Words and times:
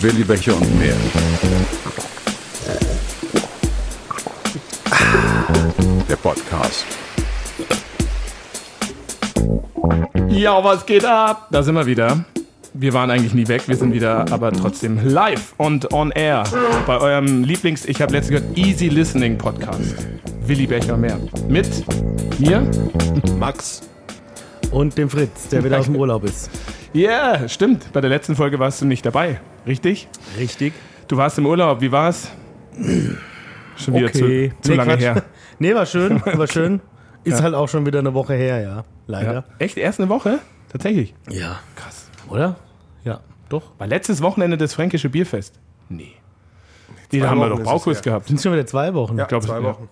Willi 0.00 0.24
Becher 0.24 0.54
und 0.54 0.78
mehr. 0.78 0.94
Der 6.08 6.16
Podcast. 6.16 6.84
Ja, 10.28 10.62
was 10.62 10.86
geht 10.86 11.04
ab? 11.04 11.48
Da 11.50 11.62
sind 11.62 11.74
wir 11.74 11.86
wieder. 11.86 12.24
Wir 12.72 12.92
waren 12.92 13.10
eigentlich 13.10 13.34
nie 13.34 13.48
weg, 13.48 13.62
wir 13.66 13.76
sind 13.76 13.94
wieder 13.94 14.26
aber 14.30 14.52
trotzdem 14.52 15.00
live 15.02 15.54
und 15.56 15.92
on 15.92 16.10
air 16.10 16.44
bei 16.86 16.98
eurem 16.98 17.42
Lieblings, 17.42 17.86
ich 17.86 18.02
habe 18.02 18.12
letztens 18.12 18.42
gehört, 18.42 18.58
Easy 18.58 18.88
Listening 18.88 19.38
Podcast. 19.38 19.96
Willi 20.46 20.66
Becher 20.66 20.96
mehr. 20.96 21.18
Mit 21.48 21.66
mir? 22.38 22.70
Max. 23.38 23.82
Und 24.70 24.98
dem 24.98 25.08
Fritz, 25.08 25.48
der 25.48 25.64
wieder 25.64 25.78
aus 25.78 25.86
dem 25.86 25.96
Urlaub 25.96 26.24
ist. 26.24 26.50
Ja, 26.92 27.38
yeah, 27.38 27.48
stimmt. 27.48 27.92
Bei 27.92 28.00
der 28.00 28.10
letzten 28.10 28.36
Folge 28.36 28.58
warst 28.58 28.80
du 28.80 28.86
nicht 28.86 29.04
dabei, 29.06 29.40
richtig? 29.66 30.08
Richtig. 30.38 30.72
Du 31.08 31.16
warst 31.16 31.38
im 31.38 31.46
Urlaub, 31.46 31.80
wie 31.80 31.92
war's? 31.92 32.30
Schon 33.76 33.94
wieder 33.94 34.06
Okay. 34.06 34.52
zu, 34.60 34.60
zu 34.62 34.70
Nee, 34.70 34.76
lange 34.76 34.92
Quatsch. 34.92 35.00
her. 35.02 35.22
Nee, 35.58 35.74
war 35.74 35.86
schön, 35.86 36.20
war 36.24 36.46
schön. 36.46 36.80
Ist 37.24 37.38
Ja. 37.38 37.44
halt 37.44 37.54
auch 37.54 37.68
schon 37.68 37.86
wieder 37.86 38.00
eine 38.00 38.12
Woche 38.12 38.34
her, 38.34 38.60
ja. 38.60 38.68
Ja. 38.76 38.84
Leider. 39.06 39.44
Echt? 39.58 39.78
Erst 39.78 40.00
eine 40.00 40.08
Woche? 40.10 40.40
Tatsächlich. 40.70 41.14
Ja. 41.30 41.60
Krass. 41.76 42.08
Oder? 42.28 42.56
Ja, 43.04 43.20
doch. 43.48 43.72
War 43.78 43.86
letztes 43.86 44.20
Wochenende 44.20 44.58
das 44.58 44.74
Fränkische 44.74 45.08
Bierfest? 45.08 45.58
Nee. 45.88 46.12
Nee, 47.12 47.20
da 47.20 47.30
haben 47.30 47.38
wir 47.38 47.48
doch 47.48 47.86
her. 47.86 48.00
gehabt. 48.02 48.26
Sind 48.28 48.40
schon 48.42 48.52
wieder 48.52 48.66
zwei 48.66 48.92
Wochen. 48.92 49.16
Ja, 49.16 49.24
glaub, 49.24 49.42
zwei 49.42 49.56
ja. 49.58 49.62
Wochen. 49.62 49.88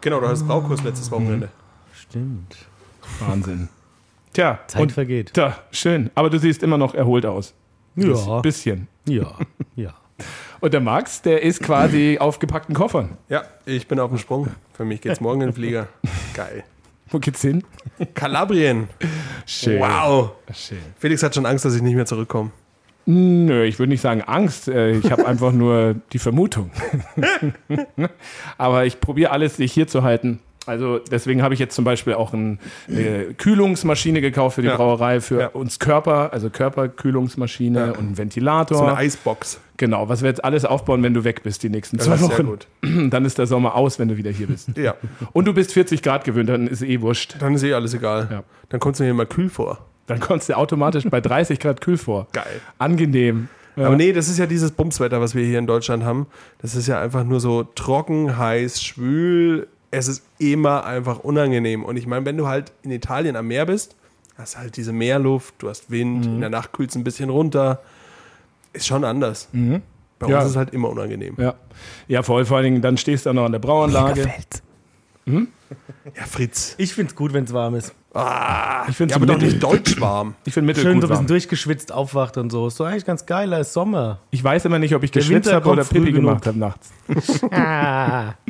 Genau, 0.00 0.20
du 0.20 0.26
hattest 0.26 0.46
Braukurs 0.46 0.82
letztes 0.82 1.10
Wochenende. 1.10 1.48
Stimmt. 1.94 2.56
Wahnsinn. 3.20 3.68
Tja, 4.32 4.60
Zeit 4.66 4.82
und 4.82 4.92
vergeht. 4.92 5.30
da, 5.36 5.58
schön. 5.72 6.10
Aber 6.14 6.30
du 6.30 6.38
siehst 6.38 6.62
immer 6.62 6.78
noch 6.78 6.94
erholt 6.94 7.26
aus. 7.26 7.54
Ja. 7.96 8.40
Bisschen. 8.40 8.88
Ja. 9.06 9.34
Ja. 9.76 9.94
Und 10.60 10.74
der 10.74 10.80
Max, 10.80 11.22
der 11.22 11.42
ist 11.42 11.62
quasi 11.62 12.16
auf 12.20 12.40
gepackten 12.40 12.74
Koffern. 12.74 13.16
Ja, 13.28 13.42
ich 13.64 13.86
bin 13.86 14.00
auf 14.00 14.10
dem 14.10 14.18
Sprung. 14.18 14.48
Für 14.72 14.84
mich 14.84 15.00
geht's 15.00 15.20
morgen 15.20 15.40
in 15.40 15.48
den 15.48 15.54
Flieger. 15.54 15.86
Geil. 16.34 16.64
Wo 17.10 17.20
geht's 17.20 17.40
hin? 17.42 17.62
Kalabrien. 18.14 18.88
Schön. 19.46 19.80
Wow. 19.80 20.32
Schön. 20.52 20.78
Felix 20.98 21.22
hat 21.22 21.34
schon 21.36 21.46
Angst, 21.46 21.64
dass 21.64 21.74
ich 21.76 21.82
nicht 21.82 21.94
mehr 21.94 22.06
zurückkomme. 22.06 22.50
Nö, 23.10 23.64
ich 23.64 23.78
würde 23.78 23.88
nicht 23.90 24.02
sagen 24.02 24.20
Angst. 24.22 24.68
Äh, 24.68 24.90
Ich 24.98 25.10
habe 25.10 25.26
einfach 25.26 25.52
nur 25.52 25.94
die 26.12 26.18
Vermutung. 26.18 26.70
Aber 28.58 28.84
ich 28.84 29.00
probiere 29.00 29.30
alles, 29.30 29.56
sich 29.56 29.72
hier 29.72 29.86
zu 29.86 30.02
halten. 30.02 30.40
Also 30.66 30.98
deswegen 30.98 31.42
habe 31.42 31.54
ich 31.54 31.60
jetzt 31.60 31.74
zum 31.74 31.86
Beispiel 31.86 32.12
auch 32.12 32.34
ein, 32.34 32.58
eine 32.88 33.32
Kühlungsmaschine 33.32 34.20
gekauft 34.20 34.56
für 34.56 34.60
die 34.62 34.68
Ja. 34.68 34.76
Brauerei, 34.76 35.22
für 35.22 35.40
Ja. 35.40 35.46
uns 35.48 35.78
Körper, 35.78 36.30
also 36.34 36.50
Körperkühlungsmaschine 36.50 37.78
Ja. 37.78 37.90
und 37.92 37.98
einen 37.98 38.18
Ventilator. 38.18 38.76
So 38.76 38.84
eine 38.84 38.96
Eisbox. 38.98 39.60
genau, 39.78 40.10
was 40.10 40.20
wir 40.20 40.28
jetzt 40.28 40.44
alles 40.44 40.66
aufbauen, 40.66 41.02
wenn 41.02 41.14
du 41.14 41.24
weg 41.24 41.42
bist 41.42 41.62
die 41.62 41.70
nächsten 41.70 41.98
zwei 41.98 42.20
Wochen. 42.20 42.44
gut. 42.44 42.66
Dann 43.10 43.24
ist 43.24 43.38
der 43.38 43.46
Sommer 43.46 43.76
aus, 43.76 43.98
wenn 43.98 44.08
du 44.08 44.18
wieder 44.18 44.30
hier 44.30 44.48
bist. 44.48 44.76
Ja, 44.76 44.94
Und 45.32 45.46
du 45.46 45.54
bist 45.54 45.72
40 45.72 46.02
Grad 46.02 46.24
gewöhnt, 46.24 46.50
dann 46.50 46.66
ist 46.66 46.82
eh 46.82 47.00
wurscht. 47.00 47.36
dann 47.40 47.54
ist 47.54 47.62
eh 47.62 47.72
alles 47.72 47.94
egal. 47.94 48.44
Dann 48.68 48.78
kommst 48.80 49.00
du 49.00 49.04
mir 49.04 49.14
mal 49.14 49.24
kühl 49.24 49.48
vor. 49.48 49.78
Dann 50.08 50.18
kommst 50.20 50.48
du 50.48 50.56
automatisch 50.56 51.04
bei 51.08 51.20
30 51.20 51.60
Grad 51.60 51.80
kühl 51.80 51.96
vor. 51.98 52.26
Geil. 52.32 52.60
Angenehm. 52.78 53.48
Ja. 53.76 53.86
Aber 53.86 53.94
nee, 53.96 54.12
das 54.12 54.28
ist 54.28 54.38
ja 54.38 54.46
dieses 54.46 54.72
Bumswetter, 54.72 55.20
was 55.20 55.36
wir 55.36 55.44
hier 55.46 55.60
in 55.60 55.68
Deutschland 55.68 56.02
haben. 56.02 56.26
Das 56.60 56.74
ist 56.74 56.88
ja 56.88 57.00
einfach 57.00 57.22
nur 57.22 57.38
so 57.38 57.62
trocken, 57.62 58.36
heiß, 58.36 58.82
schwül. 58.82 59.68
Es 59.92 60.08
ist 60.08 60.24
immer 60.38 60.84
einfach 60.84 61.20
unangenehm. 61.20 61.84
Und 61.84 61.96
ich 61.96 62.06
meine, 62.06 62.26
wenn 62.26 62.36
du 62.36 62.48
halt 62.48 62.72
in 62.82 62.90
Italien 62.90 63.36
am 63.36 63.46
Meer 63.46 63.66
bist, 63.66 63.94
hast 64.36 64.54
du 64.54 64.58
halt 64.58 64.76
diese 64.76 64.92
Meerluft, 64.92 65.54
du 65.58 65.68
hast 65.68 65.90
Wind, 65.90 66.26
Mhm. 66.26 66.34
in 66.34 66.40
der 66.40 66.50
Nacht 66.50 66.72
kühlt 66.72 66.90
es 66.90 66.96
ein 66.96 67.04
bisschen 67.04 67.30
runter. 67.30 67.80
Ist 68.72 68.86
schon 68.86 69.04
anders. 69.04 69.48
Bei 69.52 69.58
Mhm. 69.58 69.82
Ja. 70.26 70.36
uns 70.38 70.44
ist 70.46 70.50
es 70.50 70.56
halt 70.56 70.70
immer 70.74 70.88
unangenehm. 70.90 71.34
Ja, 71.38 71.54
ja 72.08 72.22
vor, 72.22 72.44
vor 72.44 72.56
allen 72.56 72.64
Dingen, 72.64 72.82
dann 72.82 72.96
stehst 72.96 73.26
du 73.26 73.30
auch 73.30 73.34
noch 73.34 73.44
an 73.44 73.52
der 73.52 73.58
Brauanlage. 73.60 74.28
Ja, 76.16 76.22
Fritz. 76.24 76.74
Ich 76.78 76.94
find's 76.94 77.14
gut, 77.14 77.32
wenn's 77.34 77.52
warm 77.52 77.74
ist. 77.74 77.94
Ah, 78.14 78.86
Ich 78.88 78.96
finde 78.96 79.12
ja, 79.12 79.16
aber 79.16 79.26
doch 79.26 79.38
nicht 79.38 79.62
deutsch 79.62 80.00
warm. 80.00 80.34
Ich 80.46 80.54
finde 80.54 80.74
Schön, 80.74 80.82
mittelgut 80.84 81.02
so 81.02 81.06
ein 81.06 81.08
bisschen 81.10 81.16
warm. 81.16 81.26
durchgeschwitzt 81.26 81.92
aufwacht 81.92 82.38
und 82.38 82.48
so. 82.50 82.66
Ist 82.66 82.80
doch 82.80 82.86
eigentlich 82.86 83.04
ganz 83.04 83.26
geil, 83.26 83.50
da 83.50 83.58
ist 83.58 83.74
Sommer. 83.74 84.18
Ich 84.30 84.42
weiß 84.42 84.64
immer 84.64 84.78
nicht, 84.78 84.94
ob 84.94 85.02
ich 85.02 85.10
Der 85.10 85.20
geschwitzt 85.20 85.44
Winter 85.46 85.56
habe 85.56 85.68
oder 85.68 85.84
früh 85.84 85.98
Pipi 86.00 86.12
genug. 86.12 86.28
gemacht 86.42 86.46
habe 86.46 86.58
nachts. 86.58 86.90
Ah. 87.50 88.34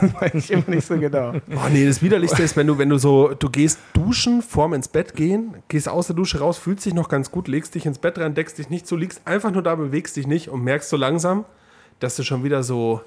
Das 0.00 0.14
weiß 0.14 0.34
ich 0.36 0.50
immer 0.50 0.64
nicht 0.68 0.86
so 0.86 0.96
genau. 0.98 1.34
Oh 1.50 1.68
nee, 1.70 1.86
das 1.86 2.00
Widerlichste 2.02 2.42
ist, 2.42 2.56
wenn 2.56 2.66
du, 2.66 2.78
wenn 2.78 2.88
du 2.88 2.96
so, 2.96 3.34
du 3.38 3.50
gehst 3.50 3.78
duschen, 3.92 4.40
vorm 4.40 4.72
ins 4.72 4.88
Bett 4.88 5.14
gehen, 5.14 5.54
gehst 5.68 5.86
aus 5.88 6.06
der 6.06 6.16
Dusche 6.16 6.38
raus, 6.40 6.56
fühlst 6.56 6.86
dich 6.86 6.94
noch 6.94 7.10
ganz 7.10 7.30
gut, 7.30 7.46
legst 7.46 7.74
dich 7.74 7.84
ins 7.84 7.98
Bett 7.98 8.18
rein, 8.18 8.34
deckst 8.34 8.56
dich 8.58 8.70
nicht 8.70 8.86
zu, 8.86 8.96
liegst 8.96 9.20
einfach 9.26 9.50
nur 9.52 9.62
da, 9.62 9.74
bewegst 9.74 10.16
dich 10.16 10.26
nicht 10.26 10.48
und 10.48 10.64
merkst 10.64 10.88
so 10.88 10.96
langsam, 10.96 11.44
dass 12.00 12.16
du 12.16 12.22
schon 12.24 12.42
wieder 12.42 12.62
so, 12.62 13.02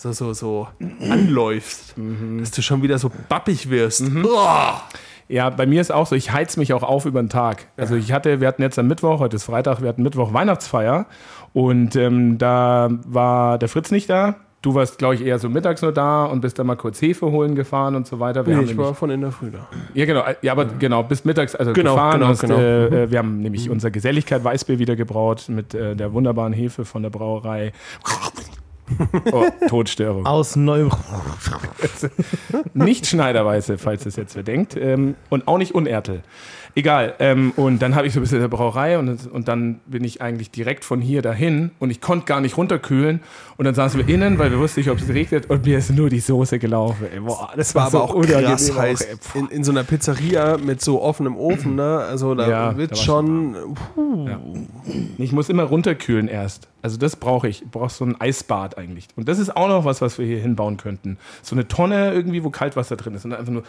so, 0.00 0.12
so, 0.12 0.32
so 0.32 0.68
anläufst. 1.10 1.94
Dass 2.38 2.50
du 2.52 2.62
schon 2.62 2.82
wieder 2.82 2.98
so 2.98 3.10
bappig 3.28 3.68
wirst. 3.70 4.02
Uah. 4.02 4.82
Ja, 5.28 5.50
bei 5.50 5.66
mir 5.66 5.80
ist 5.80 5.92
auch 5.92 6.06
so, 6.06 6.16
ich 6.16 6.32
heiz 6.32 6.56
mich 6.56 6.72
auch 6.72 6.82
auf 6.82 7.04
über 7.04 7.22
den 7.22 7.28
Tag. 7.28 7.66
Also 7.76 7.94
ich 7.94 8.10
hatte, 8.12 8.40
wir 8.40 8.48
hatten 8.48 8.62
jetzt 8.62 8.78
am 8.78 8.88
Mittwoch, 8.88 9.20
heute 9.20 9.36
ist 9.36 9.44
Freitag, 9.44 9.80
wir 9.82 9.88
hatten 9.88 10.02
Mittwoch 10.02 10.32
Weihnachtsfeier 10.32 11.06
und 11.52 11.94
ähm, 11.96 12.38
da 12.38 12.88
war 13.06 13.58
der 13.58 13.68
Fritz 13.68 13.90
nicht 13.90 14.10
da. 14.10 14.36
Du 14.62 14.74
warst, 14.74 14.98
glaube 14.98 15.14
ich, 15.14 15.22
eher 15.24 15.38
so 15.38 15.48
mittags 15.48 15.80
nur 15.82 15.92
da 15.92 16.24
und 16.24 16.40
bist 16.42 16.58
dann 16.58 16.66
mal 16.66 16.76
kurz 16.76 17.00
Hefe 17.00 17.30
holen 17.30 17.54
gefahren 17.54 17.94
und 17.94 18.06
so 18.06 18.20
weiter. 18.20 18.44
Wir 18.44 18.50
Nee, 18.50 18.56
haben 18.56 18.64
ich 18.64 18.70
nämlich- 18.72 18.86
war 18.88 18.94
von 18.94 19.08
in 19.10 19.20
der 19.22 19.30
Früh 19.32 19.50
da. 19.50 19.66
Ja, 19.94 20.04
genau. 20.04 20.22
Ja, 20.42 20.52
aber 20.52 20.64
genau, 20.66 21.02
bis 21.02 21.24
mittags 21.24 21.54
also 21.54 21.72
Genau, 21.72 21.94
gefahren. 21.94 22.18
genau, 22.20 22.26
hast, 22.28 22.40
genau. 22.40 22.56
Äh, 22.56 23.04
äh, 23.04 23.10
wir 23.10 23.18
haben 23.18 23.40
nämlich 23.40 23.70
unser 23.70 23.90
Geselligkeit 23.90 24.42
Weißbier 24.44 24.78
wieder 24.78 24.96
gebraut 24.96 25.44
mit 25.48 25.72
äh, 25.74 25.94
der 25.96 26.12
wunderbaren 26.12 26.52
Hefe 26.52 26.84
von 26.84 27.02
der 27.02 27.10
Brauerei. 27.10 27.72
Oh, 29.32 29.46
Todstörung. 29.68 30.26
Aus 30.26 30.56
neuem. 30.56 30.90
Nicht 32.74 33.06
Schneiderweiße, 33.06 33.78
falls 33.78 34.06
es 34.06 34.16
jetzt 34.16 34.36
wer 34.36 34.42
denkt. 34.42 34.76
Ähm, 34.76 35.14
und 35.28 35.48
auch 35.48 35.58
nicht 35.58 35.74
Unertel. 35.74 36.22
Egal. 36.74 37.14
Ähm, 37.18 37.52
und 37.56 37.80
dann 37.80 37.94
habe 37.94 38.06
ich 38.06 38.12
so 38.12 38.20
ein 38.20 38.22
bisschen 38.22 38.40
der 38.40 38.48
Brauerei 38.48 38.98
und, 38.98 39.26
und 39.30 39.48
dann 39.48 39.80
bin 39.86 40.04
ich 40.04 40.22
eigentlich 40.22 40.50
direkt 40.50 40.84
von 40.84 41.00
hier 41.00 41.22
dahin 41.22 41.70
und 41.78 41.90
ich 41.90 42.00
konnte 42.00 42.26
gar 42.26 42.40
nicht 42.40 42.56
runterkühlen. 42.56 43.20
Und 43.56 43.64
dann 43.64 43.74
saßen 43.74 44.04
wir 44.04 44.12
innen, 44.12 44.38
weil 44.38 44.50
wir 44.50 44.58
wussten 44.58 44.80
nicht, 44.80 44.90
ob 44.90 44.98
es 44.98 45.08
regnet 45.08 45.50
und 45.50 45.64
mir 45.64 45.78
ist 45.78 45.90
nur 45.90 46.08
die 46.08 46.20
Soße 46.20 46.58
gelaufen. 46.58 47.06
Ey, 47.12 47.20
boah, 47.20 47.50
das 47.56 47.74
War 47.74 47.86
aber 47.86 48.04
auch 48.04 48.20
krass 48.22 48.76
heiß. 48.76 49.06
In, 49.34 49.48
in 49.48 49.64
so 49.64 49.72
einer 49.72 49.84
Pizzeria 49.84 50.56
mit 50.56 50.80
so 50.80 51.02
offenem 51.02 51.36
Ofen, 51.36 51.74
ne? 51.74 51.98
Also 51.98 52.34
da 52.34 52.48
Ja, 52.48 52.76
wird 52.76 52.92
da 52.92 52.96
war 52.96 53.02
schon. 53.02 53.56
Ich 55.18 55.32
muss 55.32 55.48
immer 55.48 55.64
runterkühlen 55.64 56.28
erst. 56.28 56.68
Also 56.82 56.96
das 56.96 57.16
brauche 57.16 57.48
ich. 57.48 57.62
Ich 57.62 57.70
brauche 57.70 57.90
so 57.90 58.04
ein 58.04 58.20
Eisbad 58.20 58.78
eigentlich. 58.78 59.08
Und 59.16 59.28
das 59.28 59.38
ist 59.38 59.56
auch 59.56 59.68
noch 59.68 59.84
was, 59.84 60.00
was 60.00 60.18
wir 60.18 60.26
hier 60.26 60.38
hinbauen 60.40 60.76
könnten. 60.76 61.18
So 61.42 61.54
eine 61.54 61.68
Tonne 61.68 62.12
irgendwie, 62.12 62.42
wo 62.44 62.50
Kaltwasser 62.50 62.96
drin 62.96 63.14
ist. 63.14 63.24
Und 63.24 63.34
einfach 63.34 63.52
nur. 63.52 63.64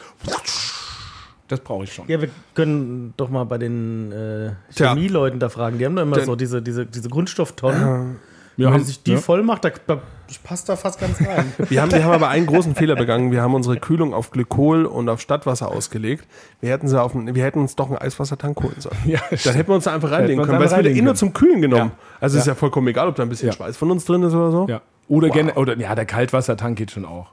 Das 1.51 1.59
brauche 1.59 1.84
ich 1.84 1.94
schon. 1.94 2.07
Ja, 2.07 2.22
wir 2.22 2.29
können 2.56 3.13
doch 3.17 3.29
mal 3.29 3.44
bei 3.44 3.57
den 3.57 4.12
äh. 4.12 4.51
Chemieleuten 4.73 5.39
da 5.39 5.50
fragen. 5.50 5.78
Die 5.78 5.85
haben 5.85 5.95
doch 5.95 6.03
immer 6.03 6.16
Denn- 6.17 6.25
so 6.25 6.35
diese, 6.35 6.62
diese, 6.62 6.85
diese 6.85 7.09
Grundstofftonnen. 7.09 8.16
Wir 8.57 8.67
Wenn 8.67 8.73
haben- 8.75 8.84
sich 8.84 9.01
die 9.01 9.13
ja. 9.13 9.17
voll 9.17 9.44
macht, 9.44 9.63
da, 9.66 9.72
da 9.88 10.00
passt 10.44 10.67
da 10.69 10.75
fast 10.75 11.00
ganz 11.00 11.19
rein. 11.22 11.51
Wir 11.69 11.81
haben, 11.81 11.91
wir 11.91 12.03
haben 12.03 12.12
aber 12.13 12.28
einen 12.28 12.45
großen 12.45 12.75
Fehler 12.75 12.95
begangen. 12.95 13.31
Wir 13.31 13.41
haben 13.41 13.53
unsere 13.56 13.78
Kühlung 13.78 14.13
auf 14.13 14.29
Glykol 14.31 14.85
und 14.85 15.07
auf 15.09 15.19
Stadtwasser 15.22 15.69
ausgelegt. 15.72 16.25
Wir 16.59 16.69
hätten, 16.72 16.88
sie 16.88 17.01
auf, 17.01 17.16
einen- 17.16 17.34
wir 17.34 17.44
hätten 17.44 17.59
uns 17.59 17.75
doch 17.75 17.88
einen 17.88 17.97
Eiswassertank 17.97 18.62
holen 18.62 18.75
sollen. 18.79 18.95
Ja, 19.06 19.19
Dann 19.44 19.53
hätten 19.56 19.69
wir 19.69 19.75
uns 19.75 19.85
da 19.85 19.94
einfach 19.94 20.12
reinlegen 20.12 20.38
wir 20.38 20.41
uns 20.41 20.47
können, 20.50 20.59
weil 20.59 20.68
es 20.68 20.73
einfach 20.73 20.85
wird 20.89 20.97
eh 20.97 21.01
nur 21.01 21.16
zum 21.16 21.33
Kühlen 21.33 21.62
genommen. 21.62 21.91
Ja. 21.95 22.18
Also 22.19 22.38
ist 22.38 22.45
Ja. 22.45 22.51
ja 22.51 22.56
vollkommen 22.56 22.88
egal, 22.89 23.07
ob 23.07 23.16
da 23.16 23.23
ein 23.23 23.29
bisschen 23.29 23.47
Ja. 23.47 23.53
Schweiß 23.53 23.78
von 23.78 23.89
uns 23.91 24.06
drin 24.06 24.22
ist 24.23 24.33
oder 24.33 24.51
so. 24.51 24.68
Ja. 24.69 24.81
Oder, 25.07 25.29
Wow. 25.29 25.33
gen- 25.35 25.50
oder 25.51 25.78
ja, 25.78 25.95
der 25.95 26.06
Kaltwassertank 26.06 26.78
geht 26.78 26.91
schon 26.91 27.06
auch. 27.06 27.28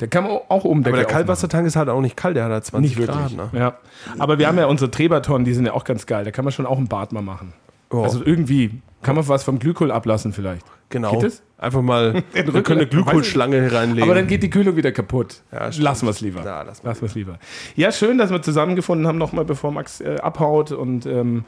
Der 0.00 0.08
kann 0.08 0.24
man 0.24 0.32
auch 0.48 0.64
oben 0.64 0.84
Aber 0.84 0.96
der 0.96 1.04
Kaltwassertank 1.04 1.66
ist 1.66 1.76
halt 1.76 1.88
auch 1.88 2.00
nicht 2.00 2.16
kalt, 2.16 2.36
der 2.36 2.44
hat 2.44 2.52
halt 2.52 2.64
20 2.64 2.90
Nicht 2.90 3.06
wirklich. 3.06 3.36
Grad. 3.36 3.52
Ne? 3.52 3.58
Ja. 3.58 3.74
Aber 4.18 4.38
wir 4.38 4.48
haben 4.48 4.58
ja 4.58 4.66
unsere 4.66 4.90
Trebertonnen, 4.90 5.44
die 5.44 5.52
sind 5.52 5.66
ja 5.66 5.72
auch 5.74 5.84
ganz 5.84 6.06
geil. 6.06 6.24
Da 6.24 6.30
kann 6.30 6.44
man 6.44 6.52
schon 6.52 6.66
auch 6.66 6.78
ein 6.78 6.88
Bad 6.88 7.12
mal 7.12 7.22
machen. 7.22 7.52
Oh, 7.90 8.02
Also 8.02 8.24
irgendwie 8.24 8.80
kann 9.02 9.16
man 9.16 9.26
was 9.28 9.42
vom 9.42 9.58
Glykol 9.58 9.90
ablassen 9.90 10.32
vielleicht. 10.32 10.64
genau. 10.88 11.12
geht 11.12 11.24
das? 11.24 11.42
Einfach 11.58 11.82
mal, 11.82 12.14
wir 12.32 12.62
können 12.62 12.80
eine 12.80 12.88
Glykolschlange 12.88 13.60
hier 13.60 13.72
reinlegen. 13.72 14.04
Aber 14.04 14.14
dann 14.14 14.26
geht 14.26 14.42
die 14.42 14.50
Kühlung 14.50 14.76
wieder 14.76 14.92
kaputt. 14.92 15.42
Ja, 15.52 15.68
lassen 15.78 16.06
wir 16.06 16.10
es 16.10 16.20
lieber. 16.20 16.42
Ja, 16.42 16.62
lassen 16.62 16.84
wir 16.84 16.92
es 16.92 17.14
lieber. 17.14 17.38
Ja, 17.76 17.92
schön, 17.92 18.16
dass 18.16 18.30
wir 18.30 18.40
zusammengefunden 18.40 19.06
haben, 19.06 19.18
nochmal 19.18 19.44
bevor 19.44 19.70
Max 19.72 20.00
äh, 20.00 20.16
abhaut 20.22 20.72
und, 20.72 21.04
ähm, 21.04 21.44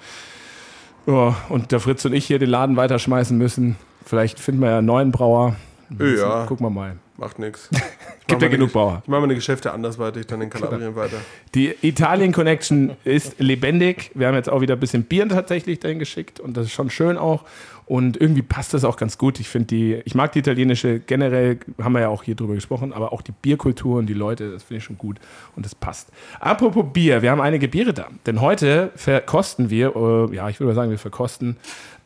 ja, 1.06 1.34
und 1.48 1.72
der 1.72 1.80
Fritz 1.80 2.04
und 2.04 2.12
ich 2.12 2.26
hier 2.26 2.38
den 2.38 2.50
Laden 2.50 2.76
weiterschmeißen 2.76 3.36
müssen. 3.38 3.76
Vielleicht 4.04 4.38
finden 4.38 4.60
wir 4.60 4.70
ja 4.70 4.78
einen 4.78 4.86
neuen 4.86 5.12
Brauer. 5.12 5.56
Ja, 5.98 6.46
Gucken 6.46 6.66
wir 6.66 6.70
mal. 6.70 6.96
macht 7.16 7.38
nichts. 7.38 7.68
Gibt 8.26 8.40
ja 8.42 8.48
genug 8.48 8.72
Bauer. 8.72 9.00
Ich 9.02 9.08
mache 9.08 9.20
meine 9.20 9.34
Geschäfte 9.34 9.72
andersweitig 9.72 10.26
dann 10.26 10.40
in 10.40 10.48
Kalabrien 10.50 10.96
weiter. 10.96 11.18
Die 11.54 11.74
Italien 11.82 12.32
Connection 12.32 12.92
ist 13.04 13.38
lebendig. 13.38 14.10
Wir 14.14 14.26
haben 14.28 14.34
jetzt 14.34 14.48
auch 14.48 14.60
wieder 14.60 14.74
ein 14.74 14.80
bisschen 14.80 15.04
Bier 15.04 15.28
tatsächlich 15.28 15.80
dahin 15.80 15.98
geschickt 15.98 16.40
und 16.40 16.56
das 16.56 16.66
ist 16.66 16.72
schon 16.72 16.88
schön 16.90 17.18
auch. 17.18 17.44
Und 17.84 18.18
irgendwie 18.18 18.42
passt 18.42 18.72
das 18.74 18.84
auch 18.84 18.96
ganz 18.96 19.18
gut. 19.18 19.38
Ich 19.40 19.48
finde 19.48 19.66
die, 19.66 20.00
ich 20.04 20.14
mag 20.14 20.32
die 20.32 20.38
italienische 20.38 21.00
generell, 21.00 21.58
haben 21.82 21.92
wir 21.92 22.00
ja 22.00 22.08
auch 22.08 22.22
hier 22.22 22.36
drüber 22.36 22.54
gesprochen, 22.54 22.92
aber 22.92 23.12
auch 23.12 23.22
die 23.22 23.32
Bierkultur 23.32 23.98
und 23.98 24.06
die 24.06 24.14
Leute, 24.14 24.50
das 24.52 24.62
finde 24.62 24.78
ich 24.78 24.84
schon 24.84 24.96
gut 24.96 25.18
und 25.56 25.66
das 25.66 25.74
passt. 25.74 26.08
Apropos 26.40 26.86
Bier, 26.92 27.20
wir 27.22 27.30
haben 27.30 27.40
einige 27.40 27.68
Biere 27.68 27.92
da. 27.92 28.06
Denn 28.24 28.40
heute 28.40 28.92
verkosten 28.94 29.68
wir, 29.68 29.94
äh, 29.94 30.34
ja, 30.34 30.48
ich 30.48 30.58
würde 30.60 30.68
mal 30.68 30.74
sagen, 30.74 30.90
wir 30.90 30.98
verkosten 30.98 31.56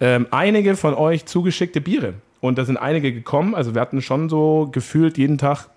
ähm, 0.00 0.26
einige 0.30 0.76
von 0.76 0.94
euch 0.94 1.26
zugeschickte 1.26 1.80
Biere. 1.80 2.14
Und 2.46 2.58
da 2.58 2.64
sind 2.64 2.76
einige 2.76 3.12
gekommen. 3.12 3.54
Also 3.54 3.74
wir 3.74 3.80
hatten 3.80 4.00
schon 4.02 4.28
so 4.28 4.68
gefühlt 4.72 5.18
jeden 5.18 5.38
Tag 5.38 5.68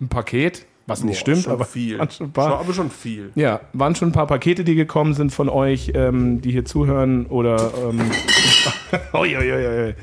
ein 0.00 0.08
Paket, 0.08 0.66
was 0.86 1.02
nicht 1.04 1.16
Boah, 1.16 1.20
stimmt, 1.20 1.42
schon 1.44 1.52
aber 1.52 1.64
viel. 1.64 1.98
waren 1.98 2.10
schon 2.10 2.32
paar. 2.32 2.50
Schon, 2.50 2.58
aber 2.60 2.72
schon 2.72 2.90
viel. 2.90 3.30
Ja, 3.34 3.60
waren 3.72 3.94
schon 3.94 4.08
ein 4.08 4.12
paar 4.12 4.26
Pakete, 4.26 4.64
die 4.64 4.74
gekommen 4.74 5.12
sind 5.14 5.32
von 5.32 5.48
euch, 5.48 5.92
ähm, 5.94 6.40
die 6.40 6.50
hier 6.52 6.64
zuhören 6.64 7.26
oder. 7.26 7.72
Ähm, 7.90 8.00
ui. 9.14 9.36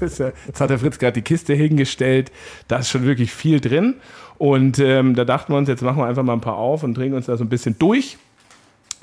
Das 0.00 0.12
ist 0.12 0.18
ja- 0.18 0.32
Jetzt 0.46 0.60
hat 0.60 0.70
der 0.70 0.78
Fritz 0.78 0.98
gerade 0.98 1.12
die 1.14 1.22
Kiste 1.22 1.54
hingestellt. 1.54 2.32
Da 2.68 2.78
ist 2.78 2.88
schon 2.88 3.04
wirklich 3.04 3.32
viel 3.32 3.60
drin. 3.60 3.94
Und 4.38 4.78
ähm, 4.78 5.14
da 5.14 5.24
dachten 5.24 5.52
wir 5.52 5.58
uns, 5.58 5.68
jetzt 5.68 5.82
machen 5.82 5.98
wir 5.98 6.06
einfach 6.06 6.22
mal 6.22 6.32
ein 6.34 6.40
paar 6.40 6.56
auf 6.56 6.82
und 6.82 6.94
drehen 6.96 7.14
uns 7.14 7.26
da 7.26 7.36
so 7.36 7.44
ein 7.44 7.48
bisschen 7.48 7.78
durch. 7.78 8.18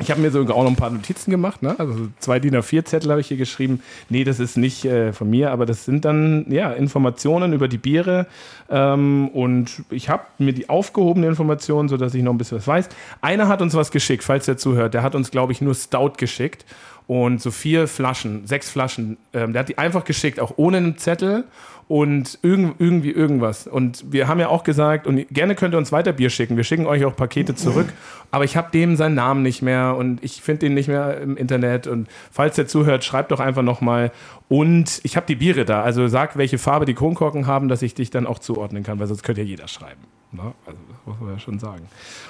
Ich 0.03 0.11
habe 0.11 0.19
mir 0.19 0.31
sogar 0.31 0.57
auch 0.57 0.63
noch 0.63 0.69
ein 0.69 0.75
paar 0.75 0.89
Notizen 0.89 1.31
gemacht, 1.31 1.63
ne? 1.63 1.75
also 1.79 1.93
so 1.93 2.07
zwei 2.19 2.39
DIN 2.39 2.53
A4-Zettel 2.57 3.09
habe 3.09 3.21
ich 3.21 3.27
hier 3.27 3.37
geschrieben. 3.37 3.81
Nee, 4.09 4.25
das 4.25 4.41
ist 4.41 4.57
nicht 4.57 4.83
äh, 4.83 5.13
von 5.13 5.29
mir, 5.29 5.51
aber 5.51 5.65
das 5.65 5.85
sind 5.85 6.03
dann 6.03 6.45
ja, 6.49 6.73
Informationen 6.73 7.53
über 7.53 7.69
die 7.69 7.77
Biere. 7.77 8.27
Ähm, 8.69 9.29
und 9.29 9.83
ich 9.89 10.09
habe 10.09 10.23
mir 10.39 10.51
die 10.51 10.67
aufgehobene 10.67 11.25
Informationen, 11.25 11.87
sodass 11.87 12.13
ich 12.13 12.21
noch 12.21 12.33
ein 12.33 12.37
bisschen 12.37 12.57
was 12.57 12.67
weiß. 12.67 12.89
Einer 13.21 13.47
hat 13.47 13.61
uns 13.61 13.75
was 13.75 13.91
geschickt, 13.91 14.25
falls 14.25 14.45
der 14.45 14.57
zuhört. 14.57 14.93
Der 14.93 15.03
hat 15.03 15.15
uns, 15.15 15.31
glaube 15.31 15.53
ich, 15.53 15.61
nur 15.61 15.73
Stout 15.73 16.13
geschickt. 16.17 16.65
Und 17.07 17.41
so 17.41 17.51
vier 17.51 17.87
Flaschen, 17.87 18.45
sechs 18.45 18.69
Flaschen. 18.69 19.17
Ähm, 19.33 19.53
der 19.53 19.61
hat 19.61 19.69
die 19.69 19.77
einfach 19.77 20.03
geschickt, 20.03 20.39
auch 20.39 20.53
ohne 20.57 20.77
einen 20.77 20.97
Zettel 20.97 21.45
und 21.87 22.39
irgend, 22.41 22.75
irgendwie 22.79 23.11
irgendwas. 23.11 23.67
Und 23.67 24.11
wir 24.11 24.27
haben 24.27 24.39
ja 24.39 24.47
auch 24.47 24.63
gesagt, 24.63 25.07
und 25.07 25.27
gerne 25.29 25.55
könnt 25.55 25.75
ihr 25.75 25.77
uns 25.77 25.91
weiter 25.91 26.13
Bier 26.13 26.29
schicken. 26.29 26.57
Wir 26.57 26.63
schicken 26.63 26.85
euch 26.85 27.05
auch 27.05 27.15
Pakete 27.15 27.55
zurück. 27.55 27.87
Aber 28.31 28.45
ich 28.45 28.57
habe 28.57 28.71
dem 28.71 28.95
seinen 28.95 29.15
Namen 29.15 29.43
nicht 29.43 29.61
mehr 29.61 29.95
und 29.95 30.23
ich 30.23 30.41
finde 30.41 30.61
den 30.61 30.73
nicht 30.73 30.87
mehr 30.87 31.19
im 31.21 31.37
Internet. 31.37 31.85
Und 31.87 32.07
falls 32.31 32.55
der 32.55 32.67
zuhört, 32.67 33.03
schreibt 33.03 33.31
doch 33.31 33.39
einfach 33.39 33.61
nochmal. 33.61 34.11
Und 34.49 35.01
ich 35.03 35.15
habe 35.15 35.27
die 35.27 35.35
Biere 35.35 35.65
da. 35.65 35.83
Also 35.83 36.07
sag, 36.07 36.37
welche 36.37 36.57
Farbe 36.57 36.85
die 36.85 36.93
Kronkorken 36.93 37.47
haben, 37.47 37.67
dass 37.67 37.81
ich 37.81 37.93
dich 37.93 38.09
dann 38.09 38.25
auch 38.25 38.39
zuordnen 38.39 38.83
kann, 38.83 38.99
weil 38.99 39.07
sonst 39.07 39.23
könnte 39.23 39.41
ja 39.41 39.47
jeder 39.47 39.67
schreiben. 39.67 40.01
Na, 40.31 40.53
also 40.65 40.79
das 40.89 40.97
muss 41.05 41.19
man 41.19 41.29
ja 41.29 41.39
schon 41.39 41.59
sagen. 41.59 41.83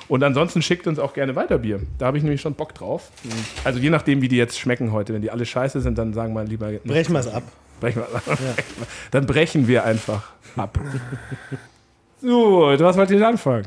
Und 0.10 0.24
ansonsten 0.24 0.62
schickt 0.62 0.88
uns 0.88 1.00
auch 1.00 1.14
gerne 1.14 1.38
weiter 1.38 1.60
Bier. 1.60 1.80
Da 2.00 2.08
habe 2.08 2.18
ich 2.18 2.24
nämlich 2.24 2.42
schon 2.42 2.54
Bock 2.54 2.74
drauf. 2.74 3.12
Also 3.64 3.80
je 3.80 3.90
nachdem, 3.90 4.22
wie 4.22 4.28
die 4.28 4.36
jetzt 4.36 4.60
schmecken 4.60 4.92
heute. 4.92 5.14
Wenn 5.14 5.22
die 5.22 5.32
alle 5.32 5.46
scheiße 5.46 5.80
sind, 5.80 5.98
dann 5.98 6.14
sagen 6.14 6.34
wir 6.34 6.44
lieber. 6.44 6.70
Brechen 6.84 7.14
wir 7.14 7.20
es 7.20 7.28
ab. 7.28 7.44
Brechen 7.84 8.02
wir, 8.02 8.22
Dann 9.12 9.26
brechen 9.26 9.68
wir 9.68 9.84
einfach 9.84 10.32
ab. 10.56 10.80
So, 12.22 12.78
du 12.78 12.86
hast 12.86 12.96
mal 12.96 13.06
den 13.06 13.22
Anfang. 13.22 13.66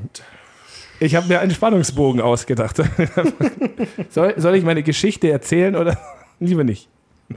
Ich 0.99 1.15
habe 1.15 1.29
mir 1.29 1.41
einen 1.41 1.51
Spannungsbogen 1.51 2.23
ausgedacht. 2.23 2.79
soll, 4.09 4.33
soll 4.39 4.55
ich 4.55 4.65
meine 4.65 4.83
Geschichte 4.83 5.31
erzählen 5.31 5.77
oder 5.77 5.99
lieber 6.41 6.65
nicht? 6.65 6.89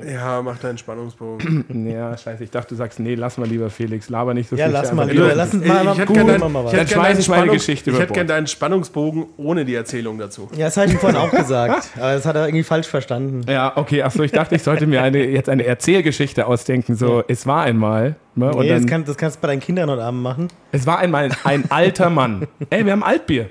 Ja, 0.08 0.42
mach 0.44 0.58
deinen 0.60 0.78
Spannungsbogen. 0.78 1.66
Ja, 1.90 2.16
scheiße, 2.16 2.44
ich 2.44 2.52
dachte, 2.52 2.70
du 2.70 2.76
sagst, 2.76 3.00
nee, 3.00 3.16
lass 3.16 3.38
mal 3.38 3.48
lieber 3.48 3.70
Felix, 3.70 4.10
laber 4.10 4.34
nicht 4.36 4.50
so 4.50 4.56
Ja, 4.56 4.66
viel. 4.66 4.74
lass 4.74 4.90
Einfach 4.92 5.06
mal 5.06 5.12
lieber-. 5.12 5.34
Lass 5.34 5.54
uns 5.54 5.64
Ich, 5.64 5.68
mal, 5.68 5.80
ich 5.80 5.86
mal 5.86 5.96
hätte 5.96 6.06
gut, 6.06 6.16
wir 6.18 6.24
deinen, 6.26 6.54
was. 6.54 6.74
ich 6.74 6.78
Dann 6.78 6.80
hätte 6.80 6.94
gerne 6.94 7.08
deinen, 7.08 7.20
ich 7.56 7.68
ich 8.00 8.08
Bord. 8.08 8.30
deinen 8.30 8.48
Spannungsbogen 8.48 9.26
ohne 9.38 9.66
die 9.66 9.74
Erzählung 9.74 10.18
dazu. 10.20 10.48
Ja, 10.56 10.66
das 10.66 10.78
habe 10.78 10.88
ich 10.88 10.94
ihm 10.94 11.00
vorhin 11.00 11.18
auch 11.20 11.32
gesagt. 11.32 11.90
Aber 11.96 12.14
das 12.14 12.26
hat 12.26 12.36
er 12.36 12.46
irgendwie 12.48 12.64
falsch 12.64 12.88
verstanden. 12.88 13.42
Ja, 13.50 13.74
okay, 13.78 14.04
achso, 14.04 14.22
ich 14.22 14.32
dachte, 14.32 14.56
ich 14.56 14.64
sollte 14.64 14.86
mir 14.86 15.02
eine, 15.02 15.26
jetzt 15.26 15.50
eine 15.50 15.66
Erzählgeschichte 15.66 16.46
ausdenken. 16.46 16.96
So, 16.96 17.24
es 17.28 17.48
war 17.48 17.64
einmal. 17.64 18.16
Ne, 18.36 18.52
und 18.54 18.60
Nee, 18.60 18.70
das, 18.70 18.82
dann, 18.82 18.90
kann, 18.90 19.06
das 19.06 19.18
kannst 19.18 19.38
du 19.38 19.42
bei 19.42 19.48
deinen 19.48 19.60
Kindern 19.60 19.90
heute 19.90 20.04
Abend 20.04 20.22
machen. 20.22 20.48
es 20.72 20.86
war 20.86 21.00
einmal 21.00 21.30
ein 21.44 21.64
alter 21.72 22.10
Mann. 22.10 22.48
Ey, 22.70 22.86
wir 22.86 22.92
haben 22.92 23.04
Altbier. 23.04 23.50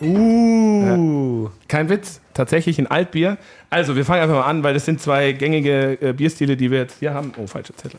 Uh. 0.00 1.48
Kein 1.68 1.88
Witz, 1.88 2.20
tatsächlich 2.34 2.78
ein 2.78 2.86
Altbier. 2.86 3.38
Also, 3.70 3.96
wir 3.96 4.04
fangen 4.04 4.22
einfach 4.22 4.36
mal 4.36 4.44
an, 4.44 4.62
weil 4.62 4.74
das 4.74 4.84
sind 4.84 5.00
zwei 5.00 5.32
gängige 5.32 5.98
äh, 6.00 6.12
Bierstile, 6.12 6.56
die 6.56 6.70
wir 6.70 6.78
jetzt 6.78 6.98
hier 6.98 7.14
haben. 7.14 7.32
Oh, 7.38 7.46
falscher 7.46 7.74
Zettel. 7.76 7.98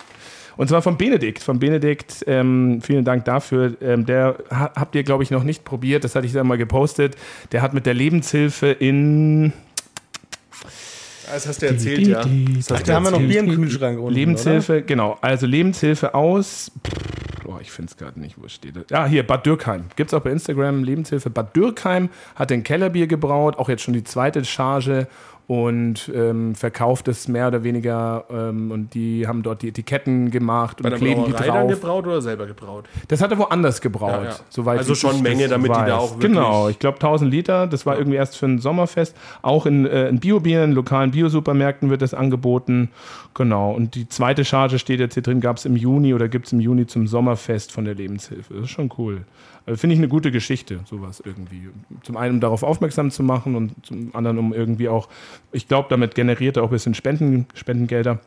Und 0.58 0.68
zwar 0.68 0.82
von 0.82 0.98
Benedikt. 0.98 1.44
Von 1.44 1.60
Benedikt, 1.60 2.24
ähm, 2.28 2.80
vielen 2.82 3.06
Dank 3.06 3.26
dafür. 3.26 3.78
Ähm, 3.82 4.06
der 4.06 4.38
ha 4.50 4.72
habt 4.76 4.96
ihr, 4.96 5.04
glaube 5.04 5.24
ich, 5.24 5.32
noch 5.32 5.44
nicht 5.44 5.64
probiert. 5.64 6.04
Das 6.04 6.16
hatte 6.16 6.26
ich 6.26 6.34
da 6.34 6.44
mal 6.44 6.58
gepostet. 6.58 7.16
Der 7.52 7.62
hat 7.62 7.74
mit 7.74 7.86
der 7.86 7.94
Lebenshilfe 7.94 8.68
in. 8.68 9.54
Das 11.32 11.48
hast 11.48 11.62
du 11.62 11.68
erzählt, 11.68 12.08
ja. 12.08 12.24
Das 12.56 12.72
Ach, 12.72 12.82
da 12.82 12.96
haben 12.96 13.04
wir 13.04 13.12
noch. 13.12 13.20
Bier 13.20 13.42
im 13.42 13.54
Kühlschrank 13.54 14.00
unten, 14.00 14.14
Lebenshilfe, 14.14 14.82
genau. 14.82 15.18
Also 15.22 15.46
Lebenshilfe 15.46 16.16
aus. 16.16 16.72
Oh, 17.48 17.58
ich 17.62 17.72
finde 17.72 17.90
es 17.90 17.98
gerade 17.98 18.20
nicht, 18.20 18.38
wo 18.38 18.46
es 18.46 18.54
steht. 18.54 18.92
Ja, 18.92 19.06
hier, 19.06 19.26
Bad 19.26 19.46
Dürkheim. 19.46 19.86
Gibt 19.96 20.12
es 20.12 20.14
auch 20.14 20.22
bei 20.22 20.32
Instagram 20.32 20.84
Lebenshilfe. 20.84 21.30
Bad 21.30 21.56
Dürkheim 21.56 22.10
hat 22.36 22.52
ein 22.52 22.64
Kellerbier 22.64 23.08
gebraut, 23.08 23.58
auch 23.58 23.70
jetzt 23.70 23.84
schon 23.84 23.94
die 23.94 24.04
zweite 24.04 24.44
Charge 24.44 25.08
und 25.48 26.12
ähm, 26.14 26.56
verkauft 26.56 27.08
es 27.08 27.30
mehr 27.30 27.48
oder 27.48 27.64
weniger. 27.64 28.26
Ähm, 28.30 28.70
und 28.70 28.94
die 28.94 29.28
haben 29.28 29.44
dort 29.44 29.62
die 29.62 29.70
Etiketten 29.70 30.30
gemacht 30.30 30.82
Bei 30.84 30.92
und 30.92 30.98
kleben 30.98 31.24
die 31.26 31.32
Brauerei 31.32 31.48
dann 31.48 31.68
drauf. 31.70 31.80
gebraut 31.80 32.06
oder 32.08 32.22
selber 32.22 32.46
gebraut? 32.48 32.86
Das 33.08 33.22
hat 33.22 33.32
er 33.32 33.38
woanders 33.38 33.80
gebraut. 33.80 34.12
Ja, 34.12 34.24
ja. 34.26 34.36
Soweit 34.50 34.80
Also 34.80 34.94
schon 34.94 35.22
Menge, 35.22 35.48
damit 35.48 35.72
die 35.72 35.74
da 35.74 35.82
weiß. 35.86 35.92
auch 35.94 36.10
wirklich- 36.16 36.32
Genau, 36.34 36.68
ich 36.68 36.80
glaube 36.80 36.98
1000 37.00 37.32
Liter. 37.32 37.66
Das 37.68 37.86
war 37.86 37.98
irgendwie 37.98 38.18
erst 38.18 38.36
für 38.38 38.46
ein 38.46 38.60
Sommerfest. 38.60 39.16
Auch 39.42 39.66
in, 39.66 39.86
äh, 39.86 40.10
in 40.10 40.20
Biobier, 40.20 40.66
in 40.66 40.74
lokalen 40.74 41.12
Biosupermärkten 41.12 41.90
wird 41.90 42.02
das 42.02 42.14
angeboten. 42.14 42.90
Genau. 43.34 43.72
Und 43.72 43.96
die 43.96 44.10
zweite 44.10 44.44
Charge 44.44 44.80
steht 44.80 45.00
jetzt 45.00 45.14
hier 45.14 45.24
drin, 45.24 45.40
gab 45.40 45.56
es 45.58 45.66
im 45.66 45.78
Juni 45.78 46.14
oder 46.14 46.28
gibt 46.28 46.48
es 46.48 46.54
im 46.54 46.60
Juni 46.60 46.88
zum 46.88 47.08
Sommerfest 47.08 47.72
von 47.72 47.86
der 47.86 47.96
Lebenshilfe. 47.96 48.54
Das 48.54 48.64
ist 48.64 48.70
schon 48.72 48.92
cool. 48.98 49.22
Also 49.68 49.82
Finde 49.82 49.96
ich 49.96 50.00
eine 50.00 50.08
gute 50.08 50.32
Geschichte, 50.32 50.80
sowas 50.86 51.22
irgendwie. 51.24 51.68
Zum 52.04 52.16
einen, 52.16 52.36
um 52.36 52.40
darauf 52.40 52.64
aufmerksam 52.64 53.12
zu 53.12 53.22
machen 53.22 53.56
und 53.56 53.74
zum 53.86 54.16
anderen, 54.16 54.38
um 54.38 54.54
irgendwie 54.54 54.88
auch, 54.88 55.10
ich 55.52 55.68
glaube, 55.68 55.88
damit 55.90 56.16
generiert 56.16 56.56
er 56.56 56.64
auch 56.64 56.70
ein 56.70 56.72
bisschen 56.72 56.94
Spenden, 56.94 57.48
Spendengelder. 57.54 58.20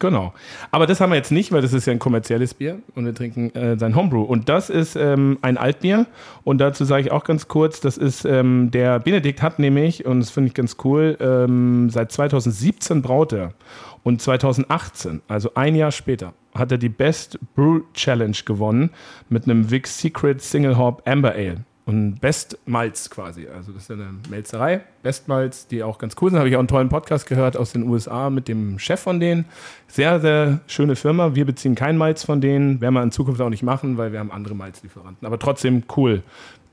Genau. 0.00 0.34
Aber 0.72 0.88
das 0.88 1.00
haben 1.00 1.10
wir 1.10 1.16
jetzt 1.16 1.30
nicht, 1.30 1.52
weil 1.52 1.62
das 1.62 1.72
ist 1.72 1.86
ja 1.86 1.92
ein 1.92 2.00
kommerzielles 2.00 2.54
Bier 2.54 2.80
und 2.96 3.06
wir 3.06 3.14
trinken 3.14 3.54
äh, 3.54 3.78
sein 3.78 3.94
Homebrew. 3.94 4.22
Und 4.22 4.48
das 4.48 4.68
ist 4.68 4.96
ähm, 4.96 5.38
ein 5.42 5.56
Altbier. 5.56 6.06
Und 6.42 6.58
dazu 6.58 6.84
sage 6.84 7.02
ich 7.02 7.12
auch 7.12 7.22
ganz 7.22 7.46
kurz, 7.46 7.80
das 7.80 7.96
ist 7.96 8.24
ähm, 8.24 8.72
der 8.72 8.98
Benedikt 8.98 9.42
hat 9.42 9.60
nämlich, 9.60 10.04
und 10.04 10.18
das 10.18 10.30
finde 10.30 10.48
ich 10.48 10.54
ganz 10.54 10.76
cool, 10.82 11.16
ähm, 11.20 11.88
seit 11.90 12.10
2017 12.10 13.02
braut 13.02 13.32
er. 13.32 13.52
Und 14.06 14.22
2018, 14.22 15.20
also 15.26 15.50
ein 15.56 15.74
Jahr 15.74 15.90
später, 15.90 16.32
hat 16.54 16.70
er 16.70 16.78
die 16.78 16.88
Best 16.88 17.40
Brew 17.56 17.80
Challenge 17.92 18.36
gewonnen 18.44 18.90
mit 19.30 19.46
einem 19.46 19.68
Vic 19.68 19.88
Secret 19.88 20.40
Single 20.40 20.78
Hop 20.78 21.02
Amber 21.08 21.32
Ale. 21.32 21.64
Und 21.86 22.20
Best 22.20 22.56
Malz 22.66 23.10
quasi. 23.10 23.48
Also 23.48 23.72
das 23.72 23.82
ist 23.82 23.90
eine 23.90 24.10
Melzerei, 24.30 24.82
Best 25.02 25.26
Malz, 25.26 25.66
die 25.66 25.82
auch 25.82 25.98
ganz 25.98 26.14
cool 26.20 26.30
sind. 26.30 26.38
Habe 26.38 26.48
ich 26.48 26.54
auch 26.54 26.60
einen 26.60 26.68
tollen 26.68 26.88
Podcast 26.88 27.26
gehört 27.26 27.56
aus 27.56 27.72
den 27.72 27.82
USA 27.82 28.30
mit 28.30 28.46
dem 28.46 28.78
Chef 28.78 29.00
von 29.00 29.18
denen. 29.18 29.44
Sehr, 29.88 30.20
sehr 30.20 30.60
schöne 30.68 30.94
Firma. 30.94 31.34
Wir 31.34 31.44
beziehen 31.44 31.74
kein 31.74 31.96
Malz 31.96 32.22
von 32.22 32.40
denen. 32.40 32.80
Werden 32.80 32.94
wir 32.94 33.02
in 33.02 33.10
Zukunft 33.10 33.40
auch 33.40 33.50
nicht 33.50 33.64
machen, 33.64 33.98
weil 33.98 34.12
wir 34.12 34.20
haben 34.20 34.30
andere 34.30 34.54
Malzlieferanten. 34.54 35.26
Aber 35.26 35.40
trotzdem 35.40 35.82
cool. 35.96 36.22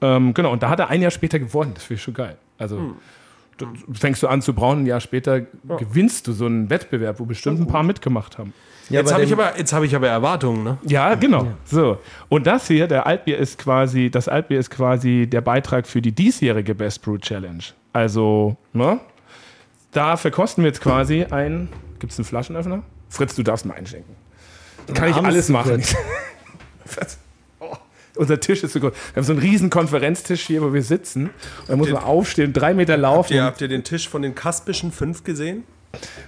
Ähm, 0.01 0.35
genau, 0.35 0.51
und 0.51 0.61
da 0.61 0.69
hat 0.69 0.77
er 0.77 0.89
ein 0.89 1.01
Jahr 1.01 1.09
später 1.09 1.39
gewonnen. 1.39 1.71
Das 1.73 1.85
finde 1.85 1.97
ich 1.97 2.03
schon 2.03 2.13
geil. 2.13 2.37
Also 2.59 2.77
du 2.77 2.95
fängst 3.93 4.23
du 4.23 4.27
an 4.27 4.41
zu 4.41 4.53
brauen, 4.53 4.83
ein 4.83 4.85
Jahr 4.85 4.99
später 4.99 5.41
gewinnst 5.77 6.27
du 6.27 6.33
so 6.33 6.45
einen 6.45 6.69
Wettbewerb, 6.69 7.19
wo 7.19 7.25
bestimmt 7.25 7.59
ein 7.59 7.67
paar 7.67 7.83
mitgemacht 7.83 8.37
haben. 8.37 8.53
Ja, 8.89 8.99
Jetzt 8.99 9.13
habe 9.13 9.23
ich, 9.23 9.31
aber- 9.31 9.57
jetzt 9.57 9.71
hab 9.71 9.83
ich 9.83 9.95
aber 9.95 10.09
Erwartungen, 10.09 10.63
ne? 10.63 10.77
Ja, 10.85 11.15
genau. 11.15 11.47
So. 11.65 11.99
Und 12.29 12.45
das 12.47 12.67
hier, 12.67 12.87
der 12.87 13.07
Altbier 13.07 13.37
ist 13.37 13.57
quasi, 13.57 14.09
das 14.09 14.27
Altbier 14.27 14.59
ist 14.59 14.69
quasi 14.69 15.25
der 15.27 15.41
Beitrag 15.41 15.87
für 15.87 16.01
die 16.01 16.11
diesjährige 16.11 16.75
Best 16.75 17.01
Brew 17.01 17.17
Challenge. 17.17 17.63
Also, 17.93 18.57
ne? 18.73 18.99
Da 19.91 20.17
verkosten 20.17 20.63
wir 20.63 20.69
jetzt 20.69 20.81
quasi 20.81 21.23
ein. 21.29 21.69
Gibt 21.99 22.11
es 22.11 22.19
einen 22.19 22.25
Flaschenöffner? 22.25 22.83
Fritz, 23.09 23.35
du 23.35 23.43
darfst 23.43 23.65
mal 23.65 23.75
einschenken. 23.75 24.15
Kann 24.93 25.09
ich 25.09 25.15
alles 25.15 25.47
machen. 25.49 25.81
Was? 26.85 27.17
Unser 28.15 28.39
Tisch 28.39 28.63
ist 28.63 28.73
so 28.73 28.79
groß. 28.79 28.91
Wir 28.91 29.15
haben 29.15 29.23
so 29.23 29.33
einen 29.33 29.41
riesen 29.41 29.69
Konferenztisch 29.69 30.41
hier, 30.41 30.61
wo 30.61 30.73
wir 30.73 30.83
sitzen. 30.83 31.31
Und 31.61 31.69
da 31.69 31.75
muss 31.75 31.89
man 31.89 32.03
aufstehen, 32.03 32.53
drei 32.53 32.73
Meter 32.73 32.97
laufen. 32.97 33.33
Ihr, 33.33 33.43
habt 33.43 33.61
ihr 33.61 33.67
den 33.67 33.83
Tisch 33.83 34.07
von 34.07 34.21
den 34.21 34.35
Kaspischen 34.35 34.91
Fünf 34.91 35.23
gesehen? 35.23 35.63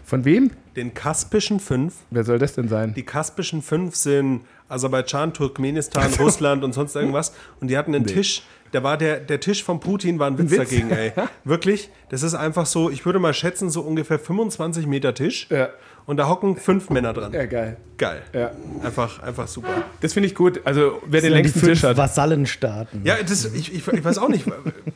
Von 0.03 0.25
wem? 0.25 0.51
Den 0.75 0.93
Kaspischen 0.93 1.59
Fünf. 1.59 1.95
Wer 2.11 2.23
soll 2.23 2.39
das 2.39 2.53
denn 2.53 2.67
sein? 2.67 2.93
Die 2.93 3.03
Kaspischen 3.03 3.61
Fünf 3.61 3.95
sind 3.95 4.41
Aserbaidschan, 4.67 5.33
Turkmenistan, 5.33 6.11
Russland 6.19 6.63
und 6.63 6.73
sonst 6.73 6.95
irgendwas. 6.95 7.33
Und 7.59 7.69
die 7.69 7.77
hatten 7.77 7.95
einen 7.95 8.05
Tisch, 8.05 8.43
da 8.71 8.83
war 8.83 8.97
der, 8.97 9.19
der 9.19 9.39
Tisch 9.39 9.63
von 9.63 9.79
Putin 9.79 10.19
war 10.19 10.27
ein 10.27 10.37
Witz, 10.37 10.51
Witz. 10.51 10.57
dagegen, 10.57 10.91
ey. 10.91 11.13
Wirklich, 11.43 11.89
das 12.09 12.23
ist 12.23 12.35
einfach 12.35 12.65
so, 12.65 12.89
ich 12.89 13.05
würde 13.05 13.19
mal 13.19 13.33
schätzen, 13.33 13.69
so 13.69 13.81
ungefähr 13.81 14.19
25 14.19 14.85
Meter 14.85 15.13
Tisch. 15.13 15.47
Ja. 15.49 15.69
Und 16.05 16.17
da 16.17 16.27
hocken 16.29 16.55
fünf 16.57 16.89
Männer 16.89 17.13
dran. 17.13 17.33
Ja, 17.33 17.45
geil. 17.45 17.77
Geil. 17.97 18.21
Ja. 18.33 18.51
Einfach, 18.83 19.23
einfach 19.23 19.47
super. 19.47 19.69
Das 20.01 20.11
finde 20.11 20.27
ich 20.27 20.35
gut. 20.35 20.59
Also, 20.65 21.01
wer 21.05 21.21
den 21.21 21.31
längsten 21.31 21.61
Tisch 21.61 21.81
hat. 21.83 21.95
Vasallenstaaten. 21.95 23.01
Ja, 23.05 23.15
das, 23.25 23.45
ich, 23.53 23.73
ich, 23.73 23.87
ich 23.87 24.03
weiß 24.03 24.17
auch 24.17 24.27
nicht. 24.27 24.45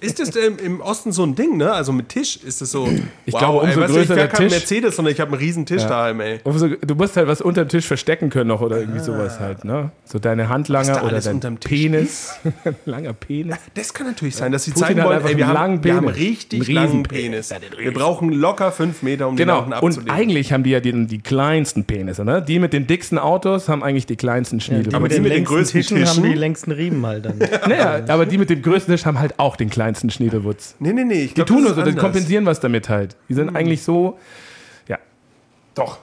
Ist 0.02 0.20
das 0.20 0.36
ähm, 0.36 0.58
im 0.62 0.82
Osten 0.82 1.14
so 1.14 1.24
ein 1.24 1.34
Ding, 1.34 1.56
ne? 1.56 1.72
Also 1.72 1.94
mit 1.94 2.10
Tisch 2.10 2.36
ist 2.44 2.60
das 2.60 2.72
so. 2.72 2.90
Ich 3.26 3.34
glaube, 3.38 3.60
umso 3.60 3.80
du, 3.80 3.86
größer 3.88 4.02
ich 4.02 4.08
der 4.10 4.30
Tisch- 4.30 4.52
Mercedes, 4.52 4.98
sondern 4.98 5.14
ich 5.14 5.22
habe 5.22 5.32
einen 5.32 5.40
riesen 5.40 5.66
Tisch 5.66 5.84
daheim, 5.84 6.20
ey. 6.20 6.42
Also, 6.44 6.68
du 6.68 6.96
musst 6.96 7.16
halt 7.16 7.30
was 7.30 7.40
unter 7.42 7.64
dem 7.64 7.70
Tisch 7.70 7.86
verstecken 7.86 8.30
können 8.30 8.50
noch 8.50 8.60
oder 8.60 8.80
irgendwie 8.80 9.00
sowas 9.00 9.40
halt, 9.40 9.64
ne? 9.64 9.92
So 10.04 10.20
deine 10.20 10.50
Handlanger 10.50 11.02
oder 11.04 11.14
alles 11.14 11.24
dein 11.40 11.58
Penis. 11.58 12.34
Langer 12.86 13.14
Penis. 13.14 13.56
Das 13.76 13.94
kann 13.94 14.08
natürlich 14.08 14.36
sein, 14.36 14.52
dass 14.52 14.66
sie 14.66 14.72
Putin 14.72 14.88
zeigen 14.88 15.04
wollen, 15.04 15.18
einfach 15.18 15.30
ey, 15.30 15.38
wir, 15.38 15.46
einen 15.48 15.58
haben, 15.58 15.70
langen 15.72 15.84
wir 15.86 15.96
haben 15.96 16.06
Penis. 16.08 16.20
richtig 16.20 16.68
Einen 16.68 16.76
langen 16.76 16.88
Riesenpenis. 17.06 17.50
Penis. 17.50 17.78
Wir 17.78 17.94
brauchen 17.94 18.30
locker 18.34 18.74
fünf 18.74 19.04
Meter, 19.04 19.30
um 19.30 19.38
den 19.38 19.48
Genau. 19.48 19.64
Und 19.64 19.72
abzulegen. 19.74 20.12
eigentlich 20.14 20.52
haben 20.52 20.64
die 20.64 20.72
ja 20.72 20.82
die, 21.08 21.18
die 21.18 21.22
kleinsten 21.22 21.86
Penisse, 21.86 22.24
ne? 22.26 22.42
Die 22.42 22.60
mit 22.60 22.74
den 22.74 22.88
dicksten 22.88 23.18
Autos 23.18 23.70
haben 23.70 23.84
eigentlich 23.84 24.06
die 24.06 24.16
kleinsten 24.16 24.60
Die 24.60 24.66
Schniedel. 24.66 24.94
Aber 24.96 25.04
mit 25.04 25.14
die 25.14 25.20
mit 25.20 25.32
den 25.32 25.46
größten 25.46 25.82
Tischen, 25.82 25.98
haben 25.98 26.16
die 26.18 26.22
Tischen? 26.22 26.38
längsten 26.38 26.72
Riemen 26.72 27.06
halt 27.06 27.26
dann. 27.26 27.38
naja, 27.68 28.02
aber 28.08 28.26
die 28.26 28.38
mit 28.38 28.50
dem 28.50 28.62
größten 28.62 28.94
Tisch 28.94 29.06
haben 29.06 29.20
halt 29.20 29.40
auch 29.40 29.56
den 29.56 29.70
kleinsten 29.70 30.10
Schniedelwutz. 30.10 30.76
nee, 30.80 30.94
nee, 30.94 31.04
nee. 31.04 31.14
Ich 31.24 31.30
Die 31.30 31.36
glaub, 31.36 31.48
tun 31.48 31.64
das 31.64 31.76
nur 31.76 31.86
so, 31.86 31.92
die 31.92 31.98
kompensieren 31.98 32.46
was 32.46 32.60
damit 32.60 32.90
halt. 32.90 33.16
Die 33.30 33.34
sind 33.34 33.56
eigentlich 33.56 33.82
so, 33.84 34.18
ja, 34.88 34.98
doch. 35.76 36.00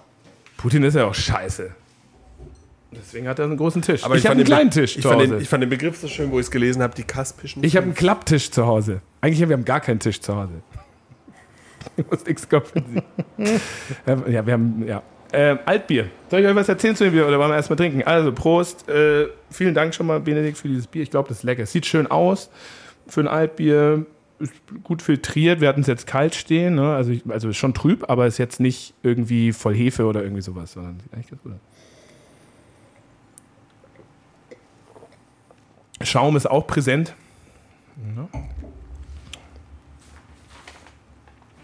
Putin 0.56 0.82
ist 0.82 0.94
ja 0.94 1.04
auch 1.06 1.14
scheiße. 1.14 1.70
Deswegen 2.92 3.28
hat 3.28 3.38
er 3.38 3.44
einen 3.44 3.56
großen 3.58 3.82
Tisch. 3.82 4.04
Aber 4.04 4.14
ich, 4.14 4.24
ich, 4.24 4.26
habe 4.26 4.36
fand 4.36 4.40
einen 4.40 4.44
den 4.46 4.50
Be- 4.50 4.56
kleinen 4.56 4.70
Tisch 4.70 4.96
ich 4.96 5.02
zu 5.02 5.08
fand, 5.08 5.20
Hause. 5.20 5.32
den, 5.34 5.42
ich 5.42 5.48
fand 5.48 5.62
den 5.62 5.70
Begriff 5.70 5.98
so 5.98 6.08
schön, 6.08 6.30
wo 6.30 6.38
ich 6.38 6.46
es 6.46 6.50
gelesen 6.50 6.82
habe, 6.82 6.94
die 6.94 7.02
kaspischen. 7.02 7.62
Ich 7.62 7.76
habe 7.76 7.84
einen 7.84 7.94
Klapptisch 7.94 8.50
zu 8.50 8.66
Hause. 8.66 9.00
Eigentlich 9.20 9.42
haben 9.42 9.50
wir 9.50 9.58
gar 9.58 9.80
keinen 9.80 9.98
Tisch 10.00 10.20
zu 10.20 10.34
Hause. 10.34 10.52
Du 11.96 12.04
musst 12.10 12.26
nichts 12.26 12.48
kompensieren. 12.48 13.04
Ähm, 14.06 14.24
ja, 14.28 14.46
wir 14.46 14.52
haben, 14.52 14.84
ja. 14.86 15.02
Ähm, 15.32 15.58
Altbier. 15.66 16.06
Soll 16.30 16.40
ich 16.40 16.46
euch 16.46 16.54
was 16.54 16.68
erzählen 16.68 16.94
zu 16.94 17.04
dem 17.04 17.12
Bier 17.12 17.26
oder 17.26 17.38
wollen 17.38 17.50
wir 17.50 17.56
erstmal 17.56 17.76
trinken? 17.76 18.02
Also, 18.04 18.32
Prost. 18.32 18.88
Äh, 18.88 19.28
vielen 19.50 19.74
Dank 19.74 19.94
schon 19.94 20.06
mal, 20.06 20.20
Benedikt, 20.20 20.56
für 20.56 20.68
dieses 20.68 20.86
Bier. 20.86 21.02
Ich 21.02 21.10
glaube, 21.10 21.28
das 21.28 21.38
ist 21.38 21.42
lecker. 21.42 21.64
Es 21.64 21.72
sieht 21.72 21.84
schön 21.86 22.06
aus 22.06 22.50
für 23.06 23.20
ein 23.20 23.28
Altbier. 23.28 24.06
Ist 24.38 24.52
gut 24.84 25.02
filtriert. 25.02 25.60
Wir 25.60 25.68
hatten 25.68 25.80
es 25.80 25.86
jetzt 25.86 26.06
kalt 26.06 26.34
stehen. 26.34 26.76
Ne? 26.76 26.94
Also, 26.94 27.10
ich, 27.10 27.22
also 27.28 27.48
ist 27.48 27.56
schon 27.56 27.74
trüb, 27.74 28.08
aber 28.08 28.26
ist 28.26 28.38
jetzt 28.38 28.60
nicht 28.60 28.94
irgendwie 29.02 29.52
voll 29.52 29.74
Hefe 29.74 30.04
oder 30.04 30.22
irgendwie 30.22 30.42
sowas, 30.42 30.72
sondern 30.72 31.00
sieht 31.00 31.12
eigentlich 31.12 31.30
ganz 31.30 31.42
gut 31.42 31.52
aus. 31.52 31.60
Schaum 36.02 36.36
ist 36.36 36.46
auch 36.46 36.66
präsent. 36.66 37.14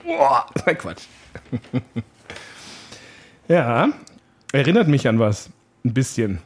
Boah, 0.04 0.47
nein, 0.66 0.78
Quatsch. 0.78 1.02
ja, 3.49 3.88
erinnert 4.52 4.88
mich 4.88 5.09
an 5.09 5.18
was. 5.18 5.50
Ein 5.85 5.94
bisschen. 5.94 6.38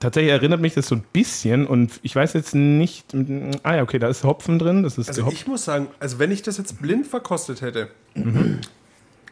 Tatsächlich 0.00 0.32
erinnert 0.32 0.60
mich 0.60 0.74
das 0.74 0.88
so 0.88 0.96
ein 0.96 1.04
bisschen 1.12 1.66
und 1.66 2.00
ich 2.02 2.14
weiß 2.14 2.32
jetzt 2.34 2.54
nicht. 2.54 3.14
Ah 3.62 3.76
ja, 3.76 3.82
okay, 3.82 3.98
da 3.98 4.08
ist 4.08 4.24
Hopfen 4.24 4.58
drin. 4.58 4.82
Das 4.82 4.98
ist 4.98 5.08
Also 5.08 5.22
gehop- 5.24 5.32
ich 5.32 5.46
muss 5.46 5.64
sagen, 5.64 5.86
also 6.00 6.18
wenn 6.18 6.32
ich 6.32 6.42
das 6.42 6.58
jetzt 6.58 6.82
blind 6.82 7.06
verkostet 7.06 7.60
hätte, 7.62 7.88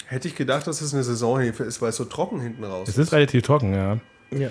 hätte 0.06 0.28
ich 0.28 0.36
gedacht, 0.36 0.66
dass 0.66 0.80
es 0.80 0.94
eine 0.94 1.02
Saisonhefe 1.02 1.64
ist, 1.64 1.82
weil 1.82 1.88
es 1.90 1.96
so 1.96 2.04
trocken 2.04 2.40
hinten 2.40 2.62
raus 2.64 2.88
Es 2.88 2.98
ist 2.98 3.12
relativ 3.12 3.42
trocken, 3.42 3.74
ja. 3.74 3.98
Ja. 4.30 4.50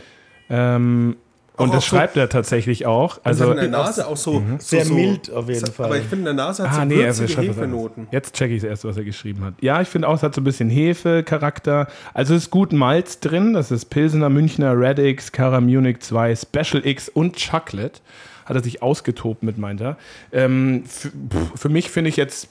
Ähm, 0.49 1.15
und 1.55 1.69
Auch 1.69 1.73
das 1.75 1.83
auch 1.83 1.87
so- 1.89 1.95
schreibt 1.97 2.17
er 2.17 2.29
tatsächlich 2.29 2.85
auch. 2.87 3.19
Also 3.23 3.43
Also, 3.43 3.51
in 3.53 3.59
der 3.59 3.67
Nase 3.69 4.07
auch 4.07 4.17
so, 4.17 4.33
so 4.39 4.41
Sehr 4.59 4.85
so, 4.85 4.93
mild 4.95 5.31
auf 5.31 5.47
jeden 5.49 5.71
Fall. 5.71 5.85
Aber 5.85 5.97
ich 5.97 6.03
finde, 6.03 6.29
in 6.31 6.35
der 6.37 6.45
Nase 6.45 6.63
hat 6.63 6.71
Ah, 6.71 6.79
so 6.81 6.85
nee, 6.85 6.95
würzige 6.95 7.27
schreibt 7.27 7.47
Hefenoten. 7.49 8.07
Jetzt 8.11 8.33
checke 8.35 8.55
ich 8.55 8.61
das 8.63 8.69
erste, 8.71 8.87
was 8.87 8.97
er 8.97 9.03
geschrieben 9.03 9.43
hat. 9.45 9.53
Ja, 9.61 9.79
ich 9.81 9.87
finde 9.87 10.07
auch, 10.07 10.15
es 10.15 10.23
hat 10.23 10.33
so 10.33 10.41
ein 10.41 10.43
bisschen 10.45 10.69
Hefe-Charakter. 10.69 11.87
Also 12.13 12.33
es 12.35 12.43
ist 12.43 12.49
gut 12.49 12.73
Malz 12.73 13.19
drin. 13.19 13.53
Das 13.53 13.69
ist 13.71 13.85
Pilsener, 13.85 14.29
Münchner, 14.29 14.77
Red 14.79 14.99
X, 14.99 15.31
Cara 15.31 15.61
Munich 15.61 15.99
2, 15.99 16.35
Special 16.35 16.85
X 16.85 17.09
und 17.09 17.37
Chocolate. 17.37 17.99
Hat 18.45 18.55
er 18.55 18.63
sich 18.63 18.81
ausgetobt 18.81 19.43
mit, 19.43 19.57
meint 19.57 19.81
er. 19.81 19.97
Ähm, 20.31 20.83
für, 20.87 21.09
pff, 21.09 21.59
für 21.59 21.69
mich 21.69 21.89
finde 21.89 22.09
ich 22.09 22.17
jetzt, 22.17 22.47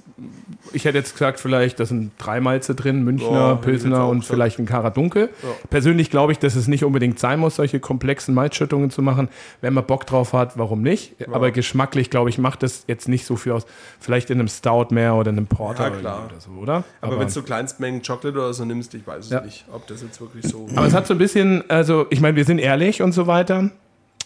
ich 0.72 0.84
hätte 0.84 0.98
jetzt 0.98 1.12
gesagt, 1.12 1.40
vielleicht, 1.40 1.80
da 1.80 1.84
sind 1.86 2.12
drei 2.18 2.40
Malze 2.40 2.74
drin, 2.74 3.02
Münchner, 3.04 3.30
Ja, 3.32 3.54
Pilsener 3.56 4.02
auch 4.04 4.10
und 4.10 4.20
gesagt. 4.20 4.34
vielleicht 4.34 4.58
ein 4.58 4.66
Cara 4.66 4.90
Dunkel. 4.90 5.28
Persönlich 5.70 6.10
glaube 6.10 6.32
ich, 6.32 6.38
dass 6.38 6.54
es 6.56 6.68
nicht 6.68 6.84
unbedingt 6.84 7.18
sein 7.18 7.40
muss, 7.40 7.56
solche 7.56 7.80
komplexen 7.80 8.34
Malzschüttungen 8.34 8.90
zu 8.90 9.02
machen. 9.02 9.28
Wenn 9.60 9.74
man 9.74 9.84
Bock 9.84 10.06
drauf 10.06 10.32
hat, 10.32 10.56
warum 10.58 10.82
nicht? 10.82 11.14
Aber 11.32 11.50
geschmacklich, 11.50 12.10
glaube 12.10 12.30
ich, 12.30 12.38
macht 12.38 12.62
das 12.62 12.84
jetzt 12.86 13.08
nicht 13.08 13.26
so 13.26 13.36
viel 13.36 13.52
aus. 13.52 13.66
Vielleicht 14.00 14.30
in 14.30 14.38
einem 14.38 14.48
Stout 14.48 14.86
mehr 14.90 15.14
oder 15.14 15.30
in 15.30 15.36
einem 15.38 15.46
Porter 15.46 15.84
Ja, 15.84 15.90
klar. 15.90 16.26
oder 16.26 16.40
so, 16.40 16.50
oder? 16.52 16.84
Aber, 17.00 17.18
wenn 17.18 17.28
du 17.28 17.42
Kleinstmengen 17.42 18.02
Chocolate 18.02 18.38
oder 18.38 18.54
so 18.54 18.64
nimmst, 18.64 18.94
ich 18.94 19.06
weiß 19.06 19.24
es 19.26 19.30
Ja. 19.30 19.40
nicht, 19.42 19.64
ob 19.72 19.86
das 19.86 20.02
jetzt 20.02 20.20
wirklich 20.20 20.46
so. 20.46 20.66
Aber 20.74 20.86
es 20.86 20.94
hat 20.94 21.06
so 21.06 21.14
ein 21.14 21.18
bisschen, 21.18 21.64
also 21.68 22.06
ich 22.10 22.20
meine, 22.20 22.36
wir 22.36 22.44
sind 22.44 22.58
ehrlich 22.58 23.02
und 23.02 23.12
so 23.12 23.26
weiter. 23.26 23.70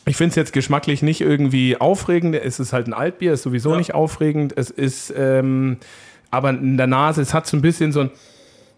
Ich 0.08 0.16
finde 0.16 0.30
es 0.30 0.36
jetzt 0.36 0.52
geschmacklich 0.52 1.02
nicht 1.02 1.20
irgendwie 1.20 1.76
aufregend. 1.78 2.36
Es 2.36 2.60
ist 2.60 2.72
halt 2.72 2.86
ein 2.86 2.92
Altbier, 2.94 3.32
ist 3.32 3.42
sowieso 3.42 3.72
Ja. 3.72 3.78
nicht 3.78 3.92
aufregend. 3.94 4.52
Es 4.56 4.70
ist, 4.70 5.12
ähm, 5.16 5.78
aber 6.30 6.50
in 6.50 6.76
der 6.76 6.86
Nase, 6.86 7.20
es 7.22 7.34
hat 7.34 7.46
so 7.48 7.56
ein 7.56 7.60
bisschen 7.60 7.90
so 7.90 8.00
ein, 8.02 8.10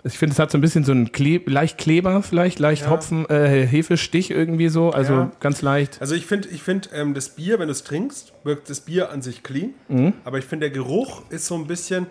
ich 0.05 0.17
finde, 0.17 0.33
es 0.33 0.39
hat 0.39 0.51
so 0.51 0.57
ein 0.57 0.63
bisschen 0.63 0.85
so 0.85 0.93
einen 0.93 1.13
Kle 1.13 1.43
leicht 1.45 1.77
Kleber 1.77 2.23
vielleicht, 2.23 2.59
leicht 2.61 2.85
Ja. 2.85 2.91
Hopfen, 2.91 3.29
äh, 3.29 3.67
Hefestich 3.67 4.31
irgendwie 4.31 4.69
so, 4.69 4.91
also 4.91 5.13
Ja. 5.13 5.33
ganz 5.41 5.61
leicht. 5.61 5.99
Also 6.01 6.15
ich 6.15 6.25
finde, 6.25 6.49
ich 6.49 6.63
find, 6.63 6.89
ähm, 6.95 7.13
das 7.13 7.29
Bier, 7.31 7.59
wenn 7.59 7.67
du 7.69 7.73
es 7.73 7.85
trinkst, 7.85 8.33
wirkt 8.45 8.71
das 8.71 8.81
Bier 8.81 9.11
an 9.11 9.21
sich 9.21 9.43
clean. 9.43 9.75
Mhm. 9.89 10.15
Aber 10.25 10.39
ich 10.39 10.47
finde, 10.47 10.71
der 10.71 10.75
Geruch 10.75 11.23
ist 11.29 11.47
so 11.47 11.57
ein 11.57 11.67
bisschen, 11.67 12.07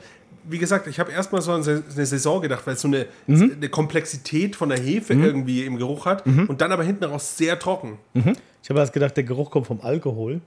wie 0.50 0.58
gesagt, 0.58 0.88
ich 0.88 1.00
habe 1.00 1.12
erstmal 1.12 1.42
so 1.42 1.52
an 1.52 1.62
eine 1.64 2.06
Saison 2.06 2.42
gedacht, 2.42 2.66
weil 2.66 2.74
es 2.76 2.82
so 2.82 2.88
eine, 2.88 3.06
Mhm. 3.28 3.54
eine 3.58 3.70
Komplexität 3.70 4.56
von 4.56 4.70
der 4.70 4.80
Hefe 4.80 5.14
irgendwie 5.14 5.66
im 5.66 5.78
Geruch 5.78 6.06
hat 6.06 6.26
Mhm. 6.26 6.46
und 6.46 6.62
dann 6.62 6.72
aber 6.72 6.84
hinten 6.84 7.04
raus 7.06 7.38
sehr 7.38 7.58
trocken. 7.60 7.98
Ich 8.64 8.70
habe 8.70 8.80
erst 8.80 8.94
gedacht, 8.94 9.16
der 9.18 9.24
Geruch 9.24 9.52
kommt 9.52 9.68
vom 9.68 9.82
Alkohol. 9.82 10.42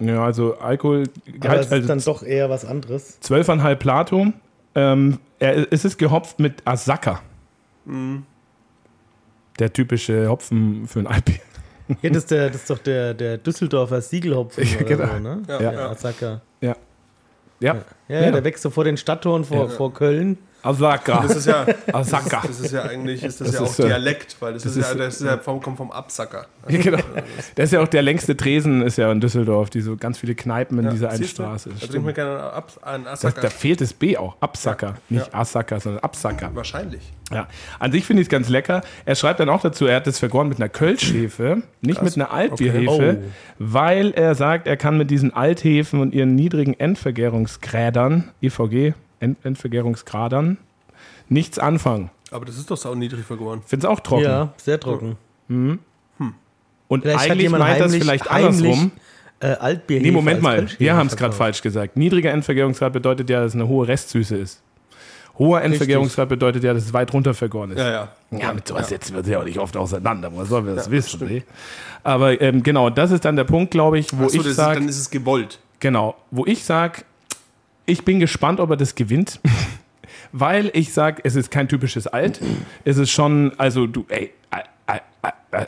Ja, 0.00 0.24
also 0.24 0.58
Alkohol, 0.58 1.04
Aber 1.40 1.60
es 1.60 1.66
ist 1.66 1.72
also 1.72 1.86
dann 1.88 2.00
doch 2.00 2.22
eher 2.24 2.50
was 2.50 2.64
anderes. 2.64 3.18
12,5 3.20 3.76
Plato. 3.76 4.32
Ähm, 4.74 5.18
er, 5.38 5.72
es 5.72 5.84
ist 5.84 5.98
gehopft 5.98 6.40
mit 6.40 6.66
Asaka. 6.66 7.20
Mhm. 7.84 8.24
Der 9.58 9.72
typische 9.72 10.28
Hopfen 10.28 10.88
für 10.88 11.00
ein 11.00 11.06
Altbier. 11.06 11.38
Ja, 12.00 12.08
das 12.10 12.18
ist, 12.18 12.30
der, 12.30 12.46
das 12.48 12.56
ist 12.62 12.70
doch 12.70 12.78
der, 12.78 13.12
der 13.14 13.38
Düsseldorfer 13.38 14.00
Siegelhopfen 14.00 14.64
Ja, 14.66 14.76
oder 14.76 14.84
genau. 14.84 15.06
so, 15.12 15.18
ne? 15.18 15.42
Ja, 15.46 15.60
Ja. 15.60 15.72
ja. 15.72 15.90
Asaka. 15.90 16.40
Ja. 16.60 16.76
Ja, 17.62 17.84
Ja, 18.08 18.20
ja, 18.20 18.30
der 18.30 18.44
wächst 18.44 18.62
so 18.62 18.70
vor 18.70 18.84
den 18.84 18.96
Stadttoren 18.96 19.44
vor, 19.44 19.68
vor 19.70 19.94
Köln. 19.94 20.38
Asaka. 20.62 21.22
Das 21.26 21.36
ist 21.36 21.46
ja, 21.46 21.66
Asaka. 21.92 22.42
das 22.46 22.60
ist 22.60 22.72
ja 22.72 22.82
eigentlich, 22.82 23.22
ist 23.22 23.40
das, 23.40 23.50
Das 23.52 23.60
ja 23.60 23.66
auch 23.66 23.74
Dialekt, 23.88 24.36
weil 24.40 24.52
das, 24.54 24.64
ist, 24.66 24.76
ist, 24.76 24.88
ja, 24.88 24.94
das 24.94 25.20
ist 25.20 25.26
ja 25.26 25.38
vom, 25.38 25.60
kommt 25.60 25.76
vom 25.76 25.90
Absacker. 25.90 26.46
Ja, 26.68 26.78
genau. 26.80 26.98
Das 27.56 27.64
ist 27.66 27.72
ja 27.72 27.80
auch 27.82 27.88
der 27.88 28.02
längste 28.02 28.36
Tresen, 28.36 28.82
ist 28.82 28.98
ja 28.98 29.10
in 29.10 29.20
Düsseldorf, 29.20 29.70
die 29.70 29.80
so 29.80 29.96
ganz 29.96 30.18
viele 30.18 30.34
Kneipen 30.34 30.78
in 30.78 30.84
Ja, 30.84 30.90
dieser 30.92 31.10
einen? 31.10 31.24
Straße. 31.24 31.70
Da 31.80 31.86
trinkt 31.86 32.04
man 32.04 32.14
gerne 32.14 32.38
Ab, 32.40 32.72
einen 32.82 33.04
Das, 33.04 33.24
Absacker. 33.24 33.40
da 33.42 33.50
fehlt 33.50 33.80
das 33.80 33.92
B 33.92 34.16
auch. 34.16 34.36
Absacker. 34.40 34.86
Ja. 34.86 34.94
Nicht 35.18 35.32
Ja. 35.32 35.38
Asaka, 35.40 35.80
sondern 35.80 36.02
Absacker. 36.04 36.50
Wahrscheinlich. 36.54 37.12
Ja. 37.32 37.48
An 37.78 37.92
sich 37.92 38.04
finde 38.04 38.20
ich 38.20 38.26
es 38.26 38.30
ganz 38.30 38.48
lecker. 38.50 38.82
Er 39.06 39.14
schreibt 39.14 39.40
dann 39.40 39.48
auch 39.48 39.62
dazu, 39.62 39.86
er 39.86 39.96
hat 39.96 40.06
das 40.06 40.18
vergoren 40.18 40.48
mit 40.48 40.58
einer 40.58 40.68
Kölschhefe, 40.68 41.62
nicht 41.80 42.02
mit 42.02 42.14
einer 42.14 42.30
Altbierhefe, 42.30 42.92
Okay. 42.92 43.18
weil 43.58 44.10
er 44.12 44.34
sagt, 44.34 44.66
er 44.66 44.76
kann 44.76 44.98
mit 44.98 45.10
diesen 45.10 45.32
Althefen 45.32 46.00
und 46.00 46.12
ihren 46.14 46.34
niedrigen 46.34 46.74
Endvergärungsgrädern, 46.78 48.30
EVG, 48.42 48.94
End 49.22 49.38
Endvergärungsgradern, 49.44 50.58
nichts 51.28 51.58
anfangen. 51.58 52.10
Aber 52.30 52.44
das 52.44 52.56
ist 52.58 52.70
doch 52.70 52.76
sau 52.76 52.94
niedrig 52.94 53.24
vergoren. 53.24 53.62
Finde 53.66 53.86
es 53.86 53.90
auch 53.92 54.00
trocken. 54.00 54.24
Ja, 54.24 54.52
sehr 54.56 54.78
trocken. 54.80 55.16
Und 55.48 55.80
Vielleicht 57.02 57.18
hat 57.20 57.30
eigentlich 57.30 57.50
meint 57.50 57.62
das 57.80 57.86
heimlich- 57.92 58.02
vielleicht 58.02 58.30
heimlich, 58.30 58.58
andersrum. 58.64 58.92
Äh, 59.40 59.46
Altbier 59.54 60.00
Nee, 60.00 60.10
Moment 60.12 60.40
mal, 60.42 60.66
wir 60.78 60.94
haben 60.94 61.06
es 61.08 61.16
gerade 61.16 61.34
falsch 61.34 61.62
gesagt. 61.62 61.96
Niedriger 61.96 62.30
Endvergärungsgrad 62.30 62.92
bedeutet 62.92 63.28
ja, 63.30 63.40
dass 63.40 63.48
es 63.50 63.54
eine 63.54 63.66
hohe 63.66 63.88
Restsüße 63.88 64.36
ist. 64.36 64.62
Hoher 65.38 65.62
Endvergärungsgrad 65.62 66.28
bedeutet 66.28 66.62
ja, 66.62 66.74
dass 66.74 66.84
es 66.84 66.92
weit 66.92 67.12
runter 67.12 67.32
vergoren 67.34 67.70
ist. 67.72 67.78
Ja, 67.78 67.90
ja. 67.90 68.08
Ja, 68.38 68.52
mit 68.52 68.68
sowas 68.68 68.88
setzen 68.88 69.14
wir 69.14 69.20
uns 69.20 69.28
ja 69.28 69.40
auch 69.40 69.44
nicht 69.44 69.58
oft 69.58 69.76
auseinander. 69.76 70.30
Woher 70.32 70.44
sollen 70.46 70.66
wir 70.66 70.74
das 70.74 70.90
wissen? 70.90 71.26
Ne? 71.26 71.42
Aber 72.04 72.38
ähm, 72.40 72.62
genau, 72.62 72.90
das 72.90 73.10
ist 73.10 73.24
dann 73.24 73.34
der 73.36 73.44
Punkt, 73.44 73.70
glaube 73.70 73.98
ich, 73.98 74.12
wo 74.16 74.24
Achso, 74.26 74.36
ich 74.36 74.42
das 74.42 74.50
ist, 74.50 74.56
sage, 74.56 74.78
dann 74.80 74.88
ist 74.88 74.98
es 74.98 75.10
gewollt. 75.10 75.58
genau, 75.80 76.14
wo 76.30 76.44
ich 76.46 76.62
sage, 76.64 77.02
ich 77.92 78.04
bin 78.04 78.20
gespannt, 78.20 78.58
ob 78.58 78.70
er 78.70 78.76
das 78.76 78.94
gewinnt. 78.94 79.40
Weil 80.32 80.70
ich 80.72 80.94
sage, 80.94 81.20
es 81.24 81.36
ist 81.36 81.50
kein 81.50 81.68
typisches 81.68 82.06
Alt. 82.06 82.40
Es 82.84 82.96
ist 82.96 83.10
schon, 83.10 83.52
also 83.58 83.86
du, 83.86 84.06
ey, 84.08 84.32
äh, 84.50 84.56
äh, 84.86 85.28
äh, 85.52 85.66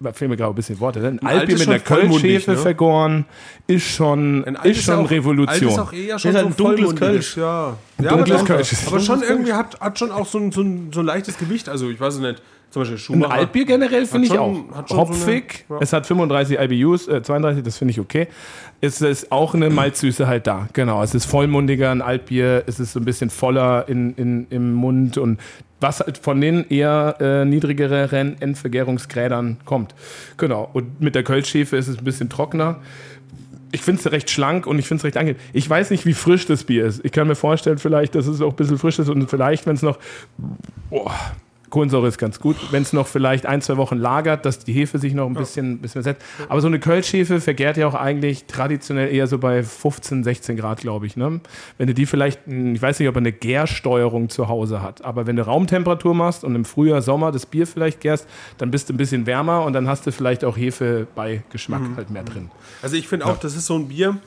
da 0.00 0.12
fehlen 0.14 0.30
mir 0.30 0.38
gerade 0.38 0.52
ein 0.52 0.54
bisschen 0.54 0.80
Worte. 0.80 1.00
Ne? 1.00 1.08
Ein, 1.08 1.26
Alt 1.26 1.40
Altbier 1.40 1.58
mit 1.58 1.68
einer 1.68 1.80
vollmundig, 1.80 2.22
Kölschhefe 2.22 2.50
ne? 2.52 2.56
vergoren 2.56 3.24
ist 3.66 3.84
schon, 3.84 4.44
Ein 4.44 4.56
ist 4.70 4.82
schon 4.84 5.00
ja 5.00 5.04
auch, 5.04 5.10
Revolution. 5.10 5.48
Alt 5.48 5.62
ist 5.62 5.78
auch 5.78 5.92
eher 5.92 6.18
schon 6.18 6.30
Ist 6.30 6.36
halt 6.36 6.56
so 6.56 6.66
ein 6.66 6.76
dunkles. 6.76 6.96
Kölsch. 6.96 7.36
Ja. 7.36 7.76
ja 8.00 8.08
dunkles 8.08 8.40
aber, 8.40 8.46
Kölsch. 8.46 8.72
aber 8.86 9.00
schon 9.00 9.22
irgendwie 9.22 9.52
hat, 9.52 9.78
hat 9.78 9.98
schon 9.98 10.10
auch 10.10 10.26
so 10.26 10.38
ein, 10.38 10.52
so 10.52 10.62
ein, 10.62 10.90
so 10.94 11.00
ein 11.00 11.06
leichtes 11.06 11.36
Gewicht. 11.36 11.68
Also 11.68 11.90
ich 11.90 12.00
weiß 12.00 12.14
es 12.14 12.20
nicht. 12.20 12.42
Zum 12.70 12.82
Beispiel 12.82 12.96
Ein 12.96 12.98
Schumacher. 13.00 13.32
Altbier 13.32 13.64
generell 13.64 14.06
finde 14.06 14.26
ich 14.26 14.32
schon- 14.34 14.38
auch. 14.72 14.86
schon 14.88 14.88
so 14.88 14.96
Hopfig, 14.98 15.64
eine- 15.68 15.78
ja. 15.78 15.82
es 15.82 15.92
hat 15.92 16.06
35 16.06 16.58
IBUs, 16.60 17.08
äh, 17.08 17.22
32, 17.22 17.62
das 17.62 17.78
finde 17.78 17.92
ich 17.92 18.00
okay. 18.00 18.28
Es 18.80 19.00
ist 19.00 19.32
auch 19.32 19.54
eine 19.54 19.70
Malzsüße 19.70 20.26
halt 20.26 20.46
da. 20.46 20.68
Genau, 20.74 21.02
es 21.02 21.14
ist 21.14 21.24
vollmundiger, 21.24 21.90
ein 21.90 22.02
Altbier, 22.02 22.64
es 22.66 22.78
ist 22.78 22.92
so 22.92 23.00
ein 23.00 23.04
bisschen 23.06 23.30
voller 23.30 23.88
in, 23.88 24.14
in, 24.16 24.46
im 24.50 24.74
Mund 24.74 25.16
und 25.16 25.40
was 25.80 26.00
halt 26.00 26.18
von 26.18 26.40
den 26.40 26.68
eher 26.68 27.16
äh, 27.20 27.44
niedrigeren 27.44 28.40
Endvergärungsgrädern 28.40 29.58
kommt. 29.64 29.94
Genau, 30.36 30.68
und 30.72 31.00
mit 31.00 31.14
der 31.14 31.22
Kölschhefe 31.22 31.76
ist 31.76 31.88
es 31.88 31.98
ein 31.98 32.04
bisschen 32.04 32.28
trockener. 32.28 32.80
Ich 33.72 33.82
finde 33.82 34.00
es 34.00 34.10
recht 34.12 34.30
schlank 34.30 34.66
und 34.66 34.78
ich 34.78 34.86
finde 34.86 35.00
es 35.00 35.04
recht 35.04 35.16
angenehm. 35.16 35.40
Ich 35.52 35.68
weiß 35.68 35.90
nicht, 35.90 36.06
wie 36.06 36.14
frisch 36.14 36.46
das 36.46 36.64
Bier 36.64 36.86
ist. 36.86 37.04
Ich 37.04 37.12
kann 37.12 37.26
mir 37.26 37.34
vorstellen, 37.34 37.78
vielleicht, 37.78 38.14
dass 38.14 38.26
es 38.26 38.40
auch 38.40 38.50
ein 38.50 38.56
bisschen 38.56 38.78
frisch 38.78 38.98
ist 38.98 39.08
und 39.08 39.28
vielleicht, 39.28 39.66
wenn 39.66 39.74
es 39.76 39.82
noch 39.82 39.98
Boah, 40.88 41.14
Kohlensäure 41.70 42.08
ist 42.08 42.18
ganz 42.18 42.40
gut. 42.40 42.56
Wenn 42.70 42.82
es 42.82 42.92
noch 42.92 43.06
vielleicht 43.06 43.46
ein, 43.46 43.60
zwei 43.62 43.76
Wochen 43.76 43.96
lagert, 43.96 44.46
dass 44.46 44.60
die 44.60 44.72
Hefe 44.72 44.98
sich 44.98 45.14
noch 45.14 45.26
ein 45.26 45.34
bisschen, 45.34 45.78
bisschen 45.78 46.02
setzt. 46.02 46.22
Aber 46.48 46.60
so 46.60 46.66
eine 46.68 46.78
Kölschhefe 46.78 47.40
vergärt 47.40 47.76
ja 47.76 47.86
auch 47.86 47.94
eigentlich 47.94 48.44
traditionell 48.46 49.12
eher 49.12 49.26
so 49.26 49.38
bei 49.38 49.62
15, 49.62 50.24
16 50.24 50.56
Grad, 50.56 50.80
glaube 50.80 51.06
ich. 51.06 51.16
Ne? 51.16 51.40
Wenn 51.78 51.86
du 51.86 51.94
die 51.94 52.06
vielleicht, 52.06 52.46
hm, 52.46 52.74
ich 52.74 52.82
weiß 52.82 52.98
nicht, 52.98 53.08
ob 53.08 53.16
er 53.16 53.18
eine 53.20 53.32
Gärsteuerung 53.32 54.28
zu 54.28 54.48
Hause 54.48 54.82
hat, 54.82 55.04
aber 55.04 55.26
wenn 55.26 55.36
du 55.36 55.44
Raumtemperatur 55.44 56.14
machst 56.14 56.44
und 56.44 56.54
im 56.54 56.64
Frühjahr, 56.64 57.02
Sommer 57.02 57.32
das 57.32 57.46
Bier 57.46 57.66
vielleicht 57.66 58.00
gärst, 58.00 58.26
dann 58.58 58.70
bist 58.70 58.88
du 58.88 58.94
ein 58.94 58.96
bisschen 58.96 59.26
wärmer 59.26 59.64
und 59.64 59.72
dann 59.72 59.88
hast 59.88 60.06
du 60.06 60.12
vielleicht 60.12 60.44
auch 60.44 60.56
Hefe 60.56 61.06
bei 61.14 61.42
Geschmack 61.50 61.82
halt 61.96 62.10
mehr 62.10 62.24
drin. 62.24 62.50
Also 62.82 62.96
ich 62.96 63.08
finde 63.08 63.26
auch, 63.26 63.38
das 63.38 63.56
ist 63.56 63.66
so 63.66 63.74
ein 63.74 63.88
Bier, 63.88 64.18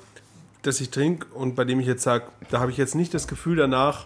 das 0.61 0.81
ich 0.81 0.89
trinke 0.89 1.27
und 1.33 1.55
bei 1.55 1.65
dem 1.65 1.79
ich 1.79 1.87
jetzt 1.87 2.03
sage, 2.03 2.25
da 2.49 2.59
habe 2.59 2.71
ich 2.71 2.77
jetzt 2.77 2.95
nicht 2.95 3.13
das 3.13 3.27
Gefühl 3.27 3.55
danach, 3.55 4.05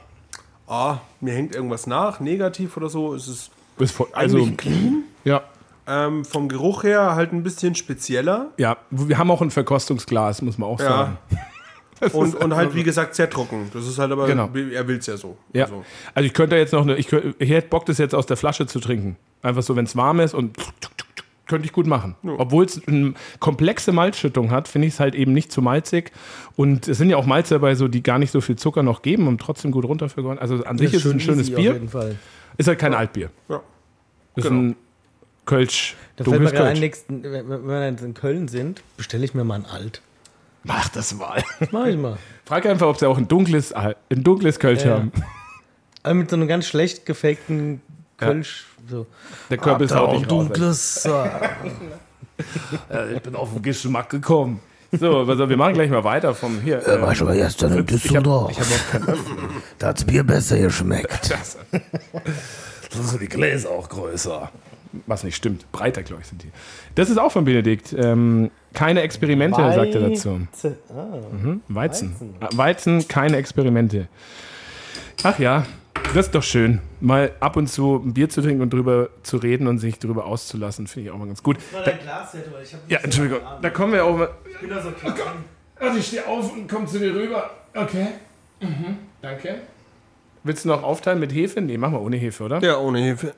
ah, 0.67 0.97
mir 1.21 1.33
hängt 1.33 1.55
irgendwas 1.55 1.87
nach, 1.87 2.19
negativ 2.19 2.77
oder 2.77 2.89
so. 2.89 3.13
Es 3.15 3.27
ist 3.27 3.51
Ist 3.79 3.91
voll, 3.95 4.07
eigentlich 4.13 4.43
also, 4.43 4.55
clean. 4.57 5.03
ja. 5.23 5.41
Ähm, 5.85 6.23
vom 6.23 6.47
Geruch 6.47 6.83
her 6.83 7.15
halt 7.15 7.33
ein 7.33 7.43
bisschen 7.43 7.75
spezieller 7.75 8.51
Ja, 8.57 8.77
wir 8.89 9.17
haben 9.17 9.29
auch 9.31 9.41
ein 9.41 9.51
Verkostungsglas, 9.51 10.41
muss 10.41 10.57
man 10.57 10.69
auch 10.69 10.79
Ja. 10.79 10.85
sagen. 10.87 11.17
und, 12.13 12.35
und 12.35 12.55
halt, 12.55 12.73
wie 12.73 12.83
gesagt, 12.83 13.15
sehr 13.15 13.29
trocken. 13.29 13.69
Das 13.73 13.85
ist 13.85 13.99
halt 13.99 14.11
aber, 14.11 14.25
Genau. 14.27 14.49
er 14.53 14.87
will 14.87 14.97
es 14.97 15.05
ja 15.07 15.17
so. 15.17 15.37
Ja. 15.51 15.65
Also, 15.65 15.83
Also 16.13 16.25
ich 16.27 16.33
könnte 16.33 16.55
jetzt 16.55 16.71
noch 16.71 16.83
eine, 16.83 16.95
ich, 16.95 17.07
könnt- 17.07 17.35
ich 17.37 17.49
hätte 17.49 17.67
Bock, 17.67 17.85
das 17.85 17.97
jetzt 17.97 18.15
aus 18.15 18.25
der 18.25 18.37
Flasche 18.37 18.65
zu 18.65 18.79
trinken. 18.79 19.17
Einfach 19.41 19.61
so, 19.61 19.75
wenn 19.75 19.83
es 19.85 19.95
warm 19.97 20.21
ist 20.21 20.33
und 20.33 20.55
könnte 21.47 21.65
ich 21.65 21.73
gut 21.73 21.87
machen. 21.87 22.15
Obwohl 22.37 22.63
es 22.65 22.87
eine 22.87 23.13
komplexe 23.39 23.91
Malzschüttung 23.91 24.49
hat, 24.51 24.67
finde 24.67 24.87
ich 24.87 24.93
es 24.93 24.99
halt 24.99 25.13
eben 25.15 25.33
nicht 25.33 25.51
zu 25.51 25.61
malzig. 25.61 26.11
Und 26.55 26.87
es 26.87 26.97
sind 26.97 27.09
ja 27.09 27.17
auch 27.17 27.25
Malze 27.25 27.55
dabei, 27.55 27.75
so, 27.75 27.87
die 27.87 28.01
gar 28.03 28.17
nicht 28.19 28.31
so 28.31 28.39
viel 28.41 28.55
Zucker 28.55 28.81
noch 28.83 29.01
geben 29.01 29.27
und 29.27 29.41
trotzdem 29.41 29.71
gut 29.71 29.85
runtervergoren. 29.85 30.39
Also 30.39 30.63
an 30.63 30.77
sich 30.77 30.93
ist 30.93 31.05
es 31.05 31.11
ein 31.11 31.19
schönes 31.19 31.49
Bier. 31.49 31.73
jeden 31.73 31.89
Fall. 31.89 32.15
Ist 32.57 32.67
halt 32.67 32.79
kein 32.79 32.93
Altbier. 32.93 33.29
ja. 33.49 33.61
Ist 34.35 34.45
Genau. 34.47 34.61
ein 34.61 34.75
Kölsch. 35.45 35.95
Da 36.15 36.23
fällt 36.23 36.41
mir 36.41 36.49
gerade 36.51 36.63
ein, 36.63 36.67
Kölsch. 36.69 36.79
nächsten, 36.79 37.23
wenn 37.23 37.67
wir 37.67 37.89
jetzt 37.89 38.01
in 38.03 38.13
Köln 38.13 38.47
sind, 38.47 38.81
bestelle 38.97 39.25
ich 39.25 39.33
mir 39.33 39.43
mal 39.43 39.55
ein 39.55 39.65
Alt. 39.65 40.01
Mach 40.63 40.87
das 40.89 41.13
mal. 41.13 41.43
Das 41.59 41.71
mache 41.73 41.89
ich 41.91 41.97
mal. 41.97 42.17
Frag 42.45 42.65
einfach, 42.65 42.87
ob 42.87 42.97
sie 42.97 43.05
auch 43.07 43.17
ein 43.17 43.27
dunkles, 43.27 43.73
ein 43.73 43.93
dunkles 44.09 44.59
Kölsch 44.59 44.85
Ja. 44.85 44.91
haben. 44.91 45.11
Aber 46.03 46.13
mit 46.15 46.29
so 46.29 46.35
einem 46.37 46.47
ganz 46.47 46.65
schlecht 46.67 47.05
gefakten 47.05 47.81
Kölsch. 48.17 48.65
So. 48.89 49.05
Der 49.49 49.57
Körper 49.57 49.83
ist 49.83 49.93
auch 49.93 50.21
dunkles. 50.25 51.07
Ich 53.15 53.21
bin 53.21 53.35
auf 53.35 53.53
den 53.53 53.61
Geschmack 53.61 54.09
gekommen. 54.09 54.59
So, 54.91 55.19
also 55.19 55.49
wir 55.49 55.55
machen 55.57 55.73
gleich 55.75 55.89
mal 55.89 56.03
weiter 56.03 56.33
vom 56.33 56.59
hier. 56.61 56.85
äh, 56.87 56.99
War 57.01 57.13
schon 57.15 57.27
mal 57.27 57.35
gestern 57.35 57.71
in 57.73 57.75
ich 57.75 57.79
hab, 57.81 57.87
Düsseldorf. 57.87 58.51
ich 58.51 58.59
hab 58.59 58.67
auch 58.67 59.05
kein, 59.05 59.17
Da 59.79 59.87
hat's 59.87 60.03
Bier 60.03 60.23
besser 60.23 60.57
geschmeckt. 60.59 61.35
Das 62.95 63.09
sind 63.09 63.21
die 63.21 63.27
Gläser 63.27 63.71
auch 63.71 63.89
größer. 63.89 64.51
Was 65.07 65.23
nicht 65.23 65.35
stimmt. 65.35 65.71
Breiter, 65.71 66.03
glaube 66.03 66.21
ich, 66.21 66.27
sind 66.27 66.43
die. 66.43 66.51
Das 66.93 67.09
ist 67.09 67.17
auch 67.17 67.31
von 67.31 67.43
Benedikt. 67.43 67.91
Ähm, 67.97 68.51
keine 68.75 69.01
Experimente, 69.01 69.57
sagt 69.57 69.95
er 69.95 70.09
dazu. 70.09 70.29
Mhm. 70.29 71.61
Weizen. 71.69 72.15
Weizen. 72.19 72.57
Weizen, 72.57 73.07
keine 73.07 73.37
Experimente. 73.37 74.07
Ach 75.23 75.39
ja, 75.39 75.65
das 76.13 76.27
ist 76.27 76.35
doch 76.35 76.43
schön. 76.43 76.79
Mal 76.99 77.31
ab 77.39 77.55
und 77.55 77.67
zu 77.67 77.95
ein 77.95 78.13
Bier 78.13 78.29
zu 78.29 78.41
trinken 78.41 78.61
und 78.61 78.71
drüber 78.71 79.09
zu 79.23 79.37
reden 79.37 79.67
und 79.67 79.79
sich 79.79 79.99
drüber 79.99 80.25
auszulassen, 80.25 80.87
finde 80.87 81.09
ich 81.09 81.13
auch 81.13 81.17
mal 81.17 81.27
ganz 81.27 81.41
gut. 81.41 81.57
Ja, 82.87 82.99
Entschuldigung. 82.99 83.39
Da 83.61 83.69
kommen 83.69 83.93
wir 83.93 84.05
auch 84.05 84.17
mal. 84.17 84.29
Ich 84.51 84.59
bin 84.59 84.69
da 84.69 84.81
so 84.81 84.91
klein. 84.91 85.13
Also 85.79 85.97
ich 85.97 86.07
stehe 86.07 86.25
auf 86.27 86.53
und 86.53 86.67
komme 86.69 86.85
zu 86.85 86.99
dir 86.99 87.13
rüber. 87.13 87.49
Okay. 87.73 88.07
Mhm. 88.61 88.97
Danke. 89.21 89.61
Willst 90.43 90.65
du 90.65 90.69
noch 90.69 90.83
aufteilen 90.83 91.19
mit 91.19 91.33
Hefe? 91.33 91.61
Nee, 91.61 91.77
machen 91.77 91.93
wir 91.93 92.01
ohne 92.01 92.17
Hefe, 92.17 92.43
oder? 92.43 92.59
ja, 92.59 92.77
ohne 92.77 92.99
Hefe. 92.99 93.33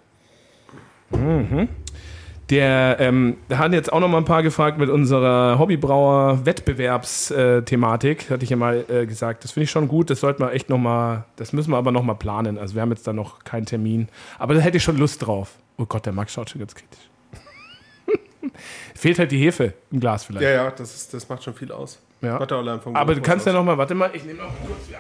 Der, 2.52 2.98
ähm, 3.00 3.38
da 3.50 3.58
hat 3.58 3.74
jetzt 3.74 3.92
auch 3.92 4.00
noch 4.00 4.08
mal 4.08 4.20
ein 4.20 4.26
paar 4.26 4.44
gefragt 4.44 4.78
mit 4.78 4.88
unserer 4.90 5.58
Hobbybrauer-Wettbewerbsthematik. 5.58 8.30
Hatte 8.30 8.44
ich 8.44 8.52
ja 8.52 8.56
mal 8.56 8.86
äh, 8.88 9.08
gesagt. 9.08 9.44
Das 9.44 9.50
finde 9.52 9.64
ich 9.64 9.72
schon 9.72 9.88
gut. 9.88 10.12
Das 10.12 10.20
sollten 10.20 10.44
wir 10.44 10.54
echt 10.54 10.70
noch 10.70 10.78
mal, 10.78 11.26
das 11.38 11.54
müssen 11.54 11.72
wir 11.72 11.78
aber 11.78 11.92
noch 11.92 12.04
mal 12.04 12.14
planen. 12.14 12.60
Also 12.60 12.76
wir 12.76 12.84
haben 12.84 12.92
jetzt 12.92 13.08
da 13.08 13.14
noch 13.14 13.44
keinen 13.44 13.66
Termin. 13.66 14.10
Aber 14.38 14.54
da 14.54 14.60
hätte 14.60 14.78
ich 14.78 14.84
schon 14.84 14.98
Lust 14.98 15.26
drauf. 15.26 15.56
Oh 15.78 15.88
Gott, 15.88 16.06
der 16.06 16.14
Max 16.14 16.34
schaut 16.34 16.52
schon 16.52 16.60
ganz 16.60 16.76
kritisch. 16.76 17.10
Fehlt 18.96 19.18
halt 19.18 19.32
die 19.32 19.40
Hefe 19.40 19.74
im 19.92 20.00
Glas 20.00 20.26
vielleicht. 20.26 20.44
Ja, 20.44 20.52
ja, 20.52 20.70
das, 20.70 20.94
ist, 20.96 21.16
das 21.16 21.28
macht 21.28 21.44
schon 21.44 21.56
viel 21.56 21.72
aus. 21.72 22.00
Ja. 22.22 22.38
Macht 22.38 22.52
er 22.52 22.58
allein 22.58 22.80
vom 22.80 22.96
Aber 22.96 23.16
du 23.16 23.22
kannst 23.22 23.48
was 23.48 23.54
ja 23.54 23.60
aus. 23.60 23.66
noch 23.66 23.72
mal, 23.72 23.78
warte 23.80 23.96
mal, 23.96 24.12
ich 24.14 24.24
nehme 24.24 24.38
noch 24.40 24.54
kurz. 24.66 24.88
Ja, 24.92 25.00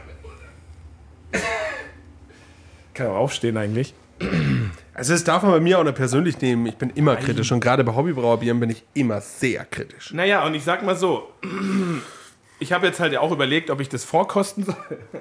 kann 2.95 3.07
auch 3.07 3.17
aufstehen 3.17 3.57
eigentlich. 3.57 3.93
Also 4.95 5.11
das 5.13 5.25
darf 5.25 5.43
man 5.43 5.51
bei 5.51 5.59
mir 5.59 5.77
auch 5.77 5.83
nicht 5.83 5.95
persönlich 5.95 6.39
nehmen. 6.41 6.65
Ich 6.67 6.77
bin 6.77 6.89
immer 6.91 7.17
kritisch 7.17 7.51
und 7.51 7.59
gerade 7.59 7.83
bei 7.83 7.93
Hobbybrauerbieren 7.93 8.59
bin 8.61 8.69
ich 8.69 8.83
immer 8.93 9.19
sehr 9.19 9.65
kritisch. 9.65 10.13
Naja, 10.13 10.45
und 10.45 10.55
ich 10.55 10.63
sag 10.63 10.83
mal 10.83 10.95
so, 10.95 11.29
ich 12.59 12.71
habe 12.71 12.87
jetzt 12.87 13.01
halt 13.01 13.11
ja 13.11 13.19
auch 13.19 13.31
überlegt, 13.31 13.69
ob 13.69 13.81
ich 13.81 13.89
das 13.89 14.05
vorkosten 14.05 14.63
soll. 14.63 14.75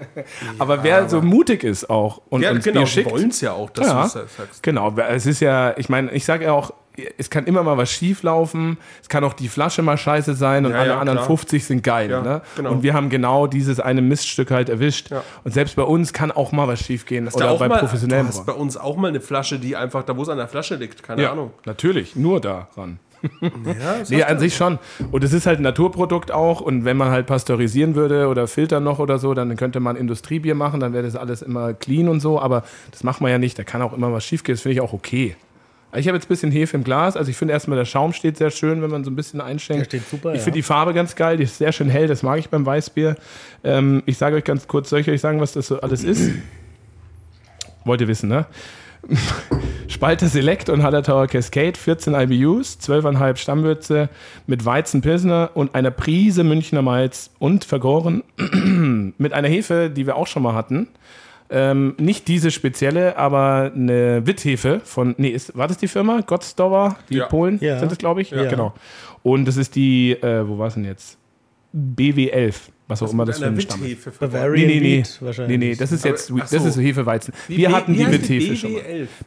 aber 0.61 0.85
wer 0.85 1.09
so 1.09 1.21
mutig 1.21 1.65
ist 1.65 1.91
auch 1.91 2.23
und 2.29 2.43
Ja, 2.43 2.53
uns 2.53 2.65
genau, 2.65 2.81
Bier 2.81 2.87
schickt, 2.87 3.11
wollen 3.11 3.31
es 3.31 3.41
ja 3.41 3.53
auch, 3.53 3.69
dass 3.71 3.87
ja, 3.89 4.01
du 4.03 4.07
es 4.21 4.37
sagst. 4.37 4.63
genau, 4.63 4.95
es 4.97 5.27
ist 5.27 5.41
ja, 5.41 5.77
ich 5.77 5.89
meine, 5.89 6.13
ich 6.13 6.25
sage 6.25 6.45
ja 6.45 6.53
auch, 6.53 6.73
es 7.19 7.31
kann 7.31 7.45
immer 7.47 7.63
mal 7.63 7.77
was 7.77 7.91
schief 7.91 8.23
laufen, 8.23 8.79
es 9.03 9.09
kann 9.09 9.25
auch 9.25 9.33
die 9.33 9.49
Flasche 9.49 9.83
mal 9.83 9.97
scheiße 9.97 10.35
sein 10.35 10.65
und 10.65 10.73
Ja, 10.73 10.79
alle 10.79 10.91
ja, 10.91 10.99
anderen 10.99 11.19
klar. 11.19 11.27
50 11.27 11.65
sind 11.65 11.83
geil. 11.83 12.11
Ja, 12.11 12.23
ne? 12.23 12.43
genau. 12.57 12.73
Und 12.73 12.83
wir 12.83 12.95
haben 12.95 13.11
genau 13.11 13.47
dieses 13.47 13.81
eine 13.81 14.03
Miststück 14.03 14.51
halt 14.51 14.69
erwischt. 14.69 15.11
Und 15.43 15.53
selbst 15.53 15.77
bei 15.77 15.83
uns 15.83 16.13
kann 16.13 16.31
auch 16.31 16.53
mal 16.53 16.69
was 16.69 16.81
schief 16.81 17.07
gehen 17.07 17.27
Hast 17.27 17.37
oder 17.37 17.51
auch 17.51 17.59
bei 17.59 17.69
mal, 17.69 17.79
professionellen 17.79 18.27
du 18.27 18.29
hast 18.29 18.47
bei 18.47 18.53
uns 18.53 18.77
auch 18.77 18.97
mal 18.97 19.09
eine 19.09 19.21
Flasche, 19.21 19.59
die 19.59 19.77
einfach, 19.77 20.05
da 20.05 20.17
wo 20.17 20.23
es 20.23 20.29
an 20.29 20.39
der 20.39 20.49
Flasche 20.49 20.77
liegt, 20.77 21.03
keine 21.03 21.29
Ahnung. 21.31 21.53
natürlich, 21.65 22.17
nur 22.17 22.41
daran. 22.41 22.99
Ja, 23.41 23.97
Nee, 24.09 24.23
an 24.23 24.39
sich 24.39 24.55
schon. 24.55 24.79
Und 25.11 25.25
es 25.25 25.33
ist 25.33 25.47
halt 25.47 25.59
ein 25.59 25.63
Naturprodukt 25.63 26.31
auch. 26.31 26.61
Und 26.61 26.85
wenn 26.85 26.97
man 26.97 27.11
halt 27.11 27.27
pasteurisieren 27.27 27.95
würde 27.95 28.29
oder 28.29 28.47
filtern 28.47 28.85
noch 28.85 28.99
oder 28.99 29.19
so, 29.19 29.33
dann 29.35 29.57
könnte 29.57 29.81
man 29.81 29.97
Industriebier 29.97 30.55
machen, 30.55 30.81
dann 30.81 30.93
wäre 30.93 31.05
das 31.05 31.17
alles 31.17 31.41
immer 31.43 31.73
clean 31.73 32.09
und 32.09 32.21
so. 32.21 32.39
Aber 32.39 32.65
das 32.91 33.03
macht 33.03 33.21
man 33.21 33.31
ja 33.31 33.39
nicht. 33.39 33.59
Da 33.59 33.65
kann 33.65 33.83
auch 33.83 33.95
immer 33.95 34.13
was 34.13 34.25
schief 34.25 34.45
gehen. 34.45 34.55
Das 34.55 34.63
finde 34.63 34.75
ich 34.75 34.81
auch 34.81 34.93
okay. 34.93 35.37
Ich 35.97 36.09
habe 36.09 36.17
jetzt 36.17 36.27
ein 36.27 36.29
bisschen 36.29 36.51
Hefe 36.51 36.77
im 36.77 36.85
Glas. 36.85 37.17
Also 37.17 37.31
ich 37.31 37.37
finde 37.37 37.53
erstmal, 37.53 37.79
der 37.79 37.85
Schaum 37.85 38.13
steht 38.13 38.37
sehr 38.37 38.51
schön, 38.51 38.83
wenn 38.83 38.91
man 38.91 39.05
so 39.05 39.11
ein 39.11 39.17
bisschen 39.17 39.41
einschenkt. 39.41 39.93
Der 39.93 39.99
steht 39.99 40.09
super, 40.09 40.31
Ich 40.33 40.39
ja. 40.39 40.45
finde 40.45 40.59
die 40.59 40.63
Farbe 40.63 40.93
ganz 40.95 41.15
geil. 41.15 41.37
Die 41.37 41.45
ist 41.45 41.59
sehr 41.59 41.73
schön 41.73 41.89
hell. 41.89 42.07
Das 42.07 42.23
mag 42.23 42.39
ich 42.39 42.49
beim 42.49 42.67
Weißbier. 42.67 43.17
Ähm, 43.63 44.03
ich 44.07 44.19
sage 44.19 44.37
euch 44.37 44.45
ganz 44.45 44.67
kurz, 44.67 44.91
soll 44.91 45.01
ich 45.01 45.11
euch 45.11 45.21
sagen, 45.21 45.41
was 45.41 45.53
das 45.53 45.69
so 45.69 45.81
alles 45.81 46.03
ist? 46.05 46.33
Wollt 47.85 48.01
ihr 48.01 48.09
wissen, 48.09 48.29
ne? 48.29 48.47
Spalter 49.89 50.27
Select 50.27 50.71
und 50.71 50.83
Hallertauer 50.83 51.27
Cascade, 51.27 51.79
14 51.79 52.15
IBUs, 52.15 52.79
12,5 52.81 53.37
Stammwürze 53.37 54.09
mit 54.47 54.65
Weizenpilsner 54.65 55.51
und 55.55 55.75
einer 55.75 55.91
Prise 55.91 56.43
Münchner 56.43 56.83
Malz 56.83 57.31
und 57.39 57.65
vergoren 57.65 58.23
mit 59.19 59.33
einer 59.33 59.49
Hefe, 59.49 59.91
die 59.91 60.07
wir 60.07 60.17
auch 60.17 60.27
schon 60.27 60.43
mal 60.43 60.55
hatten. 60.55 60.89
Ähm, 61.57 61.95
nicht 61.99 62.27
diese 62.27 62.51
spezielle, 62.51 63.17
aber 63.17 63.71
eine 63.75 64.27
Witthefe 64.27 64.81
von, 64.83 65.15
nee, 65.19 65.29
ist, 65.29 65.57
war 65.57 65.69
das 65.69 65.79
die 65.79 65.87
Firma? 65.87 66.21
Gottstower, 66.27 66.97
die 67.09 67.19
Ja. 67.19 67.27
Polen 67.27 67.59
Ja. 67.61 67.79
sind 67.79 67.93
das, 67.93 67.99
glaube 67.99 68.23
ich? 68.23 68.31
Ja. 68.33 68.45
Genau. 68.51 68.75
Und 69.23 69.45
das 69.47 69.57
ist 69.57 69.77
die, 69.77 70.13
äh, 70.13 70.49
wo 70.49 70.59
war 70.59 70.67
es 70.67 70.75
denn 70.75 70.85
jetzt? 70.85 71.17
BW11, 71.73 72.55
was 72.87 73.03
auch 73.03 73.13
immer 73.13 73.25
Mit 73.25 73.31
das 73.31 73.39
für 73.39 73.47
einer 73.47 73.57
ein 73.57 73.61
Stamm 73.61 73.85
ist. 73.85 74.19
Bavarian 74.21 74.67
Nee, 74.69 74.75
nee, 74.75 74.81
nee. 74.81 74.99
Wheat 74.99 75.19
wahrscheinlich. 75.23 75.59
Nee, 75.59 75.67
nee, 75.71 75.75
das 75.75 75.93
ist 75.93 76.05
Aber- 76.05 76.11
jetzt, 76.15 76.33
ach 76.33 76.41
das 76.51 76.63
so. 76.63 76.69
ist 76.69 76.77
Hefeweizen. 76.81 77.35
Wir 77.49 77.57
wie- 77.57 77.69
hatten 77.69 77.95
wie 77.95 78.05
die 78.05 78.13
Witthefe 78.13 78.57
schon 78.57 78.73
mal. 78.75 78.81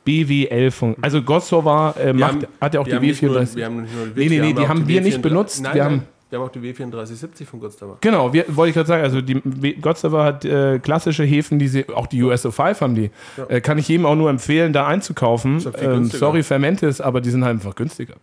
BW11? 0.06 0.48
BW11 0.50 0.72
von, 0.76 0.96
also 1.02 1.22
Gossova 1.22 1.96
äh, 2.00 2.06
Wir 2.08 2.14
macht, 2.14 2.32
haben- 2.34 2.48
hat 2.62 2.74
ja 2.74 2.80
auch 2.80 2.86
wir 2.86 2.92
die 2.92 2.96
haben 2.98 3.06
nicht 3.06 3.22
nur- 3.24 3.36
W34. 3.42 3.56
Wir 3.56 3.66
haben 3.66 3.82
nicht 3.82 3.96
nur 3.96 4.06
Nee, 4.16 4.30
nee, 4.30 4.40
nee, 4.40 4.54
die 4.54 4.68
haben 4.68 4.88
wir 4.88 5.02
nicht 5.02 5.22
benutzt. 5.22 5.62
Nein, 5.62 5.76
Wir 5.76 5.84
nein, 5.84 5.92
haben- 5.94 6.04
wir 6.30 6.40
haben 6.40 6.46
auch 6.46 6.52
die 6.52 6.60
W3470 6.60 7.46
von 7.46 7.60
Gottstower. 7.60 7.98
Genau, 8.02 8.34
wir, 8.34 8.46
wollte 8.56 8.70
ich 8.70 8.76
gerade 8.76 8.88
sagen, 8.88 9.04
also 9.04 9.22
die 9.22 9.80
Gottstower 9.80 10.24
hat 10.24 10.44
äh, 10.44 10.80
klassische 10.80 11.24
Hefen, 11.24 11.58
die 11.58 11.68
sie, 11.68 11.88
auch 11.90 12.08
die 12.08 12.22
USO5 12.22 12.82
haben 12.82 12.96
die. 12.96 13.12
Äh, 13.48 13.62
kann 13.62 13.78
ich 13.78 13.88
jedem 13.88 14.06
auch 14.06 14.16
nur 14.16 14.30
empfehlen, 14.30 14.74
da 14.74 14.88
einzukaufen. 14.88 15.60
ja 15.60 15.72
Ähm, 15.78 16.06
sorry, 16.06 16.44
Fermentis, 16.44 17.00
aber 17.00 17.22
die 17.22 17.30
sind 17.30 17.46
halt 17.46 17.56
einfach 17.56 17.76
günstiger. 17.76 18.16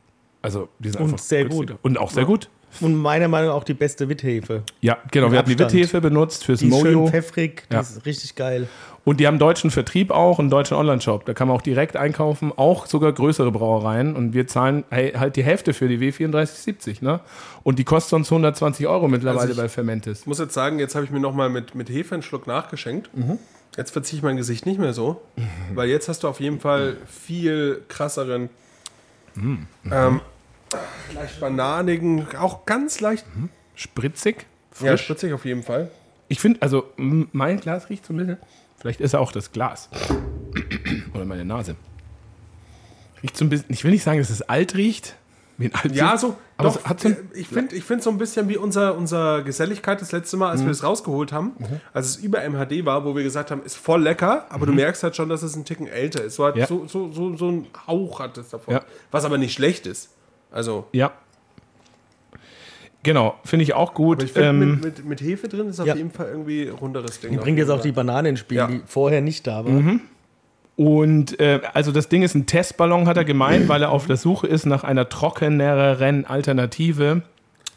Also, 0.42 0.68
die 0.78 0.90
sind 0.90 1.00
Und 1.00 1.06
einfach 1.06 1.18
sehr 1.18 1.44
günstiger. 1.44 1.74
gut. 1.74 1.80
Und 1.82 1.98
auch 1.98 2.10
sehr 2.10 2.26
gut. 2.26 2.50
Und 2.80 2.96
meiner 2.96 3.28
Meinung 3.28 3.48
nach 3.50 3.56
auch 3.56 3.64
die 3.64 3.74
beste 3.74 4.08
Witthefe. 4.08 4.62
Ja, 4.80 4.98
genau. 5.10 5.30
Wir 5.30 5.38
hatten 5.38 5.48
die 5.48 5.54
Abstand. 5.54 5.72
Witthefe 5.72 6.00
benutzt 6.00 6.44
fürs 6.44 6.60
Die 6.60 6.68
ist 6.68 6.80
schön 6.80 6.94
Mojo. 6.94 7.08
pfeffrig, 7.08 7.62
die 7.70 7.74
Ja. 7.74 7.80
ist 7.80 8.04
richtig 8.04 8.34
geil. 8.34 8.68
Und 9.04 9.20
die 9.20 9.26
haben 9.26 9.38
deutschen 9.38 9.70
Vertrieb 9.70 10.10
auch, 10.10 10.38
einen 10.38 10.48
deutschen 10.50 10.76
Online-Shop. 10.78 11.26
Da 11.26 11.34
kann 11.34 11.48
man 11.48 11.56
auch 11.56 11.62
direkt 11.62 11.96
einkaufen, 11.96 12.52
auch 12.56 12.86
sogar 12.86 13.12
größere 13.12 13.52
Brauereien. 13.52 14.16
Und 14.16 14.32
wir 14.32 14.46
zahlen 14.46 14.84
halt 14.90 15.36
die 15.36 15.44
Hälfte 15.44 15.74
für 15.74 15.88
die 15.88 15.98
W3470. 15.98 17.04
Ne? 17.04 17.20
Und 17.62 17.78
die 17.78 17.84
kostet 17.84 18.10
sonst 18.10 18.30
120 18.30 18.86
Euro 18.86 19.06
mittlerweile 19.08 19.48
Also 19.50 19.60
bei 19.60 19.68
Fermentis. 19.68 20.20
Ich 20.20 20.26
muss 20.26 20.38
jetzt 20.38 20.54
sagen, 20.54 20.78
jetzt 20.78 20.94
habe 20.94 21.04
ich 21.04 21.10
mir 21.10 21.20
nochmal 21.20 21.50
mit, 21.50 21.74
mit 21.74 21.90
Hefe 21.90 22.14
einen 22.14 22.22
Schluck 22.22 22.46
nachgeschenkt. 22.46 23.10
Jetzt 23.76 23.90
verziehe 23.90 24.18
ich 24.18 24.22
mein 24.22 24.36
Gesicht 24.36 24.64
nicht 24.66 24.78
mehr 24.80 24.94
so, 24.94 25.20
weil 25.74 25.88
jetzt 25.90 26.08
hast 26.08 26.22
du 26.22 26.28
auf 26.28 26.40
jeden 26.40 26.60
Fall 26.60 26.96
viel 27.06 27.82
krasseren, 27.88 28.48
ähm, 29.36 30.20
leicht 31.14 31.40
bananigen, 31.40 32.26
auch 32.36 32.64
ganz 32.66 33.00
leicht, 33.00 33.24
Spritzig, 33.74 34.46
ja, 34.80 34.90
frisch. 34.92 35.02
spritzig 35.02 35.32
auf 35.32 35.44
jeden 35.44 35.62
Fall. 35.62 35.90
Ich 36.28 36.40
finde, 36.40 36.62
also 36.62 36.84
mein 36.96 37.60
Glas 37.60 37.90
riecht 37.90 38.06
so 38.06 38.12
ein 38.12 38.16
bisschen. 38.18 38.38
Vielleicht 38.78 39.00
ist 39.00 39.14
er 39.14 39.20
auch 39.20 39.32
das 39.32 39.52
Glas. 39.52 39.88
Oder 41.14 41.24
meine 41.24 41.44
Nase. 41.44 41.76
Riecht 43.22 43.36
so 43.36 43.44
ein 43.44 43.48
bisschen. 43.48 43.66
Ich 43.70 43.84
will 43.84 43.90
nicht 43.90 44.02
sagen, 44.04 44.18
dass 44.18 44.30
es 44.30 44.42
alt 44.42 44.74
riecht. 44.74 45.16
Wie 45.56 45.66
ein 45.66 45.74
alt 45.74 45.94
Ja, 45.94 46.16
so, 46.18 46.36
Aber 46.56 46.70
doch, 46.70 46.84
hat 46.84 47.00
so 47.00 47.08
ein- 47.08 47.14
äh, 47.32 47.38
ich 47.38 47.46
finde 47.48 47.76
ich 47.76 47.84
find 47.84 48.02
so 48.02 48.10
ein 48.10 48.18
bisschen 48.18 48.48
wie 48.48 48.56
unser, 48.56 48.96
unser 48.96 49.42
Geselligkeit 49.42 50.00
das 50.00 50.10
letzte 50.10 50.36
Mal, 50.36 50.50
als 50.50 50.60
Mhm. 50.62 50.66
wir 50.66 50.72
es 50.72 50.82
rausgeholt 50.82 51.32
haben, 51.32 51.52
als 51.92 52.06
es 52.06 52.16
über 52.16 52.42
MHD 52.42 52.84
war, 52.84 53.04
wo 53.04 53.14
wir 53.14 53.22
gesagt 53.22 53.52
haben, 53.52 53.62
ist 53.62 53.76
voll 53.76 54.02
lecker, 54.02 54.46
aber 54.50 54.66
du 54.66 54.72
merkst 54.72 55.02
halt 55.04 55.14
schon, 55.14 55.28
dass 55.28 55.42
es 55.44 55.54
ein 55.54 55.64
Ticken 55.64 55.86
älter 55.86 56.24
ist. 56.24 56.34
So, 56.34 56.46
Mhm. 56.48 56.56
Ja. 56.56 56.66
so, 56.66 56.86
so, 56.88 57.12
so, 57.12 57.36
so 57.36 57.48
ein 57.50 57.66
Hauch 57.86 58.18
hat 58.18 58.36
es 58.36 58.48
davon. 58.48 58.74
Ja. 58.74 58.82
Was 59.12 59.24
aber 59.24 59.38
nicht 59.38 59.52
schlecht 59.54 59.86
ist. 59.86 60.10
Also, 60.54 60.86
Ja. 60.92 61.12
Genau, 63.02 63.34
finde 63.44 63.64
ich 63.64 63.74
auch 63.74 63.92
gut. 63.92 64.18
aber 64.18 64.24
ich 64.24 64.32
finde, 64.32 64.48
ähm, 64.48 64.70
mit, 64.76 64.82
mit, 64.84 65.04
mit 65.04 65.20
Hefe 65.20 65.48
drin 65.48 65.68
ist 65.68 65.78
auf 65.78 65.86
Ja. 65.86 65.94
jeden 65.94 66.10
Fall 66.10 66.28
irgendwie 66.28 66.62
ein 66.68 66.70
runderes 66.74 67.20
Ding. 67.20 67.32
Die 67.32 67.36
bringt 67.36 67.58
jetzt 67.58 67.68
auch 67.68 67.82
die 67.82 67.92
Banane 67.92 68.30
ins 68.30 68.40
Spiel, 68.40 68.56
Ja. 68.56 68.66
die 68.66 68.80
vorher 68.86 69.20
nicht 69.20 69.46
da 69.46 69.64
war. 69.64 69.72
Mhm. 69.72 70.00
Und 70.76 71.38
äh, 71.38 71.60
also 71.74 71.92
das 71.92 72.08
Ding 72.08 72.22
ist 72.22 72.34
ein 72.34 72.46
Testballon, 72.46 73.06
hat 73.06 73.16
er 73.18 73.24
gemeint, 73.24 73.68
weil 73.68 73.82
er 73.82 73.90
auf 73.90 74.06
der 74.06 74.16
Suche 74.16 74.46
ist 74.46 74.64
nach 74.64 74.84
einer 74.84 75.08
trockeneren 75.08 76.24
Alternative 76.24 77.22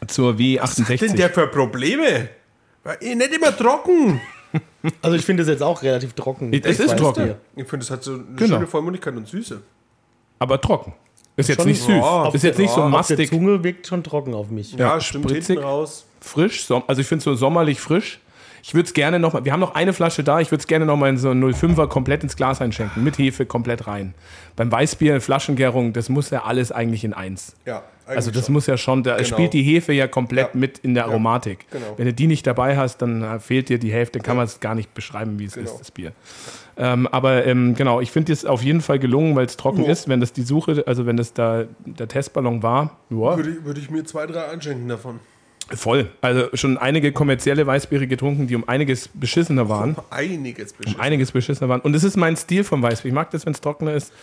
zur 0.07 0.39
Was 0.39 0.77
hat 0.77 0.77
denn 0.77 0.97
W68. 0.97 1.15
der 1.15 1.29
für 1.29 1.47
Probleme? 1.47 2.29
War 2.83 3.01
eh 3.01 3.13
nicht 3.15 3.35
immer 3.35 3.55
trocken. 3.55 4.21
Also 5.01 5.17
ich 5.17 5.25
finde 5.25 5.43
es 5.43 5.49
jetzt 5.49 5.61
auch 5.61 5.83
relativ 5.83 6.13
trocken. 6.13 6.53
Es 6.53 6.79
ist 6.79 6.97
trocken. 6.97 7.35
Ich 7.57 7.67
finde, 7.67 7.83
es 7.83 7.91
hat 7.91 8.01
so 8.03 8.13
eine 8.13 8.23
Genau. 8.37 8.55
schöne 8.55 8.67
Vollmundigkeit 8.67 9.13
und 9.17 9.27
Süße. 9.27 9.61
aber 10.39 10.61
trocken. 10.61 10.93
Ist 11.38 11.47
jetzt 11.50 11.60
Schon- 11.62 11.67
nicht 11.69 11.82
süß. 11.82 11.89
Ja, 11.95 12.30
ist 12.34 12.43
jetzt 12.43 12.60
nicht 12.60 12.71
so 12.73 12.82
ja, 12.82 12.89
mastig. 12.89 13.30
Zunge 13.30 13.63
wirkt 13.63 13.88
schon 13.88 14.04
trocken 14.04 14.34
auf 14.34 14.50
mich. 14.50 14.73
Ja, 14.73 14.95
Ja, 14.95 15.00
stimmt 15.02 15.30
spritzig. 15.30 15.62
raus. 15.63 16.04
frisch. 16.19 16.67
Also 16.88 17.00
ich 17.02 17.08
finde 17.08 17.19
es 17.19 17.23
so 17.23 17.36
sommerlich 17.36 17.80
frisch. 17.80 18.19
Ich 18.63 18.73
würde 18.73 18.88
es 18.88 18.93
gerne 18.93 19.17
noch 19.17 19.32
mal, 19.32 19.45
wir 19.45 19.54
haben 19.54 19.62
noch 19.62 19.76
eine 19.76 19.93
Flasche 19.93 20.23
da, 20.26 20.41
ich 20.41 20.52
würde 20.52 20.60
es 20.62 20.67
gerne 20.67 20.86
noch 20.86 20.97
mal 20.97 21.10
in 21.10 21.17
so 21.17 21.30
einen 21.30 21.41
05er 21.54 21.88
komplett 21.88 22.23
ins 22.23 22.36
Glas 22.36 22.60
einschenken, 22.60 23.02
mit 23.02 23.17
Hefe 23.17 23.45
komplett 23.45 23.88
rein. 23.88 24.13
Beim 24.58 24.69
Weißbier, 24.69 25.21
Flaschengärung, 25.21 25.93
das 25.93 26.10
muss 26.10 26.32
ja 26.32 26.43
alles 26.43 26.73
eigentlich 26.73 27.06
in 27.06 27.13
eins. 27.13 27.56
Ja, 27.65 27.84
Also 28.08 28.30
eigentlich 28.30 28.34
das 28.34 28.45
schon. 28.47 28.54
muss 28.54 28.65
ja 28.67 28.76
schon, 28.76 29.04
da 29.04 29.15
Genau. 29.15 29.28
spielt 29.28 29.54
die 29.54 29.62
Hefe 29.63 29.93
ja 29.93 30.08
komplett 30.08 30.54
Ja. 30.54 30.60
mit 30.60 30.80
in 30.80 30.95
der 30.95 31.06
Aromatik. 31.06 31.65
genau. 31.71 31.86
Wenn 31.95 32.08
du 32.08 32.13
die 32.13 32.28
nicht 32.28 32.45
dabei 32.45 32.76
hast, 32.76 32.97
dann 32.97 33.21
äh, 33.21 33.39
fehlt 33.39 33.69
dir 33.69 33.78
die 33.80 33.91
Hälfte, 33.93 34.19
kann 34.19 34.36
man 34.36 34.45
es 34.45 34.60
gar 34.60 34.76
nicht 34.76 34.93
beschreiben, 34.93 35.39
wie 35.39 35.45
es 35.45 35.54
Genau. 35.54 35.69
ist, 35.71 35.80
das 35.80 35.91
Bier. 35.91 36.12
Ähm, 36.79 37.07
aber 37.07 37.45
ähm, 37.45 37.73
genau, 37.73 38.01
ich 38.01 38.11
finde 38.11 38.31
es 38.31 38.45
auf 38.45 38.61
jeden 38.61 38.81
Fall 38.81 38.99
gelungen, 38.99 39.35
weil 39.35 39.45
es 39.45 39.57
trocken 39.57 39.83
Ja. 39.83 39.91
ist. 39.91 40.07
Wenn 40.07 40.19
das 40.19 40.31
die 40.33 40.43
Suche, 40.43 40.83
also 40.85 41.05
wenn 41.07 41.17
das 41.17 41.33
da 41.33 41.63
der 41.85 42.07
Testballon 42.07 42.61
war, 42.61 42.97
ja, 43.09 43.35
Würde 43.35 43.49
ich, 43.49 43.65
würde 43.65 43.79
ich 43.79 43.89
mir 43.89 44.03
zwei, 44.05 44.27
drei 44.27 44.45
einschenken 44.49 44.87
davon. 44.87 45.19
voll. 45.75 46.09
Also 46.21 46.49
schon 46.53 46.77
einige 46.77 47.11
kommerzielle 47.11 47.65
Weißbiere 47.65 48.05
getrunken, 48.07 48.47
die 48.47 48.55
um 48.55 48.67
einiges 48.69 49.07
beschissener 49.13 49.67
waren. 49.69 49.95
Einiges 50.11 50.71
Um 50.73 50.77
bestimmt. 50.77 50.99
einiges 50.99 51.31
beschissener 51.31 51.67
waren. 51.69 51.81
Und 51.81 51.93
das 51.93 52.03
ist 52.03 52.15
mein 52.15 52.35
Stil 52.37 52.63
vom 52.63 52.81
Weißbier. 52.83 53.09
Ich 53.09 53.15
mag 53.15 53.31
das, 53.31 53.45
wenn 53.45 53.53
es 53.53 53.61
trockener 53.61 53.93
ist. 53.93 54.13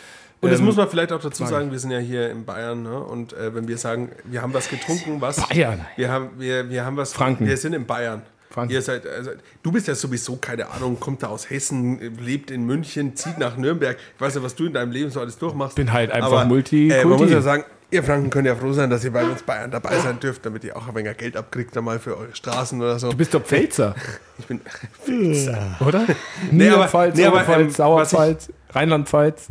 Und 0.40 0.50
das 0.50 0.60
Ähm, 0.60 0.66
muss 0.66 0.76
man 0.76 0.88
vielleicht 0.88 1.10
auch 1.12 1.20
dazu 1.20 1.44
sagen, 1.46 1.70
wir 1.72 1.78
sind 1.78 1.90
ja 1.90 1.98
hier 1.98 2.30
in 2.30 2.44
Bayern, 2.44 2.82
ne? 2.82 2.98
Und 2.98 3.32
äh, 3.32 3.54
wenn 3.54 3.66
wir 3.66 3.78
sagen, 3.78 4.10
wir 4.24 4.42
haben 4.42 4.52
was 4.54 4.68
getrunken, 4.68 5.20
was. 5.20 5.36
Bayern. 5.48 5.80
Wir 5.96 6.10
haben, 6.10 6.30
wir, 6.38 6.68
wir 6.70 6.84
haben 6.84 6.96
was. 6.96 7.12
Franken. 7.14 7.46
Wir 7.46 7.56
sind 7.56 7.72
in 7.72 7.86
Bayern. 7.86 8.22
Ihr 8.68 8.82
seid, 8.82 9.06
also, 9.06 9.32
du 9.62 9.72
bist 9.72 9.88
ja 9.88 9.94
sowieso, 9.94 10.36
keine 10.36 10.70
Ahnung, 10.70 10.98
kommt 11.00 11.22
da 11.22 11.28
aus 11.28 11.50
Hessen, 11.50 12.16
lebt 12.18 12.50
in 12.50 12.64
München, 12.64 13.16
zieht 13.16 13.38
nach 13.38 13.56
Nürnberg. 13.56 13.96
Ich 14.14 14.20
weiß 14.20 14.36
ja, 14.36 14.42
was 14.42 14.54
du 14.54 14.66
in 14.66 14.72
deinem 14.72 14.92
Leben 14.92 15.10
so 15.10 15.20
alles 15.20 15.36
durchmachst. 15.38 15.76
Bin 15.76 15.92
halt 15.92 16.10
einfach 16.10 16.28
Aber, 16.32 16.44
Multikulti. 16.44 16.90
Äh, 17.00 17.04
man 17.04 17.18
muss 17.18 17.30
ja 17.30 17.40
sagen, 17.40 17.64
ihr 17.90 18.02
Franken 18.02 18.30
könnt 18.30 18.46
ja 18.46 18.54
froh 18.56 18.72
sein, 18.72 18.90
dass 18.90 19.04
ihr 19.04 19.12
bei 19.12 19.24
uns 19.24 19.42
Bayern 19.42 19.70
dabei 19.70 19.98
sein 19.98 20.18
dürft, 20.20 20.44
damit 20.46 20.64
ihr 20.64 20.76
auch 20.76 20.88
ein 20.88 20.94
wenig 20.94 21.16
Geld 21.16 21.36
abkriegt, 21.36 21.76
einmal 21.76 21.98
für 21.98 22.16
eure 22.16 22.34
Straßen 22.34 22.80
oder 22.80 22.98
so. 22.98 23.10
Du 23.10 23.16
bist 23.16 23.34
doch 23.34 23.42
Pfälzer, 23.42 23.94
Ich 24.38 24.46
bin, 24.46 24.60
oder? 25.80 26.06
Nee, 26.50 26.68
aber- 26.68 26.76
Niederpfalz, 26.76 27.16
nee, 27.16 27.24
aber, 27.24 27.36
Oberpfalz, 27.36 27.60
ähm, 27.60 27.68
was 27.68 27.76
Sauerpfalz, 27.76 28.52
Rheinland-Pfalz. 28.70 29.48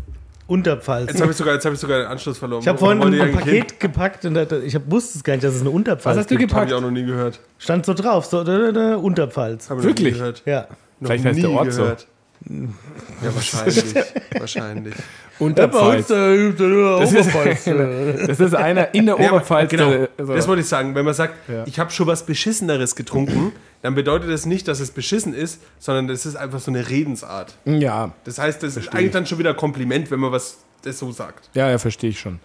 Unterpfalz. 0.47 1.09
jetzt 1.09 1.21
habe 1.21 1.31
ich, 1.31 1.37
sogar- 1.37 1.53
jetzt 1.55 1.65
ich 1.75 1.79
sogar 1.79 1.99
den 1.99 2.07
Anschluss 2.07 2.37
verloren. 2.37 2.61
Ich 2.61 2.67
habe 2.67 2.77
vorhin 2.77 2.99
ihr 3.13 3.23
ein 3.23 3.29
eigentlich 3.29 3.45
hin? 3.45 3.59
Paket 3.63 3.79
gepackt 3.79 4.25
und 4.25 4.33
da- 4.33 4.45
ich 4.59 4.75
hab, 4.75 4.89
wusste 4.91 5.17
es 5.17 5.23
gar 5.23 5.33
nicht, 5.33 5.43
dass 5.43 5.55
es 5.55 5.61
eine 5.61 5.69
Unterpfalz 5.69 6.15
Was 6.15 6.21
hast 6.21 6.31
du 6.31 6.37
gibt. 6.37 6.51
Habe 6.53 6.65
gepackt? 6.65 6.71
ich 6.71 6.77
auch 6.77 6.81
noch 6.81 6.91
nie 6.91 7.05
gehört. 7.05 7.39
Stand 7.57 7.85
so 7.85 7.93
drauf, 7.93 8.25
so 8.25 8.43
da, 8.43 8.57
da, 8.57 8.71
da, 8.71 8.95
Unterpfalz. 8.97 9.69
Hab 9.69 9.77
ich 9.79 9.83
noch 9.85 9.89
nie 9.91 9.97
Wirklich? 9.97 10.13
Gehört. 10.15 10.41
Ja. 10.45 10.67
Noch 10.99 11.07
Vielleicht 11.09 11.25
heißt 11.25 11.37
der 11.41 11.49
nie 11.49 11.55
Ort 11.55 11.71
so. 11.73 11.81
gehört. 11.83 12.07
Ja, 12.49 13.35
wahrscheinlich. 13.35 13.95
wahrscheinlich. 14.39 14.95
Unterpfalz. 15.39 16.09
äh, 16.09 16.51
Das 16.53 17.13
ist, 17.13 17.33
das 18.27 18.39
ist 18.39 18.53
einer 18.55 18.93
in 18.93 19.05
der 19.05 19.19
Ja, 19.19 19.29
Oberpfalz. 19.31 19.69
genau, 19.69 19.89
der- 19.89 20.09
also- 20.17 20.33
das 20.35 20.47
wollte 20.47 20.61
ich 20.61 20.67
sagen. 20.67 20.93
Wenn 20.93 21.05
man 21.05 21.13
sagt, 21.13 21.35
Ja. 21.49 21.63
ich 21.65 21.79
habe 21.79 21.89
schon 21.91 22.05
was 22.07 22.25
Beschisseneres 22.25 22.95
getrunken, 22.95 23.53
dann 23.83 23.93
bedeutet 23.93 24.29
das 24.31 24.47
nicht, 24.47 24.67
dass 24.67 24.79
es 24.79 24.89
beschissen 24.89 25.35
ist, 25.35 25.61
sondern 25.77 26.07
das 26.07 26.25
ist 26.25 26.35
einfach 26.35 26.59
so 26.59 26.71
eine 26.71 26.89
Redensart. 26.89 27.55
ja, 27.65 28.11
Das 28.23 28.39
heißt, 28.39 28.63
das 28.63 28.75
ist 28.77 28.89
eigentlich 28.95 29.11
dann 29.11 29.27
schon 29.27 29.37
wieder 29.37 29.51
ein 29.51 29.57
Kompliment, 29.57 30.09
wenn 30.09 30.19
man 30.19 30.31
was 30.31 30.57
das 30.81 30.97
so 30.97 31.11
sagt. 31.11 31.49
ja, 31.53 31.69
ja, 31.69 31.77
verstehe 31.77 32.09
ich 32.09 32.19
schon. 32.19 32.39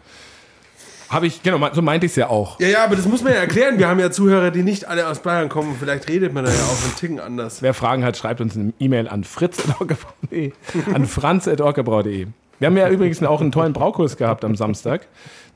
Habe 1.08 1.26
ich, 1.26 1.42
genau, 1.42 1.66
so 1.72 1.80
meinte 1.80 2.04
ich 2.04 2.12
es 2.12 2.16
ja 2.16 2.28
auch. 2.28 2.60
Ja, 2.60 2.68
ja, 2.68 2.84
aber 2.84 2.94
das 2.94 3.06
muss 3.06 3.22
man 3.22 3.32
ja 3.32 3.38
erklären. 3.38 3.78
Wir 3.78 3.88
haben 3.88 3.98
ja 3.98 4.10
Zuhörer, 4.10 4.50
die 4.50 4.62
nicht 4.62 4.84
alle 4.84 5.08
aus 5.08 5.20
Bayern 5.20 5.48
kommen. 5.48 5.74
Vielleicht 5.80 6.06
redet 6.06 6.34
man 6.34 6.44
da 6.44 6.50
ja 6.50 6.60
auch 6.64 6.84
einen 6.84 6.96
Ticken 6.96 7.18
anders. 7.18 7.62
Wer 7.62 7.72
Fragen 7.72 8.04
hat, 8.04 8.18
schreibt 8.18 8.42
uns 8.42 8.54
eine 8.56 8.74
E-Mail 8.78 9.08
an 9.08 9.24
fritz.orgebrau.de, 9.24 10.52
an 10.92 11.06
franz.orgebrau.de. 11.06 12.26
Wir 12.58 12.66
haben 12.66 12.76
ja 12.76 12.88
übrigens 12.88 13.22
auch 13.22 13.40
einen 13.40 13.52
tollen 13.52 13.72
Braukurs 13.72 14.16
gehabt 14.16 14.44
am 14.44 14.56
Samstag. 14.56 15.06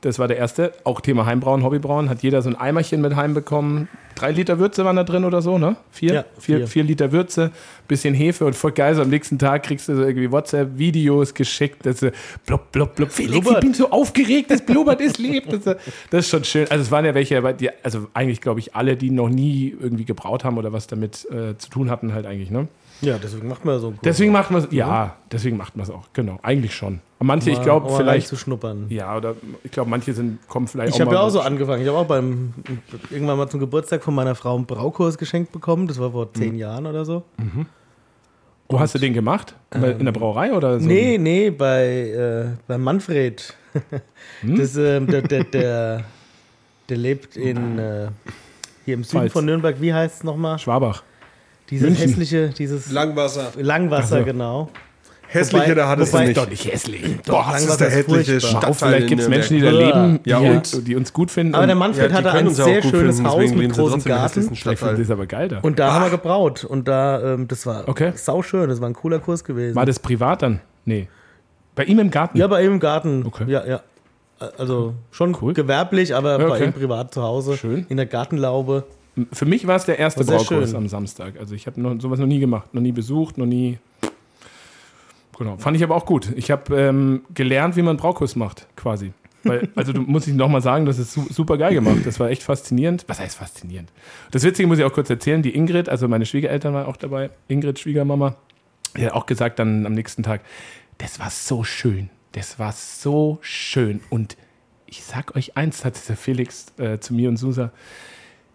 Das 0.01 0.19
war 0.19 0.27
der 0.27 0.37
erste. 0.37 0.73
Auch 0.83 0.99
Thema 0.99 1.25
Heimbrauen, 1.25 1.63
Hobbybrauen. 1.63 2.09
Hat 2.09 2.23
jeder 2.23 2.41
so 2.41 2.49
ein 2.49 2.55
Eimerchen 2.57 2.99
mit 2.99 3.15
heimbekommen. 3.15 3.87
Drei 4.15 4.31
Liter 4.31 4.59
Würze 4.59 4.83
waren 4.83 4.97
da 4.97 5.03
drin 5.05 5.23
oder 5.23 5.41
so, 5.41 5.57
ne? 5.57 5.77
Vier? 5.91 6.13
Ja, 6.13 6.25
vier. 6.37 6.57
vier. 6.57 6.67
Vier 6.67 6.83
Liter 6.83 7.11
Würze, 7.13 7.51
bisschen 7.87 8.13
Hefe 8.13 8.45
und 8.45 8.53
voll 8.53 8.73
geil. 8.73 8.95
So 8.95 9.01
am 9.01 9.09
nächsten 9.09 9.39
Tag 9.39 9.63
kriegst 9.63 9.87
du 9.87 9.95
so 9.95 10.03
irgendwie 10.03 10.29
WhatsApp-Videos 10.29 11.33
geschickt. 11.33 11.85
Das 11.85 12.01
so, 12.01 12.09
blub, 12.45 12.71
blub, 12.73 12.95
blub. 12.95 13.11
Felix, 13.11 13.33
ich 13.35 13.41
Blubbert. 13.41 13.61
bin 13.61 13.73
so 13.73 13.89
aufgeregt, 13.89 14.51
das 14.51 14.65
blubbert, 14.65 14.99
es 14.99 15.17
lebt. 15.17 15.51
Das, 15.51 15.63
das 15.63 15.77
ist 16.11 16.29
schon 16.29 16.43
schön. 16.43 16.67
Also 16.69 16.83
es 16.83 16.91
waren 16.91 17.05
ja 17.05 17.13
welche, 17.15 17.41
die, 17.53 17.69
also 17.81 18.07
eigentlich 18.13 18.41
glaube 18.41 18.59
ich 18.59 18.75
alle, 18.75 18.97
die 18.97 19.09
noch 19.09 19.29
nie 19.29 19.75
irgendwie 19.79 20.05
gebraut 20.05 20.43
haben 20.43 20.57
oder 20.57 20.73
was 20.73 20.87
damit 20.87 21.25
äh, 21.31 21.57
zu 21.57 21.69
tun 21.69 21.89
hatten, 21.89 22.13
halt 22.13 22.25
eigentlich, 22.25 22.51
ne? 22.51 22.67
Ja, 23.03 23.17
deswegen 23.17 23.47
macht 23.47 23.65
man 23.65 23.79
so 23.79 23.87
einen 23.87 23.95
Kurs. 23.97 24.03
Deswegen 24.03 24.31
macht 24.31 24.51
man 24.51 24.61
es, 24.63 24.67
ja, 24.71 25.15
deswegen 25.31 25.57
macht 25.57 25.75
man 25.75 25.83
es 25.85 25.89
auch, 25.91 26.07
genau, 26.13 26.39
eigentlich 26.41 26.73
schon. 26.75 26.99
Manche, 27.19 27.51
ich 27.51 27.61
glaube, 27.61 27.89
mal 27.89 27.95
vielleicht, 27.97 28.27
zu 28.27 28.35
schnuppern. 28.35 28.87
ja, 28.89 29.15
oder 29.15 29.35
ich 29.63 29.71
glaube, 29.71 29.89
manche 29.89 30.13
sind, 30.13 30.45
kommen 30.49 30.67
vielleicht 30.67 30.93
Ich 30.95 30.99
habe 31.01 31.11
ja 31.13 31.19
auch 31.21 31.25
mal 31.25 31.29
so 31.31 31.39
angefangen. 31.39 31.81
Ich 31.81 31.87
habe 31.87 31.97
auch 31.97 32.05
beim 32.05 32.53
irgendwann 33.09 33.37
mal 33.37 33.47
zum 33.47 33.61
Geburtstag 33.61 34.03
von 34.03 34.13
meiner 34.13 34.35
Frau 34.35 34.55
einen 34.55 34.65
Braukurs 34.65 35.17
geschenkt 35.17 35.51
bekommen. 35.53 35.87
Das 35.87 35.99
war 35.99 36.11
vor 36.11 36.25
Mhm. 36.25 36.33
zehn 36.33 36.55
Jahren 36.55 36.85
oder 36.85 37.05
so. 37.05 37.23
Wo 38.69 38.79
hast 38.79 38.95
du 38.95 38.99
den 38.99 39.13
gemacht? 39.13 39.55
In 39.73 40.03
der 40.05 40.11
Brauerei 40.11 40.51
oder 40.53 40.79
so? 40.79 40.85
Nee, 40.87 41.17
nee, 41.17 41.49
bei, 41.49 41.85
äh, 42.09 42.45
bei 42.67 42.77
Manfred. 42.77 43.55
Hm? 44.41 44.57
Das, 44.57 44.75
ähm, 44.75 45.07
der, 45.07 45.21
der, 45.21 45.43
der, 45.45 46.03
der 46.89 46.97
lebt 46.97 47.37
in 47.37 47.79
äh, 47.79 48.07
hier 48.85 48.95
im 48.95 49.03
Süden 49.03 49.19
Pfalz. 49.21 49.33
von 49.33 49.45
Nürnberg. 49.45 49.79
Wie 49.79 49.93
heißt 49.93 50.17
es 50.17 50.23
nochmal? 50.23 50.59
Schwabach. 50.59 51.03
Dieses 51.69 51.87
München. 51.89 52.07
hässliche, 52.07 52.49
dieses 52.49 52.91
Langwasser. 52.91 53.51
Langwasser, 53.57 54.15
Ach 54.15 54.19
so. 54.19 54.25
genau. 54.25 54.69
Hässlicher, 55.27 55.63
Wobei- 55.65 55.73
da 55.75 55.87
hat 55.89 55.99
es 55.99 56.13
nicht. 56.13 56.37
Doch 56.37 56.47
nicht 56.47 56.71
hässlich. 56.71 57.01
Doch, 57.25 57.49
das 57.51 57.61
ist 57.63 57.67
Langwasser 57.69 57.77
der 57.85 57.89
hässliche. 57.89 58.39
Stadtteil 58.41 58.73
vielleicht 58.73 59.07
gibt 59.07 59.21
es 59.21 59.29
Menschen, 59.29 59.55
die 59.57 59.63
da 59.63 59.71
leben, 59.71 60.19
Ja, 60.25 60.39
die, 60.39 60.49
und? 60.49 60.87
die 60.87 60.95
uns 60.95 61.11
gut 61.11 61.31
finden. 61.31 61.55
Aber 61.55 61.65
der 61.65 61.75
Manfred 61.75 62.11
die 62.11 62.15
hatte 62.15 62.31
ein 62.33 62.45
ja 62.47 62.53
sehr 62.53 62.83
schönes 62.83 63.15
finden, 63.15 63.31
Haus 63.31 63.51
mit 63.51 63.73
großem 63.73 64.03
Garten. 64.03 64.55
Stadtteil. 64.55 64.99
es 65.01 65.09
aber 65.09 65.25
geil 65.25 65.47
da. 65.47 65.59
Und 65.61 65.79
da 65.79 65.91
haben 65.93 66.03
wir 66.05 66.11
gebraut. 66.11 66.63
Und 66.65 66.87
da, 66.87 67.33
ähm, 67.33 67.47
das 67.47 67.65
war 67.65 67.87
Okay. 67.89 68.11
sauschön. 68.15 68.69
Das 68.69 68.79
war 68.79 68.87
ein 68.89 68.93
cooler 68.93 69.17
Kurs 69.19 69.43
gewesen. 69.43 69.75
War 69.75 69.87
das 69.87 69.97
privat 69.97 70.43
dann? 70.43 70.59
Nee. 70.85 71.07
Bei 71.73 71.85
ihm 71.85 71.97
im 71.97 72.11
Garten? 72.11 72.37
Ja, 72.37 72.45
bei 72.45 72.63
ihm 72.63 72.73
im 72.73 72.79
Garten. 72.79 73.25
Okay. 73.25 73.45
Ja, 73.47 73.65
ja. 73.65 73.81
Also 74.59 74.93
schon 75.09 75.35
Cool. 75.41 75.53
gewerblich, 75.53 76.13
aber 76.13 76.33
Ja, 76.39 76.47
bei 76.47 76.55
okay. 76.57 76.65
ihm 76.65 76.73
privat 76.73 77.11
zu 77.11 77.23
Hause. 77.23 77.57
Schön. 77.57 77.87
In 77.89 77.97
der 77.97 78.05
Gartenlaube. 78.05 78.83
Für 79.31 79.45
mich 79.45 79.67
war 79.67 79.75
es 79.75 79.85
der 79.85 79.99
erste 79.99 80.23
Braukurs 80.23 80.73
am 80.73 80.87
Samstag. 80.87 81.39
Also 81.39 81.53
ich 81.53 81.67
habe 81.67 81.79
noch, 81.79 81.99
sowas 82.01 82.19
noch 82.19 82.27
nie 82.27 82.39
gemacht, 82.39 82.73
noch 82.73 82.81
nie 82.81 82.91
besucht, 82.91 83.37
noch 83.37 83.45
nie. 83.45 83.77
Genau, 85.37 85.57
fand 85.57 85.77
ich 85.77 85.83
aber 85.83 85.95
auch 85.95 86.05
gut. 86.05 86.31
Ich 86.35 86.51
habe 86.51 86.75
ähm, 86.75 87.21
gelernt, 87.33 87.75
wie 87.75 87.81
man 87.81 87.97
Braukurs 87.97 88.35
macht, 88.35 88.67
quasi. 88.75 89.13
Weil, 89.43 89.69
also 89.75 89.91
du 89.91 90.01
musst 90.01 90.27
ich 90.27 90.33
nochmal 90.33 90.61
sagen, 90.61 90.85
das 90.85 90.99
ist 90.99 91.13
su 91.13 91.25
super 91.29 91.57
geil 91.57 91.73
gemacht. 91.73 91.99
Das 92.05 92.19
war 92.19 92.29
echt 92.29 92.43
faszinierend. 92.43 93.03
Was 93.07 93.19
heißt 93.19 93.37
faszinierend? 93.37 93.91
Das 94.31 94.43
Witzige 94.43 94.67
muss 94.67 94.79
ich 94.79 94.85
auch 94.85 94.93
kurz 94.93 95.09
erzählen. 95.09 95.41
Die 95.41 95.55
Ingrid, 95.55 95.89
also 95.89 96.07
meine 96.07 96.25
Schwiegereltern 96.25 96.73
waren 96.73 96.85
auch 96.85 96.97
dabei. 96.97 97.29
Ingrid, 97.47 97.79
Schwiegermama, 97.79 98.35
die 98.95 99.05
hat 99.05 99.13
auch 99.13 99.25
gesagt 99.25 99.59
dann 99.59 99.85
am 99.85 99.93
nächsten 99.93 100.23
Tag, 100.23 100.41
das 100.97 101.19
war 101.19 101.29
so 101.29 101.63
schön. 101.63 102.09
Das 102.31 102.57
war 102.57 102.71
so 102.71 103.39
schön. 103.41 103.99
Und 104.09 104.37
ich 104.85 105.03
sag 105.03 105.35
euch 105.35 105.57
eins, 105.57 105.83
hat 105.83 106.07
der 106.07 106.15
Felix 106.15 106.67
äh, 106.77 106.99
zu 106.99 107.13
mir 107.13 107.29
und 107.29 107.37
Susa, 107.37 107.71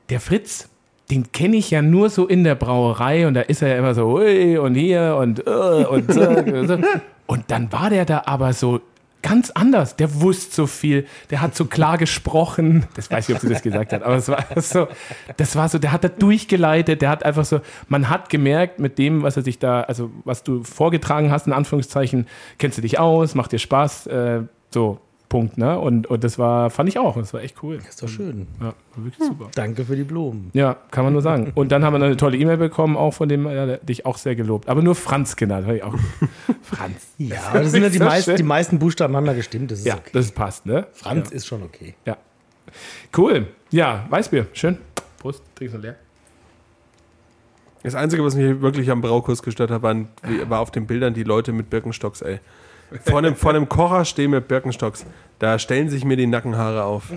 der 0.08 0.20
Fritz, 0.20 0.68
den 1.10 1.32
kenne 1.32 1.56
ich 1.56 1.70
ja 1.70 1.82
nur 1.82 2.10
so 2.10 2.26
in 2.26 2.44
der 2.44 2.54
Brauerei 2.54 3.26
und 3.26 3.34
da 3.34 3.40
ist 3.40 3.62
er 3.62 3.68
ja 3.68 3.78
immer 3.78 3.94
so 3.94 4.06
ui 4.06 4.58
und 4.58 4.74
hier 4.74 5.16
und 5.18 5.40
und 5.40 6.12
so. 6.12 6.28
und 6.28 6.68
so. 6.68 6.78
Und 7.26 7.44
dann 7.48 7.72
war 7.72 7.90
der 7.90 8.04
da 8.04 8.22
aber 8.26 8.52
so 8.52 8.80
ganz 9.22 9.50
anders. 9.50 9.96
Der 9.96 10.20
wusste 10.20 10.54
so 10.54 10.66
viel, 10.66 11.06
der 11.30 11.40
hat 11.40 11.54
so 11.54 11.64
klar 11.64 11.98
gesprochen. 11.98 12.86
Das 12.94 13.10
weiß 13.10 13.28
ich, 13.28 13.34
ob 13.34 13.40
sie 13.40 13.48
das 13.48 13.62
gesagt 13.62 13.92
hat, 13.92 14.02
aber 14.02 14.16
es 14.16 14.28
war 14.28 14.44
so, 14.56 14.88
das 15.36 15.56
war 15.56 15.68
so, 15.68 15.78
der 15.78 15.92
hat 15.92 16.04
da 16.04 16.08
durchgeleitet, 16.08 17.02
der 17.02 17.10
hat 17.10 17.24
einfach 17.24 17.44
so, 17.44 17.60
man 17.88 18.08
hat 18.08 18.30
gemerkt 18.30 18.78
mit 18.78 18.98
dem, 18.98 19.22
was 19.22 19.36
er 19.36 19.42
sich 19.42 19.58
da, 19.58 19.82
also 19.82 20.10
was 20.24 20.42
du 20.42 20.62
vorgetragen 20.62 21.30
hast, 21.30 21.46
in 21.46 21.52
Anführungszeichen, 21.52 22.26
kennst 22.58 22.78
du 22.78 22.82
dich 22.82 22.98
aus, 22.98 23.34
macht 23.34 23.52
dir 23.52 23.58
Spaß, 23.58 24.06
äh, 24.06 24.40
so, 24.70 24.98
Punkt, 25.28 25.58
ne? 25.58 25.78
Und, 25.78 26.06
und 26.06 26.24
das 26.24 26.38
war, 26.38 26.70
fand 26.70 26.88
ich 26.88 26.98
auch, 26.98 27.16
das 27.16 27.34
war 27.34 27.42
echt 27.42 27.62
cool. 27.62 27.78
Ist 27.86 28.02
doch 28.02 28.08
schön. 28.08 28.46
Ja, 28.60 28.66
war 28.66 29.04
wirklich 29.04 29.26
super. 29.26 29.48
Danke 29.54 29.84
für 29.84 29.94
die 29.94 30.04
Blumen. 30.04 30.50
Ja, 30.54 30.76
kann 30.90 31.04
man 31.04 31.12
nur 31.12 31.22
sagen. 31.22 31.52
Und 31.54 31.70
dann 31.70 31.84
haben 31.84 31.92
wir 31.92 31.98
noch 31.98 32.06
eine 32.06 32.16
tolle 32.16 32.38
E-Mail 32.38 32.56
bekommen, 32.56 32.96
auch 32.96 33.12
von 33.12 33.28
dem, 33.28 33.44
ja, 33.46 33.66
der 33.66 33.76
dich 33.78 34.06
auch 34.06 34.16
sehr 34.16 34.36
gelobt. 34.36 34.68
Aber 34.68 34.80
nur 34.82 34.94
Franz 34.94 35.36
genannt. 35.36 35.66
fand 35.66 35.76
ich 35.76 35.82
auch. 35.82 35.94
Franz. 36.62 37.08
Ja, 37.18 37.40
aber 37.50 37.60
das 37.60 37.72
sind 37.72 37.82
ja 37.82 37.88
die, 37.90 37.98
so 37.98 38.04
meisten, 38.04 38.36
die 38.36 38.42
meisten 38.42 38.78
Buchstaben 38.78 39.14
haben 39.16 39.26
ja 39.26 39.34
gestimmt. 39.34 39.70
Das 39.70 39.80
ist 39.80 39.86
Ja, 39.86 39.96
okay. 39.96 40.10
das 40.12 40.32
passt, 40.32 40.64
ne? 40.66 40.86
Franz 40.92 41.30
ist 41.30 41.46
schon 41.46 41.62
okay. 41.62 41.94
Ja. 42.06 42.16
Cool. 43.16 43.46
Ja, 43.70 44.06
Weißbier. 44.08 44.46
Schön. 44.52 44.78
Prost. 45.18 45.42
Trinkst 45.54 45.74
du 45.76 45.80
leer? 45.80 45.96
Das 47.82 47.94
Einzige, 47.94 48.24
was 48.24 48.34
mich 48.34 48.60
wirklich 48.60 48.90
am 48.90 49.00
Braukurs 49.00 49.42
gestört 49.42 49.70
hat, 49.70 49.82
waren, 49.82 50.08
war 50.48 50.60
auf 50.60 50.70
den 50.70 50.86
Bildern 50.86 51.14
die 51.14 51.22
Leute 51.22 51.52
mit 51.52 51.70
Birkenstocks, 51.70 52.22
ey. 52.22 52.40
Vor 53.04 53.18
einem, 53.18 53.36
vor 53.36 53.50
einem 53.50 53.68
Kocher 53.68 54.04
stehen 54.04 54.30
mit 54.30 54.48
Birkenstocks. 54.48 55.04
Da 55.38 55.58
stellen 55.58 55.88
sich 55.88 56.04
mir 56.04 56.16
die 56.16 56.26
Nackenhaare 56.26 56.82
auf. 56.84 57.12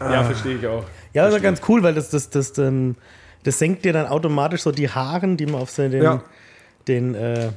Ja, 0.00 0.24
verstehe 0.24 0.56
ich 0.56 0.66
auch. 0.66 0.84
Ja, 1.14 1.24
das 1.24 1.34
ist 1.34 1.42
ja 1.42 1.42
ganz 1.42 1.60
cool, 1.68 1.82
weil 1.82 1.94
das, 1.94 2.10
das, 2.10 2.28
das, 2.30 2.58
ähm, 2.58 2.96
das 3.44 3.58
senkt 3.58 3.84
dir 3.84 3.92
dann 3.92 4.06
automatisch 4.06 4.62
so 4.62 4.72
die 4.72 4.90
Haaren, 4.90 5.36
die 5.36 5.46
man 5.46 5.60
auf 5.62 5.70
so 5.70 5.88
den, 5.88 6.02
Ja. 6.02 6.22
den, 6.88 7.14
äh, 7.14 7.50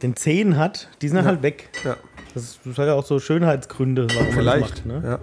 den 0.00 0.16
Zehen 0.16 0.56
hat, 0.56 0.88
die 1.02 1.08
sind 1.08 1.16
dann 1.16 1.26
halt 1.26 1.42
weg. 1.42 1.68
Ja, 1.84 1.96
Das, 2.34 2.58
das 2.64 2.78
hat 2.78 2.86
ja 2.86 2.94
auch 2.94 3.04
so 3.04 3.18
Schönheitsgründe, 3.20 4.06
warum 4.10 4.24
man 4.26 4.34
vielleicht. 4.34 4.78
das 4.78 4.84
macht. 4.84 4.86
Ne? 4.86 5.02
Ja. 5.04 5.18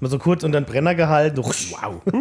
Mal 0.00 0.08
so 0.10 0.18
kurz 0.18 0.42
unter 0.44 0.60
den 0.60 0.66
Brenner 0.66 0.94
gehalten. 0.94 1.38
Wow. 1.38 2.02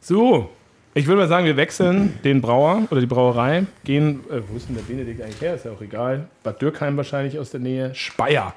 So, 0.00 0.50
ich 0.96 1.06
würde 1.06 1.20
mal 1.20 1.28
sagen, 1.28 1.44
wir 1.44 1.58
wechseln 1.58 2.18
den 2.24 2.40
Brauer 2.40 2.84
oder 2.90 3.02
die 3.02 3.06
Brauerei, 3.06 3.66
gehen, 3.84 4.20
äh, 4.30 4.40
wo 4.48 4.56
ist 4.56 4.66
denn 4.66 4.76
der 4.76 4.82
Benedikt 4.82 5.20
eigentlich 5.20 5.42
her? 5.42 5.54
Ist 5.54 5.66
ja 5.66 5.72
auch 5.72 5.82
egal. 5.82 6.26
Bad 6.42 6.62
Dürkheim 6.62 6.96
wahrscheinlich 6.96 7.38
aus 7.38 7.50
der 7.50 7.60
Nähe. 7.60 7.94
Speyer. 7.94 8.54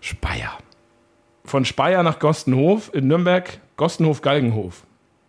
Speyer. 0.00 0.56
Von 1.44 1.66
Speyer 1.66 2.02
nach 2.02 2.18
Gostenhof 2.18 2.90
in 2.94 3.08
Nürnberg, 3.08 3.58
Gostenhof-Galgenhof. 3.76 4.84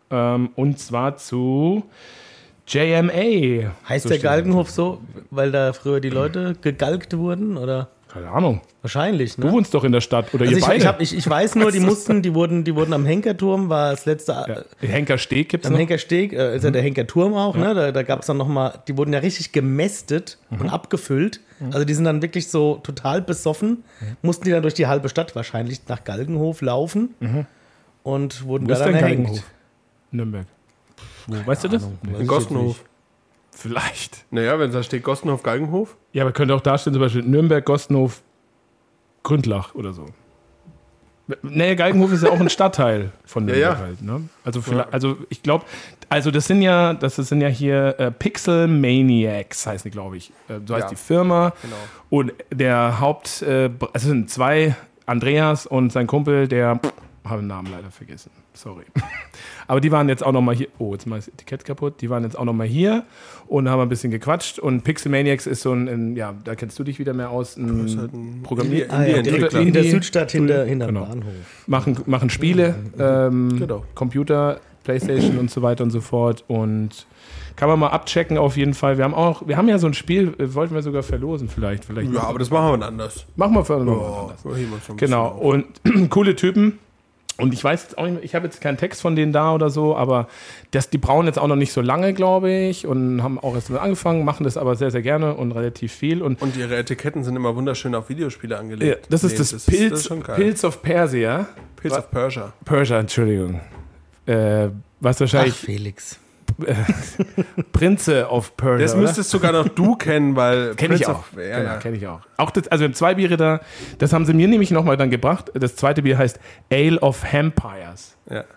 Ähm, 0.10 0.52
und 0.56 0.80
zwar 0.80 1.18
zu 1.18 1.84
JMA. 2.66 3.74
Heißt 3.90 4.04
So 4.04 4.10
der 4.10 4.20
Galgenhof 4.20 4.70
so, 4.70 5.02
weil 5.32 5.52
da 5.52 5.74
früher 5.74 6.00
die 6.00 6.10
Leute 6.10 6.56
gegalgt 6.62 7.18
wurden? 7.18 7.58
Oder? 7.58 7.90
Keine 8.16 8.32
Ahnung. 8.32 8.62
Wahrscheinlich, 8.82 9.36
Du 9.36 9.48
ne? 9.48 9.52
wohnst 9.52 9.74
doch 9.74 9.84
in 9.84 9.92
der 9.92 10.00
Stadt 10.00 10.34
oder 10.34 10.44
Also 10.44 10.54
ihr 10.54 10.60
ich, 10.60 10.64
beide. 10.66 10.78
ich, 10.78 10.86
hab, 10.88 11.02
ich, 11.02 11.18
ich 11.18 11.30
weiß 11.30 11.56
nur, 11.56 11.70
die 11.74 11.80
mussten, 11.82 12.22
die 12.22 12.34
wurden, 12.34 12.64
die 12.64 12.74
wurden 12.74 12.94
am 12.94 13.06
Henkerturm, 13.06 13.68
war 13.68 13.92
das 13.92 14.06
letzte, 14.06 14.32
ja. 14.32 14.88
Henkersteg 14.88 15.50
gibt 15.50 15.66
es 15.66 15.68
am 15.68 15.74
noch. 15.74 15.80
Henkersteg, 15.82 16.32
äh, 16.32 16.56
ist 16.56 16.64
ja 16.64 16.72
der 16.72 16.82
Henkerturm 16.82 17.34
auch, 17.34 17.58
ne? 17.58 17.74
Da, 17.76 17.92
da 17.92 18.04
gab 18.04 18.22
es 18.22 18.28
dann 18.28 18.38
nochmal, 18.38 18.80
die 18.88 18.96
wurden 18.96 19.12
ja 19.12 19.20
richtig 19.20 19.52
gemästet 19.52 20.38
und 20.50 20.70
abgefüllt. 20.70 21.42
Also 21.72 21.84
die 21.84 21.94
sind 21.94 22.06
dann 22.06 22.22
wirklich 22.22 22.48
so 22.48 22.76
total 22.84 23.22
besoffen, 23.22 23.84
mussten 24.22 24.46
die 24.46 24.52
dann 24.52 24.62
durch 24.62 24.76
die 24.76 24.88
halbe 24.88 25.10
Stadt 25.10 25.36
wahrscheinlich 25.36 25.82
nach 25.90 26.06
Galgenhof 26.06 26.62
laufen 26.62 27.16
und 28.04 28.46
wurden 28.46 28.64
Wo 28.66 28.70
da 28.70 28.76
ist 28.76 28.86
dann. 28.86 28.94
Galgenhof? 28.98 29.44
Nürnberg. 30.12 30.46
Wo, 31.28 31.36
weißt 31.48 31.66
du 31.66 31.68
das? 31.68 31.84
In 31.84 32.22
ich 32.22 32.28
Gostenhof. 32.28 32.82
Vielleicht. 33.56 34.26
Naja, 34.32 34.60
wenn 34.60 34.72
da 34.72 34.84
steht 34.84 35.04
Gostenhof 35.04 35.42
Galgenhof. 35.42 35.96
Ja, 36.14 36.24
aber 36.24 36.32
könnte 36.34 36.54
auch 36.54 36.62
da 36.62 36.78
stehen, 36.78 36.94
zum 36.94 37.02
Beispiel 37.02 37.24
Nürnberg, 37.24 37.64
Gostenhof, 37.66 38.22
Gründlach 39.24 39.74
oder 39.76 39.94
so. 39.94 40.06
Nee, 41.42 41.76
Galgenhof 41.76 42.12
ist 42.12 42.24
ja 42.24 42.30
auch 42.30 42.40
ein 42.40 42.50
Stadtteil 42.52 43.12
von 43.26 43.48
Ja, 43.48 43.54
Nürnberg 43.56 43.80
ja. 43.80 43.84
halt. 43.86 44.02
Ne? 44.04 44.30
Also, 44.44 44.62
vielleicht, 44.62 44.94
also 44.94 45.18
ich 45.30 45.42
glaube, 45.42 45.66
also 46.10 46.30
das 46.30 46.46
sind 46.46 46.62
ja, 46.62 46.94
das 46.94 47.16
sind 47.16 47.42
ja 47.42 47.48
hier 47.48 47.96
äh, 47.98 48.12
Pixel 48.12 48.68
Maniacs, 48.68 49.66
heißt 49.66 49.86
die, 49.86 49.90
glaube 49.90 50.18
ich. 50.18 50.32
Äh, 50.50 50.60
so 50.66 50.76
heißt 50.76 50.84
Ja. 50.84 50.90
die 50.90 50.96
Firma. 50.96 51.54
Genau. 51.64 51.76
Und 52.12 52.34
der 52.52 53.00
Haupt, 53.00 53.42
äh, 53.42 53.72
also 53.80 53.90
es 53.94 54.04
sind 54.04 54.30
zwei, 54.30 54.76
Andreas 55.08 55.66
und 55.66 55.92
sein 55.92 56.06
Kumpel, 56.08 56.48
der, 56.48 56.76
pff, 56.76 56.94
habe 57.26 57.42
den 57.42 57.48
Namen 57.48 57.70
leider 57.72 57.90
vergessen. 57.92 58.30
Sorry. 58.54 58.84
Aber 59.68 59.82
die 59.82 59.92
waren 59.92 60.08
jetzt 60.10 60.24
auch 60.26 60.32
noch 60.32 60.42
mal 60.42 60.56
hier. 60.56 60.68
Oh, 60.78 60.94
jetzt 60.94 61.08
mal 61.08 61.16
das 61.18 61.28
Etikett 61.28 61.66
kaputt. 61.66 62.02
Die 62.02 62.10
waren 62.10 62.24
jetzt 62.24 62.38
auch 62.38 62.46
noch 62.46 62.54
mal 62.54 62.68
hier 62.68 63.04
und 63.48 63.68
haben 63.68 63.82
ein 63.82 63.90
bisschen 63.90 64.12
gequatscht. 64.12 64.60
Und 64.60 64.84
Pixel 64.84 65.12
Maniacs 65.12 65.48
ist 65.48 65.62
so 65.62 65.72
ein, 65.74 65.88
ein 65.88 66.16
ja, 66.16 66.34
da 66.44 66.56
kennst 66.56 66.78
du 66.80 66.84
dich 66.84 67.00
wieder 67.00 67.14
mehr 67.14 67.30
aus, 67.32 67.58
ein, 67.58 67.98
halt 67.98 68.14
ein 68.14 68.42
Programmier 68.44 68.88
Ah, 68.92 69.04
ja, 69.06 69.22
direkt 69.22 69.54
in 69.56 69.74
der 69.74 69.84
Südstadt 69.86 70.32
hinter, 70.32 70.66
hinter 70.66 70.88
Genau. 70.88 71.06
dem 71.06 71.10
Bahnhof. 71.22 71.34
machen, 71.68 71.98
machen 72.06 72.30
Spiele, 72.30 72.76
ähm, 73.00 73.58
Genau. 73.58 73.84
Computer, 73.96 74.60
Playstation 74.84 75.40
und 75.40 75.50
so 75.50 75.62
weiter 75.64 75.84
und 75.84 75.90
so 75.90 76.00
fort. 76.02 76.44
Und 76.48 77.08
kann 77.56 77.70
man 77.70 77.80
mal 77.80 77.88
abchecken 77.88 78.38
auf 78.38 78.58
jeden 78.58 78.74
Fall. 78.76 78.98
Wir 78.98 79.04
haben 79.06 79.16
auch, 79.16 79.48
wir 79.48 79.58
haben 79.58 79.68
ja 79.70 79.80
so 79.80 79.88
ein 79.88 79.94
Spiel, 79.96 80.34
äh, 80.38 80.54
wollten 80.54 80.76
wir 80.76 80.84
sogar 80.84 81.02
verlosen 81.04 81.48
vielleicht. 81.50 81.86
vielleicht 81.86 82.14
Ja, 82.14 82.24
aber 82.24 82.38
das 82.38 82.52
machen 82.52 82.66
wir 82.68 82.72
wann 82.74 82.84
anders. 82.84 83.26
machen 83.36 83.56
wir 83.56 83.66
für 83.66 83.78
Oh, 83.78 84.32
ein 84.52 84.98
Genau, 84.98 85.30
und 85.30 85.66
coole 86.12 86.36
Typen. 86.36 86.78
Und 87.38 87.54
ich 87.54 87.62
weiß 87.64 87.84
jetzt 87.84 87.98
auch 87.98 88.04
nicht, 88.06 88.14
mehr- 88.14 88.24
ich 88.24 88.34
habe 88.34 88.46
jetzt 88.46 88.62
keinen 88.62 88.78
Text 88.78 89.02
von 89.02 89.16
denen 89.16 89.34
da 89.34 89.54
oder 89.54 89.70
so, 89.70 89.96
aber 89.96 90.28
das, 90.72 90.90
die 90.90 90.98
brauen 90.98 91.26
jetzt 91.26 91.38
auch 91.38 91.48
noch 91.48 91.58
nicht 91.58 91.74
so 91.74 91.82
lange, 91.82 92.14
glaube 92.14 92.50
ich, 92.52 92.88
und 92.88 93.22
haben 93.22 93.40
auch 93.40 93.56
erst 93.56 93.70
damit 93.70 93.82
angefangen, 93.82 94.24
machen 94.24 94.46
das 94.46 94.56
aber 94.56 94.76
sehr, 94.78 94.90
sehr 94.92 95.02
gerne 95.02 95.34
und 95.34 95.52
relativ 95.52 95.92
viel. 95.92 96.22
Und 96.22 96.42
Und 96.42 96.56
ihre 96.56 96.78
Etiketten 96.78 97.24
sind 97.26 97.36
immer 97.36 97.56
wunderschön 97.56 97.94
auf 97.94 98.08
Videospiele 98.10 98.56
ja, 98.56 98.62
angelegt. 98.62 99.08
das 99.10 99.24
ist 99.26 99.34
Nee, 99.34 99.38
das, 99.40 99.52
das 99.52 99.66
Pilz, 99.66 99.90
das 99.92 100.00
ist 100.02 100.08
schon 100.08 100.24
geil. 100.24 100.36
Pilz 100.38 100.64
of 100.64 100.82
Persia. 100.82 101.48
Pilz 101.76 101.94
of 101.98 102.10
Persia. 102.10 102.54
Persia, 102.64 103.00
Entschuldigung. 103.00 103.60
Äh, 104.26 104.70
was 105.02 105.18
Ach, 105.18 105.20
wahrscheinlich 105.22 105.56
Felix. 105.56 106.20
Prinze 107.72 108.30
of 108.30 108.56
Persia. 108.58 108.86
Das 108.86 108.96
müsstest 108.96 109.30
sogar 109.30 109.52
noch 109.52 109.68
du 109.70 109.96
kennen, 109.98 110.36
weil 110.36 110.76
Kenne 110.76 110.96
ich 110.96 111.08
auch. 111.08 111.20
of- 111.20 111.32
Ja, 111.38 111.62
ja. 111.64 111.78
kenne 111.78 111.98
ich 111.98 112.08
auch. 112.08 112.22
Auch 112.38 112.52
das, 112.52 112.68
also 112.68 112.82
wir 112.84 112.88
haben 112.90 112.94
zwei 112.94 113.16
Biere 113.16 113.38
da, 113.38 113.62
das 113.98 114.14
haben 114.14 114.26
sie 114.26 114.34
mir 114.34 114.48
nämlich 114.48 114.72
nochmal 114.72 114.98
dann 114.98 115.10
gebracht. 115.10 115.52
Das 115.54 115.76
zweite 115.76 116.02
Bier 116.02 116.18
heißt 116.18 116.40
Ale 116.72 117.00
of 117.00 117.24
Vampires. 117.32 118.16
Ja. 118.30 118.44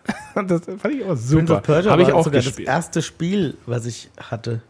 Das 0.47 0.63
fand 0.67 0.95
ich 0.95 1.03
auch 1.03 1.09
Prince 1.09 1.27
super. 1.29 1.57
of 1.57 1.63
Persia 1.63 1.91
Habe 1.91 2.03
ich 2.03 2.09
war 2.09 2.15
auch 2.15 2.25
sogar 2.25 2.39
das 2.39 2.47
gespielt. 2.47 2.69
erste 2.69 3.03
Spiel, 3.03 3.57
was 3.67 3.87
ich 3.87 4.09
hatte. 4.31 4.61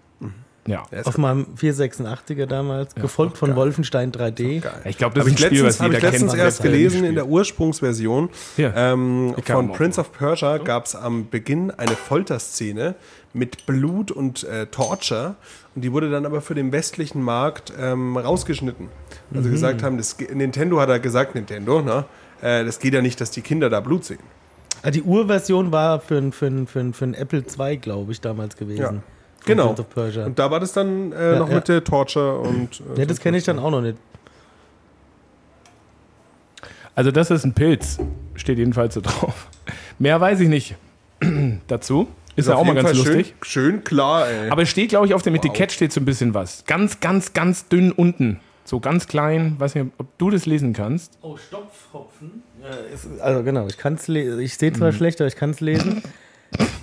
Ja. 0.68 0.84
Ja, 0.92 1.02
Auf 1.04 1.18
meinem 1.18 1.46
486er 1.56 2.46
damals, 2.46 2.94
gefolgt 2.94 3.38
von 3.38 3.56
Wolfenstein 3.56 4.12
3D. 4.12 4.60
geil. 4.60 4.72
Ich 4.84 4.98
glaube, 4.98 5.14
das 5.14 5.22
Habe 5.24 5.30
ist 5.30 5.40
ich 5.40 5.46
ein 5.46 5.48
Spiel, 5.48 5.62
letztens, 5.64 5.64
was 5.64 5.80
hab 5.80 5.86
jeder 5.86 5.98
ich 5.98 6.02
letztens 6.04 6.32
kennt. 6.32 6.42
erst 6.42 6.58
Das 6.58 6.64
hat 6.66 6.70
er 6.72 6.72
gelesen 6.72 7.04
in 7.04 7.14
der 7.14 7.26
Ursprungsversion 7.26 8.28
Ja. 8.56 8.72
ähm, 8.92 9.34
von 9.44 9.72
Prince 9.72 10.00
of 10.00 10.12
Persia 10.12 10.58
gab 10.58 10.86
es 10.86 10.94
am 10.94 11.28
Beginn 11.30 11.70
eine 11.70 11.92
Folterszene 11.96 12.94
mit 13.32 13.66
Blut 13.66 14.10
und 14.10 14.44
äh, 14.44 14.66
Torture 14.66 15.36
und 15.74 15.82
die 15.82 15.92
wurde 15.92 16.10
dann 16.10 16.26
aber 16.26 16.40
für 16.40 16.54
den 16.54 16.72
westlichen 16.72 17.22
Markt 17.22 17.72
ähm, 17.80 18.16
rausgeschnitten. 18.16 18.88
Also 19.34 19.50
gesagt 19.50 19.82
haben, 19.82 19.96
das, 19.96 20.16
Nintendo 20.32 20.80
hat 20.80 20.88
er 20.88 20.98
gesagt, 20.98 21.34
Nintendo, 21.34 21.82
ne? 21.82 22.04
Äh, 22.40 22.64
das 22.64 22.78
geht 22.78 22.94
ja 22.94 23.02
nicht, 23.02 23.20
dass 23.20 23.30
die 23.30 23.40
Kinder 23.42 23.68
da 23.70 23.80
Blut 23.80 24.04
sehen. 24.04 24.18
Ah, 24.82 24.90
Die 24.90 25.02
Urversion 25.02 25.72
war 25.72 26.00
für 26.00 26.16
ein, 26.18 26.32
für 26.32 26.46
ein, 26.46 26.66
für 26.66 26.80
ein, 26.80 26.92
für 26.94 27.04
ein 27.04 27.14
Apple 27.14 27.44
II, 27.58 27.76
glaube 27.78 28.12
ich, 28.12 28.20
damals 28.20 28.56
gewesen. 28.56 28.80
Ja. 28.80 28.94
Genau. 29.48 29.66
Prince 29.66 29.80
of 29.82 29.90
Persia. 29.90 30.24
Und 30.26 30.38
da 30.38 30.50
war 30.50 30.60
das 30.60 30.72
dann 30.72 31.12
äh, 31.12 31.32
Ja, 31.32 31.38
noch 31.40 31.48
ja. 31.48 31.54
mit 31.56 31.68
der 31.68 31.82
Torture 31.82 32.38
und. 32.38 32.80
Äh, 32.94 33.00
Ja, 33.00 33.06
das 33.06 33.18
kenne 33.20 33.36
ich 33.38 33.44
dann 33.44 33.58
auch 33.58 33.70
noch 33.70 33.80
nicht. 33.82 33.96
Also 36.94 37.10
das 37.12 37.30
ist 37.30 37.44
ein 37.44 37.54
Pilz, 37.54 37.98
steht 38.34 38.58
jedenfalls 38.58 38.94
so 38.94 39.00
drauf. 39.00 39.46
Mehr 39.98 40.20
weiß 40.20 40.40
ich 40.40 40.48
nicht 40.48 40.74
dazu. 41.68 42.08
Ist, 42.34 42.46
ja 42.48 42.54
auf 42.54 42.60
auch 42.60 42.64
mal 42.66 42.74
ganz 42.74 42.88
Fall 42.88 42.96
lustig. 42.96 43.34
Schön, 43.42 43.72
schön 43.72 43.84
klar, 43.84 44.28
ey. 44.28 44.50
Aber 44.50 44.62
es 44.62 44.68
steht, 44.68 44.90
glaube 44.90 45.06
ich, 45.06 45.14
auf 45.14 45.22
dem 45.22 45.34
Etikett 45.34 45.72
steht 45.72 45.92
so 45.92 46.00
ein 46.00 46.04
bisschen 46.04 46.34
was. 46.34 46.64
Ganz, 46.66 47.00
ganz, 47.00 47.32
ganz 47.32 47.66
dünn 47.68 47.90
unten. 47.90 48.38
So 48.64 48.78
ganz 48.80 49.08
klein. 49.08 49.56
Weiß 49.58 49.74
nicht, 49.74 49.86
ob 49.98 50.06
du 50.18 50.30
das 50.30 50.46
lesen 50.46 50.72
kannst. 50.72 51.18
Oh, 51.22 51.36
Stopfhopfen. 51.36 52.42
also 53.20 53.42
genau, 53.42 53.66
ich 53.66 53.76
kann 53.76 53.94
es 53.94 54.06
lesen. 54.06 54.38
Ich 54.40 54.56
sehe 54.56 54.70
Mhm. 54.70 54.74
zwar 54.76 54.92
schlecht, 54.92 55.20
aber 55.20 55.26
ich 55.28 55.36
kann 55.36 55.50
es 55.50 55.60
lesen. 55.60 56.02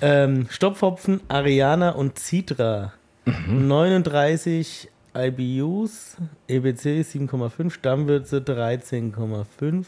ähm, 0.01 0.47
Stopfhopfen, 0.49 1.21
Ariana 1.27 1.91
und 1.91 2.17
Citra. 2.19 2.93
Mhm. 3.25 3.67
39 3.67 4.89
IBUs, 5.17 6.17
EBC 6.47 7.01
7,5, 7.01 7.71
Stammwürze 7.71 8.37
13,5. 8.37 9.85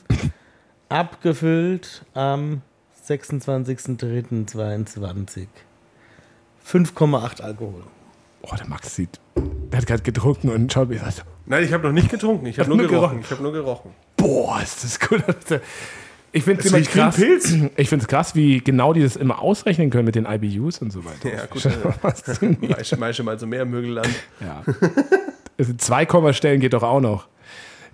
Abgefüllt 0.89 2.05
am 2.13 2.61
26.03.22. 3.05 5.47
5,8 6.65 7.41
Alkohol. 7.41 7.83
Oh, 8.41 8.55
der 8.55 8.67
Max 8.67 8.95
sieht. 8.95 9.19
Der 9.35 9.79
hat 9.79 9.87
gerade 9.87 10.03
getrunken 10.03 10.49
und 10.49 10.71
schaut 10.71 10.89
mir 10.89 10.99
so. 11.11 11.23
Nein, 11.45 11.63
ich 11.63 11.73
habe 11.73 11.87
noch 11.87 11.93
nicht 11.93 12.09
getrunken. 12.09 12.45
Ich 12.45 12.59
habe 12.59 12.69
nur 12.69 12.77
nur 12.77 12.87
gerochen. 12.87 13.21
gerochen. 13.21 13.23
Ich 13.23 13.31
habe 13.31 13.43
nur 13.43 13.51
gerochen. 13.51 13.91
Boah, 14.15 14.61
ist 14.61 14.83
das 14.83 14.99
gut. 14.99 15.23
Ich 16.31 16.43
finde 16.43 16.61
es 16.61 16.67
immer 16.67 16.81
krass. 16.81 17.15
Pilz. 17.15 17.53
Ich 17.77 17.89
finde 17.89 18.03
es 18.03 18.07
krass, 18.07 18.35
wie 18.35 18.59
genau 18.59 18.93
die 18.93 19.01
das 19.01 19.15
immer 19.15 19.41
ausrechnen 19.41 19.89
können 19.89 20.05
mit 20.05 20.15
den 20.15 20.25
IBUs 20.25 20.79
und 20.79 20.91
so 20.91 21.03
weiter. 21.05 21.29
Ja, 21.33 21.45
gut. 21.45 21.65
Äh, 21.65 22.95
Meische, 22.99 23.23
mal 23.23 23.39
so 23.39 23.47
mehr 23.47 23.65
Mögeland. 23.65 24.09
Ja. 24.41 24.63
Also 25.57 25.73
zwei 25.77 26.05
Kommastellen 26.05 26.59
geht 26.59 26.73
doch 26.73 26.83
auch 26.83 27.01
noch. 27.01 27.27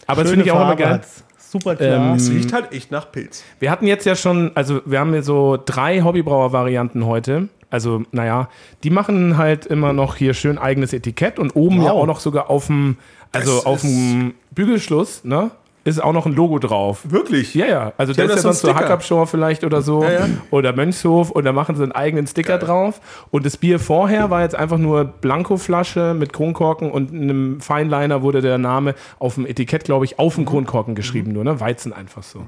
Aber 0.08 0.24
das 0.24 0.32
Schöne 0.32 0.44
finde 0.44 0.46
ich 0.46 0.52
auch 0.52 0.62
immer 0.66 0.76
geil. 0.76 1.02
Super 1.38 1.76
klar. 1.76 2.10
Ähm, 2.12 2.16
Es 2.16 2.30
riecht 2.30 2.52
halt 2.52 2.72
echt 2.72 2.92
nach 2.92 3.12
Pilz. 3.12 3.44
Wir 3.60 3.70
hatten 3.72 3.86
jetzt 3.88 4.06
ja 4.06 4.16
schon, 4.16 4.52
also 4.56 4.82
wir 4.86 5.00
haben 5.00 5.12
hier 5.14 5.24
so 5.24 5.58
drei 5.64 6.02
Hobbybrauer-Varianten 6.02 7.06
heute. 7.06 7.48
Also, 7.70 8.04
naja, 8.12 8.50
die 8.84 8.90
machen 8.90 9.38
halt 9.38 9.66
immer 9.66 9.94
noch 9.94 10.16
hier 10.16 10.34
schön 10.34 10.58
eigenes 10.58 10.94
Etikett 10.94 11.40
und 11.40 11.56
oben 11.56 11.78
ja 11.82 11.92
Wow. 11.94 12.02
auch 12.02 12.06
noch 12.08 12.20
sogar 12.20 12.50
auf 12.50 12.68
dem, 12.68 12.98
also 13.32 13.56
Das 13.56 13.66
auf 13.66 13.82
dem 13.82 14.34
Bügelschluss, 14.52 15.24
ne? 15.24 15.52
Ist 15.86 16.02
auch 16.02 16.14
noch 16.14 16.26
ein 16.26 16.34
Logo 16.34 16.60
drauf. 16.60 17.02
Wirklich? 17.04 17.54
Ja, 17.56 17.66
ja. 17.66 17.94
Also 17.98 18.14
das 18.14 18.26
ist 18.26 18.36
ja 18.36 18.42
sonst 18.42 18.62
so. 18.62 18.74
Hackabschor 18.74 19.28
vielleicht 19.28 19.66
oder 19.66 19.82
so. 19.82 20.02
Ja, 20.04 20.12
ja. 20.12 20.28
Oder 20.50 20.72
Mönchshof 20.74 21.30
und 21.30 21.44
da 21.44 21.52
machen 21.52 21.76
sie 21.76 21.84
einen 21.84 21.92
eigenen 21.92 22.26
Sticker 22.26 22.58
drauf. 22.58 23.02
Und 23.32 23.46
das 23.46 23.58
Bier 23.58 23.80
vorher 23.80 24.30
war 24.30 24.44
jetzt 24.44 24.56
einfach 24.56 24.78
nur 24.78 25.04
Blankoflasche 25.04 26.14
mit 26.18 26.32
Kronkorken 26.32 26.90
und 26.90 27.12
einem 27.12 27.60
Feinliner 27.60 28.22
wurde 28.22 28.42
der 28.42 28.58
Name 28.58 28.96
auf 29.20 29.36
dem 29.36 29.46
Etikett, 29.46 29.84
glaube 29.84 30.06
ich, 30.06 30.20
auf 30.20 30.36
dem 30.36 30.46
Kronkorken 30.46 30.96
geschrieben, 30.96 31.34
nur, 31.34 31.44
ne? 31.44 31.60
Weizen 31.60 31.92
einfach 31.92 32.24
so. 32.24 32.46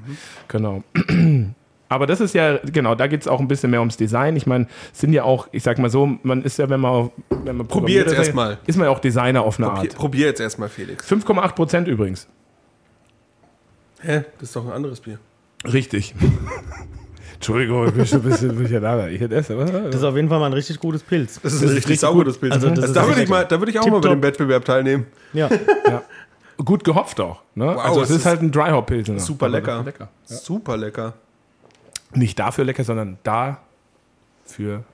Genau. 0.48 0.82
Aber 1.88 2.06
das 2.06 2.20
ist 2.20 2.34
ja, 2.34 2.58
genau, 2.58 2.94
da 2.94 3.06
geht 3.06 3.20
es 3.20 3.28
auch 3.28 3.38
ein 3.38 3.48
bisschen 3.48 3.70
mehr 3.70 3.80
ums 3.80 3.96
Design. 3.96 4.34
Ich 4.34 4.46
meine, 4.46 4.66
es 4.92 5.00
sind 5.00 5.12
ja 5.12 5.22
auch, 5.22 5.46
ich 5.52 5.62
sag 5.62 5.78
mal 5.78 5.90
so, 5.90 6.18
man 6.22 6.42
ist 6.42 6.58
ja, 6.58 6.68
wenn 6.68 6.80
man, 6.80 7.10
wenn 7.44 7.58
man 7.58 7.66
Probier 7.68 8.00
jetzt 8.00 8.14
erstmal. 8.14 8.58
Ist 8.66 8.76
man 8.76 8.86
ja 8.86 8.90
auch 8.90 8.98
Designer 8.98 9.42
auf 9.42 9.58
eine 9.58 9.68
Probier, 9.68 9.90
Art. 9.90 9.96
probier 9.96 10.26
jetzt 10.26 10.40
erstmal, 10.40 10.68
Felix. 10.68 11.10
5,8 11.10 11.54
Prozent 11.54 11.88
übrigens. 11.88 12.26
Hä? 14.06 14.24
Das 14.38 14.48
ist 14.48 14.56
doch 14.56 14.64
ein 14.66 14.72
anderes 14.72 15.00
Bier. 15.00 15.18
Richtig. 15.64 16.14
Entschuldigung, 17.34 17.86
ich 17.88 17.92
bin 17.92 18.06
schon 18.06 18.20
ein 18.22 18.28
bisschen 18.30 18.56
durcheinander. 18.56 19.10
Ich 19.10 19.20
hätte 19.20 19.34
erst, 19.34 19.50
das 19.50 19.94
ist 19.94 20.02
auf 20.04 20.16
jeden 20.16 20.28
Fall 20.28 20.38
mal 20.38 20.46
ein 20.46 20.52
richtig 20.54 20.78
gutes 20.78 21.02
Pilz. 21.02 21.38
Das 21.42 21.52
ist 21.52 21.60
ein 21.60 21.68
richtig 21.68 21.84
richtig 21.84 22.00
saugutes 22.00 22.38
Bild. 22.38 22.52
Also 22.52 22.68
das 22.70 22.78
Also 22.78 22.86
ist 22.92 22.96
da 22.96 23.06
würde 23.08 23.22
ich, 23.22 23.28
mal, 23.28 23.44
da 23.44 23.60
würde 23.60 23.72
ich 23.72 23.78
auch 23.78 23.84
mal 23.84 23.90
bei 23.90 24.08
Tipptopp. 24.08 24.12
dem 24.12 24.22
Wettbewerb 24.22 24.64
teilnehmen. 24.64 25.06
Ja. 25.34 25.50
ja. 25.86 26.02
gut 26.64 26.82
gehopft 26.84 27.20
auch. 27.20 27.42
Ne? 27.54 27.68
also 27.78 28.00
es 28.00 28.10
ist, 28.10 28.18
ist 28.18 28.26
halt 28.26 28.40
ein 28.40 28.50
Dry 28.52 28.70
Hop 28.70 28.86
Pilsner. 28.86 29.18
super 29.18 29.46
Aber 29.46 29.56
lecker. 29.58 29.82
lecker. 29.82 30.08
Ja. 30.28 30.36
Super 30.36 30.76
lecker. 30.78 31.14
Nicht 32.14 32.38
dafür 32.38 32.64
lecker, 32.64 32.84
sondern 32.84 33.18
da 33.22 33.60
für 34.46 34.84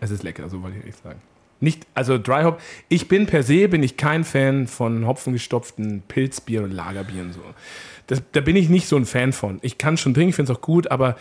es 0.00 0.10
ist 0.10 0.22
lecker, 0.22 0.48
so 0.48 0.62
wollte 0.62 0.78
ich 0.78 0.86
echt 0.86 1.02
sagen. 1.02 1.20
Nicht, 1.60 1.86
also 1.94 2.18
Dry 2.18 2.42
Hop, 2.42 2.60
ich 2.88 3.08
bin 3.08 3.26
per 3.26 3.42
se 3.42 3.68
bin 3.68 3.82
ich 3.82 3.96
kein 3.96 4.24
Fan 4.24 4.66
von 4.66 5.06
hopfengestopften 5.06 6.02
Pilzbieren 6.06 6.66
und 6.66 6.72
Lagerbieren 6.72 7.32
so. 7.32 7.40
Das, 8.06 8.22
da 8.32 8.40
bin 8.40 8.56
ich 8.56 8.68
nicht 8.68 8.88
so 8.88 8.96
ein 8.96 9.06
Fan 9.06 9.32
von. 9.32 9.58
Ich 9.62 9.78
kann 9.78 9.96
schon 9.96 10.14
trinken, 10.14 10.30
ich 10.30 10.36
finde 10.36 10.52
es 10.52 10.58
auch 10.58 10.62
gut, 10.62 10.90
aber 10.90 11.16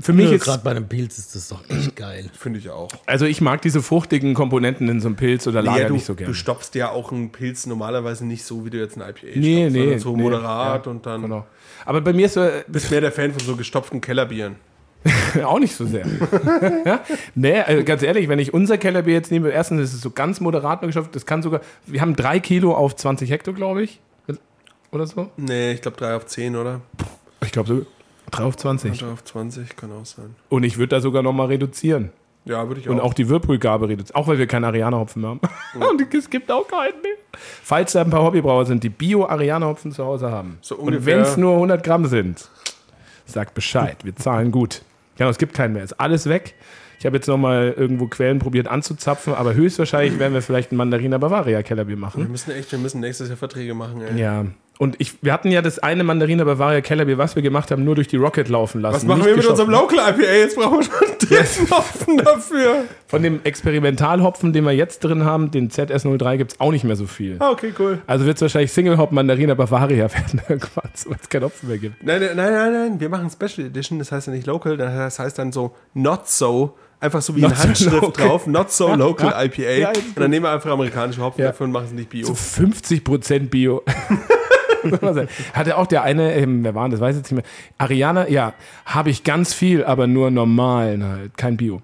für 0.00 0.12
mich 0.12 0.32
ist 0.32 0.44
Gerade 0.44 0.62
bei 0.64 0.72
einem 0.72 0.88
Pilz 0.88 1.18
ist 1.18 1.36
das 1.36 1.48
doch 1.48 1.62
echt 1.70 1.94
geil. 1.94 2.28
Finde 2.36 2.58
ich 2.58 2.68
auch. 2.68 2.88
also 3.06 3.26
ich 3.26 3.40
mag 3.40 3.62
diese 3.62 3.80
fruchtigen 3.80 4.34
Komponenten 4.34 4.88
in 4.88 5.00
so 5.00 5.06
einem 5.06 5.16
Pilz 5.16 5.46
oder 5.46 5.62
Lager 5.62 5.82
Ja, 5.82 5.88
du, 5.88 5.94
nicht 5.94 6.04
so 6.04 6.16
gerne. 6.16 6.32
du 6.32 6.34
stopfst 6.36 6.70
ja 6.74 6.90
auch 6.90 7.12
einen 7.12 7.30
Pilz 7.30 7.66
normalerweise 7.66 8.26
nicht 8.26 8.44
so, 8.44 8.64
wie 8.66 8.70
du 8.70 8.78
jetzt 8.78 9.00
einen 9.00 9.08
IPA 9.08 9.38
Nee, 9.38 9.70
stopfst, 9.70 9.76
nee, 9.76 9.98
so 9.98 10.16
nee, 10.16 10.22
moderat 10.22 10.86
ja, 10.86 10.90
und 10.90 11.06
dann 11.06 11.22
Genau. 11.22 11.46
Aber 11.84 12.00
bei 12.00 12.12
mir 12.12 12.26
ist 12.26 12.34
so, 12.34 12.44
bist 12.66 12.90
mehr 12.90 13.02
der 13.02 13.12
Fan 13.12 13.32
von 13.32 13.40
so 13.40 13.54
gestopften 13.54 14.00
Kellerbieren. 14.00 14.56
Auch 15.44 15.58
nicht 15.58 15.74
so 15.74 15.84
sehr. 15.86 16.06
ja? 16.84 17.00
Nee, 17.34 17.60
also 17.60 17.84
ganz 17.84 18.02
ehrlich, 18.02 18.28
wenn 18.28 18.38
ich 18.38 18.54
unser 18.54 18.78
Kellerbier 18.78 19.14
jetzt 19.14 19.30
nehme, 19.30 19.50
erstens 19.50 19.80
ist 19.82 19.94
es 19.94 20.00
so 20.00 20.10
ganz 20.10 20.40
moderat 20.40 20.82
nur 20.82 20.88
geschafft. 20.88 21.14
Das 21.14 21.26
kann 21.26 21.42
sogar, 21.42 21.60
wir 21.86 22.00
haben 22.00 22.16
drei 22.16 22.40
Kilo 22.40 22.74
auf 22.74 22.96
20 22.96 23.30
Hektar, 23.30 23.54
glaube 23.54 23.82
ich. 23.82 24.00
Oder 24.94 25.08
so? 25.08 25.28
Nee, 25.36 25.72
ich 25.72 25.82
glaube 25.82 25.96
3 25.96 26.14
auf 26.14 26.26
10, 26.26 26.54
oder? 26.54 26.80
Ich 27.44 27.50
glaube 27.50 27.68
so 27.68 27.86
3 28.30 28.44
auf 28.44 28.56
20. 28.56 28.96
3 28.96 29.06
auf 29.08 29.24
20 29.24 29.76
kann 29.76 29.90
auch 29.90 30.06
sein. 30.06 30.36
Und 30.48 30.62
ich 30.62 30.78
würde 30.78 30.90
da 30.90 31.00
sogar 31.00 31.24
nochmal 31.24 31.48
reduzieren. 31.48 32.12
Ja, 32.44 32.68
würde 32.68 32.80
ich 32.80 32.88
auch. 32.88 32.92
Und 32.92 33.00
auch 33.00 33.12
die 33.12 33.28
Whirlpool-Gabe 33.28 33.88
reduzieren. 33.88 34.14
Auch 34.14 34.28
weil 34.28 34.38
wir 34.38 34.46
keinen 34.46 34.64
Ariana-Hopfen 34.64 35.22
mehr 35.22 35.30
haben. 35.30 35.40
Und 35.90 36.14
es 36.14 36.30
gibt 36.30 36.50
auch 36.50 36.68
keinen 36.68 37.00
mehr. 37.02 37.16
Falls 37.62 37.92
da 37.92 38.02
ein 38.02 38.10
paar 38.10 38.22
Hobbybrauer 38.22 38.66
sind, 38.66 38.84
die 38.84 38.88
Bio-Ariana-Hopfen 38.88 39.90
zu 39.90 40.04
Hause 40.04 40.30
haben. 40.30 40.58
So 40.60 40.76
Und 40.76 41.04
wenn 41.06 41.20
es 41.20 41.36
nur 41.36 41.54
100 41.54 41.82
Gramm 41.82 42.06
sind, 42.06 42.48
sagt 43.26 43.54
Bescheid. 43.54 43.96
Wir 44.04 44.14
zahlen 44.14 44.52
gut. 44.52 44.82
Genau, 45.16 45.30
es 45.30 45.38
gibt 45.38 45.54
keinen 45.54 45.72
mehr. 45.74 45.84
Ist 45.84 46.00
alles 46.00 46.28
weg. 46.28 46.54
Ich 46.98 47.06
habe 47.06 47.16
jetzt 47.16 47.26
nochmal 47.26 47.74
irgendwo 47.76 48.06
Quellen 48.06 48.38
probiert 48.38 48.66
anzuzapfen, 48.68 49.34
aber 49.34 49.54
höchstwahrscheinlich 49.54 50.18
werden 50.18 50.32
wir 50.32 50.42
vielleicht 50.42 50.72
ein 50.72 50.76
Mandarina 50.76 51.18
Bavaria 51.18 51.62
Kellerbier 51.62 51.96
wir 51.96 52.00
machen. 52.00 52.30
müssen 52.30 52.50
echt, 52.52 52.72
wir 52.72 52.78
müssen 52.78 53.00
nächstes 53.00 53.28
Jahr 53.28 53.36
Verträge 53.36 53.74
machen, 53.74 54.00
ey. 54.00 54.18
Ja. 54.20 54.46
Und 54.78 54.96
ich, 54.98 55.22
wir 55.22 55.32
hatten 55.32 55.52
ja 55.52 55.62
das 55.62 55.78
eine 55.78 56.02
Mandarina 56.02 56.42
Bavaria 56.42 56.80
Kellerbier, 56.80 57.16
was 57.16 57.36
wir 57.36 57.42
gemacht 57.42 57.70
haben, 57.70 57.84
nur 57.84 57.94
durch 57.94 58.08
die 58.08 58.16
Rocket 58.16 58.48
laufen 58.48 58.80
lassen. 58.80 58.94
Was 58.96 59.04
machen 59.04 59.24
wir 59.24 59.36
mit 59.36 59.46
unserem 59.46 59.70
Local 59.70 59.98
IPA? 59.98 60.22
Jetzt 60.32 60.56
brauchen 60.56 60.78
wir 60.78 60.82
schon 60.82 60.94
einen 61.08 61.18
dritten 61.18 61.70
Hopfen 61.70 62.18
dafür. 62.18 62.84
Von 63.06 63.22
dem 63.22 63.40
Experimentalhopfen, 63.44 64.52
den 64.52 64.64
wir 64.64 64.72
jetzt 64.72 65.04
drin 65.04 65.24
haben, 65.24 65.52
den 65.52 65.70
ZS03, 65.70 66.36
gibt 66.38 66.52
es 66.52 66.60
auch 66.60 66.72
nicht 66.72 66.82
mehr 66.84 66.96
so 66.96 67.06
viel. 67.06 67.36
Ah, 67.38 67.50
okay, 67.50 67.72
cool. 67.78 68.02
Also 68.08 68.26
wird 68.26 68.36
es 68.36 68.42
wahrscheinlich 68.42 68.72
Single 68.72 68.98
Hop 68.98 69.12
Mandarina 69.12 69.54
Bavaria 69.54 70.12
werden 70.12 70.42
weil 70.48 70.88
es 71.22 71.28
keinen 71.28 71.44
Hopfen 71.44 71.68
mehr 71.68 71.78
gibt. 71.78 72.02
Nein, 72.02 72.20
nein, 72.20 72.36
nein, 72.36 72.52
nein, 72.52 72.72
nein. 72.72 73.00
Wir 73.00 73.08
machen 73.08 73.30
Special 73.30 73.68
Edition, 73.68 74.00
das 74.00 74.10
heißt 74.10 74.26
ja 74.26 74.32
nicht 74.32 74.46
Local, 74.46 74.76
das 74.76 75.18
heißt 75.20 75.38
dann 75.38 75.52
so 75.52 75.74
Not 75.94 76.26
So. 76.28 76.76
Einfach 76.98 77.22
so 77.22 77.36
wie 77.36 77.42
Not 77.42 77.50
in 77.52 77.56
so 77.56 77.62
Handschrift 77.62 78.02
local. 78.02 78.26
drauf, 78.28 78.46
Not 78.48 78.72
So 78.72 78.88
Ja, 78.94 78.94
Local 78.96 79.30
ja. 79.30 79.44
IPA. 79.44 79.62
Ja, 79.70 79.88
und 79.90 80.16
dann 80.16 80.30
nehmen 80.30 80.44
wir 80.46 80.50
einfach 80.50 80.70
amerikanische 80.72 81.22
Hopfen 81.22 81.44
dafür 81.44 81.66
und 81.66 81.72
machen 81.72 81.86
es 81.86 81.92
nicht 81.92 82.08
Bio. 82.10 82.26
So 82.26 82.32
50% 82.32 83.48
Bio. 83.50 83.82
Hatte 85.52 85.76
auch 85.76 85.86
der 85.86 86.02
eine, 86.02 86.34
ähm, 86.34 86.64
wer 86.64 86.74
war 86.74 86.88
das, 86.88 87.00
weiß 87.00 87.16
ich 87.16 87.22
jetzt 87.22 87.32
nicht 87.32 87.42
mehr. 87.44 87.52
Ariana, 87.78 88.28
ja, 88.28 88.54
habe 88.86 89.10
ich 89.10 89.24
ganz 89.24 89.54
viel, 89.54 89.84
aber 89.84 90.06
nur 90.06 90.30
normalen 90.30 91.04
halt, 91.04 91.36
kein 91.36 91.56
Bio. 91.56 91.82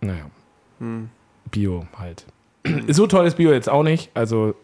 Naja. 0.00 0.30
Hm. 0.78 1.08
Bio 1.50 1.86
halt. 1.98 2.24
so 2.88 3.06
toll 3.06 3.26
ist 3.26 3.36
Bio 3.36 3.52
jetzt 3.52 3.68
auch 3.68 3.82
nicht, 3.82 4.10
also 4.14 4.54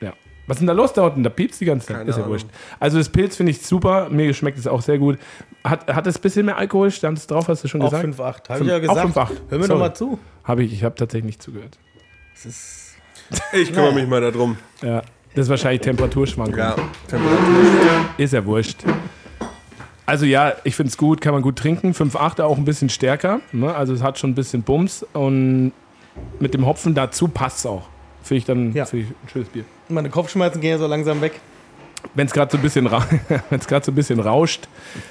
ja. 0.00 0.12
Was 0.46 0.56
ist 0.56 0.60
denn 0.60 0.66
da 0.68 0.72
los 0.72 0.92
da 0.94 1.06
unten? 1.06 1.22
Da 1.22 1.30
piepst 1.30 1.60
die 1.60 1.64
ganze 1.66 1.88
Zeit. 1.88 1.96
Keine 1.98 2.10
ist 2.10 2.16
ja 2.16 2.22
Ahnung. 2.22 2.32
wurscht. 2.32 2.46
Also 2.80 2.98
das 2.98 3.08
Pilz 3.10 3.36
finde 3.36 3.50
ich 3.50 3.60
super, 3.66 4.08
mir 4.08 4.32
schmeckt 4.32 4.58
es 4.58 4.66
auch 4.66 4.80
sehr 4.80 4.98
gut. 4.98 5.18
Hat, 5.64 5.92
hat 5.92 6.06
es 6.06 6.16
ein 6.16 6.22
bisschen 6.22 6.46
mehr 6.46 6.56
Alkohol? 6.56 6.90
Stand 6.90 7.18
es 7.18 7.26
drauf, 7.26 7.48
hast 7.48 7.64
du 7.64 7.68
schon 7.68 7.82
Auch 7.82 7.90
gesagt? 7.90 8.04
5,8. 8.06 8.48
Habe 8.48 8.58
Fünf- 8.58 8.60
ich 8.62 8.66
ja 8.68 8.76
auch 8.76 8.80
gesagt. 9.12 9.16
5,8. 9.16 9.16
Hör 9.50 9.58
mir 9.58 9.64
Sorry. 9.64 9.68
doch 9.68 9.78
mal 9.78 9.94
zu. 9.94 10.18
Habe 10.44 10.62
ich, 10.64 10.72
ich 10.72 10.84
habe 10.84 10.94
tatsächlich 10.94 11.26
nicht 11.26 11.42
zugehört. 11.42 11.78
Das 12.34 12.46
ist 12.46 12.96
Ich 13.52 13.72
kümmere 13.72 13.92
mich 13.92 14.06
mal 14.06 14.20
darum. 14.20 14.56
Ja, 14.80 15.02
das 15.38 15.46
ist 15.46 15.50
wahrscheinlich 15.50 15.80
Temperaturschwankung. 15.82 16.58
Ja, 16.58 16.74
Temperatur. 17.06 17.44
Ist 18.16 18.32
ja 18.32 18.44
wurscht. 18.44 18.78
Also 20.04 20.24
ja, 20.26 20.54
ich 20.64 20.74
finde 20.74 20.88
es 20.90 20.96
gut, 20.96 21.20
kann 21.20 21.32
man 21.34 21.42
gut 21.42 21.56
trinken. 21.56 21.92
5,8 21.92 22.40
auch 22.42 22.56
ein 22.56 22.64
bisschen 22.64 22.88
stärker. 22.88 23.40
Ne? 23.52 23.74
Also 23.74 23.92
es 23.92 24.02
hat 24.02 24.18
schon 24.18 24.30
ein 24.30 24.34
bisschen 24.34 24.62
Bums. 24.62 25.06
Und 25.12 25.72
mit 26.40 26.54
dem 26.54 26.66
Hopfen 26.66 26.94
dazu 26.94 27.28
passt 27.28 27.58
es 27.58 27.66
auch. 27.66 27.88
Finde 28.22 28.38
ich 28.38 28.44
dann 28.46 28.72
Ja. 28.72 28.84
finde 28.84 29.04
ich 29.06 29.10
ein 29.12 29.28
schönes 29.32 29.48
Bier. 29.48 29.64
meine 29.88 30.10
Kopfschmerzen 30.10 30.60
gehen 30.60 30.70
ja 30.72 30.78
so 30.78 30.86
langsam 30.86 31.20
weg. 31.20 31.40
Wenn 32.14 32.26
es 32.26 32.32
gerade 32.32 32.50
so 32.50 32.58
ein 32.58 32.62
bisschen 32.62 32.90
wenn's 33.50 33.66
so 33.68 33.92
ein 33.92 33.94
bisschen 33.94 34.18
rauscht, 34.20 34.66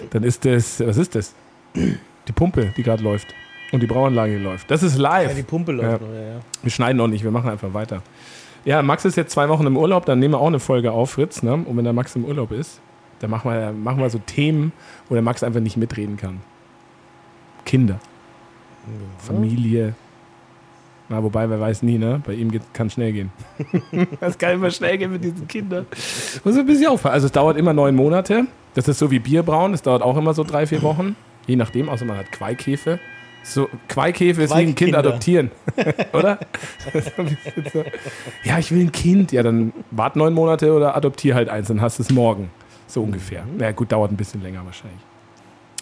dann 0.09 0.23
ist 0.23 0.45
das, 0.45 0.79
was 0.85 0.97
ist 0.97 1.15
das? 1.15 1.33
Die 1.75 2.31
Pumpe, 2.33 2.73
die 2.75 2.83
gerade 2.83 3.03
läuft. 3.03 3.27
Und 3.71 3.81
die 3.81 3.87
Brauanlage 3.87 4.37
läuft. 4.37 4.71
Das 4.71 4.81
ist 4.83 4.97
live. 4.97 5.29
Ja, 5.29 5.33
die 5.35 5.43
Pumpe 5.43 5.73
läuft 5.73 6.01
Ja. 6.01 6.07
noch, 6.07 6.13
ja, 6.13 6.21
ja. 6.21 6.39
Wir 6.63 6.71
schneiden 6.71 6.97
noch 6.97 7.07
nicht, 7.07 7.23
wir 7.23 7.31
machen 7.31 7.49
einfach 7.49 7.73
weiter. 7.73 8.01
Ja, 8.67 8.82
Max 8.82 9.06
ist 9.06 9.15
jetzt 9.15 9.32
zwei 9.32 9.47
Wochen 9.47 9.65
im 9.65 9.77
Urlaub, 9.77 10.06
dann 10.06 10.19
nehmen 10.19 10.34
wir 10.34 10.41
auch 10.41 10.47
eine 10.47 10.60
Folge 10.60 10.91
auf, 10.91 11.12
Fritz. 11.12 11.41
Ne? 11.41 11.53
Und 11.53 11.77
wenn 11.77 11.86
der 11.86 11.93
Max 11.93 12.17
im 12.17 12.25
Urlaub 12.25 12.51
ist, 12.51 12.82
dann 13.19 13.30
machen 13.30 13.49
wir, 13.49 13.71
machen 13.71 13.99
wir 13.99 14.10
so 14.10 14.17
Themen, 14.17 14.73
wo 15.08 15.15
der 15.15 15.21
Max 15.21 15.41
einfach 15.41 15.62
nicht 15.62 15.77
mitreden 15.77 16.17
kann. 16.17 16.41
Kinder, 17.63 17.97
Familie. 19.19 19.95
Na, 21.08 21.23
wobei, 21.23 21.49
wer 21.49 21.62
weiß 21.62 21.82
nie, 21.84 21.97
ne? 21.97 22.21
Bei 22.25 22.34
ihm 22.34 22.51
geht, 22.51 22.62
kann 22.73 22.89
schnell 22.89 23.13
gehen. 23.13 23.32
Das 24.19 24.38
kann 24.38 24.56
immer 24.56 24.69
schnell 24.69 24.97
gehen 24.97 25.13
mit 25.13 25.23
diesen 25.23 25.47
Kindern. 25.47 25.86
Muss 26.43 26.58
ein 26.58 26.65
bisschen 26.65 26.88
aufpassen. 26.88 27.13
Also 27.13 27.27
es 27.27 27.32
dauert 27.32 27.56
immer 27.56 27.71
neun 27.71 27.95
Monate. 27.95 28.47
Das 28.73 28.89
ist 28.89 28.99
so 28.99 29.10
wie 29.10 29.19
Bierbrauen, 29.19 29.71
das 29.71 29.82
dauert 29.82 30.01
auch 30.01 30.17
immer 30.17 30.34
so 30.34 30.43
drei, 30.43 30.67
vier 30.67 30.82
Wochen. 30.82 31.15
Je 31.45 31.56
nachdem, 31.56 31.88
außer 31.88 32.03
man 32.03 32.17
hat 32.17 32.34
Queikäfe. 32.34 32.99
So, 33.47 33.69
Queikäfe 33.88 34.43
ist 34.43 34.53
wie 34.55 34.60
ein 34.60 34.75
Kind 34.75 34.93
adoptieren. 34.93 35.51
Oder? 36.13 36.38
Ja, 38.43 38.60
ich 38.60 38.71
will 38.71 38.81
ein 38.81 38.91
Kind. 38.91 39.31
Ja, 39.31 39.41
dann 39.41 39.71
wart 39.91 40.17
neun 40.17 40.33
Monate 40.33 40.73
oder 40.73 40.95
adoptier 40.97 41.33
halt 41.33 41.47
eins, 41.47 41.69
dann 41.69 41.79
hast 41.81 41.97
du 41.99 42.03
es 42.03 42.12
morgen. 42.12 42.49
So 42.88 43.01
ungefähr. 43.01 43.43
Mhm. 43.43 43.57
Na 43.57 43.71
gut, 43.71 43.91
dauert 43.91 44.12
ein 44.12 44.17
bisschen 44.17 44.41
länger 44.41 44.65
wahrscheinlich. 44.65 44.99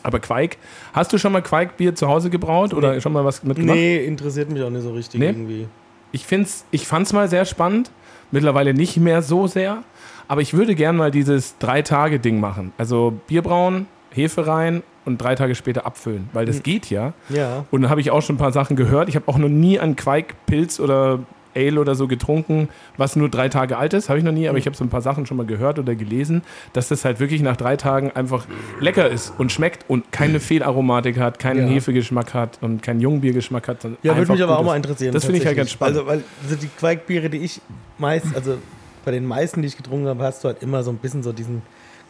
Aber 0.03 0.19
Queik, 0.19 0.59
hast 0.93 1.11
du 1.11 1.17
schon 1.17 1.31
mal 1.31 1.41
Queikbier 1.41 1.95
zu 1.95 2.07
Hause 2.07 2.29
gebraut 2.29 2.73
oder 2.75 3.01
schon 3.01 3.13
mal 3.13 3.25
was 3.25 3.43
mitgemacht? 3.43 3.75
Nee, 3.75 4.05
interessiert 4.05 4.51
mich 4.51 4.61
auch 4.61 4.69
nicht 4.69 4.83
so 4.83 4.93
richtig 4.93 5.19
Nee? 5.19 5.27
irgendwie. 5.27 5.67
Ich, 6.11 6.25
find's, 6.25 6.65
ich 6.69 6.85
fand's 6.85 7.13
mal 7.13 7.27
sehr 7.27 7.45
spannend. 7.45 7.89
Mittlerweile 8.29 8.75
nicht 8.75 8.97
mehr 8.97 9.23
so 9.23 9.47
sehr. 9.47 9.83
Aber 10.27 10.41
ich 10.41 10.53
würde 10.53 10.75
gern 10.75 10.95
mal 10.97 11.09
dieses 11.09 11.57
Drei-Tage-Ding 11.57 12.39
machen. 12.39 12.73
Also 12.77 13.13
Bier 13.27 13.41
brauen, 13.41 13.87
Hefe 14.15 14.47
rein 14.47 14.83
und 15.03 15.21
drei 15.21 15.35
Tage 15.35 15.55
später 15.55 15.85
abfüllen. 15.85 16.29
Weil 16.33 16.45
das 16.45 16.63
geht 16.63 16.89
ja. 16.89 17.13
Ja. 17.29 17.65
Und 17.71 17.83
da 17.83 17.89
habe 17.89 18.01
ich 18.01 18.11
auch 18.11 18.21
schon 18.21 18.35
ein 18.35 18.39
paar 18.39 18.51
Sachen 18.51 18.75
gehört. 18.75 19.09
Ich 19.09 19.15
habe 19.15 19.27
auch 19.27 19.37
noch 19.37 19.49
nie 19.49 19.79
einen 19.79 19.95
Quake-Pilz 19.95 20.79
oder 20.79 21.19
Ale 21.55 21.79
oder 21.79 21.95
so 21.95 22.07
getrunken, 22.07 22.69
was 22.97 23.15
nur 23.15 23.29
drei 23.29 23.47
Tage 23.49 23.77
alt 23.77 23.93
ist. 23.93 24.09
Habe 24.09 24.19
ich 24.19 24.25
noch 24.25 24.31
nie, 24.31 24.49
aber 24.49 24.57
ich 24.57 24.65
habe 24.65 24.75
so 24.75 24.83
ein 24.83 24.89
paar 24.89 25.01
Sachen 25.01 25.25
schon 25.25 25.37
mal 25.37 25.45
gehört 25.45 25.79
oder 25.79 25.95
gelesen, 25.95 26.41
dass 26.73 26.89
das 26.89 27.05
halt 27.05 27.19
wirklich 27.19 27.41
nach 27.41 27.55
drei 27.55 27.77
Tagen 27.77 28.11
einfach 28.11 28.45
lecker 28.79 29.09
ist 29.09 29.33
und 29.37 29.51
schmeckt 29.51 29.89
und 29.89 30.11
keine 30.11 30.39
Fehlaromatik 30.39 31.17
hat, 31.17 31.39
keinen 31.39 31.67
Ja. 31.67 31.73
Hefegeschmack 31.73 32.33
hat 32.33 32.57
und 32.61 32.83
keinen 32.83 32.99
Jungbiergeschmack 32.99 33.67
hat. 33.69 33.87
Ja, 34.03 34.17
würde 34.17 34.33
mich 34.33 34.43
aber 34.43 34.59
auch 34.59 34.65
mal 34.65 34.75
interessieren. 34.75 35.13
Das 35.13 35.23
finde 35.23 35.39
ich 35.39 35.45
halt 35.45 35.55
ganz 35.55 35.71
spannend. 35.71 35.97
Also, 35.97 36.09
weil 36.09 36.23
also 36.43 36.55
die 36.55 36.67
Quaikbiere, 36.67 37.29
die 37.29 37.37
ich 37.37 37.61
meist, 37.97 38.27
also 38.35 38.57
bei 39.05 39.11
den 39.11 39.25
meisten, 39.25 39.61
die 39.61 39.69
ich 39.69 39.77
getrunken 39.77 40.07
habe, 40.07 40.23
hast 40.23 40.43
du 40.43 40.49
halt 40.49 40.61
immer 40.61 40.83
so 40.83 40.91
ein 40.91 40.97
bisschen 40.97 41.23
so 41.23 41.31
diesen 41.31 41.61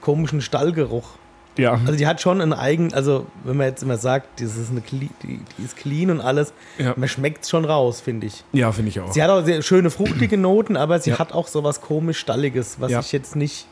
komischen 0.02 0.42
Stallgeruch. 0.42 1.10
Ja. 1.58 1.74
Also 1.86 1.96
die 1.96 2.06
hat 2.08 2.22
schon 2.22 2.42
einen 2.42 2.54
eigen, 2.54 2.94
also 2.94 3.26
wenn 3.44 3.58
man 3.58 3.68
jetzt 3.68 3.84
immer 3.84 3.98
sagt, 3.98 4.42
das 4.42 4.56
ist 4.58 4.72
eine 4.72 4.82
cle- 4.82 5.10
die, 5.24 5.40
die 5.58 5.64
ist 5.64 5.78
clean 5.78 6.10
und 6.10 6.22
alles, 6.22 6.54
Ja. 6.78 6.94
man 6.98 7.08
schmeckt 7.10 7.44
es 7.44 7.50
schon 7.50 7.66
raus, 7.66 8.02
finde 8.02 8.28
ich. 8.28 8.44
ja, 8.54 8.72
finde 8.72 8.90
ich 8.90 9.00
auch. 9.00 9.12
Sie 9.12 9.22
hat 9.24 9.30
auch 9.30 9.44
sehr 9.44 9.62
schöne 9.62 9.90
fruchtige 9.90 10.38
Noten, 10.38 10.78
aber 10.78 11.00
sie 11.00 11.12
Ja. 11.12 11.20
hat 11.20 11.32
auch 11.34 11.48
so 11.48 11.64
was 11.64 11.82
komisch 11.82 12.20
Stalliges, 12.20 12.78
was 12.80 12.92
Ja. 12.92 13.00
ich 13.00 13.12
jetzt 13.12 13.36
nicht, 13.36 13.68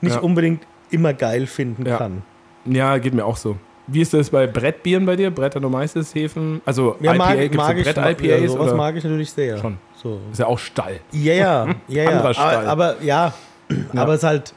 nicht 0.00 0.20
unbedingt 0.22 0.62
immer 0.90 1.12
geil 1.14 1.46
finden 1.46 1.84
kann. 1.84 2.22
Ja, 2.66 2.98
geht 2.98 3.14
mir 3.14 3.24
auch 3.24 3.36
so. 3.36 3.56
Wie 3.86 4.00
ist 4.00 4.14
das 4.14 4.30
bei 4.30 4.46
Brettbieren 4.46 5.04
bei 5.04 5.14
dir? 5.14 5.30
Brettanomyces, 5.30 6.14
Hefen? 6.14 6.62
Also 6.64 6.96
Ja, 7.00 7.12
mag, 7.12 7.32
IPA, 7.34 7.40
gibt's 7.42 7.56
mag 7.58 7.72
so 7.72 7.76
ich, 7.76 7.94
Brett-IPAs? 7.94 8.40
ja, 8.40 8.48
sowas 8.48 8.66
oder? 8.68 8.76
mag 8.76 8.96
ich 8.96 9.04
natürlich 9.04 9.30
sehr. 9.30 9.58
Schon. 9.58 9.76
So. 10.02 10.20
Ist 10.32 10.38
ja 10.38 10.46
auch 10.46 10.58
Stall. 10.58 11.00
Ja, 11.12 11.34
ja, 11.34 11.66
ja, 11.88 12.02
ja. 12.04 12.10
Anderer 12.10 12.32
Stall. 12.32 12.66
Aber, 12.66 12.90
aber 12.92 13.02
ja, 13.02 13.34
aber 13.94 14.14
es 14.14 14.22
halt, 14.22 14.54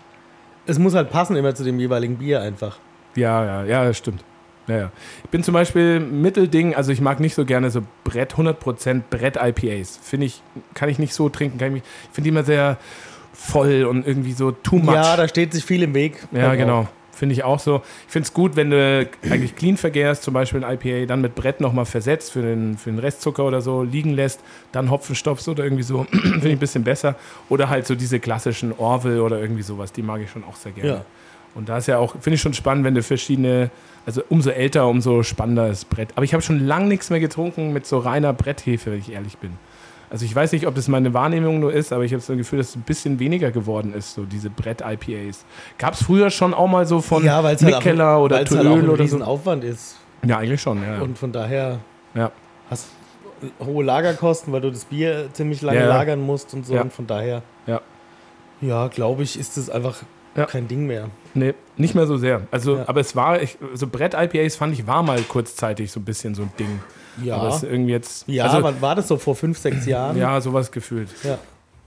es 0.68 0.80
muss 0.80 0.94
halt 0.94 1.10
passen 1.10 1.36
immer 1.36 1.56
zu 1.56 1.64
dem 1.64 1.80
jeweiligen 1.80 2.18
Bier 2.18 2.42
einfach. 2.42 2.78
Ja, 3.16 3.44
ja, 3.44 3.64
ja, 3.66 3.86
das 3.86 3.98
stimmt. 3.98 4.24
Ja, 4.68 4.78
ja. 4.78 4.92
Ich 5.24 5.30
bin 5.30 5.44
zum 5.44 5.54
Beispiel 5.54 6.00
Mittelding, 6.00 6.76
also 6.76 6.92
ich 6.92 7.02
mag 7.02 7.20
nicht 7.20 7.36
so 7.36 7.46
gerne 7.46 7.72
so 7.72 7.82
Brett, 8.04 8.36
100% 8.36 9.02
Brett-IPAs. 9.10 10.00
Finde 10.04 10.26
ich, 10.26 10.42
kann 10.74 10.90
ich 10.90 11.00
nicht 11.00 11.14
so 11.14 11.30
trinken. 11.30 11.58
Kann 11.58 11.76
ich, 11.76 11.84
ich 11.84 12.10
finde 12.12 12.24
die 12.24 12.30
immer 12.30 12.44
sehr 12.44 12.78
voll 13.34 13.86
und 13.86 14.06
irgendwie 14.06 14.34
so 14.34 14.52
too 14.52 14.78
much. 14.78 14.94
Ja, 14.94 15.16
da 15.16 15.28
steht 15.28 15.54
sich 15.54 15.64
viel 15.64 15.84
im 15.84 15.94
Weg. 15.94 16.28
Ja, 16.32 16.48
Aber 16.48 16.58
genau. 16.58 16.88
Finde 17.18 17.34
ich 17.34 17.44
auch 17.44 17.60
so. 17.60 17.82
Ich 18.06 18.12
finde 18.12 18.28
es 18.28 18.34
gut, 18.34 18.56
wenn 18.56 18.70
du 18.70 19.10
eigentlich 19.24 19.56
clean 19.56 19.76
vergärst, 19.76 20.22
zum 20.22 20.34
Beispiel 20.34 20.64
ein 20.64 20.78
IPA, 20.78 21.08
dann 21.08 21.22
mit 21.22 21.34
Brett 21.34 21.62
nochmal 21.62 21.86
versetzt 21.86 22.32
für 22.32 22.44
den, 22.44 22.78
für 22.78 22.92
den 22.92 23.00
Restzucker 23.00 23.44
oder 23.44 23.62
so, 23.62 23.82
liegen 23.82 24.14
lässt, 24.14 24.40
dann 24.72 24.92
Hopfen 24.92 25.16
stopfst 25.16 25.48
oder 25.48 25.64
irgendwie 25.64 25.84
so. 25.84 26.04
finde 26.12 26.48
ich 26.48 26.54
ein 26.54 26.60
bisschen 26.60 26.84
besser. 26.84 27.16
Oder 27.50 27.70
halt 27.70 27.88
so 27.88 27.96
diese 27.96 28.20
klassischen 28.20 28.72
Orville 28.78 29.24
oder 29.24 29.42
irgendwie 29.42 29.64
sowas, 29.64 29.92
die 29.92 30.04
mag 30.04 30.22
ich 30.22 30.30
schon 30.30 30.44
auch 30.44 30.56
sehr 30.56 30.74
gerne. 30.74 30.90
Ja. 30.90 31.06
Und 31.56 31.70
da 31.70 31.80
ist 31.80 31.88
ja 31.88 31.98
auch, 31.98 32.14
finde 32.14 32.36
ich 32.36 32.42
schon 32.42 32.54
spannend, 32.54 32.86
wenn 32.86 32.94
du 32.94 33.02
verschiedene, 33.02 33.72
also 34.06 34.22
umso 34.30 34.52
älter, 34.52 34.88
umso 34.88 35.24
spannender 35.24 35.70
ist 35.70 35.90
Brett. 35.90 36.10
Aber 36.16 36.24
ich 36.24 36.34
habe 36.34 36.44
schon 36.44 36.68
lange 36.68 36.86
nichts 36.86 37.10
mehr 37.10 37.20
getrunken 37.20 37.74
mit 37.74 37.88
so 37.88 37.98
reiner 37.98 38.32
Bretthefe, 38.32 38.92
wenn 38.92 39.00
ich 39.00 39.12
ehrlich 39.12 39.40
bin. 39.40 39.54
Also 40.10 40.24
ich 40.26 40.34
weiß 40.34 40.54
nicht, 40.54 40.68
ob 40.68 40.76
das 40.76 40.88
meine 40.88 41.14
Wahrnehmung 41.14 41.60
nur 41.60 41.74
ist, 41.74 41.92
aber 41.92 42.04
ich 42.06 42.14
habe 42.14 42.22
so 42.22 42.32
ein 42.34 42.38
Gefühl, 42.38 42.60
dass 42.60 42.70
es 42.70 42.76
ein 42.78 42.82
bisschen 42.84 43.20
weniger 43.20 43.52
geworden 43.52 43.94
ist, 43.94 44.14
so 44.14 44.24
diese 44.24 44.50
Brett-IPAs. 44.50 45.44
Gab 45.78 45.96
es 45.96 46.04
früher 46.04 46.30
schon 46.30 46.54
auch 46.54 46.68
mal 46.68 46.86
so 46.86 47.02
von 47.02 47.26
Ja, 47.26 47.40
es 47.42 47.62
halt, 47.62 47.62
Mikkeller 47.62 48.22
oder 48.22 48.38
weil's 48.38 48.52
halt 48.52 48.66
ein 48.66 48.74
Töl 48.82 48.90
oder 48.90 49.08
so? 49.08 49.22
Aufwand 49.22 49.64
ist. 49.66 49.98
Ja, 50.26 50.38
eigentlich 50.38 50.62
schon, 50.62 50.82
ja. 50.82 51.02
Und 51.02 51.18
von 51.18 51.32
daher 51.34 51.80
ja. 52.16 52.32
hast 52.70 52.88
hohe 53.64 53.84
Lagerkosten, 53.84 54.54
weil 54.54 54.62
du 54.62 54.72
das 54.72 54.86
Bier 54.86 55.28
ziemlich 55.34 55.62
lange 55.62 55.80
Ja. 55.82 55.88
lagern 55.88 56.22
musst 56.22 56.54
und 56.54 56.66
so. 56.66 56.74
Ja. 56.76 56.82
Und 56.82 56.94
von 56.94 57.06
daher, 57.06 57.44
Ja. 57.66 57.82
ja, 58.62 58.88
glaube 58.88 59.24
ich, 59.24 59.38
ist 59.38 59.58
es 59.58 59.70
einfach 59.70 60.04
Ja. 60.36 60.46
kein 60.46 60.68
Ding 60.70 60.88
mehr. 60.88 61.10
Nee, 61.34 61.54
nicht 61.76 61.96
mehr 61.96 62.08
so 62.08 62.18
sehr. 62.18 62.42
Also, 62.50 62.82
aber 62.88 63.02
es 63.02 63.16
war, 63.16 63.42
ich, 63.42 63.58
so 63.74 63.88
Brett-IPAs 63.88 64.56
fand 64.56 64.74
ich, 64.74 64.88
war 64.88 65.04
mal 65.04 65.22
kurzzeitig 65.22 65.92
so 65.92 66.00
ein 66.00 66.06
bisschen 66.06 66.34
so 66.34 66.44
ein 66.44 66.52
Ding. 66.58 66.80
Ja, 67.24 67.38
Aber 67.38 67.50
es 67.50 67.64
irgendwie 67.64 67.92
jetzt. 67.92 68.28
ja 68.28 68.46
also, 68.46 68.64
wann 68.64 68.82
war 68.82 68.96
das 68.96 69.08
so 69.08 69.18
vor 69.18 69.36
fünf, 69.36 69.58
sechs 69.58 69.86
Jahren? 69.86 70.18
ja, 70.18 70.40
sowas 70.42 70.72
gefühlt. 70.72 71.10
Ja. 71.24 71.38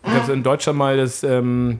Ich 0.02 0.10
habe 0.12 0.32
in 0.32 0.42
Deutschland 0.42 0.78
mal 0.78 0.96
das 0.96 1.22
ähm, 1.22 1.78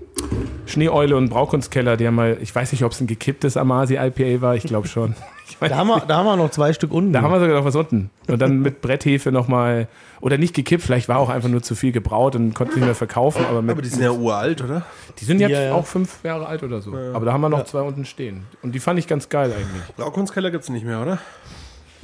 Schneeeule 0.67 1.17
und 1.17 1.31
Braukunstkeller, 1.31 1.97
die 1.97 2.07
haben 2.07 2.15
mal, 2.17 2.37
ich 2.43 2.55
weiß 2.55 2.71
nicht, 2.73 2.85
ob 2.85 2.93
es 2.93 3.01
ein 3.01 3.07
gekipptes 3.07 3.57
Amasi-IPA 3.57 4.43
war, 4.43 4.55
ich 4.57 4.65
glaube 4.65 4.89
schon. 4.89 5.15
Ich 5.51 5.57
Da 5.69 5.77
haben, 5.77 5.89
wir, 5.89 5.99
da 6.07 6.19
haben 6.19 6.27
wir 6.27 6.37
noch 6.37 6.53
zwei 6.53 6.73
Stück 6.73 6.93
unten. 6.93 7.13
Da 7.13 7.23
haben 7.23 7.33
wir 7.33 7.41
sogar 7.41 7.57
noch 7.57 7.65
was 7.65 7.75
unten. 7.75 8.11
Und 8.29 8.41
dann 8.41 8.61
mit 8.61 8.81
Bretthefe 8.83 9.33
nochmal, 9.33 9.89
oder 10.21 10.39
nicht 10.39 10.55
gekippt, 10.55 10.85
vielleicht 10.85 11.09
war 11.09 11.19
auch 11.19 11.29
einfach 11.29 11.49
nur 11.49 11.61
zu 11.61 11.75
viel 11.75 11.91
gebraut 11.91 12.37
und 12.37 12.55
konnte 12.55 12.75
nicht 12.77 12.85
mehr 12.85 12.95
verkaufen. 12.95 13.45
Aber, 13.45 13.61
mit, 13.61 13.73
Aber 13.73 13.83
die 13.83 13.89
sind 13.89 14.01
ja 14.01 14.13
uralt, 14.13 14.63
oder? 14.63 14.85
die 15.19 15.25
sind 15.25 15.41
jetzt 15.41 15.51
Ja, 15.51 15.61
ja. 15.61 15.75
auch 15.75 15.87
fünf 15.87 16.23
Jahre 16.23 16.47
alt 16.47 16.63
oder 16.63 16.81
so. 16.81 16.95
Aber 16.95 17.27
da 17.27 17.33
haben 17.33 17.41
wir 17.41 17.49
noch 17.49 17.59
Ja. 17.59 17.65
zwei 17.65 17.81
unten 17.83 18.05
stehen. 18.05 18.45
Und 18.63 18.77
die 18.77 18.79
fand 18.79 19.01
ich 19.01 19.09
ganz 19.09 19.29
geil 19.29 19.53
eigentlich. 19.53 19.97
Braukunstkeller 19.97 20.53
gibt 20.53 20.63
es 20.63 20.71
nicht 20.71 20.87
mehr, 20.87 21.03
oder? 21.03 21.19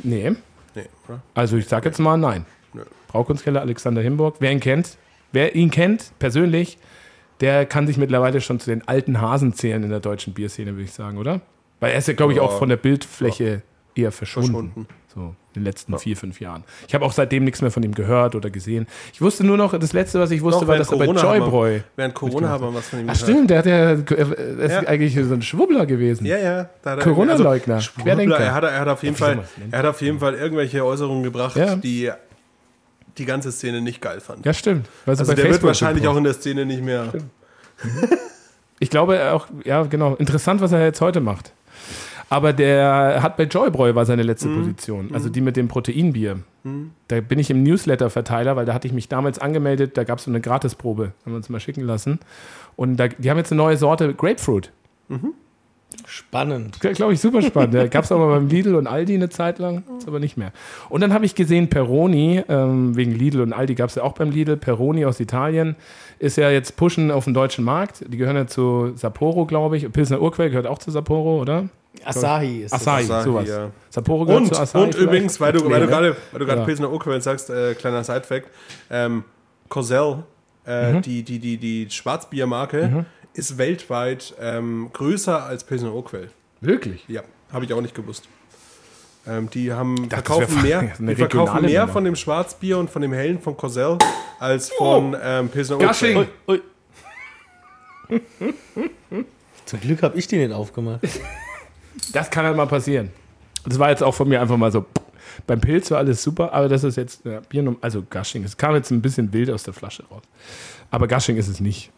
Nee, 0.03 0.33
Nee, 0.77 0.85
oder? 1.09 1.21
also 1.35 1.57
ich 1.57 1.67
sag 1.67 1.85
jetzt 1.85 1.99
mal 1.99 2.17
nein. 2.17 2.47
Nö. 2.73 2.83
Braukunstkeller 3.09 3.61
Alexander 3.61 4.03
Himburg. 4.03 4.37
Wer 4.39 4.53
ihn 4.53 4.61
kennt, 4.61 4.97
wer 5.33 5.55
ihn 5.57 5.71
kennt 5.71 6.13
persönlich, 6.19 6.79
der 7.41 7.67
kann 7.67 7.87
sich 7.87 7.97
mittlerweile 7.97 8.41
schon 8.41 8.61
zu 8.61 8.71
den 8.71 8.87
alten 8.87 9.21
Hasen 9.21 9.53
zählen 9.55 9.83
in 9.83 9.91
der 9.91 10.01
deutschen 10.01 10.35
Bierszene, 10.35 10.73
würde 10.73 10.85
ich 10.85 10.93
sagen, 10.93 11.19
oder? 11.19 11.41
Weil 11.81 11.93
er 11.93 11.99
ist 11.99 12.09
ja, 12.09 12.15
glaube 12.15 12.33
ich, 12.33 12.39
Ja. 12.39 12.45
auch 12.45 12.59
von 12.59 12.69
der 12.69 12.77
Bildfläche 12.77 13.63
eher 13.95 14.13
verschwunden. 14.13 14.53
Verschwunden. 14.73 14.87
So 15.15 15.35
in 15.57 15.63
den 15.63 15.67
letzten 15.67 15.99
vier, 15.99 16.17
fünf 16.17 16.41
Jahren. 16.41 16.65
Ich 16.87 16.95
habe 16.95 17.05
auch 17.05 17.13
seitdem 17.13 17.45
nichts 17.45 17.63
mehr 17.63 17.71
von 17.71 17.83
ihm 17.83 17.95
gehört 17.95 18.35
oder 18.35 18.51
gesehen. 18.51 18.87
Ich 19.13 19.21
wusste 19.21 19.45
nur 19.45 19.57
noch, 19.57 19.77
das 19.79 19.93
letzte, 19.93 20.21
was 20.21 20.31
ich 20.31 20.43
wusste, 20.43 20.61
Doch, 20.61 20.69
war, 20.69 20.77
dass 20.79 20.91
er 20.93 20.99
bei 20.99 21.07
Corona 21.07 21.23
haben 21.23 21.31
wir- 21.33 21.39
Joybräu. 21.39 21.81
Während 21.97 22.15
Corona 22.15 22.49
haben 22.49 22.65
wir 22.65 22.75
was 22.75 22.89
von 22.89 23.01
ihm 23.01 23.09
Ach 23.09 23.15
gehört. 23.15 23.31
stimmt, 23.31 23.51
der 23.51 23.59
hat 23.59 23.67
ja, 23.67 23.75
er 23.75 24.59
ist 24.59 24.73
Ja. 24.73 24.81
eigentlich 24.87 25.15
so 25.15 25.35
ein 25.35 25.43
Schwubbler 25.43 25.87
gewesen. 25.87 26.25
Ja, 26.27 26.39
ja. 26.39 26.69
Er- 26.85 26.97
Corona-Leugner, 26.99 27.77
also, 27.77 27.91
Querdenker. 28.03 28.39
Er 28.39 28.55
hat, 28.55 28.65
er, 28.65 28.79
hat 28.81 28.89
auf 28.89 29.03
jeden 29.03 29.17
Fall, 29.17 29.41
er 29.71 29.79
hat 29.81 29.87
auf 29.87 30.01
jeden 30.03 30.19
Fall 30.21 30.35
irgendwelche 30.35 30.85
Äußerungen 30.85 31.23
gebracht, 31.23 31.57
Ja. 31.57 31.77
die 31.77 32.11
die 33.19 33.25
ganze 33.25 33.51
Szene 33.51 33.81
nicht 33.81 34.03
geil 34.03 34.21
fand. 34.21 34.45
Ja, 34.45 34.53
stimmt. 34.53 34.89
Also 35.07 35.25
bei 35.25 35.29
der 35.35 35.37
wird 35.45 35.47
Facebook 35.55 35.69
wahrscheinlich 35.69 36.03
gepostet. 36.03 36.13
auch 36.15 36.19
in 36.19 36.25
der 36.25 36.35
Szene 36.35 36.67
nicht 36.67 36.83
mehr. 36.83 37.13
Ich 38.79 38.91
glaube 38.91 39.33
auch, 39.33 39.47
ja, 39.65 39.83
genau. 39.85 40.15
Interessant, 40.17 40.61
was 40.61 40.73
er 40.73 40.85
jetzt 40.85 41.01
heute 41.01 41.21
macht. 41.21 41.53
Aber 42.29 42.53
der 42.53 43.23
hat 43.23 43.37
bei 43.37 43.45
Joybräu 43.45 43.95
war 43.95 44.05
seine 44.05 44.23
letzte 44.25 44.49
Position, 44.49 45.11
also 45.13 45.29
die 45.29 45.41
mit 45.41 45.57
dem 45.57 45.69
Proteinbier. 45.69 46.41
Da 47.07 47.21
bin 47.21 47.39
ich 47.39 47.51
im 47.51 47.63
Newsletter-Verteiler, 47.63 48.57
weil 48.57 48.67
da 48.67 48.75
hatte 48.75 48.89
ich 48.89 48.93
mich 48.93 49.09
damals 49.09 49.39
angemeldet, 49.39 49.97
da 49.97 50.03
gab 50.03 50.19
es 50.19 50.25
so 50.25 50.31
eine 50.33 50.41
Gratisprobe, 50.41 51.13
haben 51.25 51.33
wir 51.33 51.37
uns 51.37 51.49
mal 51.49 51.61
schicken 51.61 51.83
lassen. 51.83 52.19
Und 52.75 52.97
da, 52.97 53.07
die 53.07 53.31
haben 53.31 53.39
jetzt 53.39 53.53
eine 53.53 53.59
neue 53.59 53.77
Sorte 53.77 54.13
Grapefruit. 54.15 54.73
Spannend. 56.05 56.81
Glaube 56.81 57.13
ich, 57.15 57.21
super 57.21 57.41
spannend. 57.43 57.75
Da 57.75 57.87
gab 57.87 58.05
es 58.05 58.13
aber 58.13 58.29
beim 58.29 58.49
Lidl 58.49 58.75
und 58.75 58.87
Aldi 58.87 59.15
eine 59.15 59.29
Zeit 59.29 59.59
lang, 59.59 59.85
ist 59.99 60.09
aber 60.09 60.19
nicht 60.19 60.37
mehr. 60.37 60.53
Und 60.89 61.01
dann 61.01 61.13
habe 61.13 61.25
ich 61.25 61.35
gesehen, 61.37 61.69
Peroni, 61.69 62.43
ähm, 62.49 62.97
wegen 62.97 63.13
Lidl 63.13 63.41
und 63.41 63.53
Aldi 63.53 63.77
gab 63.77 63.89
es 63.89 63.95
ja 63.95 64.03
auch 64.03 64.13
beim 64.13 64.31
Lidl, 64.31 64.57
Peroni 64.57 65.05
aus 65.05 65.21
Italien, 65.21 65.77
ist 66.19 66.37
ja 66.37 66.51
jetzt 66.51 66.77
pushen 66.77 67.11
auf 67.11 67.25
dem 67.25 67.35
deutschen 67.35 67.65
Markt. 67.65 68.05
Die 68.09 68.17
gehören 68.17 68.37
ja 68.37 68.47
zu 68.47 68.93
Sapporo, 68.97 69.47
glaube 69.47 69.77
ich. 69.77 69.91
Pilsner 69.91 70.21
Urquell 70.21 70.51
gehört 70.51 70.67
auch 70.67 70.79
zu 70.79 70.91
Sapporo, 70.91 71.41
oder? 71.41 71.69
Asahi 72.05 72.63
ist 72.63 72.73
Asahi, 72.73 73.05
Asahi, 73.05 73.25
sowas. 73.25 73.49
ja. 73.49 73.71
Sapporo 73.91 74.25
gehört 74.25 74.43
Und, 74.43 74.55
zu 74.55 74.61
Asahi. 74.61 74.83
und 74.83 74.95
vielleicht? 74.95 75.09
übrigens, 75.09 75.41
weil 75.41 75.53
du, 75.53 75.65
Nee, 75.65 75.71
weil 75.71 75.81
du 75.81 75.87
ne? 75.87 75.91
gerade 75.93 76.17
weil 76.33 76.39
du 76.41 76.47
gerade 76.47 76.61
Ja. 76.61 76.65
Pilsner 76.67 76.91
Urquell 76.91 77.21
sagst, 77.21 77.51
äh, 77.51 77.75
kleiner 77.75 78.05
Sidefact, 78.05 78.49
ähm, 78.91 79.25
Cosell, 79.69 80.23
äh, 80.67 80.93
Mhm. 80.95 81.03
die, 81.03 81.23
die, 81.23 81.39
die, 81.39 81.57
die 81.59 81.89
Schwarzbiermarke, 81.91 83.07
ist 83.35 83.59
weltweit 83.59 84.35
ähm, 84.41 84.91
größer 84.93 85.45
als 85.45 85.65
Pilsner 85.65 85.93
Urquell. 85.95 86.31
Wirklich? 86.61 87.05
Ja, 87.09 87.23
habe 87.53 87.65
ich 87.65 87.73
auch 87.73 87.81
nicht 87.83 87.95
gewusst. 87.95 88.29
Ähm, 89.29 89.51
die 89.51 89.73
haben 89.73 89.97
dachte, 90.09 90.25
verkaufen 90.25 90.55
das 90.55 90.63
mehr, 90.63 90.93
die 90.99 91.15
verkaufen 91.17 91.63
mehr 91.65 91.89
von 91.89 92.05
dem 92.05 92.15
Schwarzbier 92.17 92.79
und 92.79 92.89
von 92.91 93.03
dem 93.03 93.13
hellen 93.13 93.41
von 93.41 93.57
Cosell 93.57 93.99
als 94.39 94.71
von 94.71 95.17
ähm, 95.23 95.49
Pilsner! 95.49 95.79
Urquell. 95.81 96.29
Zum 99.65 99.81
Glück 99.81 100.03
habe 100.03 100.17
ich 100.17 100.29
die 100.29 100.37
nicht 100.39 100.53
aufgemacht. 100.53 101.01
Das 102.13 102.31
kann 102.31 102.45
halt 102.45 102.57
mal 102.57 102.67
passieren. 102.67 103.11
Das 103.65 103.79
war 103.79 103.91
jetzt 103.91 104.03
auch 104.03 104.15
von 104.15 104.29
mir 104.29 104.41
einfach 104.41 104.57
mal 104.57 104.71
so. 104.73 104.87
Beim 105.47 105.61
Pilz 105.61 105.91
war 105.91 105.99
alles 105.99 106.23
super, 106.23 106.53
aber 106.53 106.69
das 106.69 106.85
ist 106.85 106.97
jetzt 106.97 107.25
ja, 107.25 107.41
Bier, 107.41 107.77
also 107.81 108.03
Gasching. 108.09 108.45
Es 108.45 108.57
kam 108.57 108.75
jetzt 108.75 108.91
ein 108.91 109.03
bisschen 109.03 109.33
wild 109.33 109.51
aus 109.51 109.65
der 109.65 109.75
Flasche 109.75 110.05
raus. 110.11 110.23
Aber 110.91 111.09
Gasching 111.09 111.37
ist 111.37 111.49
es 111.49 111.61
nicht. 111.61 111.91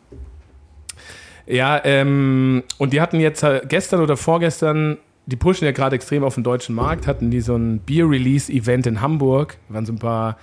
Ja, 1.46 1.80
ähm, 1.84 2.62
und 2.78 2.92
die 2.92 3.00
hatten 3.00 3.20
jetzt 3.20 3.42
äh, 3.42 3.62
gestern 3.66 4.00
oder 4.00 4.16
vorgestern, 4.16 4.98
die 5.26 5.36
pushen 5.36 5.64
ja 5.64 5.72
gerade 5.72 5.96
extrem 5.96 6.24
auf 6.24 6.34
den 6.34 6.44
deutschen 6.44 6.74
Markt, 6.74 7.06
hatten 7.06 7.30
die 7.30 7.40
so 7.40 7.54
ein 7.54 7.80
Bier-Release-Event 7.80 8.86
in 8.86 9.00
Hamburg. 9.00 9.56
Da 9.68 9.74
waren 9.74 9.86
so 9.86 9.92
ein 9.92 9.98
paar 9.98 10.36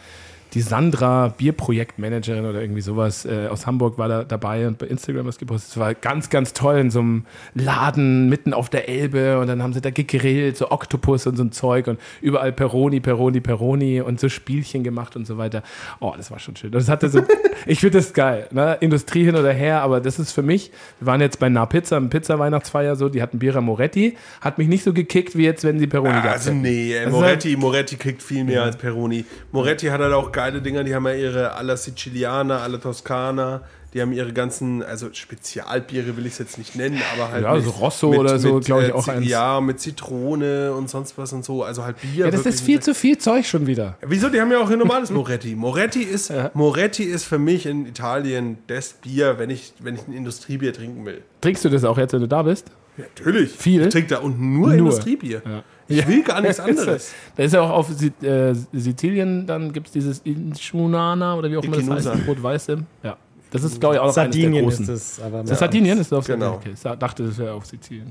die 0.56 0.62
Sandra, 0.62 1.28
Bierprojektmanagerin 1.38 2.45
oder 2.45 2.62
irgendwie 2.62 2.82
sowas 2.82 3.26
äh, 3.26 3.47
aus 3.49 3.68
Hamburg 3.68 3.97
war 3.97 4.08
da 4.08 4.24
dabei 4.24 4.68
und 4.68 4.78
bei 4.78 4.88
Instagram 4.88 5.26
was 5.26 5.38
gepostet. 5.38 5.72
Es 5.72 5.78
war 5.78 5.93
ganz, 5.93 6.30
ganz 6.30 6.53
toll 6.53 6.78
in 6.78 6.89
so 6.89 6.99
einem 7.01 7.26
Laden 7.53 8.30
mitten 8.30 8.53
auf 8.53 8.70
der 8.70 8.88
Elbe 8.88 9.39
und 9.39 9.47
dann 9.47 9.62
haben 9.62 9.74
sie 9.74 9.82
da 9.82 9.89
gegrillt, 9.89 10.56
so 10.58 10.72
Oktopus 10.72 11.28
und 11.28 11.36
so 11.36 11.43
ein 11.43 11.51
Zeug 11.51 11.88
und 11.88 11.99
überall 12.22 12.53
Peroni, 12.53 13.01
Peroni, 13.01 13.41
Peroni 13.41 13.99
und 14.01 14.20
so 14.20 14.30
Spielchen 14.30 14.84
gemacht 14.84 15.16
und 15.16 15.28
so 15.28 15.38
weiter. 15.38 15.62
Oh, 15.99 16.14
das 16.16 16.32
war 16.32 16.39
schon 16.39 16.56
schön. 16.56 16.72
Das 16.72 16.88
hatte 16.88 17.10
so, 17.10 17.22
ich 17.66 17.82
finde 17.82 17.97
das 17.97 18.14
geil. 18.14 18.47
Ne? 18.51 18.78
Industrie 18.80 19.26
hin 19.26 19.36
oder 19.36 19.51
her, 19.51 19.82
aber 19.82 19.99
das 19.99 20.20
ist 20.20 20.32
für 20.32 20.41
mich, 20.41 20.72
wir 20.99 21.08
waren 21.08 21.20
jetzt 21.20 21.39
bei 21.39 21.49
Na 21.49 21.66
Pizza, 21.66 21.97
im 21.97 22.10
Pizza-Weihnachtsfeier 22.10 22.95
so, 22.95 23.10
die 23.10 23.22
hatten 23.22 23.39
Bira 23.39 23.60
Moretti, 23.60 24.16
hat 24.39 24.58
mich 24.58 24.70
nicht 24.70 24.84
so 24.86 24.93
gekickt, 24.93 25.38
wie 25.38 25.43
jetzt, 25.43 25.66
wenn 25.66 25.80
sie 25.80 25.88
Peroni 25.88 26.14
gehabt 26.14 26.28
Also 26.30 26.51
hätten. 26.51 26.62
nee, 26.62 26.93
ey, 26.93 27.06
ist 27.06 27.12
Moretti, 27.12 27.58
Moretti 27.58 27.97
kriegt 27.97 28.24
viel 28.24 28.45
mehr 28.45 28.64
als 28.64 28.78
Peroni. 28.78 29.26
Moretti 29.51 29.88
hat 29.88 29.99
halt 29.99 30.14
auch 30.14 30.32
geile 30.46 30.62
Dinger, 30.62 30.84
die 30.84 30.93
haben 30.93 31.06
ja 31.08 31.14
ihre 31.14 31.54
alla 31.56 31.76
Siciliana, 31.76 32.60
alla 32.60 32.78
Toscana, 32.78 33.62
die 33.93 34.02
haben 34.02 34.12
ihre 34.12 34.32
ganzen, 34.34 34.84
also 34.84 35.08
Spezialbiere 35.12 36.18
will 36.18 36.26
ich 36.26 36.34
es 36.34 36.39
jetzt 36.39 36.58
nicht 36.58 36.76
nennen, 36.76 37.02
aber 37.16 37.32
halt 37.32 37.43
Ja, 37.43 37.60
so 37.62 37.70
Rosso 37.72 38.10
oder 38.14 38.38
so, 38.38 38.60
glaub 38.60 38.84
ich, 38.84 38.91
auch 38.93 39.08
äh, 39.08 39.12
eins. 39.12 39.28
Ja, 39.28 39.60
mit 39.62 39.80
Zitrone 39.80 40.74
und 40.74 40.89
sonst 40.89 41.18
was 41.18 41.34
und 41.34 41.43
so, 41.46 41.64
also 41.64 41.84
halt 41.84 41.96
Bier. 42.02 42.26
Ja, 42.26 42.32
das 42.32 42.46
ist 42.46 42.62
viel 42.62 42.76
mit- 42.76 42.84
zu 42.84 42.93
viel 42.93 43.18
Zeug 43.18 43.46
schon 43.48 43.66
wieder. 43.68 43.98
Wieso? 44.06 44.30
Die 44.30 44.39
haben 44.39 44.52
ja 44.52 44.60
auch 44.60 44.70
ein 44.70 44.78
normales 44.80 45.10
Moretti. 45.20 45.56
Moretti 45.56 46.04
ist, 46.04 46.32
Moretti 46.54 47.04
ist 47.04 47.24
für 47.24 47.39
mich 47.39 47.66
in 47.66 47.86
Italien 47.88 48.58
das 48.68 48.93
Bier, 48.93 49.39
wenn 49.39 49.50
ich, 49.50 49.74
wenn 49.80 49.96
ich 49.96 50.08
ein 50.08 50.14
Industriebier 50.14 50.74
trinken 50.74 51.06
will. 51.06 51.22
Trinkst 51.41 51.64
du 51.66 51.70
das 51.70 51.84
auch 51.86 51.98
jetzt, 51.98 52.14
wenn 52.14 52.22
du 52.22 52.28
da 52.28 52.43
bist? 52.43 52.68
Natürlich. 52.98 53.52
Viel? 53.52 53.84
Ich 53.84 53.89
trinke 53.89 54.10
da 54.10 54.20
unten 54.20 54.54
nur, 54.54 54.68
Nur. 54.70 54.78
Industriebier. 54.78 55.41
Ich 55.88 56.07
will 56.07 56.23
gar 56.23 56.41
nichts 56.41 56.59
anderes. 56.61 57.13
Da 57.36 57.43
ist 57.43 57.53
ja 57.53 57.61
auch 57.61 57.69
auf 57.69 57.89
äh, 58.21 58.53
Sizilien, 58.73 59.45
dann 59.45 59.71
gibt 59.71 59.88
es 59.88 59.93
dieses 59.93 60.19
Inchunana 60.19 61.36
oder 61.36 61.49
wie 61.51 61.57
auch 61.57 61.63
immer 61.63 61.77
das 61.77 62.05
heißt, 62.07 62.27
rot-weiß 62.27 62.69
im. 62.69 62.86
Ja. 63.03 63.17
Das 63.51 63.63
ist, 63.63 63.79
glaube 63.79 63.95
ich, 63.95 64.01
auch 64.01 64.07
noch 64.07 64.17
eines 64.17 64.33
der 64.33 64.41
Sardinien 64.41 64.63
großen. 64.65 64.83
ist 64.86 64.89
es. 64.89 65.19
Aber 65.21 65.43
das 65.43 65.59
Sardinien? 65.59 65.99
Ist 65.99 66.11
das 66.11 66.19
auf 66.19 66.25
Genau. 66.25 66.55
Okay, 66.55 66.71
ich 66.73 66.81
dachte, 66.81 67.25
das 67.25 67.38
wäre 67.38 67.53
auf 67.53 67.65
Sizilien. 67.65 68.07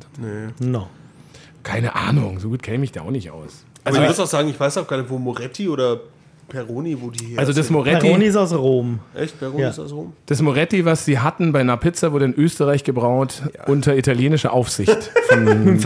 No. 0.61 0.89
Keine 1.63 1.95
Ahnung, 1.95 2.39
so 2.39 2.49
gut 2.49 2.63
kenne 2.63 2.77
ich 2.77 2.81
mich 2.81 2.93
da 2.93 3.03
auch 3.03 3.11
nicht 3.11 3.31
aus. 3.31 3.65
Also 3.85 4.01
ich 4.01 4.07
muss 4.07 4.21
auch 4.21 4.27
sagen, 4.27 4.49
ich 4.49 4.59
weiß 4.59 4.79
auch 4.79 4.87
gar 4.87 4.97
nicht, 4.97 5.11
wo 5.11 5.19
Moretti 5.19 5.69
oder 5.69 6.01
Peroni, 6.49 6.97
wo 7.01 7.11
die 7.11 7.27
hier 7.27 7.39
Also 7.39 7.53
das. 7.53 7.71
Moretti, 7.71 8.07
Peroni 8.07 8.25
ist 8.27 8.37
aus 8.37 8.53
Rom. 8.55 9.01
Echt? 9.15 9.39
Peroni 9.39 9.63
Ja. 9.63 9.71
ist 9.71 9.79
aus 9.79 9.93
Rom? 9.93 10.13
das 10.27 10.41
Moretti, 10.43 10.85
was 10.85 11.05
sie 11.05 11.19
hatten 11.19 11.53
bei 11.53 11.61
einer 11.61 11.77
Pizza, 11.77 12.13
wurde 12.13 12.27
in 12.27 12.35
Österreich 12.35 12.85
gebraut 12.85 13.43
unter 13.67 13.97
italienischer 13.97 14.53
Aufsicht 14.53 15.11
von 15.29 15.47
und 15.49 15.85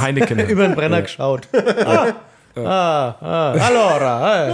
Heineken. 0.00 0.38
Über 0.48 0.66
den 0.66 0.74
Brenner 0.74 1.02
geschaut. 1.02 1.48
ah, 1.84 2.12
ah, 2.56 3.14
ah, 3.20 3.52
allora. 3.52 4.48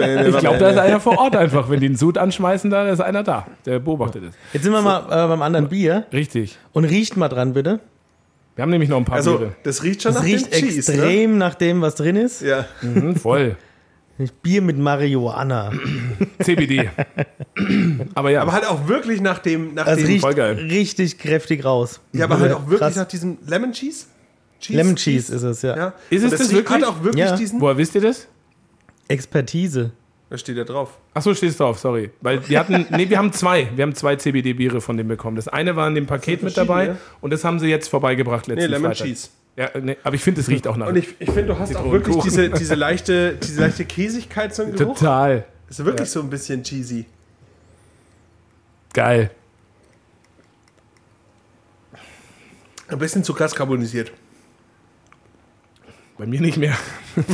eh. 0.00 0.28
Ich 0.28 0.38
glaube, 0.38 0.58
da 0.58 0.70
ist 0.70 0.78
einer 0.78 1.00
vor 1.00 1.18
Ort 1.18 1.36
einfach. 1.36 1.70
Wenn 1.70 1.80
die 1.80 1.86
einen 1.86 1.96
Sud 1.96 2.18
anschmeißen, 2.18 2.70
da 2.70 2.88
ist 2.88 3.00
einer 3.00 3.22
da. 3.22 3.46
Der 3.66 3.78
beobachtet 3.78 4.24
es. 4.28 4.34
Jetzt 4.52 4.64
sind 4.64 4.72
wir 4.72 4.82
mal 4.82 5.00
äh, 5.06 5.28
beim 5.28 5.42
anderen 5.42 5.68
Bier. 5.68 6.04
Richtig. 6.12 6.58
Und 6.72 6.84
riecht 6.84 7.16
mal 7.16 7.28
dran, 7.28 7.52
bitte. 7.52 7.80
Wir 8.56 8.62
haben 8.62 8.70
nämlich 8.70 8.90
noch 8.90 8.96
ein 8.96 9.04
paar 9.04 9.16
Also, 9.18 9.38
Biere. 9.38 9.52
das 9.62 9.84
riecht 9.84 10.02
schon 10.02 10.10
Es 10.10 10.18
nach 10.18 10.24
riecht 10.24 10.52
dem 10.52 10.60
Cheese, 10.60 10.90
ne? 10.90 10.96
extrem 10.98 11.38
nach 11.38 11.54
dem, 11.54 11.80
was 11.80 11.94
drin 11.94 12.16
ist. 12.16 12.42
Ja. 12.42 12.64
Mhm, 12.82 13.14
voll. 13.14 13.56
Bier 14.42 14.62
mit 14.62 14.76
Marihuana. 14.78 15.72
CBD. 16.42 16.90
aber 18.14 18.30
ja, 18.30 18.42
Aber 18.42 18.52
halt 18.52 18.66
auch 18.66 18.88
wirklich 18.88 19.20
nach 19.20 19.38
dem, 19.38 19.74
nach 19.74 19.86
Es 19.86 19.98
dem 19.98 20.06
riecht 20.06 20.20
voll 20.22 20.34
geil. 20.34 20.54
richtig 20.54 21.18
kräftig 21.18 21.64
raus. 21.64 22.00
ja, 22.12 22.24
aber 22.24 22.38
halt 22.40 22.52
auch 22.52 22.62
wirklich 22.62 22.80
Krass. 22.80 22.96
nach 22.96 23.06
diesem 23.06 23.38
Lemon 23.46 23.72
Cheese. 23.72 24.06
Cheese 24.60 24.76
Lemon 24.76 24.96
Cheese 24.96 25.32
ist 25.34 25.42
es, 25.42 25.62
ja. 25.62 25.76
Ja. 25.76 25.92
Ist 26.10 26.24
es 26.24 26.30
das 26.32 26.40
riecht- 26.40 26.52
wirklich? 26.54 26.82
Hat 26.82 26.88
auch 26.88 27.02
wirklich 27.04 27.24
Ja. 27.24 27.36
diesen. 27.36 27.60
woher 27.60 27.76
wisst 27.76 27.94
ihr 27.94 28.00
das? 28.00 28.26
Expertise. 29.06 29.92
Da 30.30 30.36
steht 30.36 30.56
ja 30.58 30.64
drauf. 30.64 30.98
Achso, 31.14 31.32
steht 31.34 31.50
es 31.50 31.56
drauf, 31.56 31.78
sorry. 31.78 32.10
Weil 32.20 32.46
wir 32.48 32.58
hatten, 32.60 32.84
nee, 32.90 33.08
wir 33.08 33.16
haben 33.16 33.32
zwei. 33.32 33.68
Wir 33.74 33.82
haben 33.82 33.94
zwei 33.94 34.16
CBD-Biere 34.16 34.82
von 34.82 34.96
dem 34.98 35.08
bekommen. 35.08 35.36
Das 35.36 35.48
eine 35.48 35.74
war 35.74 35.88
in 35.88 35.94
dem 35.94 36.06
Paket 36.06 36.42
mit 36.42 36.54
dabei 36.56 36.86
verschiedene? 36.86 36.98
und 37.22 37.32
das 37.32 37.44
haben 37.44 37.58
sie 37.58 37.68
jetzt 37.68 37.88
vorbeigebracht 37.88 38.46
letzten 38.46 38.64
Nee, 38.64 38.66
Lemon 38.76 38.90
Freitag. 38.90 39.06
Cheese. 39.06 39.28
Ja, 39.58 39.70
nee, 39.80 39.96
aber 40.04 40.14
ich 40.14 40.22
finde, 40.22 40.40
es 40.40 40.48
riecht 40.48 40.68
auch 40.68 40.76
nach. 40.76 40.86
Und 40.86 40.94
ich, 40.96 41.16
ich 41.18 41.26
finde, 41.30 41.46
du 41.46 41.58
hast 41.58 41.74
auch 41.74 41.90
wirklich 41.90 42.16
diese, 42.18 42.48
diese, 42.48 42.76
leichte, 42.76 43.34
diese 43.34 43.60
leichte 43.60 43.84
Käsigkeit 43.84 44.54
so 44.54 44.62
im 44.62 44.76
Geruch. 44.76 44.96
Total 44.96 45.44
Ist 45.68 45.84
wirklich 45.84 46.08
so 46.08 46.20
ein 46.20 46.30
bisschen 46.30 46.62
cheesy. 46.62 47.06
geil. 48.92 49.32
Ein 52.86 52.98
bisschen 52.98 53.24
zu 53.24 53.34
krass 53.34 53.54
carbonisiert. 53.54 54.12
Bei 56.16 56.26
mir 56.26 56.40
nicht 56.40 56.56
mehr. 56.56 56.76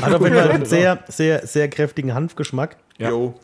Hat 0.03 0.12
auf 0.14 0.22
jeden 0.22 0.35
Fall 0.35 0.51
einen 0.51 0.64
sehr, 0.66 1.05
sehr, 1.09 1.47
sehr 1.47 1.68
kräftigen 1.68 2.12
Hanfgeschmack. 2.14 2.77
Ja. 2.99 3.11
Jo. 3.11 3.39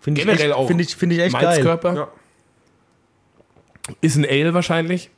Finde 0.00 0.20
ich, 0.20 0.26
Generell 0.26 0.48
echt- 0.50 0.56
auch. 0.56 0.66
Finde 0.66 0.84
ich, 0.84 0.96
finde 0.96 1.16
ich 1.16 1.20
echt 1.22 1.38
geil. 1.38 1.64
Ja. 1.84 2.08
Ist 4.00 4.16
ein 4.16 4.24
Ale 4.24 4.54
wahrscheinlich. 4.54 5.10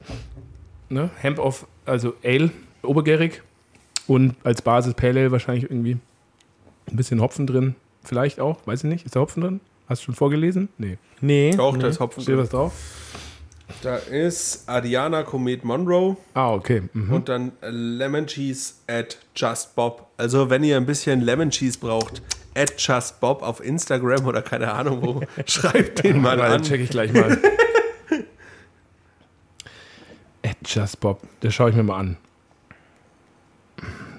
Ne? 0.89 1.11
Hemp 1.21 1.39
of, 1.39 1.67
also 1.87 2.15
Ale, 2.25 2.51
obergärig. 2.83 3.43
Und 4.07 4.35
als 4.45 4.63
Basis 4.63 4.95
Pale 4.95 5.21
Ale 5.21 5.33
wahrscheinlich 5.33 5.65
irgendwie 5.65 5.97
ein 6.89 6.97
bisschen 6.97 7.21
Hopfen 7.21 7.47
drin. 7.47 7.75
Vielleicht 8.05 8.39
auch, 8.41 8.59
weiß 8.67 8.85
ich 8.85 8.91
nicht. 8.91 9.05
Ist 9.07 9.17
da 9.17 9.21
Hopfen 9.21 9.43
drin? 9.43 9.61
Hast 9.89 10.03
du 10.03 10.07
schon 10.07 10.15
vorgelesen? 10.15 10.69
Nee. 10.79 10.99
Nee. 11.21 11.57
Auch 11.59 11.75
nee. 11.77 11.83
da 11.83 11.89
ist 11.89 11.99
Hopfen 12.01 12.23
Steht 12.23 12.35
drin. 12.35 12.43
was 12.43 12.51
drauf? 12.51 12.73
Da 13.83 13.97
ist 13.97 14.69
Adiana 14.69 15.25
Comet 15.25 15.65
Monroe 15.65 16.17
Ah, 16.35 16.53
okay. 16.55 16.83
Mhm. 16.93 17.13
und 17.13 17.29
dann 17.29 17.51
Lemon 17.63 18.27
Cheese 18.29 18.75
at 18.87 19.19
Just 19.35 19.75
Bob. 19.75 20.07
Also, 20.17 20.51
wenn 20.51 20.63
ihr 20.63 20.77
ein 20.77 20.87
bisschen 20.87 21.21
Lemon 21.21 21.51
Cheese 21.51 21.77
braucht, 21.81 22.23
at 22.55 22.75
Just 22.79 23.19
Bob 23.21 23.43
auf 23.43 23.61
Instagram 23.65 24.25
oder 24.25 24.41
keine 24.43 24.73
Ahnung 24.73 25.03
wo, 25.03 25.21
schreibt 25.47 26.05
den 26.05 26.21
mal 26.23 26.37
Mal, 26.37 26.53
an. 26.53 26.63
check 26.63 26.81
ich 26.81 26.91
gleich 26.91 27.13
mal. 27.13 27.39
At 30.45 30.56
Just 30.67 31.01
Bob. 31.01 31.21
Das 31.41 31.55
schaue 31.55 31.71
ich 31.71 31.77
mir 31.77 31.83
mal 31.83 31.99
an. 31.99 32.17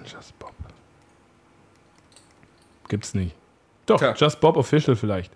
Just 0.06 0.38
Bob. 0.40 0.54
Gibt's 2.88 3.14
nicht. 3.14 3.36
Doch, 3.86 4.00
Tja. 4.00 4.14
Just 4.18 4.40
Bob 4.40 4.58
Official 4.58 4.96
vielleicht. 4.96 5.32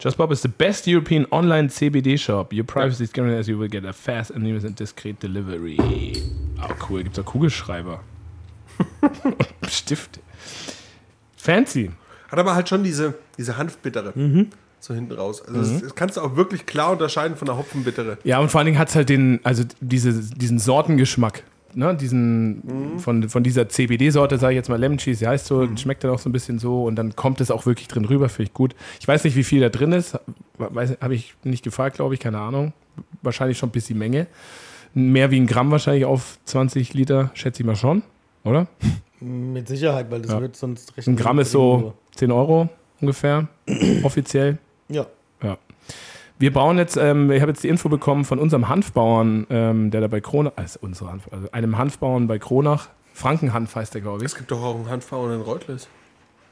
Just 0.00 0.16
Bob 0.16 0.30
is 0.32 0.42
the 0.42 0.48
best 0.48 0.86
European 0.86 1.26
online 1.30 1.68
CBD 1.68 2.16
shop. 2.18 2.52
Your 2.52 2.64
privacy 2.64 3.04
is 3.04 3.12
guaranteed 3.12 3.40
as 3.40 3.48
you 3.48 3.58
will 3.58 3.68
get 3.68 3.84
a 3.84 3.92
fast 3.92 4.30
and 4.30 4.46
and 4.46 4.76
discreet 4.76 5.20
delivery. 5.20 5.76
Oh, 6.62 6.74
cool. 6.80 7.02
Gibt's 7.02 7.16
da 7.16 7.22
Kugelschreiber? 7.22 8.00
Stift. 9.68 10.20
Fancy. 11.36 11.90
Hat 12.30 12.38
aber 12.38 12.54
halt 12.54 12.68
schon 12.68 12.84
diese, 12.84 13.14
diese 13.36 13.56
Hanfbittere. 13.56 14.12
So 14.80 14.94
hinten 14.94 15.12
raus. 15.12 15.42
Also, 15.42 15.58
das, 15.60 15.82
das 15.82 15.94
kannst 15.94 16.16
du 16.16 16.20
auch 16.20 16.36
wirklich 16.36 16.66
klar 16.66 16.92
unterscheiden 16.92 17.36
von 17.36 17.46
der 17.46 17.56
Hopfenbittere. 17.56 18.18
Ja, 18.24 18.38
und 18.38 18.50
vor 18.50 18.60
allen 18.60 18.66
Dingen 18.66 18.78
hat 18.78 18.88
es 18.88 18.94
halt 18.96 19.08
den, 19.08 19.40
also 19.42 19.64
diese, 19.80 20.12
diesen 20.36 20.58
Sortengeschmack. 20.58 21.42
Ne, 21.74 21.94
diesen, 21.94 22.98
von, 22.98 23.28
von 23.28 23.42
dieser 23.44 23.68
CBD-Sorte, 23.68 24.38
sage 24.38 24.54
ich 24.54 24.56
jetzt 24.56 24.70
mal 24.70 24.80
Lemon 24.80 24.96
Cheese, 24.96 25.18
die 25.20 25.26
heißt 25.28 25.46
so, 25.46 25.68
schmeckt 25.76 26.02
dann 26.02 26.10
auch 26.12 26.18
so 26.18 26.30
ein 26.30 26.32
bisschen 26.32 26.58
so 26.58 26.84
und 26.84 26.96
dann 26.96 27.14
kommt 27.14 27.42
es 27.42 27.50
auch 27.50 27.66
wirklich 27.66 27.88
drin 27.88 28.06
rüber, 28.06 28.30
finde 28.30 28.48
ich 28.48 28.54
gut. 28.54 28.74
Ich 29.00 29.06
weiß 29.06 29.22
nicht, 29.24 29.36
wie 29.36 29.44
viel 29.44 29.60
da 29.60 29.68
drin 29.68 29.92
ist, 29.92 30.18
habe 30.58 31.14
ich 31.14 31.34
nicht 31.44 31.62
gefragt, 31.62 31.96
glaube 31.96 32.14
ich, 32.14 32.20
keine 32.20 32.38
Ahnung. 32.38 32.72
Wahrscheinlich 33.20 33.58
schon 33.58 33.68
ein 33.68 33.72
bisschen 33.72 33.98
Menge. 33.98 34.26
Mehr 34.94 35.30
wie 35.30 35.38
ein 35.38 35.46
Gramm 35.46 35.70
wahrscheinlich 35.70 36.06
auf 36.06 36.38
20 36.46 36.94
Liter, 36.94 37.30
schätze 37.34 37.62
ich 37.62 37.66
mal 37.66 37.76
schon, 37.76 38.02
oder? 38.44 38.66
Mit 39.20 39.68
Sicherheit, 39.68 40.10
weil 40.10 40.22
das 40.22 40.32
Ja. 40.32 40.40
wird 40.40 40.56
sonst 40.56 40.96
recht. 40.96 41.06
Ein 41.06 41.16
Gramm 41.16 41.38
ist 41.38 41.50
so 41.50 41.92
10 42.16 42.32
Euro 42.32 42.70
ungefähr, 43.00 43.46
offiziell. 44.02 44.56
Ja. 44.88 45.06
Ja. 45.42 45.58
Wir 46.38 46.52
bauen 46.52 46.78
jetzt, 46.78 46.96
ähm, 46.96 47.30
ich 47.32 47.40
habe 47.40 47.50
jetzt 47.50 47.64
die 47.64 47.68
Info 47.68 47.88
bekommen 47.88 48.24
von 48.24 48.38
unserem 48.38 48.68
Hanfbauern, 48.68 49.46
ähm, 49.50 49.90
der 49.90 50.00
da 50.00 50.06
bei 50.08 50.20
Kronach, 50.20 50.52
also, 50.56 50.78
unsere 50.82 51.10
Hanf, 51.10 51.28
also 51.32 51.50
einem 51.50 51.76
Hanfbauern 51.78 52.28
bei 52.28 52.38
Kronach, 52.38 52.88
Frankenhanf 53.12 53.74
heißt 53.74 53.94
der, 53.94 54.00
glaube 54.00 54.18
ich. 54.18 54.24
Es 54.26 54.36
gibt 54.36 54.50
doch 54.52 54.62
auch 54.62 54.76
einen 54.76 54.88
Hanfbauer 54.88 55.32
in 55.34 55.40
Reutles. 55.40 55.88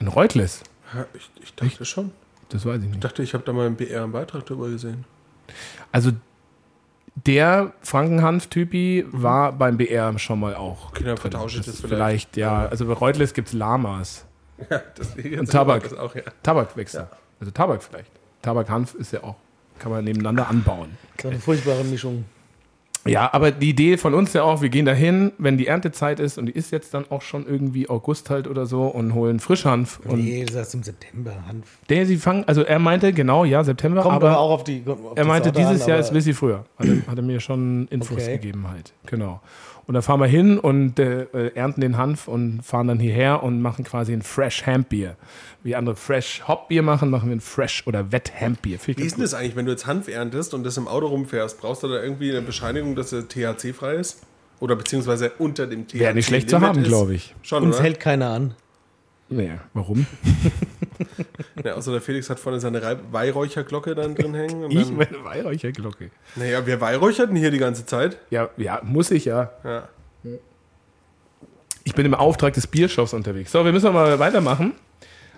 In 0.01 0.09
Reutles. 0.09 0.63
Ja, 0.93 1.07
ich, 1.15 1.31
ich 1.43 1.55
dachte 1.55 1.85
schon. 1.85 2.11
Das 2.49 2.67
weiß 2.67 2.79
ich 2.79 2.85
Ich 2.85 2.91
nicht. 2.91 3.05
dachte, 3.05 3.23
ich 3.23 3.35
habe 3.35 3.45
da 3.45 3.53
mal 3.53 3.67
im 3.67 3.77
BR 3.77 4.03
einen 4.03 4.13
Beitrag 4.13 4.45
drüber 4.47 4.69
gesehen. 4.69 5.05
Also 5.93 6.11
der 7.25 7.73
Frankenhanf-Typi 7.83 9.07
war 9.11 9.53
beim 9.53 9.77
BR 9.77 10.19
schon 10.19 10.41
mal 10.41 10.55
auch. 10.57 10.89
Okay, 10.91 11.05
dann 11.05 11.17
vertausche 11.17 11.61
ich 11.61 11.67
das 11.67 11.77
ist 11.77 11.81
vielleicht. 11.81 12.31
vielleicht. 12.35 12.37
ja. 12.37 12.67
Also 12.67 12.87
bei 12.87 12.93
Reutles 12.93 13.33
gibt 13.35 13.49
es 13.49 13.55
Lamas. 13.55 14.25
Ja, 14.71 14.81
deswegen 14.99 15.41
Und 15.41 15.51
Tabak. 15.51 15.83
Das 15.85 15.93
auch, 15.99 16.15
ja. 16.15 16.23
Tabakwechsel. 16.43 17.07
Also 17.39 17.51
Tabak 17.53 17.83
vielleicht. 17.83 18.11
Tabak-Hanf 18.47 18.95
ist 18.95 19.13
ja 19.13 19.25
auch, 19.25 19.35
kann 19.81 19.91
man 19.91 20.05
nebeneinander 20.05 20.49
anbauen. 20.49 20.89
Das 21.17 21.25
ist 21.27 21.31
eine 21.33 21.41
furchtbare 21.41 21.85
Mischung. 21.85 22.25
Ja, 23.05 23.33
aber 23.33 23.53
die 23.53 23.69
Idee 23.71 23.99
von 23.99 24.15
uns 24.15 24.33
ja 24.33 24.43
auch, 24.43 24.63
wir 24.63 24.69
gehen 24.69 24.85
dahin, 24.85 25.31
wenn 25.39 25.57
die 25.57 25.69
Erntezeit 25.69 26.19
ist 26.19 26.39
und 26.39 26.47
die 26.47 26.53
ist 26.53 26.73
jetzt 26.73 26.93
dann 26.93 27.05
auch 27.09 27.23
schon 27.23 27.47
irgendwie 27.47 27.89
August 27.89 28.31
halt 28.31 28.49
oder 28.49 28.67
so 28.67 28.83
und 28.87 29.15
holen 29.15 29.39
Frischhanf. 29.39 30.01
Und 30.05 30.25
Nee, 30.25 30.45
das 30.45 30.57
heißt 30.57 30.75
im 30.75 30.83
September. 30.83 31.33
Hanf. 31.47 31.79
der, 31.89 32.05
sie 32.07 32.17
fangen, 32.17 32.43
also 32.49 32.63
er 32.63 32.81
meinte, 32.81 33.13
genau, 33.13 33.45
ja, 33.45 33.63
September, 33.63 34.03
Kommt 34.03 34.17
aber, 34.17 34.31
aber 34.31 34.39
auch 34.41 34.51
auf 34.51 34.65
die. 34.65 34.83
Auf 34.87 34.99
er 35.15 35.25
meinte, 35.25 35.51
Sorte 35.51 35.61
dieses 35.61 35.83
an, 35.83 35.89
Jahr 35.89 35.99
ist 36.01 36.09
ein 36.09 36.15
bisschen 36.15 36.35
früher. 36.35 36.65
Hat 36.79 36.87
er, 36.89 37.07
hat 37.07 37.17
er 37.17 37.23
mir 37.23 37.39
schon 37.39 37.87
Infos 37.91 38.11
Okay. 38.17 38.39
gegeben 38.39 38.67
halt. 38.69 38.93
Genau. 39.07 39.41
Und 39.87 39.95
da 39.95 40.03
fahren 40.03 40.19
wir 40.19 40.27
hin 40.27 40.59
und 40.59 40.99
äh, 40.99 41.23
äh, 41.33 41.55
ernten 41.55 41.81
den 41.81 41.97
Hanf 41.97 42.27
und 42.27 42.63
fahren 42.63 42.89
dann 42.89 42.99
hierher 42.99 43.45
und 43.45 43.63
machen 43.63 43.85
quasi 43.85 44.13
ein 44.13 44.23
Fresh 44.23 44.67
Hemp 44.67 44.89
Bier. 44.89 45.17
Wie 45.63 45.77
andere 45.77 45.95
Fresh 45.95 46.43
Hop 46.49 46.69
Bier 46.69 46.83
machen, 46.83 47.09
machen 47.09 47.29
wir 47.29 47.37
ein 47.37 47.41
Fresh 47.41 47.87
oder 47.87 48.11
Wet 48.11 48.33
Hemp 48.35 48.63
Bier. 48.63 48.79
Wie 48.85 49.01
ist 49.01 49.17
denn 49.17 49.23
das 49.23 49.35
eigentlich, 49.35 49.55
wenn 49.55 49.67
du 49.67 49.71
jetzt 49.71 49.87
Hanf 49.87 50.09
erntest 50.09 50.55
und 50.55 50.65
das 50.65 50.77
im 50.77 50.89
Auto 50.89 51.07
rumfährst? 51.07 51.61
Brauchst 51.61 51.85
du 51.85 51.89
da 51.89 52.03
irgendwie 52.03 52.31
eine 52.31 52.43
Bescheinigung, 52.43 52.97
dass 52.97 53.13
er 53.13 53.29
THC-frei 53.29 53.95
ist? 53.95 54.23
Oder 54.59 54.75
beziehungsweise 54.75 55.33
unter 55.39 55.69
dem 55.69 55.87
THC? 55.87 56.01
Wäre 56.01 56.15
nicht 56.15 56.27
schlecht 56.27 56.51
zu 56.51 56.61
haben, 56.61 56.83
glaube 56.83 57.15
ich. 57.15 57.35
Schon, 57.43 57.63
Uns 57.63 57.77
oder? 57.77 57.85
hält 57.85 58.01
keiner 58.01 58.31
an. 58.31 58.55
Ja, 59.29 59.61
warum? 59.73 60.07
Ja, 61.65 61.75
außer 61.75 61.93
der 61.93 62.01
Felix 62.01 62.29
hat 62.31 62.39
vorne 62.39 62.61
seine 62.61 62.81
Weihräucherglocke 63.11 63.95
dann 63.95 64.15
drin 64.15 64.35
hängen. 64.35 64.65
Und 64.65 64.71
Ich 64.73 64.87
dann, 64.89 64.97
meine 64.97 65.25
Weihräucherglocke. 65.25 66.11
naja, 66.37 66.61
wer 66.65 66.81
weihräuchert 66.81 67.29
denn 67.31 67.37
hier 67.37 67.51
die 67.51 67.59
ganze 67.59 67.87
Zeit? 67.87 68.19
Ja, 68.31 68.51
ja, 68.57 68.81
muss 68.85 69.11
ich 69.11 69.25
ja. 69.25 69.51
Ja. 69.65 69.89
Ich 71.85 71.95
bin 71.95 72.05
im 72.07 72.15
Auftrag 72.15 72.53
des 72.55 72.67
Biershops 72.67 73.15
unterwegs. 73.15 73.53
So, 73.53 73.65
wir 73.65 73.73
müssen 73.73 73.93
mal 73.93 74.19
weitermachen. 74.19 74.73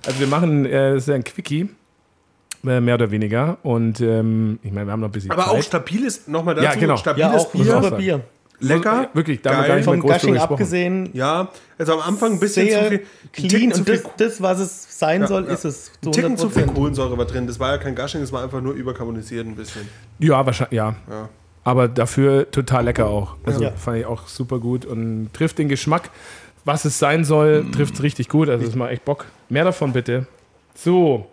Also 0.07 0.21
wir 0.21 0.27
machen, 0.27 0.65
äh, 0.65 0.95
das 0.95 1.03
ist 1.05 1.09
ja 1.09 1.15
ein 1.15 1.25
Quickie, 1.25 1.69
äh, 2.67 2.81
mehr 2.81 2.95
oder 2.95 3.11
weniger. 3.11 3.59
Und 3.63 4.01
ähm, 4.01 4.59
ich 4.63 4.73
meine, 4.73 4.87
wir 4.87 4.93
haben 4.93 5.01
noch 5.01 5.09
ein 5.09 5.13
bisschen 5.13 5.31
Aber 5.31 5.45
Zeit. 5.45 5.53
auch 5.55 5.63
stabiles, 5.63 6.27
nochmal 6.29 6.55
dazu, 6.55 6.65
Ja, 6.67 6.75
genau. 6.75 6.97
stabiles 6.97 7.29
Ja, 7.31 7.37
auch 7.39 7.53
Bier. 7.53 7.91
Bier. 7.97 8.21
Lecker. 8.61 9.09
Wirklich, 9.15 9.41
da 9.43 9.51
haben 9.51 9.57
wir 9.57 9.61
geil. 9.63 9.69
gar 9.69 9.77
nicht 9.77 9.87
mehr 9.87 9.95
Vom 9.95 10.03
Gushing 10.03 10.33
gesprochen. 10.35 10.53
abgesehen, 10.53 11.11
Ja, 11.13 11.49
also 11.79 11.93
am 11.95 12.01
Anfang 12.01 12.33
ein 12.33 12.41
bisschen 12.41 12.69
zu 12.69 12.85
viel. 12.89 13.03
clean 13.33 13.73
und 13.73 13.85
viel, 13.85 13.99
das, 13.99 14.03
das, 14.17 14.43
was 14.43 14.59
es 14.59 14.99
sein 14.99 15.27
soll, 15.27 15.47
ja. 15.47 15.53
ist 15.53 15.65
es 15.65 15.93
zu 16.03 16.09
ein 16.09 16.13
Ticken 16.13 16.37
zu 16.37 16.51
viel 16.51 16.65
100%. 16.65 16.75
Kohlensäure 16.75 17.17
war 17.19 17.25
drin. 17.25 17.47
Das 17.47 17.61
war 17.61 17.71
ja 17.71 17.79
kein 17.79 17.95
Gushing, 17.95 18.21
das 18.21 18.33
war 18.33 18.43
einfach 18.43 18.61
nur 18.61 18.75
überkarbonisiert 18.75 19.47
ein 19.47 19.55
bisschen. 19.55 19.89
Ja, 20.19 20.45
wahrscheinlich, 20.45 20.77
ja. 20.77 20.97
Ja. 21.09 21.29
Aber 21.65 21.87
dafür 21.87 22.51
total 22.51 22.85
lecker 22.85 23.07
auch. 23.09 23.37
Also 23.45 23.63
Ja. 23.63 23.71
fand 23.73 23.99
ich 23.99 24.07
auch 24.07 24.27
super 24.27 24.59
gut 24.59 24.85
und 24.87 25.31
trifft 25.35 25.59
den 25.59 25.69
Geschmack, 25.69 26.11
was 26.65 26.85
es 26.85 26.99
sein 26.99 27.25
soll, 27.25 27.65
trifft 27.73 27.95
es 27.95 28.03
richtig 28.03 28.29
gut. 28.29 28.49
Also 28.49 28.67
es 28.67 28.75
macht 28.75 28.91
echt 28.91 29.05
Bock. 29.05 29.27
Mehr 29.49 29.65
davon 29.65 29.93
bitte. 29.93 30.27
So. 30.75 31.27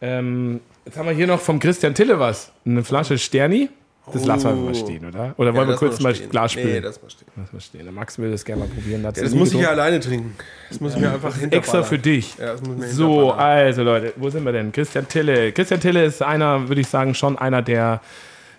Ähm, 0.00 0.60
jetzt 0.84 0.96
haben 0.96 1.06
wir 1.06 1.14
hier 1.14 1.26
noch 1.26 1.40
vom 1.40 1.58
Christian 1.60 1.94
Tille 1.94 2.18
was. 2.18 2.52
Eine 2.64 2.82
Flasche 2.84 3.18
Sterni. 3.18 3.68
Das 4.12 4.24
lassen 4.26 4.44
wir 4.48 4.54
mal 4.56 4.74
stehen, 4.74 5.04
oder? 5.06 5.34
Oder 5.36 5.54
wollen 5.54 5.66
wir 5.68 5.72
lass 5.72 5.78
kurz 5.78 6.00
mal 6.00 6.14
stehen. 6.14 6.30
Glas 6.30 6.54
Nee, 6.56 6.62
spülen? 6.62 6.82
das 6.82 7.02
mal 7.02 7.10
stehen. 7.10 7.28
Lass 7.36 7.52
mal 7.52 7.60
stehen. 7.60 7.82
Der 7.84 7.92
Max 7.92 8.18
will 8.18 8.30
das 8.30 8.44
gerne 8.44 8.60
mal 8.62 8.68
probieren. 8.68 9.02
Ja, 9.02 9.12
das 9.12 9.34
muss 9.34 9.52
ich 9.52 9.60
ja 9.60 9.70
alleine 9.70 10.00
trinken. 10.00 10.34
Das 10.68 10.80
muss 10.80 10.94
ich 10.94 11.00
mir 11.00 11.12
einfach 11.12 11.34
Extra 11.50 11.82
für 11.82 11.98
dich. 11.98 12.36
Ja, 12.38 12.52
das 12.52 12.62
muss 12.62 12.90
So, 12.92 13.32
also 13.32 13.82
Leute, 13.82 14.12
wo 14.16 14.30
sind 14.30 14.44
wir 14.44 14.52
denn? 14.52 14.72
Christian 14.72 15.08
Tille. 15.08 15.52
Christian 15.52 15.80
Tille 15.80 16.04
ist 16.04 16.22
einer, 16.22 16.68
würde 16.68 16.80
ich 16.80 16.88
sagen, 16.88 17.14
schon 17.14 17.38
einer 17.38 17.62
der, 17.62 18.00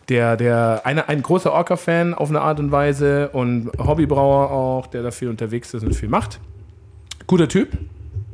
der, 0.10 0.38
der, 0.38 0.82
einer, 0.84 1.10
ein 1.10 1.22
großer 1.22 1.52
Orca-Fan 1.54 2.14
auf 2.14 2.30
eine 2.30 2.42
Art 2.42 2.60
und 2.60 2.72
Weise 2.72 3.30
und 3.30 3.72
Hobbybrauer 3.78 4.52
auch, 4.52 4.88
der 4.88 5.04
da 5.04 5.12
viel 5.12 5.30
unterwegs 5.30 5.74
ist 5.74 5.84
und 5.84 5.94
viel 5.94 6.10
macht. 6.10 6.40
Guter 7.28 7.48
Typ, 7.48 7.70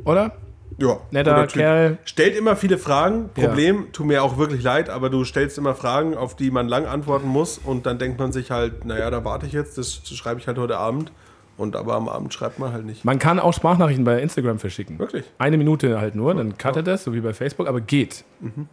oder? 0.04 0.32
Ja, 0.76 0.98
Netter. 1.10 1.46
Kerl. 1.46 1.98
Stellt 2.04 2.36
immer 2.36 2.56
viele 2.56 2.78
Fragen. 2.78 3.30
Ja. 3.36 3.46
Problem, 3.46 3.86
tut 3.92 4.06
mir 4.06 4.22
auch 4.22 4.38
wirklich 4.38 4.62
leid, 4.62 4.90
aber 4.90 5.10
du 5.10 5.24
stellst 5.24 5.58
immer 5.58 5.74
Fragen, 5.74 6.16
auf 6.16 6.36
die 6.36 6.50
man 6.50 6.68
lang 6.68 6.86
antworten 6.86 7.28
muss 7.28 7.58
und 7.58 7.86
dann 7.86 7.98
denkt 7.98 8.18
man 8.18 8.32
sich 8.32 8.50
halt, 8.50 8.84
naja, 8.84 9.10
da 9.10 9.24
warte 9.24 9.46
ich 9.46 9.52
jetzt, 9.52 9.78
das 9.78 10.02
schreibe 10.04 10.40
ich 10.40 10.46
halt 10.46 10.58
heute 10.58 10.78
Abend. 10.78 11.12
Und 11.56 11.74
aber 11.74 11.94
am 11.96 12.08
Abend 12.08 12.32
schreibt 12.32 12.60
man 12.60 12.72
halt 12.72 12.86
nicht. 12.86 13.04
Man 13.04 13.18
kann 13.18 13.40
auch 13.40 13.52
Sprachnachrichten 13.52 14.04
bei 14.04 14.22
Instagram 14.22 14.60
verschicken. 14.60 15.00
Wirklich? 15.00 15.24
Eine 15.38 15.58
Minute 15.58 16.00
halt 16.00 16.14
nur, 16.14 16.32
dann 16.32 16.56
cuttet 16.56 16.86
das, 16.86 17.02
so 17.02 17.12
wie 17.14 17.20
bei 17.20 17.34
Facebook, 17.34 17.66
aber 17.66 17.80
geht. 17.80 18.24
Mhm. 18.38 18.68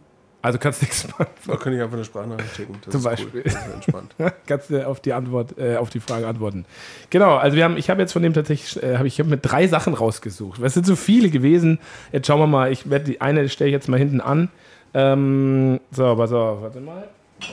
Also 0.46 0.60
kannst 0.60 0.80
nichts 0.80 1.08
machen. 1.08 1.26
Da 1.44 1.56
kann 1.56 1.72
ich 1.72 1.80
einfach 1.82 1.96
eine 1.96 2.04
Sprachnachricht 2.04 2.54
schicken. 2.54 2.78
Das 2.84 2.92
Zum 2.92 3.00
ist 3.00 3.04
Beispiel. 3.04 3.40
Cool. 3.40 3.42
Das 3.42 3.54
ist 3.66 3.74
entspannt. 3.74 4.14
kannst 4.46 4.70
du 4.70 4.86
auf 4.86 5.00
die 5.00 5.12
Antwort, 5.12 5.58
äh, 5.58 5.74
auf 5.76 5.90
die 5.90 5.98
Frage 5.98 6.24
antworten. 6.28 6.66
Genau, 7.10 7.34
also 7.34 7.56
wir 7.56 7.64
haben, 7.64 7.76
ich 7.76 7.90
habe 7.90 8.00
jetzt 8.00 8.12
von 8.12 8.22
dem 8.22 8.32
tatsächlich, 8.32 8.80
äh, 8.80 8.96
habe 8.96 9.08
ich 9.08 9.18
hab 9.18 9.26
mir 9.26 9.38
drei 9.38 9.66
Sachen 9.66 9.92
rausgesucht. 9.94 10.62
Es 10.62 10.74
sind 10.74 10.86
so 10.86 10.94
viele 10.94 11.30
gewesen. 11.30 11.80
Jetzt 12.12 12.28
schauen 12.28 12.38
wir 12.38 12.46
mal, 12.46 12.70
ich 12.70 12.88
werde 12.88 13.06
die 13.06 13.20
eine 13.20 13.48
stelle 13.48 13.70
ich 13.70 13.74
jetzt 13.74 13.88
mal 13.88 13.98
hinten 13.98 14.20
an. 14.20 14.48
Ähm, 14.94 15.80
so, 15.90 16.14
pass 16.14 16.32
auf, 16.32 16.62
warte 16.62 16.78
mal. 16.78 17.08
Was 17.40 17.48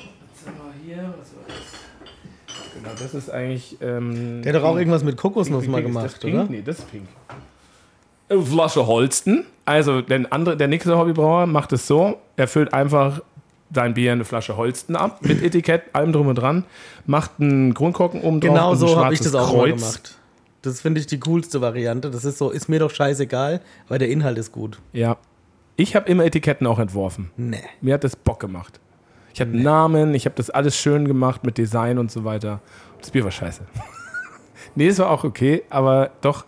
haben 0.46 0.56
wir 0.86 0.96
hier? 0.96 1.04
Was 1.18 1.34
war 1.34 1.44
das? 1.48 2.74
Genau, 2.76 2.90
das 3.02 3.14
ist 3.16 3.32
eigentlich. 3.32 3.76
Ähm, 3.82 4.44
Der 4.44 4.54
hat 4.54 4.62
doch 4.62 4.68
auch 4.68 4.78
irgendwas 4.78 5.04
mit 5.04 5.18
Kokosnuss 5.18 5.64
Pink, 5.64 5.72
mal 5.72 5.78
pink, 5.82 5.88
ist 5.90 5.96
gemacht, 5.96 6.14
das 6.14 6.20
pink? 6.20 6.36
oder? 6.36 6.46
Nee, 6.48 6.62
das 6.64 6.78
ist 6.78 6.92
pink. 6.92 7.08
Flasche 8.42 8.88
Holsten. 8.88 9.46
Also 9.66 10.02
der, 10.02 10.26
andere, 10.32 10.58
der 10.58 10.68
nächste 10.68 10.98
Hobbybrauer 10.98 11.46
macht 11.46 11.74
es 11.74 11.88
so, 11.88 12.18
er 12.36 12.48
füllt 12.48 12.74
einfach 12.74 13.22
sein 13.74 13.94
Bier 13.94 14.12
in 14.12 14.18
eine 14.18 14.26
Flasche 14.26 14.58
Holsten 14.58 14.96
ab, 14.96 15.20
mit 15.22 15.42
Etikett, 15.44 15.84
allem 15.94 16.12
drum 16.12 16.28
und 16.28 16.36
dran, 16.36 16.66
macht 17.06 17.32
einen 17.40 17.74
Grundkorken 17.74 18.22
oben 18.22 18.40
drauf 18.40 18.54
Genau 18.54 18.72
und 18.72 18.78
so 18.78 19.04
habe 19.04 19.14
ich 19.14 19.20
das 19.22 19.34
auch 19.36 19.50
Kreuz. 19.50 19.80
gemacht. 19.80 20.18
Das 20.62 20.80
finde 20.80 21.02
ich 21.02 21.08
die 21.08 21.20
coolste 21.20 21.60
Variante. 21.60 22.10
Das 22.10 22.24
ist 22.24 22.38
so, 22.38 22.50
ist 22.50 22.70
mir 22.70 22.80
doch 22.80 22.92
scheißegal, 22.92 23.62
weil 23.90 24.00
der 24.00 24.10
Inhalt 24.10 24.38
ist 24.38 24.52
gut. 24.52 24.80
Ja. 24.94 25.18
Ich 25.76 25.96
habe 25.96 26.08
immer 26.10 26.24
Etiketten 26.24 26.68
auch 26.68 26.80
entworfen. 26.80 27.32
Nee. 27.36 27.64
Mir 27.82 27.96
hat 27.96 28.04
das 28.04 28.16
Bock 28.16 28.40
gemacht. 28.40 28.80
Ich 29.34 29.42
hatte 29.42 29.58
Namen, 29.58 30.14
ich 30.14 30.26
habe 30.26 30.36
das 30.36 30.52
alles 30.52 30.78
schön 30.78 31.08
gemacht 31.08 31.44
mit 31.44 31.58
Design 31.58 31.98
und 31.98 32.12
so 32.12 32.24
weiter. 32.24 32.62
Das 33.02 33.10
Bier 33.12 33.24
war 33.24 33.32
scheiße. 33.32 33.62
nee, 34.76 34.88
es 34.88 35.00
war 35.00 35.10
auch 35.10 35.24
okay, 35.24 35.64
aber 35.70 36.12
doch. 36.22 36.46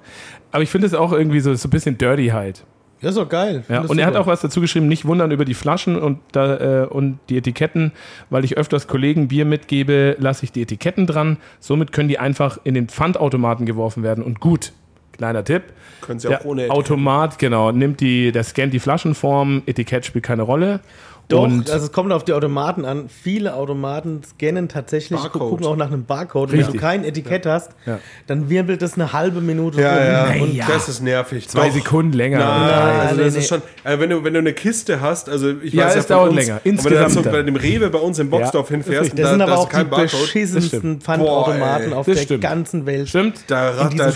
Aber 0.56 0.64
ich 0.64 0.70
finde 0.70 0.88
es 0.88 0.94
auch 0.94 1.12
irgendwie 1.12 1.42
so, 1.42 1.54
so 1.54 1.68
ein 1.68 1.70
bisschen 1.70 1.98
dirty 1.98 2.28
halt. 2.28 2.64
Ja, 3.02 3.10
ist 3.10 3.18
doch 3.18 3.28
geil. 3.28 3.66
Ja, 3.68 3.82
und 3.82 4.00
er 4.00 4.06
hat 4.06 4.16
auch 4.16 4.26
was 4.26 4.40
dazu 4.40 4.62
geschrieben, 4.62 4.88
nicht 4.88 5.04
wundern 5.04 5.32
über 5.32 5.44
die 5.44 5.54
Flaschen 5.54 5.98
und, 5.98 6.20
da, 6.32 6.84
äh, 6.84 6.88
und 6.88 7.20
die 7.28 7.36
Etiketten, 7.38 7.92
weil 8.30 8.46
ich 8.46 8.58
öfters 8.58 8.88
Kollegen 8.88 9.28
Bier 9.28 9.44
mitgebe, 9.44 10.16
lasse 10.18 10.46
ich 10.46 10.54
die 10.54 10.62
Etiketten 10.62 11.08
dran. 11.08 11.36
Somit 11.60 11.92
können 11.92 12.08
die 12.08 12.20
einfach 12.20 12.58
in 12.64 12.74
den 12.74 12.88
Pfandautomaten 12.88 13.66
geworfen 13.66 14.02
werden. 14.02 14.24
Und 14.24 14.40
gut, 14.40 14.72
kleiner 15.12 15.44
Tipp. 15.44 15.64
Können 16.00 16.20
sie 16.20 16.30
Der 16.30 16.40
auch 16.40 16.46
ohne 16.46 16.62
Etikett. 16.62 16.78
Automat, 16.78 17.38
genau, 17.38 17.74
nimmt 17.74 18.00
die, 18.00 18.32
der 18.32 18.46
scannt 18.46 18.74
die 18.74 18.80
Flaschenform, 18.80 19.64
Etikett 19.66 20.06
spielt 20.06 20.24
keine 20.24 20.44
Rolle. 20.44 20.80
Doch, 21.28 21.44
und 21.44 21.70
also 21.72 21.86
es 21.88 21.92
kommt 21.92 22.12
auf 22.12 22.24
die 22.24 22.34
Automaten 22.34 22.86
an. 22.86 23.10
Viele 23.10 23.56
Automaten 23.56 24.22
scannen 24.24 24.68
tatsächlich, 24.70 25.20
Barcode. 25.20 25.50
gucken 25.50 25.66
auch 25.66 25.76
nach 25.76 25.88
einem 25.88 26.06
Barcode. 26.06 26.52
Und 26.52 26.58
wenn 26.60 26.72
du 26.72 26.78
kein 26.78 27.04
Etikett 27.04 27.46
hast, 27.48 27.72
Ja. 27.86 28.00
dann 28.28 28.50
wirbelt 28.50 28.82
das 28.82 28.94
eine 28.94 29.12
halbe 29.12 29.42
Minute 29.42 29.82
Ja, 29.82 30.26
rum. 30.26 30.32
ja. 30.56 30.66
Und. 30.66 30.70
Das 30.76 30.88
ist 30.88 31.02
nervig. 31.02 31.48
zwei 31.50 31.68
Doch. 31.70 31.74
Sekunden 31.76 32.14
länger. 32.14 32.38
Nein, 32.40 33.00
also 33.00 33.16
nee, 33.16 33.24
das 33.24 33.34
nee. 33.34 33.40
ist 33.40 33.48
schon. 33.50 33.62
Also 33.84 34.00
wenn, 34.02 34.10
du, 34.12 34.24
wenn 34.24 34.34
du 34.34 34.40
eine 34.40 34.54
Kiste 34.54 35.02
hast, 35.02 35.28
also 35.30 35.50
ich 35.64 35.74
Ja, 35.74 35.86
weiß 35.86 35.94
ja 35.96 36.00
es 36.02 36.08
dauert 36.08 36.30
uns, 36.32 36.38
länger. 36.46 36.62
und 36.64 36.66
wenn 36.66 36.76
du 36.76 36.84
dann 36.84 37.04
Insgesamt 37.06 37.26
so 37.26 37.32
bei 37.32 37.42
dem 37.44 37.56
Rewe 37.56 37.90
bei 37.90 38.00
uns 38.00 38.20
im 38.20 38.30
Boxdorf 38.30 38.70
Ja, 38.70 38.76
hinfährst, 38.76 39.12
und 39.12 39.20
das 39.20 39.24
da, 39.24 39.30
sind 39.32 39.40
da 39.40 39.46
aber 39.46 39.58
auch 39.58 39.70
die 39.70 39.84
Barcode, 39.84 40.04
Das 40.04 40.22
beschissensten. 40.22 41.02
Pfandautomaten 41.02 41.94
auf 41.94 42.06
das 42.06 42.16
der 42.18 42.24
stimmt. 42.24 42.42
ganzen 42.44 42.86
Welt. 42.86 43.10
Stimmt, 43.10 43.40
da, 43.48 43.72
da, 43.72 43.90
da, 43.90 44.12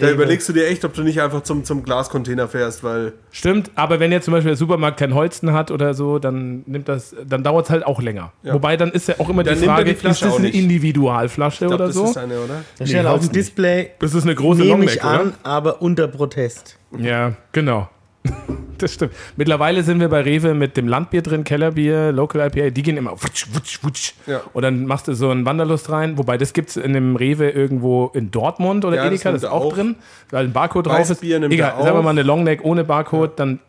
da 0.00 0.10
überlegst 0.10 0.48
du 0.48 0.52
dir 0.52 0.66
echt, 0.66 0.84
ob 0.84 0.94
du 0.94 1.02
nicht 1.02 1.20
einfach 1.20 1.42
zum, 1.42 1.64
zum 1.64 1.82
Glascontainer 1.82 2.48
fährst, 2.48 2.82
weil 2.84 3.12
stimmt. 3.30 3.70
Aber 3.74 4.00
wenn 4.00 4.12
jetzt 4.12 4.24
zum 4.24 4.32
Beispiel 4.32 4.50
der 4.50 4.56
Supermarkt 4.56 4.98
kein 4.98 5.14
Holsten 5.14 5.52
hat 5.52 5.70
oder 5.70 5.94
so, 5.94 6.18
dann 6.18 6.53
nimmt 6.66 6.88
das, 6.88 7.14
dann 7.26 7.42
dauert 7.42 7.64
es 7.66 7.70
halt 7.70 7.84
auch 7.86 8.00
länger. 8.00 8.32
Wobei 8.42 8.76
dann 8.76 8.90
ist 8.92 9.08
ja 9.08 9.16
auch 9.18 9.28
immer 9.28 9.42
Dann 9.42 9.58
die 9.58 9.64
Frage, 9.66 9.94
die 9.94 10.06
ist 10.06 10.22
das 10.22 10.36
eine. 10.36 10.48
Individualflasche 10.50 11.66
oder 11.66 11.78
das 11.86 11.94
so? 11.94 12.04
ist 12.04 12.16
eine, 12.16 12.38
oder? 12.40 12.62
Da 12.78 12.86
steht 12.86 13.06
auf 13.06 13.20
dem 13.20 13.32
Display, 13.32 13.90
Das 13.98 14.14
ist 14.14 14.22
eine 14.24 14.34
große 14.34 14.60
nehme 14.60 14.72
Longneck, 14.72 14.96
ich 14.96 15.04
oder? 15.04 15.20
an, 15.20 15.34
aber 15.42 15.82
unter 15.82 16.08
Protest. 16.08 16.78
Ja, 16.98 17.32
genau. 17.52 17.88
Das 18.76 18.94
stimmt. 18.94 19.12
Mittlerweile 19.36 19.84
sind 19.84 20.00
wir 20.00 20.08
bei 20.08 20.22
Rewe 20.22 20.52
mit 20.52 20.76
dem 20.76 20.88
Landbier 20.88 21.22
drin, 21.22 21.44
Kellerbier, 21.44 22.10
Local 22.10 22.40
IPA, 22.44 22.70
die 22.70 22.82
gehen 22.82 22.96
immer 22.96 23.12
wutsch, 23.12 23.46
wutsch, 23.52 23.78
wutsch. 23.84 24.14
Ja. 24.26 24.40
Und 24.52 24.62
dann 24.62 24.84
machst 24.86 25.06
du 25.06 25.14
so 25.14 25.30
einen 25.30 25.46
Wanderlust 25.46 25.90
rein, 25.90 26.18
wobei 26.18 26.38
das 26.38 26.52
gibt 26.52 26.70
es 26.70 26.76
in 26.76 26.84
einem 26.96 27.14
Rewe 27.14 27.50
irgendwo 27.50 28.10
in 28.14 28.32
Dortmund 28.32 28.84
oder 28.84 28.96
Ja, 28.96 29.04
das 29.04 29.12
Edeka, 29.12 29.30
das, 29.30 29.42
nimmt 29.42 29.54
ist 29.54 29.64
auch, 29.64 29.72
drin, 29.72 29.94
weil 30.30 30.46
ein 30.46 30.52
Barcode 30.52 30.88
drauf 30.88 31.08
ist. 31.08 31.22
Egal, 31.22 31.74
sagen 31.82 31.96
wir 31.96 32.02
mal 32.02 32.10
eine 32.10 32.24
Longneck 32.24 32.64
ohne 32.64 32.82
Barcode, 32.82 33.38
dann 33.38 33.60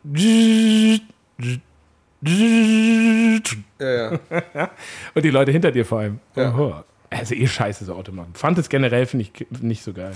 Ja, 3.80 4.10
ja. 4.10 4.20
und 5.14 5.24
die 5.24 5.30
Leute 5.30 5.52
hinter 5.52 5.72
dir 5.72 5.86
vor 5.86 6.00
allem. 6.00 6.20
Ja. 6.36 6.84
Also 7.10 7.36
eh 7.36 7.48
scheiße, 7.48 7.86
so 7.86 7.94
Automaten. 7.94 8.34
Fand 8.34 8.58
es 8.58 8.70
generell, 8.70 9.06
finde 9.06 9.26
ich, 9.26 9.48
nicht 9.62 9.84
so 9.84 9.94
geil. 9.94 10.14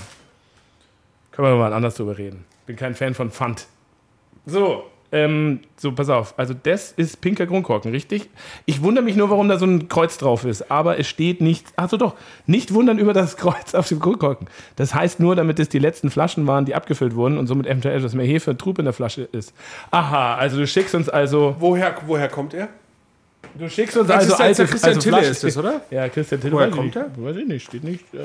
Können 1.31 1.47
wir 1.47 1.55
mal 1.55 1.73
anders 1.73 1.95
drüber 1.95 2.17
reden. 2.17 2.45
Bin 2.65 2.75
kein 2.75 2.95
Fan 2.95 3.13
von 3.13 3.31
Pfand. 3.31 3.67
So, 4.45 4.85
ähm, 5.11 5.61
so, 5.75 5.91
pass 5.91 6.09
auf. 6.09 6.33
Also 6.37 6.53
das 6.53 6.91
ist 6.91 7.21
pinker 7.21 7.47
Grundkorken, 7.47 7.91
richtig? 7.91 8.29
Ich 8.65 8.83
wundere 8.83 9.03
mich 9.03 9.15
nur, 9.15 9.29
warum 9.29 9.49
da 9.49 9.57
so 9.57 9.65
ein 9.65 9.87
Kreuz 9.89 10.17
drauf 10.17 10.45
ist. 10.45 10.69
Aber 10.69 10.99
es 10.99 11.07
steht 11.07 11.41
nicht, 11.41 11.67
also 11.75 11.97
doch, 11.97 12.15
nicht 12.45 12.73
wundern 12.73 12.99
über 12.99 13.13
das 13.13 13.37
Kreuz 13.37 13.73
auf 13.73 13.87
dem 13.87 13.99
Grundkorken. 13.99 14.47
Das 14.75 14.93
heißt 14.93 15.19
nur, 15.19 15.35
damit 15.35 15.59
es 15.59 15.69
die 15.69 15.79
letzten 15.79 16.11
Flaschen 16.11 16.45
waren, 16.47 16.65
die 16.65 16.75
abgefüllt 16.75 17.15
wurden 17.15 17.37
und 17.37 17.47
somit 17.47 17.65
eventuell 17.65 17.97
etwas 17.97 18.13
mehr 18.13 18.25
Hefe 18.25 18.51
und 18.51 18.59
Trub 18.59 18.77
in 18.77 18.85
der 18.85 18.93
Flasche 18.93 19.27
ist. 19.31 19.53
Aha, 19.91 20.35
also 20.35 20.57
du 20.57 20.67
schickst 20.67 20.93
uns 20.93 21.09
also 21.09 21.55
Woher, 21.59 21.95
woher 22.05 22.29
kommt 22.29 22.53
er? 22.53 22.69
Du 23.57 23.69
schickst 23.69 23.97
uns 23.97 24.07
Das 24.07 24.17
also 24.17 24.33
ist 24.33 24.39
jetzt 24.39 24.59
alte 24.59 24.65
Christian 24.71 24.89
also 24.89 25.01
Tille 25.01 25.17
Flaschen- 25.17 25.31
ist 25.31 25.43
das, 25.43 25.57
oder? 25.57 25.81
Ja, 25.91 26.09
Christian 26.09 26.41
Tille. 26.41 26.53
Woher 26.53 26.69
kommt 26.69 26.85
nicht. 26.95 26.97
Weiß 27.17 27.35
ich 27.37 27.47
nicht, 27.47 27.65
steht 27.65 27.83
nicht. 27.83 28.03
äh, 28.13 28.17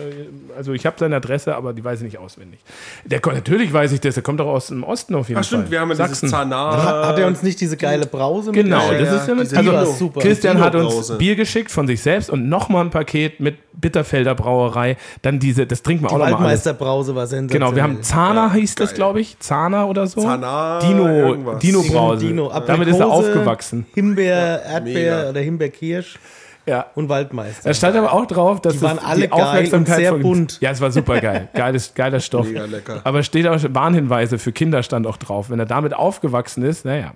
Also 0.56 0.72
ich 0.72 0.86
habe 0.86 0.96
seine 0.98 1.16
Adresse, 1.16 1.54
aber 1.54 1.72
die 1.72 1.82
weiß 1.84 2.00
ich 2.00 2.04
nicht 2.04 2.18
auswendig. 2.18 2.60
Der, 3.04 3.20
kommt- 3.20 3.36
natürlich 3.36 3.72
weiß 3.72 3.92
ich 3.92 4.00
das, 4.00 4.14
der 4.14 4.22
kommt 4.22 4.40
doch 4.40 4.46
aus 4.46 4.68
dem 4.68 4.84
Osten 4.84 5.14
auf 5.14 5.28
jeden 5.28 5.40
Ach 5.40 5.44
stimmt, 5.44 5.64
Fall. 5.64 5.70
wir 5.72 5.80
haben 5.80 5.88
ja 5.90 5.96
Sachsen. 5.96 6.12
dieses 6.26 6.30
Zanar. 6.30 6.82
Hat, 6.84 7.06
hat 7.08 7.18
er 7.18 7.26
uns 7.26 7.42
nicht 7.42 7.60
diese 7.60 7.76
geile 7.76 8.06
Brause 8.06 8.52
Genau, 8.52 8.90
das 8.92 9.00
ist 9.22 9.28
ja, 9.28 9.34
diese 9.34 9.76
also 9.76 9.92
super. 9.92 10.20
Christian 10.20 10.60
hat 10.60 10.74
uns. 10.74 11.16
Bier 11.18 11.36
geschickt 11.36 11.70
von 11.70 11.86
sich 11.86 12.00
selbst 12.02 12.30
und 12.30 12.48
nochmal 12.48 12.84
ein 12.84 12.90
Paket 12.90 13.40
mit 13.40 13.56
Bitterfelder 13.72 14.34
Brauerei. 14.34 14.96
Dann 15.22 15.38
diese, 15.40 15.66
das 15.66 15.82
trinken 15.82 16.04
wir 16.04 16.08
Die 16.08 16.14
auch 16.14 16.18
nochmal 16.18 16.32
alles. 16.34 16.64
Waldmeisterbrause 16.64 17.14
war 17.14 17.26
sensationell. 17.26 17.66
Genau, 17.70 17.76
wir 17.76 17.82
haben 17.82 18.02
Zahner, 18.02 18.52
hieß 18.52 18.74
das, 18.76 18.90
geil. 18.90 18.96
glaube 18.96 19.20
ich. 19.20 19.38
Zahner 19.40 19.88
oder 19.88 20.06
so. 20.06 20.20
Zahnar, 20.20 20.80
Dino, 20.80 21.08
irgendwas. 21.08 21.58
Dino 21.58 21.82
Brause. 21.82 22.26
Dino, 22.26 22.52
Damit 22.66 22.88
ist 22.88 23.00
er 23.00 23.08
aufgewachsen. 23.08 23.86
Himbeer, 23.94 24.62
Erdbeer 24.64 25.13
mega. 25.18 25.30
oder 25.30 25.40
Himbeerkirsch 25.40 26.18
Ja. 26.66 26.86
und 26.94 27.08
Waldmeister. 27.08 27.68
Da 27.68 27.74
stand 27.74 27.96
aber 27.96 28.12
auch 28.12 28.26
drauf, 28.26 28.60
dass 28.60 28.74
Die 28.74 28.82
waren 28.82 28.96
das 28.96 29.04
alle 29.04 29.22
die 29.22 29.28
geil 29.28 29.40
Aufmerksamkeit 29.42 29.96
und 29.96 30.00
sehr 30.02 30.12
bunt. 30.14 30.58
Ja, 30.60 30.70
es 30.70 30.80
war 30.80 30.90
super 30.90 31.20
geil. 31.20 31.48
Geiles, 31.54 31.94
geiler 31.94 32.20
Stoff. 32.20 32.46
Mega 32.46 32.64
lecker. 32.64 33.00
Aber 33.04 33.22
steht 33.22 33.46
auch 33.46 33.58
Warnhinweise 33.70 34.38
für 34.38 34.52
Kinder 34.52 34.82
stand 34.82 35.06
auch 35.06 35.16
drauf. 35.16 35.50
Wenn 35.50 35.58
er 35.58 35.66
damit 35.66 35.94
aufgewachsen 35.94 36.62
ist, 36.64 36.84
naja. 36.84 37.12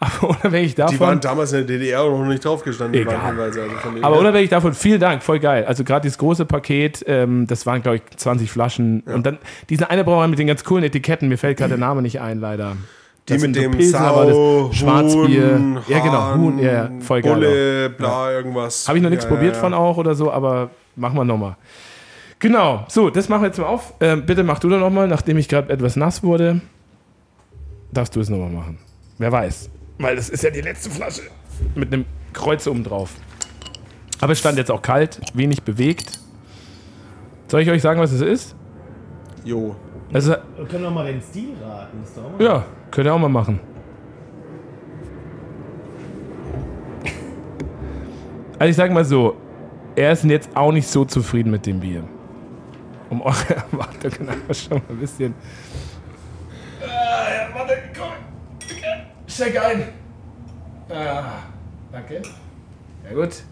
aber 0.00 0.28
unabhängig 0.30 0.74
Die 0.74 0.80
waren 0.82 0.90
davon, 0.98 1.20
damals 1.20 1.52
in 1.52 1.66
der 1.66 1.78
DDR 1.78 2.04
noch 2.08 2.24
nicht 2.26 2.44
draufgestanden. 2.44 2.92
die 2.94 3.00
Egal. 3.00 3.18
Warnhinweise, 3.22 3.62
Also 3.62 4.02
aber 4.02 4.18
unabhängig 4.18 4.50
davon, 4.50 4.74
vielen 4.74 5.00
Dank, 5.00 5.22
voll 5.22 5.38
geil. 5.38 5.64
Also 5.66 5.84
gerade 5.84 6.02
dieses 6.02 6.18
große 6.18 6.44
Paket, 6.46 7.04
ähm, 7.06 7.46
das 7.46 7.66
waren 7.66 7.82
glaube 7.82 7.96
ich 7.98 8.16
20 8.16 8.50
Flaschen. 8.50 9.00
Und 9.02 9.24
dann 9.26 9.38
diese 9.68 9.90
eine 9.90 10.04
Brauerei 10.04 10.26
mit 10.28 10.38
den 10.38 10.46
ganz 10.46 10.64
coolen 10.64 10.84
Etiketten, 10.84 11.28
mir 11.28 11.38
fällt 11.38 11.58
gerade 11.58 11.70
der 11.70 11.78
Name 11.78 12.02
nicht 12.02 12.20
ein, 12.20 12.40
leider. 12.40 12.76
Die 13.28 13.38
mit 13.38 13.56
dem 13.56 13.80
Sau, 13.82 14.68
das 14.68 14.76
Schwarzbier. 14.76 15.54
Huhn, 15.54 15.78
ja, 15.88 15.98
genau, 16.00 16.34
Huhn, 16.34 16.58
ja, 16.58 16.72
ja, 16.72 16.90
voll 17.00 17.22
geil. 17.22 17.34
Bulle, 17.34 17.90
bla, 17.90 18.30
irgendwas. 18.32 18.86
Habe 18.86 18.98
ich 18.98 19.02
noch 19.02 19.10
nichts 19.10 19.24
Ja, 19.24 19.30
probiert 19.30 19.54
ja, 19.54 19.60
von 19.60 19.72
ja. 19.72 19.78
auch 19.78 19.96
oder 19.96 20.14
so, 20.14 20.30
aber 20.30 20.70
machen 20.96 21.16
wir 21.16 21.24
nochmal. 21.24 21.56
Genau, 22.38 22.84
so, 22.88 23.08
das 23.08 23.28
machen 23.28 23.42
wir 23.42 23.46
jetzt 23.46 23.58
mal 23.58 23.66
auf. 23.66 23.94
Ähm, 24.00 24.26
bitte 24.26 24.44
mach 24.44 24.58
du 24.58 24.68
doch 24.68 24.78
nochmal, 24.78 25.08
nachdem 25.08 25.38
ich 25.38 25.48
gerade 25.48 25.72
etwas 25.72 25.96
nass 25.96 26.22
wurde. 26.22 26.60
Darfst 27.92 28.14
du 28.14 28.20
es 28.20 28.28
nochmal 28.28 28.50
machen. 28.50 28.78
Wer 29.18 29.32
weiß. 29.32 29.70
Weil 29.98 30.16
das 30.16 30.28
ist 30.28 30.42
ja 30.42 30.50
die 30.50 30.60
letzte 30.60 30.90
Flasche. 30.90 31.22
Mit 31.74 31.92
einem 31.92 32.04
Kreuz 32.32 32.66
oben 32.66 32.84
drauf. 32.84 33.12
Aber 34.20 34.32
es 34.32 34.38
stand 34.40 34.58
jetzt 34.58 34.70
auch 34.70 34.82
kalt, 34.82 35.20
wenig 35.34 35.62
bewegt. 35.62 36.18
Soll 37.48 37.62
ich 37.62 37.70
euch 37.70 37.80
sagen, 37.82 38.00
was 38.00 38.12
es 38.12 38.20
ist? 38.20 38.56
Jo. 39.44 39.76
Also, 40.14 40.36
Wir 40.56 40.66
können 40.66 40.84
doch 40.84 40.92
mal 40.92 41.06
den 41.06 41.20
Stil 41.20 41.56
raten. 41.60 41.98
Das 42.00 42.10
ist 42.10 42.16
doch 42.16 42.24
auch 42.24 42.38
mal 42.38 42.44
ja, 42.44 42.64
könnt 42.92 43.08
ihr 43.08 43.14
auch 43.14 43.18
mal 43.18 43.28
machen. 43.28 43.58
Also 48.56 48.70
ich 48.70 48.76
sage 48.76 48.94
mal 48.94 49.04
so, 49.04 49.36
er 49.96 50.12
ist 50.12 50.22
jetzt 50.22 50.56
auch 50.56 50.70
nicht 50.70 50.86
so 50.86 51.04
zufrieden 51.04 51.50
mit 51.50 51.66
dem 51.66 51.80
Bier. 51.80 52.04
Um 53.10 53.22
eure 53.22 53.56
Erwartungen 53.72 54.28
aber 54.28 54.54
schon 54.54 54.78
mal 54.78 54.82
ein 54.90 54.98
bisschen... 54.98 55.34
Ah, 56.80 56.86
ja, 56.86 57.48
warte, 57.52 57.74
komm. 57.98 58.12
Steig 59.26 59.60
ein. 59.60 59.88
Ah, 60.90 61.24
danke. 61.90 62.22
Ja 63.04 63.14
gut. 63.14 63.42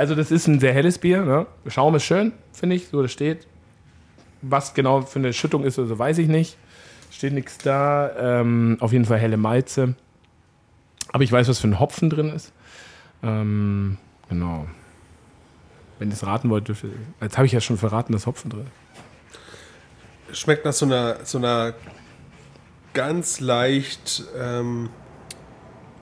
Also 0.00 0.14
das 0.14 0.30
ist 0.30 0.46
ein 0.46 0.60
sehr 0.60 0.72
helles 0.72 0.96
Bier. 0.96 1.26
Ne? 1.26 1.46
Schaum 1.66 1.94
ist 1.94 2.04
schön, 2.04 2.32
finde 2.54 2.74
ich, 2.74 2.88
so 2.88 3.02
das 3.02 3.12
steht. 3.12 3.46
Was 4.40 4.72
genau 4.72 5.02
für 5.02 5.18
eine 5.18 5.34
Schüttung 5.34 5.62
ist, 5.62 5.78
also 5.78 5.98
weiß 5.98 6.16
ich 6.16 6.28
nicht. 6.28 6.56
Steht 7.10 7.34
nichts 7.34 7.58
da. 7.58 8.40
Ähm, 8.40 8.78
auf 8.80 8.92
jeden 8.92 9.04
Fall 9.04 9.18
helle 9.18 9.36
Malze. 9.36 9.94
Aber 11.12 11.22
ich 11.22 11.30
weiß, 11.30 11.48
was 11.48 11.58
für 11.58 11.68
ein 11.68 11.78
Hopfen 11.78 12.08
drin 12.08 12.30
ist. 12.30 12.50
Ähm, 13.22 13.98
genau. 14.30 14.66
Wenn 15.98 16.08
ihr 16.08 16.14
es 16.14 16.24
raten 16.24 16.48
wollt, 16.48 16.68
dürft. 16.68 16.86
Jetzt 17.20 17.36
habe 17.36 17.44
ich 17.44 17.52
ja 17.52 17.60
schon 17.60 17.76
verraten, 17.76 18.14
dass 18.14 18.24
Hopfen 18.24 18.50
drin 18.50 18.68
ist. 20.30 20.38
Schmeckt 20.40 20.64
nach 20.64 20.72
so 20.72 20.86
einer, 20.86 21.26
so 21.26 21.36
einer 21.36 21.74
ganz 22.94 23.38
leicht, 23.40 24.24
ähm, 24.34 24.88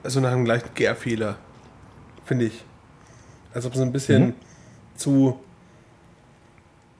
also 0.03 0.21
nach 0.21 0.31
einem 0.31 0.45
leichten 0.45 0.73
Gärfehler, 0.73 1.35
finde 2.23 2.45
ich. 2.45 2.63
Als 3.53 3.65
ob 3.65 3.73
es 3.73 3.79
ein 3.81 3.91
bisschen 3.91 4.27
Mhm. 4.27 4.33
zu, 4.95 5.39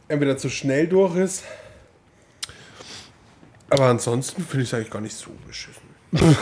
entweder 0.07 0.37
zu 0.37 0.49
schnell 0.49 0.87
durch 0.87 1.15
ist, 1.15 1.43
aber 3.69 3.85
ansonsten 3.85 4.41
finde 4.43 4.63
ich 4.63 4.69
es 4.69 4.73
eigentlich 4.73 4.89
gar 4.89 5.01
nicht 5.01 5.15
so 5.15 5.31
beschissen. 5.47 5.83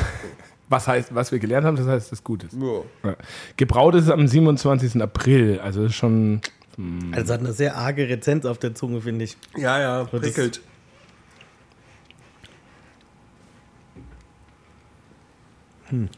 Was 0.70 0.86
heißt, 0.86 1.16
was 1.16 1.32
wir 1.32 1.40
gelernt 1.40 1.66
haben, 1.66 1.78
das 1.78 1.88
heißt, 1.88 2.08
dass 2.12 2.20
es 2.20 2.24
gut 2.26 2.44
ist. 2.44 2.54
Ja. 2.54 2.82
Ja. 3.12 3.16
Gebraut 3.56 3.96
ist 3.96 4.04
es 4.04 4.10
am 4.10 4.28
27. 4.28 5.02
April, 5.02 5.62
also 5.62 5.86
ist 5.86 5.96
schon. 5.96 6.42
Also 7.14 7.34
hat 7.34 7.40
eine 7.40 7.54
sehr 7.54 7.78
arge 7.78 8.10
Rezenz 8.10 8.46
auf 8.46 8.58
der 8.60 8.76
Zunge, 8.76 9.00
finde 9.00 9.24
ich. 9.24 9.38
Ja, 9.56 9.80
ja, 9.80 10.04
das- 10.04 10.10
prickelt. 10.22 10.60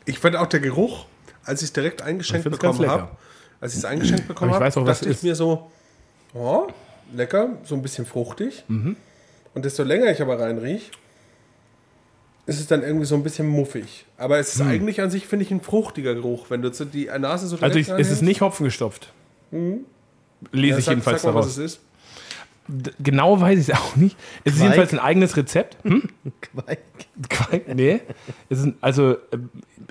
Ich 0.05 0.17
fand 0.17 0.35
auch 0.35 0.47
der 0.47 0.59
Geruch, 0.61 1.05
als 1.43 1.61
ich 1.61 1.67
es 1.67 1.73
direkt 1.73 2.01
eingeschenkt 2.01 2.49
bekommen 2.49 2.87
habe, 2.89 3.09
als 3.61 3.73
ich 3.73 3.79
es 3.79 3.85
eingeschenkt 3.85 4.27
bekommen 4.27 4.53
habe, 4.53 4.65
was 4.65 4.73
dachte 4.75 5.09
es 5.09 5.17
ich 5.17 5.23
mir 5.23 5.35
so, 5.35 5.69
oh, 6.33 6.67
lecker, 7.15 7.49
so 7.63 7.75
ein 7.75 7.81
bisschen 7.81 8.05
fruchtig. 8.05 8.63
Mhm. 8.67 8.95
Und 9.53 9.65
desto 9.65 9.83
länger 9.83 10.11
ich 10.11 10.21
aber 10.21 10.39
reinriech, 10.39 10.91
ist 12.45 12.59
es 12.59 12.67
dann 12.67 12.81
irgendwie 12.83 13.05
so 13.05 13.15
ein 13.15 13.23
bisschen 13.23 13.47
muffig. 13.47 14.05
Aber 14.17 14.37
es 14.39 14.55
ist 14.55 14.61
eigentlich 14.61 15.01
an 15.01 15.11
sich, 15.11 15.27
finde 15.27 15.45
ich, 15.45 15.51
ein 15.51 15.61
fruchtiger 15.61 16.15
Geruch, 16.15 16.49
wenn 16.49 16.61
du 16.61 16.69
die 16.71 17.05
Nase 17.19 17.47
so 17.47 17.57
Mhm. 17.57 17.63
Also 17.63 17.79
ich, 17.79 17.89
es 17.89 18.09
ist 18.11 18.21
nicht 18.21 18.41
Hopfen 18.41 18.63
gestopft. 18.63 19.11
Lese 19.51 20.73
Ja, 20.73 20.77
ich 20.77 20.85
sag, 20.85 20.91
jedenfalls 20.93 21.21
sag 21.21 21.33
mal, 21.33 21.39
was 21.39 21.53
daraus. 21.55 21.57
es 21.57 21.73
ist. 21.75 21.81
D- 22.67 22.91
Genau 22.99 23.39
weiß 23.41 23.59
ich 23.59 23.69
es 23.69 23.75
auch 23.79 23.95
nicht. 23.95 24.15
Es 24.43 24.53
ist 24.53 24.59
Quark? 24.59 24.71
jedenfalls 24.71 24.93
ein 24.93 24.99
eigenes 24.99 25.35
Rezept. 25.37 25.77
Hm? 25.83 26.03
Quark? 27.29 27.67
Nee. 27.75 27.99
Es 28.49 28.59
ist 28.59 28.69
also, 28.81 29.13
äh, 29.13 29.17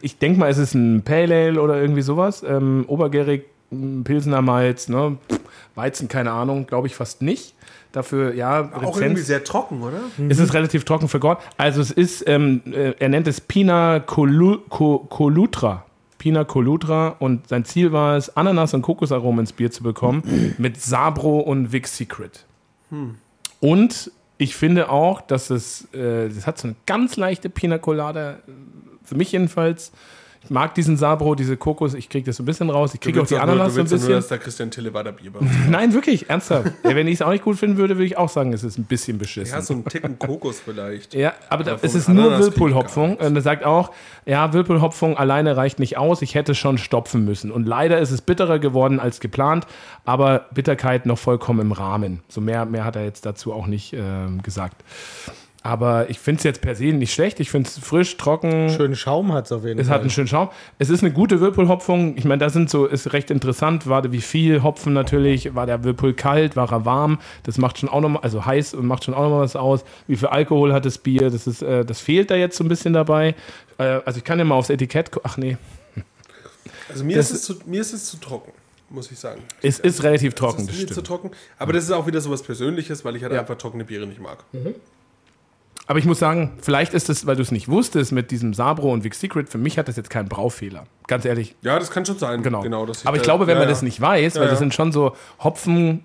ich 0.01 0.19
denke 0.19 0.39
mal, 0.41 0.49
es 0.51 0.59
ist 0.59 0.75
ein 0.75 1.03
Pale 1.03 1.35
Ale 1.49 1.61
oder 1.61 1.81
irgendwie 1.81 2.03
sowas. 2.03 2.43
Ähm, 2.45 2.85
obergärig, 2.89 3.45
Pilsener 3.71 4.43
Malz, 4.43 4.89
ne? 4.89 5.19
Weizen, 5.75 6.09
keine 6.09 6.33
Ahnung, 6.33 6.67
glaube 6.67 6.87
ich 6.87 6.95
fast 6.95 7.23
nicht. 7.23 7.55
Dafür, 7.93 8.35
ja, 8.35 8.71
Auch 8.75 8.97
irgendwie 8.97 9.05
Rezenz. 9.05 9.27
sehr 9.27 9.45
trocken, 9.45 9.83
oder? 9.83 10.01
Es 10.29 10.39
ist 10.39 10.53
relativ 10.53 10.85
trocken 10.85 11.09
vergoren. 11.09 11.39
Also 11.57 11.81
es 11.81 11.91
ist, 11.91 12.29
ähm, 12.29 12.61
äh, 12.67 12.93
er 12.99 13.09
nennt 13.09 13.27
es 13.27 13.41
Pina 13.41 14.01
Colu 14.01 14.59
Co 14.69 14.99
Colutra. 14.99 15.85
Pina 16.19 16.45
Colutra 16.45 17.17
und 17.19 17.49
sein 17.49 17.65
Ziel 17.65 17.93
war 17.93 18.17
es, 18.17 18.37
Ananas 18.37 18.75
und 18.75 18.83
Kokosaromen 18.83 19.41
ins 19.41 19.53
Bier 19.53 19.71
zu 19.71 19.83
bekommen 19.83 20.55
mit 20.59 20.81
Sabro 20.81 21.39
und 21.39 21.73
Vic 21.73 21.87
Secret. 21.87 22.45
Und 23.61 24.11
ich 24.37 24.55
finde 24.57 24.91
auch, 24.91 25.21
dass 25.21 25.51
es, 25.51 25.93
äh, 25.95 26.29
das 26.29 26.47
hat 26.47 26.59
so 26.59 26.69
eine 26.69 26.77
ganz 26.87 27.17
leichte 27.17 27.49
Pina 27.49 27.79
Colada, 27.79 28.33
äh, 28.33 28.35
für 29.05 29.15
mich 29.15 29.33
jedenfalls. 29.33 29.93
Ich 30.45 30.51
mag 30.51 30.75
diesen 30.75 30.97
Sabro, 30.97 31.35
diese 31.35 31.57
Kokos, 31.57 31.95
ich 31.95 32.09
kriege 32.09 32.25
das 32.27 32.37
so 32.37 32.43
ein 32.43 32.47
bisschen 32.47 32.71
raus. 32.71 32.95
Ich 32.95 33.01
kriege 33.01 33.21
auch 33.21 33.27
die 33.27 33.35
doch 33.35 33.45
nur- 33.45 33.53
Ananas 33.55 33.75
so 33.75 33.81
ein 33.81 33.85
bisschen. 33.89 34.07
nur, 34.09 34.17
dass 34.17 34.29
der 34.29 34.39
Christian 34.39 34.71
Tille 34.71 34.95
weiter 34.95 35.13
Bier 35.13 35.31
macht. 35.31 35.45
Nein, 35.69 35.93
wirklich, 35.93 36.31
ernsthaft. 36.31 36.73
Ja, 36.85 36.95
Wenn 36.95 37.07
ich 37.09 37.15
es 37.15 37.23
auch 37.23 37.31
nicht 37.31 37.45
gut 37.45 37.57
finden 37.59 37.77
würde, 37.77 37.97
würde 37.97 38.07
ich 38.07 38.17
auch 38.17 38.29
sagen, 38.29 38.53
es 38.53 38.63
ist 38.65 38.79
ein 38.79 38.85
bisschen 38.85 39.19
beschissen. 39.19 39.53
Ja, 39.55 39.61
so 39.61 39.75
einen 39.75 39.85
Ticken 39.85 40.19
Kokos 40.19 40.61
vielleicht. 40.61 41.13
Ja, 41.15 41.35
aber 41.51 41.65
da, 41.65 41.73
Aber 41.73 41.85
es 41.85 41.95
ist 41.95 42.09
nur 42.09 42.25
Ananas 42.27 42.47
Whirlpool-Hopfung. 42.47 43.17
Und 43.17 43.37
er 43.37 43.43
sagt 43.43 43.65
auch, 43.65 43.91
ja, 44.25 44.53
Whirlpool-Hopfung 44.53 45.17
alleine 45.19 45.57
reicht 45.57 45.79
nicht 45.81 45.99
aus. 45.99 46.23
Ich 46.23 46.35
hätte 46.35 46.55
schon 46.55 46.79
stopfen 46.79 47.25
müssen. 47.25 47.51
Und 47.51 47.67
leider 47.67 47.99
ist 47.99 48.11
es 48.11 48.23
bitterer 48.23 48.59
geworden 48.59 49.01
als 49.01 49.21
geplant, 49.21 49.67
aber 50.05 50.47
Bitterkeit 50.55 51.05
noch 51.05 51.19
vollkommen 51.19 51.61
im 51.61 51.73
Rahmen. 51.73 52.21
So 52.29 52.41
mehr, 52.41 52.65
mehr 52.65 52.85
hat 52.85 52.97
er 52.97 53.05
jetzt 53.05 53.27
dazu 53.27 53.53
auch 53.53 53.67
nicht 53.67 53.93
ähm, 53.93 54.41
gesagt. 54.43 54.83
Aber 55.69 56.09
ich 56.09 56.19
finde 56.19 56.39
es 56.39 56.45
jetzt 56.45 56.63
per 56.63 56.75
se 56.75 56.85
nicht 56.87 57.13
schlecht. 57.13 57.41
Ich 57.41 57.51
finde 57.51 57.69
es 57.69 57.79
frisch, 57.79 58.17
trocken. 58.17 58.71
Schönen 58.71 58.97
Schaum 58.97 59.35
hat 59.35 59.45
es 59.45 59.53
auf 59.53 59.65
jeden 59.67 59.79
Es 59.79 59.87
Fall. 59.89 59.97
hat 59.97 60.01
einen 60.01 60.09
schönen 60.09 60.27
Schaum. 60.27 60.49
Es 60.79 60.89
ist 60.89 61.03
eine 61.03 61.13
gute 61.13 61.43
Whirlpool-Hopfung. 61.43 62.17
Ich 62.17 62.25
meine, 62.25 62.39
da 62.39 62.49
sind 62.49 62.71
so, 62.71 62.87
ist 62.87 63.13
recht 63.13 63.31
interessant. 63.31 63.87
War 63.87 64.11
wie 64.11 64.23
viel 64.23 64.63
Hopfen 64.63 64.95
natürlich? 64.95 65.55
War 65.55 65.67
der 65.67 65.85
Whirlpool 65.85 66.15
kalt? 66.15 66.57
War 66.57 66.73
er 66.73 66.87
warm? 66.87 67.19
Das 67.43 67.59
macht 67.59 67.77
schon 67.79 67.91
auch 67.91 68.01
nochmal, 68.01 68.23
also 68.23 68.47
heiß 68.47 68.73
und 68.73 68.87
macht 68.87 69.05
schon 69.05 69.13
auch 69.13 69.25
nochmal 69.25 69.41
was 69.43 69.57
aus. 69.57 69.85
Wie 70.07 70.17
viel 70.17 70.29
Alkohol 70.29 70.73
hat 70.73 70.87
das 70.87 70.97
Bier? 70.97 71.29
Das 71.29 71.47
ist, 71.47 71.61
äh, 71.61 71.85
das 71.85 72.01
fehlt 72.01 72.31
da 72.31 72.37
jetzt 72.37 72.57
so 72.57 72.65
ein 72.65 72.69
bisschen 72.69 72.95
dabei. 72.95 73.35
Äh, 73.77 74.01
also 74.07 74.17
ich 74.17 74.25
kann 74.25 74.39
ja 74.39 74.47
mal 74.47 74.55
aufs 74.55 74.71
Etikett 74.71 75.13
gucken. 75.13 75.29
Ach 75.31 75.37
nee, 75.37 75.59
Also 76.89 77.05
mir 77.05 77.17
Das- 77.19 77.31
ist, 77.31 77.37
es 77.41 77.43
zu, 77.43 77.57
mir 77.67 77.83
ist 77.83 77.93
es 77.93 78.07
zu 78.07 78.17
trocken, 78.17 78.53
muss 78.89 79.11
ich 79.13 79.19
sagen. 79.19 79.43
es 79.61 79.79
ist 79.81 80.03
relativ 80.03 80.33
trocken, 80.33 80.59
Das 80.67 80.67
das 80.69 80.77
ist 80.77 80.89
mir 80.89 80.95
zu 80.95 81.03
trocken. 81.03 81.31
Aber 81.59 81.75
das 81.75 81.85
ist 81.85 81.91
auch 81.91 82.07
wieder 82.07 82.23
so 82.23 82.31
was 82.31 82.43
Persönliches, 82.43 83.05
weil 83.05 83.17
ich 83.17 83.23
halt 83.23 83.35
Ja. 83.35 83.41
einfach 83.41 83.59
trockene 83.59 83.85
Biere 83.85 84.07
nicht 84.07 84.21
mag. 84.23 84.39
Aber 85.91 85.99
ich 85.99 86.05
muss 86.05 86.19
sagen, 86.19 86.53
vielleicht 86.61 86.93
ist 86.93 87.09
es, 87.09 87.27
weil 87.27 87.37
du 87.37 87.41
es 87.43 87.51
nicht 87.51 87.69
wusstest, 87.69 88.13
mit 88.13 88.31
diesem 88.31 88.53
Sabro 88.53 88.93
und 88.93 89.05
Vic 89.05 89.15
Secret, 89.15 89.49
für 89.49 89.57
mich 89.57 89.79
hat 89.79 89.89
das 89.89 89.97
jetzt 89.97 90.11
keinen 90.11 90.29
Braufehler. 90.29 90.85
Ganz 91.07 91.25
ehrlich, 91.25 91.57
Ja, 91.63 91.79
das 91.79 91.91
kann 91.91 92.05
schon 92.05 92.19
sein. 92.19 92.43
Genau. 92.43 92.85
dass 92.85 93.07
Aber 93.07 93.17
ich 93.17 93.23
glaube, 93.23 93.47
wenn 93.47 93.55
ja, 93.55 93.61
man 93.61 93.69
ja. 93.69 93.73
das 93.73 93.81
nicht 93.81 93.99
weiß, 93.99 94.35
weil 94.37 94.43
Ja, 94.45 94.51
das 94.51 94.59
sind 94.59 94.75
schon 94.75 94.93
so 94.93 95.17
Hopfen, 95.43 96.05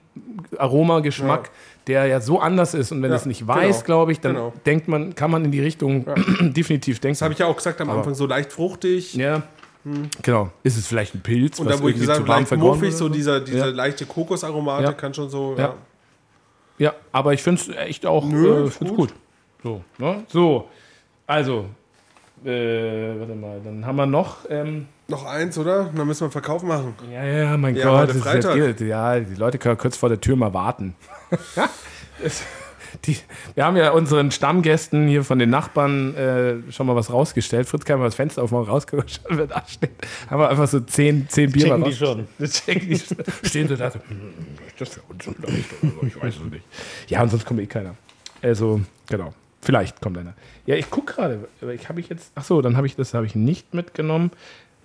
Aromageschmack, 0.58 1.52
der 1.88 2.06
ja 2.06 2.22
so 2.22 2.40
anders 2.40 2.74
ist. 2.74 2.94
Und 2.94 3.02
wenn 3.04 3.12
Ja, 3.12 3.18
es 3.18 3.26
nicht 3.26 3.46
weiß, 3.46 3.84
genau, 3.84 3.98
glaube 3.98 4.12
ich, 4.14 4.22
dann 4.22 4.36
genau. 4.36 4.54
denkt 4.66 4.88
man, 4.88 5.16
kann 5.16 5.30
man 5.30 5.44
in 5.44 5.52
die 5.52 5.60
Richtung 5.60 6.06
definitiv 6.40 7.02
denken. 7.02 7.16
Das 7.16 7.22
habe 7.22 7.34
ich 7.34 7.40
ja 7.40 7.48
auch 7.48 7.58
gesagt 7.58 7.82
am 7.82 7.90
Anfang, 7.90 8.14
so 8.16 8.26
leicht 8.26 8.52
fruchtig. 8.54 9.14
ja. 9.16 9.44
Genau. 10.22 10.50
Ist 10.64 10.78
es 10.78 10.88
vielleicht 10.88 11.14
ein 11.14 11.20
Pilz? 11.20 11.60
Und 11.60 11.70
da, 11.70 11.78
wo 11.82 11.90
ich 11.90 12.00
gesagt 12.00 12.22
habe, 12.22 12.30
leicht 12.30 12.56
muffig, 12.56 12.94
so 12.96 13.10
dieser, 13.10 13.42
diese 13.42 13.58
Ja. 13.58 13.66
leichte 13.66 14.06
Kokosaromate 14.06 14.84
Ja. 14.86 14.94
kann 14.94 15.14
schon 15.14 15.30
so. 15.30 15.56
Ja. 15.58 15.74
Ja. 16.78 16.94
Aber 17.12 17.34
ich 17.34 17.44
finde 17.44 17.60
es 17.62 17.68
echt 17.68 18.06
auch 18.06 18.24
Nö, 18.26 18.64
äh, 18.64 18.68
ist 18.68 18.78
find's 18.78 18.96
gut. 18.96 19.14
So, 19.64 19.82
ne? 19.98 20.24
so, 20.28 20.68
also, 21.26 21.66
äh, 22.44 23.18
warte 23.18 23.34
mal, 23.34 23.62
dann 23.64 23.86
haben 23.86 23.96
wir 23.96 24.06
noch, 24.06 24.40
ähm, 24.50 24.88
Noch 25.08 25.26
eins, 25.26 25.58
oder? 25.58 25.90
Dann 25.96 26.06
müssen 26.06 26.22
wir 26.22 26.26
einen 26.26 26.32
Verkauf 26.32 26.64
machen. 26.64 26.94
ja, 27.12 27.24
ja, 27.24 27.58
mein 27.58 27.76
Ja, 27.76 28.06
Gott, 28.06 28.10
ist 28.10 28.26
jetzt, 28.26 28.82
ja, 28.82 29.20
die 29.20 29.36
Leute 29.36 29.58
können 29.58 29.78
kurz 29.78 29.96
vor 29.96 30.10
der 30.10 30.20
Tür 30.20 30.36
mal 30.36 30.54
warten. 30.54 30.96
Die, 33.06 33.18
wir 33.56 33.66
haben 33.66 33.76
ja 33.76 33.90
unseren 33.90 34.30
Stammgästen 34.30 35.08
hier 35.08 35.24
von 35.24 35.40
den 35.40 35.50
Nachbarn 35.50 36.16
äh, 36.16 36.72
schon 36.72 36.86
mal 36.86 36.96
was 36.96 37.12
rausgestellt. 37.12 37.68
Fritz 37.68 37.86
kann 37.86 37.98
mal 37.98 38.06
das 38.06 38.14
Fenster 38.14 38.44
aufmachen, 38.44 38.68
rausgucken, 38.68 39.10
schon 39.10 39.38
wer 39.38 39.48
da 39.48 39.64
steht. 39.68 39.90
Haben 40.30 40.40
wir 40.40 40.50
einfach 40.50 40.68
so 40.68 40.80
zehn, 40.80 41.28
zehn 41.28 41.52
Bier 41.52 41.64
Checken 41.64 41.80
mal 41.80 41.90
die 41.90 41.96
schon. 41.96 42.28
Das 42.38 42.52
checken 42.52 42.88
die 42.88 43.00
schon. 43.00 43.18
Stehen 43.44 43.68
so 43.68 43.76
da 43.76 43.90
so, 43.90 44.00
hm, 44.08 44.34
ist 44.68 44.80
das 44.80 44.90
für 44.90 45.02
uns 45.10 45.28
oder 45.28 45.52
nicht? 45.52 45.70
Ich 46.04 46.22
weiß 46.22 46.36
es 46.36 46.52
nicht. 46.52 46.66
Ja, 47.08 47.24
und 47.24 47.30
sonst 47.30 47.46
kommt 47.46 47.62
eh 47.62 47.66
keiner. 47.66 47.96
Also, 48.44 48.82
genau. 49.08 49.34
Vielleicht 49.64 50.02
kommt 50.02 50.18
einer. 50.18 50.34
Ja, 50.66 50.76
ich 50.76 50.90
gucke 50.90 51.14
gerade. 51.14 51.48
aber 51.62 51.74
Ich 51.74 51.88
habe 51.90 52.00
ich 52.00 52.10
jetzt. 52.10 52.32
Ach 52.36 52.44
so, 52.44 52.62
dann 52.62 52.76
habe 52.78 52.86
ich 52.88 52.96
das 52.96 53.14
habe 53.14 53.26
ich 53.26 53.36
nicht 53.36 53.74
mitgenommen. 53.74 54.32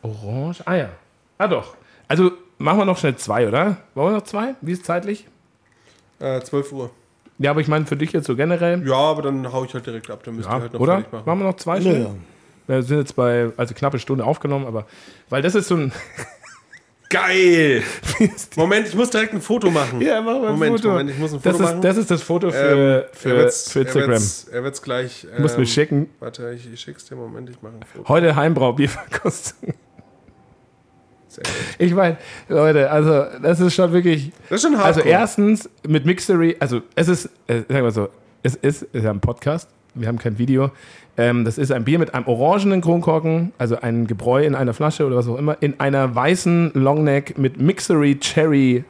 Orange. 0.02 0.62
Ah 0.66 0.74
ja. 0.76 0.88
Ah 1.38 1.48
doch. 1.48 1.74
Also 2.06 2.30
machen 2.58 2.78
wir 2.78 2.84
noch 2.84 2.96
schnell 2.98 3.16
zwei, 3.16 3.48
oder? 3.48 3.78
Wollen 3.94 4.12
wir 4.12 4.16
noch 4.18 4.24
zwei? 4.24 4.54
Wie 4.60 4.72
ist 4.72 4.80
es 4.80 4.84
zeitlich? 4.86 5.26
Äh, 6.20 6.40
12 6.40 6.72
Uhr. 6.72 6.90
Ja, 7.38 7.50
aber 7.52 7.60
ich 7.60 7.68
meine 7.68 7.86
für 7.86 7.96
dich 7.96 8.12
jetzt 8.12 8.26
so 8.26 8.34
generell. 8.34 8.86
Ja, 8.86 8.94
aber 8.96 9.22
dann 9.22 9.52
hau 9.52 9.64
ich 9.64 9.74
halt 9.74 9.86
direkt 9.86 10.10
ab. 10.10 10.22
Dann 10.24 10.36
müsst 10.36 10.48
ihr 10.48 10.52
Ja, 10.52 10.60
halt 10.60 10.72
noch 10.72 10.80
oder? 10.80 10.98
machen. 11.00 11.22
Machen 11.24 11.38
wir 11.40 11.44
noch 11.46 11.56
zwei 11.56 11.80
schnell? 11.80 12.00
Naja. 12.00 12.14
Wir 12.66 12.82
sind 12.82 12.98
jetzt 12.98 13.16
bei, 13.16 13.50
also 13.56 13.74
knappe 13.74 13.98
Stunde 13.98 14.24
aufgenommen, 14.24 14.66
aber 14.66 14.86
weil 15.30 15.42
das 15.42 15.54
ist 15.54 15.68
so 15.68 15.76
ein. 15.76 15.92
Geil! 17.10 17.82
Moment, 18.56 18.88
ich 18.88 18.94
muss 18.94 19.08
direkt 19.10 19.32
ein 19.32 19.40
Foto 19.40 19.70
machen. 19.70 20.00
Ja, 20.00 20.20
mach 20.20 20.34
mal 20.34 20.46
ein 20.48 20.52
Moment, 20.52 20.76
Foto. 20.76 20.88
Moment, 20.90 21.10
ich 21.10 21.18
muss 21.18 21.32
ein 21.32 21.40
Das 21.42 21.52
Foto 21.52 21.64
ist, 21.64 21.70
machen. 21.70 21.82
das 21.82 21.96
ist 21.96 22.10
das 22.10 22.22
Foto 22.22 22.50
für, 22.50 22.56
Ähm, 22.56 23.04
für, 23.12 23.50
für 23.50 23.80
Instagram. 23.80 24.02
Er 24.02 24.08
wird's, 24.08 24.48
er 24.52 24.64
wird's 24.64 24.82
gleich. 24.82 25.26
Du 25.34 25.42
musst 25.42 25.56
mir 25.56 25.62
ähm, 25.62 25.68
schicken. 25.68 26.10
Warte, 26.20 26.52
ich, 26.52 26.70
ich 26.70 26.80
schick's 26.80 27.06
dir. 27.06 27.16
Moment, 27.16 27.48
ich 27.48 27.62
mache 27.62 27.74
ein 27.74 27.82
Foto. 27.82 28.08
Heute 28.08 28.36
Heimbrau-Bierverkostung. 28.36 29.72
Sehr 31.28 31.44
gut. 31.44 31.52
Ich 31.78 31.94
meine, 31.94 32.18
Leute, 32.48 32.90
also 32.90 33.24
das 33.42 33.60
ist 33.60 33.74
schon 33.74 33.92
wirklich. 33.92 34.32
Das 34.50 34.62
ist 34.62 34.68
schon 34.68 34.76
hart. 34.76 34.86
Also 34.86 35.00
erstens 35.00 35.70
mit 35.86 36.04
Mixery, 36.04 36.56
also 36.60 36.82
es 36.94 37.08
ist, 37.08 37.26
äh, 37.46 37.62
sagen 37.68 37.84
wir 37.84 37.90
so, 37.90 38.08
es 38.42 38.54
ist, 38.56 38.82
es 38.92 39.02
ist 39.02 39.06
ein 39.06 39.20
Podcast, 39.20 39.68
wir 39.94 40.08
haben 40.08 40.18
kein 40.18 40.38
Video. 40.38 40.70
Ähm, 41.18 41.44
das 41.44 41.58
ist 41.58 41.72
ein 41.72 41.84
Bier 41.84 41.98
mit 41.98 42.14
einem 42.14 42.26
orangenen 42.26 42.80
Kronkorken, 42.80 43.52
also 43.58 43.80
ein 43.80 44.06
Gebräu 44.06 44.44
in 44.44 44.54
einer 44.54 44.72
Flasche 44.72 45.04
oder 45.04 45.16
was 45.16 45.28
auch 45.28 45.36
immer, 45.36 45.56
in 45.60 45.78
einer 45.80 46.14
weißen 46.14 46.70
Longneck 46.74 47.36
mit 47.36 47.60
Mixery 47.60 48.18
Cherry 48.20 48.84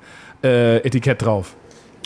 äh, 0.44 0.76
Etikett 0.86 1.22
drauf. 1.22 1.56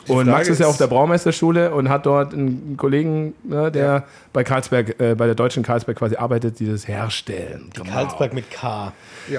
Und 0.08 0.26
Frage 0.26 0.30
Max 0.30 0.48
ist 0.48 0.60
ja 0.60 0.66
auf 0.66 0.78
der 0.78 0.86
Braumeisterschule 0.86 1.72
und 1.72 1.88
hat 1.88 2.06
dort 2.06 2.32
einen 2.32 2.76
Kollegen, 2.76 3.34
ne, 3.44 3.70
der 3.70 4.04
bei 4.32 4.44
Karlsberg, 4.44 5.00
äh, 5.00 5.14
bei 5.14 5.26
der 5.26 5.34
deutschen 5.34 5.62
Karlsberg 5.62 5.96
quasi 5.98 6.16
arbeitet, 6.16 6.58
die 6.58 6.70
das 6.70 6.88
herstellen. 6.88 7.70
Genau. 7.74 7.90
Karlsberg 7.90 8.32
mit 8.34 8.50
K. 8.50 8.92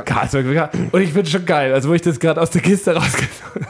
Karlsberg. 0.06 0.46
ja. 0.54 0.70
Und 0.92 1.02
ich 1.02 1.14
finde 1.14 1.30
schon 1.30 1.46
geil, 1.46 1.74
also 1.74 1.90
wo 1.90 1.94
ich 1.94 2.02
das 2.02 2.20
gerade 2.20 2.42
aus 2.42 2.50
der 2.50 2.62
Kiste 2.62 2.96
rausgenommen 2.96 3.68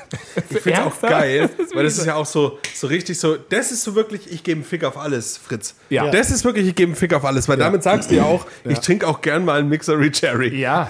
Ich 0.50 0.62
finde 0.62 0.80
es 0.80 0.86
auch 0.86 1.02
geil, 1.02 1.50
Das 1.58 1.76
weil 1.76 1.84
das 1.84 1.98
ist 1.98 2.06
ja 2.06 2.16
auch 2.16 2.26
so, 2.26 2.60
so 2.74 2.88
richtig 2.88 3.20
so, 3.20 3.36
das 3.36 3.72
ist 3.72 3.84
so 3.84 3.96
wirklich, 3.96 4.32
ich 4.32 4.44
gebe 4.44 4.58
einen 4.58 4.66
Fick 4.66 4.84
auf 4.84 4.98
alles, 4.98 5.38
Fritz. 5.38 5.76
Ja. 5.90 6.10
Das 6.10 6.32
ist 6.32 6.46
wirklich, 6.46 6.68
ich 6.68 6.76
gebe 6.76 6.90
einen 6.90 6.96
Fick 6.96 7.14
auf 7.14 7.26
alles, 7.26 7.48
weil 7.50 7.58
damit 7.58 7.84
sagst 7.84 8.12
du 8.12 8.16
ja 8.16 8.24
auch, 8.24 8.46
ich 8.68 8.80
trinke 8.80 9.08
auch 9.08 9.22
gern 9.22 9.46
mal 9.46 9.60
einen 9.60 9.70
Mixery 9.70 10.12
Cherry. 10.12 10.56
Ja, 10.56 10.90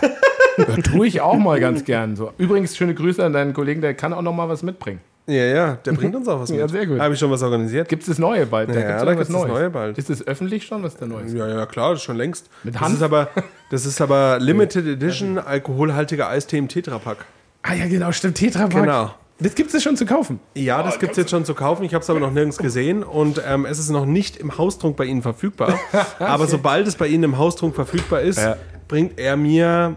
das 0.58 0.78
tue 0.84 1.08
ich 1.08 1.22
auch 1.22 1.38
mal 1.38 1.60
ganz 1.60 1.84
gern. 1.86 2.16
So. 2.16 2.32
Übrigens, 2.38 2.76
schöne 2.76 2.94
Grüße 2.94 3.24
an 3.24 3.34
deinen 3.34 3.54
Kollegen, 3.54 3.82
der 3.82 3.94
kann 3.94 4.14
auch 4.14 4.22
noch 4.22 4.34
mal 4.34 4.50
was 4.50 4.64
mitbringen. 4.64 5.00
Ja, 5.26 5.34
ja, 5.46 5.74
der 5.86 5.94
bringt 5.94 6.16
uns 6.16 6.28
auch 6.28 6.40
was 6.42 6.50
mit. 6.52 6.60
Ja, 6.60 6.68
sehr 6.68 6.86
gut. 6.86 7.00
Habe 7.00 7.14
ich 7.14 7.20
schon 7.20 7.32
was 7.32 7.42
organisiert? 7.44 7.88
Gibt 7.88 8.04
es 8.04 8.10
das 8.10 8.20
Neue 8.20 8.46
bald? 8.46 8.70
Ja, 8.70 8.76
gibt's 8.76 8.88
da 8.90 8.98
irgendwas 9.08 9.28
gibt's 9.30 9.42
das 9.44 9.52
Neue 9.52 9.70
bald. 9.70 9.98
Ist 9.98 10.10
es 10.10 10.28
öffentlich 10.28 10.66
schon, 10.66 10.84
was 10.84 10.98
der 10.98 11.08
Neue 11.08 11.24
ist? 11.24 11.34
Ja, 11.34 11.48
ja, 11.48 11.66
klar, 11.66 11.92
das 11.92 12.00
ist 12.00 12.06
schon 12.06 12.18
längst. 12.18 12.50
Mit 12.64 12.76
das 12.76 12.82
Hand? 12.82 12.96
ist 12.96 13.02
aber, 13.02 13.30
das 13.72 13.86
ist 13.86 14.02
aber 14.02 14.38
Limited 14.42 14.86
Edition 14.86 15.38
alkoholhaltiger 15.40 16.28
Eistee 16.30 16.58
im 16.58 16.68
Tetrapack. 16.68 17.18
Ah 17.62 17.74
ja, 17.74 17.88
genau, 17.88 18.12
stimmt. 18.12 18.36
Tetrapack. 18.36 18.82
Genau. 18.84 19.14
Das 19.40 19.56
gibt 19.56 19.74
es 19.74 19.82
schon 19.82 19.98
zu 19.98 20.06
kaufen. 20.06 20.40
Ja, 20.56 20.84
das 20.84 21.00
gibt 21.00 21.14
es 21.14 21.18
jetzt 21.18 21.32
schon 21.32 21.44
zu 21.44 21.54
kaufen. 21.54 21.84
Ich 21.84 21.94
habe 21.94 22.04
es 22.04 22.10
aber 22.10 22.20
noch 22.20 22.32
nirgends 22.32 22.58
gesehen 22.58 23.04
und 23.04 23.42
ähm, 23.48 23.66
es 23.66 23.80
ist 23.80 23.90
noch 23.90 24.06
nicht 24.06 24.38
im 24.38 24.58
Haustrunk 24.58 24.96
bei 24.96 25.06
Ihnen 25.06 25.22
verfügbar. 25.22 25.80
Aber 26.20 26.46
sobald 26.48 26.88
es 26.88 26.96
bei 26.96 27.08
Ihnen 27.08 27.24
im 27.24 27.38
Haustrunk 27.38 27.74
verfügbar 27.76 28.22
ist, 28.22 28.38
Ja. 28.40 28.58
bringt 28.88 29.20
er 29.20 29.36
mir, 29.36 29.96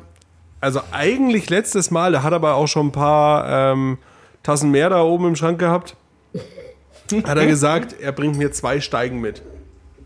also 0.60 0.80
eigentlich 0.90 1.50
letztes 1.50 1.90
Mal, 1.90 2.12
der 2.12 2.22
hat 2.22 2.32
aber 2.32 2.54
auch 2.54 2.66
schon 2.66 2.86
ein 2.88 2.92
paar 2.92 3.72
ähm, 3.72 3.98
Tassen 4.46 4.70
mehr 4.70 4.88
da 4.90 5.02
oben 5.02 5.26
im 5.26 5.34
Schrank 5.34 5.58
gehabt, 5.58 5.96
hat 7.24 7.36
er 7.36 7.46
gesagt, 7.46 7.96
er 8.00 8.12
bringt 8.12 8.38
mir 8.38 8.52
zwei 8.52 8.80
Steigen 8.80 9.20
mit. 9.20 9.42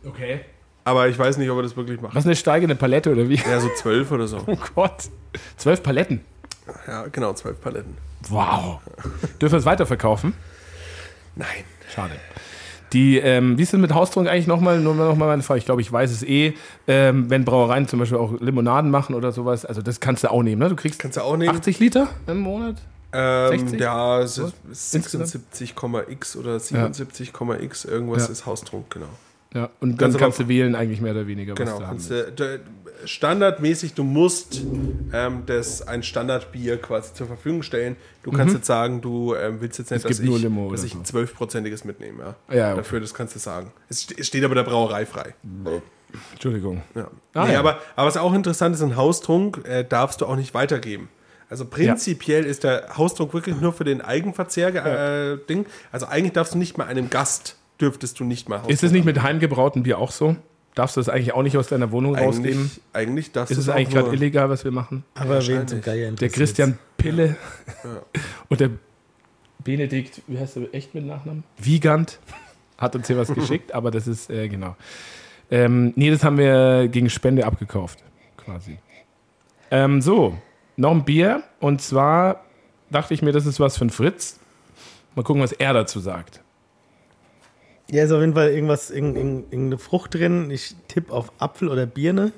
Okay. 0.02 0.40
Aber 0.82 1.08
ich 1.08 1.18
weiß 1.18 1.36
nicht, 1.36 1.50
ob 1.50 1.58
er 1.58 1.62
das 1.62 1.76
wirklich 1.76 2.00
macht. 2.00 2.14
Was 2.14 2.24
eine 2.24 2.34
steigende 2.34 2.74
Palette 2.74 3.12
oder 3.12 3.28
wie? 3.28 3.34
Ja, 3.34 3.60
so 3.60 3.68
zwölf 3.76 4.10
oder 4.10 4.26
so. 4.26 4.42
Oh 4.46 4.56
Gott. 4.74 5.10
Zwölf 5.58 5.82
Paletten. 5.82 6.22
Ja, 6.86 7.06
genau, 7.08 7.34
zwölf 7.34 7.60
Paletten. 7.60 7.98
Wow. 8.30 8.80
Dürfen 9.42 9.52
wir 9.52 9.58
es 9.58 9.66
weiterverkaufen? 9.66 10.32
Nein. 11.36 11.46
Schade. 11.94 12.14
Die, 12.94 13.18
ähm, 13.18 13.58
wie 13.58 13.62
ist 13.62 13.74
es 13.74 13.78
mit 13.78 13.92
Haustrunk 13.92 14.26
eigentlich 14.26 14.46
nochmal? 14.46 14.80
Nur 14.80 14.94
nochmal 14.94 15.28
meine 15.28 15.42
Frage. 15.42 15.58
Ich 15.58 15.66
glaube, 15.66 15.82
ich 15.82 15.92
weiß 15.92 16.10
es 16.10 16.22
eh. 16.22 16.54
Ähm, 16.88 17.28
wenn 17.28 17.44
Brauereien 17.44 17.88
zum 17.88 17.98
Beispiel 17.98 18.16
auch 18.16 18.40
Limonaden 18.40 18.90
machen 18.90 19.14
oder 19.14 19.32
sowas, 19.32 19.66
also 19.66 19.82
das 19.82 20.00
kannst 20.00 20.24
du 20.24 20.30
auch 20.30 20.42
nehmen, 20.42 20.62
ne? 20.62 20.70
Du 20.70 20.76
kriegst 20.76 20.98
Kannst 20.98 21.18
du 21.18 21.20
auch 21.20 21.36
nehmen? 21.36 21.54
80 21.54 21.78
Liter 21.78 22.08
im 22.26 22.38
Monat? 22.38 22.76
Ähm, 23.12 23.58
60? 23.58 23.80
ja, 23.80 24.20
es 24.20 24.38
ist 24.38 24.94
Insgesamt? 24.94 25.26
76,x 25.52 26.36
oder 26.36 26.56
77,x, 26.60 27.84
irgendwas 27.84 28.26
Ja. 28.26 28.32
ist 28.32 28.46
Haustrunk, 28.46 28.90
genau. 28.90 29.06
Ja, 29.52 29.68
und 29.80 29.90
dann 29.90 29.98
Kannst 29.98 30.16
aber- 30.16 30.24
kannst 30.26 30.38
du 30.38 30.46
wählen 30.48 30.76
eigentlich 30.76 31.00
mehr 31.00 31.10
oder 31.12 31.26
weniger, 31.26 31.52
was 31.54 31.58
Genau, 31.58 31.80
du 31.80 31.86
haben 31.86 31.98
du, 32.36 32.60
standardmäßig, 33.04 33.94
du 33.94 34.04
musst 34.04 34.60
ähm, 35.12 35.42
das 35.46 35.82
ein 35.88 36.04
Standardbier 36.04 36.76
quasi 36.80 37.14
zur 37.14 37.26
Verfügung 37.26 37.62
stellen. 37.64 37.96
Du 38.22 38.30
kannst 38.30 38.54
jetzt 38.54 38.66
sagen, 38.66 39.00
du 39.00 39.34
ähm, 39.34 39.60
willst 39.60 39.78
jetzt 39.80 39.90
nicht, 39.90 40.04
Mhm. 40.04 40.10
Es 40.10 40.18
dass 40.18 40.24
ich, 40.26 40.42
Limo 40.42 40.70
dass 40.70 40.84
ich 40.84 40.94
ein 40.94 41.04
zwölfprozentiges 41.04 41.84
mitnehme. 41.84 42.36
Ja. 42.48 42.54
Ja, 42.54 42.66
okay. 42.68 42.76
Dafür, 42.76 43.00
das 43.00 43.12
kannst 43.12 43.34
du 43.34 43.40
sagen. 43.40 43.72
Es 43.88 44.02
steht 44.20 44.44
aber 44.44 44.54
der 44.54 44.62
Brauerei 44.62 45.04
frei. 45.04 45.34
Entschuldigung. 46.32 46.82
Ja. 46.94 47.08
Ah, 47.34 47.46
nee, 47.46 47.52
ja. 47.54 47.58
aber, 47.60 47.78
aber 47.96 48.06
was 48.06 48.16
auch 48.16 48.34
interessant 48.34 48.74
ist, 48.74 48.82
ein 48.82 48.96
Haustrunk 48.96 49.66
äh, 49.66 49.84
darfst 49.84 50.20
du 50.20 50.26
auch 50.26 50.36
nicht 50.36 50.54
weitergeben. 50.54 51.08
Also 51.50 51.64
prinzipiell 51.64 52.44
ist 52.44 52.62
der 52.62 52.96
Haustrunk 52.96 53.34
wirklich 53.34 53.60
nur 53.60 53.72
für 53.72 53.84
den 53.84 54.00
Eigenverzehr 54.00 54.68
äh, 54.68 55.36
Ding. 55.48 55.66
Also 55.90 56.06
eigentlich 56.06 56.32
darfst 56.32 56.54
du 56.54 56.58
nicht 56.58 56.78
mal 56.78 56.86
einem 56.86 57.10
Gast 57.10 57.56
dürftest 57.80 58.20
du 58.20 58.24
nicht 58.24 58.48
mal 58.48 58.62
Ist 58.68 58.84
es 58.84 58.92
nicht 58.92 59.04
mit 59.04 59.22
heimgebrautem 59.22 59.82
Bier 59.82 59.98
auch 59.98 60.12
so? 60.12 60.36
Darfst 60.76 60.96
du 60.96 61.00
das 61.00 61.08
eigentlich 61.08 61.32
auch 61.32 61.42
nicht 61.42 61.56
aus 61.56 61.66
deiner 61.66 61.90
Wohnung 61.90 62.14
rausgeben? 62.14 62.60
eigentlich, 62.60 62.80
eigentlich 62.92 63.32
darfst 63.32 63.50
Ist 63.50 63.56
du 63.58 63.62
es 63.62 63.68
auch 63.68 63.74
eigentlich 63.74 63.90
gerade 63.90 64.14
illegal, 64.14 64.48
was 64.48 64.64
wir 64.64 64.70
machen? 64.70 65.04
Aber 65.14 65.44
wen 65.46 65.66
zum 65.66 65.80
Geier 65.80 66.12
Der? 66.12 66.28
Christian 66.28 66.78
Pille 66.96 67.36
und 68.48 68.60
der 68.60 68.70
Benedikt, 69.64 70.22
wie 70.28 70.38
heißt 70.38 70.56
er 70.56 70.72
echt 70.72 70.94
mit 70.94 71.04
Nachnamen? 71.04 71.42
Wiegand 71.58 72.20
hat 72.78 72.94
uns 72.94 73.08
hier 73.08 73.18
was 73.18 73.34
geschickt, 73.34 73.72
aber 73.72 73.90
das 73.90 74.06
ist, 74.06 74.30
äh, 74.30 74.48
genau. 74.48 74.76
Ähm, 75.50 75.92
nee, 75.96 76.10
das 76.10 76.22
haben 76.22 76.38
wir 76.38 76.88
gegen 76.88 77.10
Spende 77.10 77.44
abgekauft, 77.44 78.04
quasi. 78.36 78.78
Ähm, 79.72 80.00
so, 80.00 80.38
noch 80.80 80.92
ein 80.92 81.04
Bier 81.04 81.42
und 81.60 81.80
zwar 81.82 82.44
dachte 82.90 83.12
ich 83.14 83.22
mir, 83.22 83.32
das 83.32 83.46
ist 83.46 83.60
was 83.60 83.76
für 83.76 83.84
ein 83.84 83.90
Fritz. 83.90 84.38
Mal 85.14 85.22
gucken, 85.22 85.42
was 85.42 85.52
er 85.52 85.72
dazu 85.74 86.00
sagt. 86.00 86.40
Ja, 87.90 88.04
ist 88.04 88.12
auf 88.12 88.20
jeden 88.20 88.34
Fall 88.34 88.50
irgendwas, 88.50 88.90
irgend- 88.90 89.16
irgend- 89.16 89.52
irgendeine 89.52 89.78
Frucht 89.78 90.14
drin. 90.14 90.50
Ich 90.50 90.74
tippe 90.88 91.12
auf 91.12 91.32
Apfel 91.38 91.68
oder 91.68 91.86
Birne. 91.86 92.32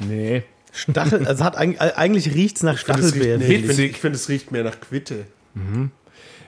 Nee. 0.00 0.42
Stachel, 0.72 1.26
also 1.26 1.44
hat 1.44 1.56
eigentlich, 1.56 1.80
eigentlich 1.80 2.34
riecht 2.34 2.56
es 2.56 2.62
nach 2.64 2.74
Ich 2.74 2.80
finde, 2.84 3.00
es 3.00 3.14
riecht- 3.14 3.14
Stachelbeeren. 3.24 3.40
nee, 3.48 3.54
ich 3.54 3.66
finde, 3.66 3.84
ich 3.84 3.96
finde, 3.98 4.16
es 4.16 4.28
riecht 4.28 4.50
mehr 4.50 4.64
nach 4.64 4.80
Quitte. 4.80 5.26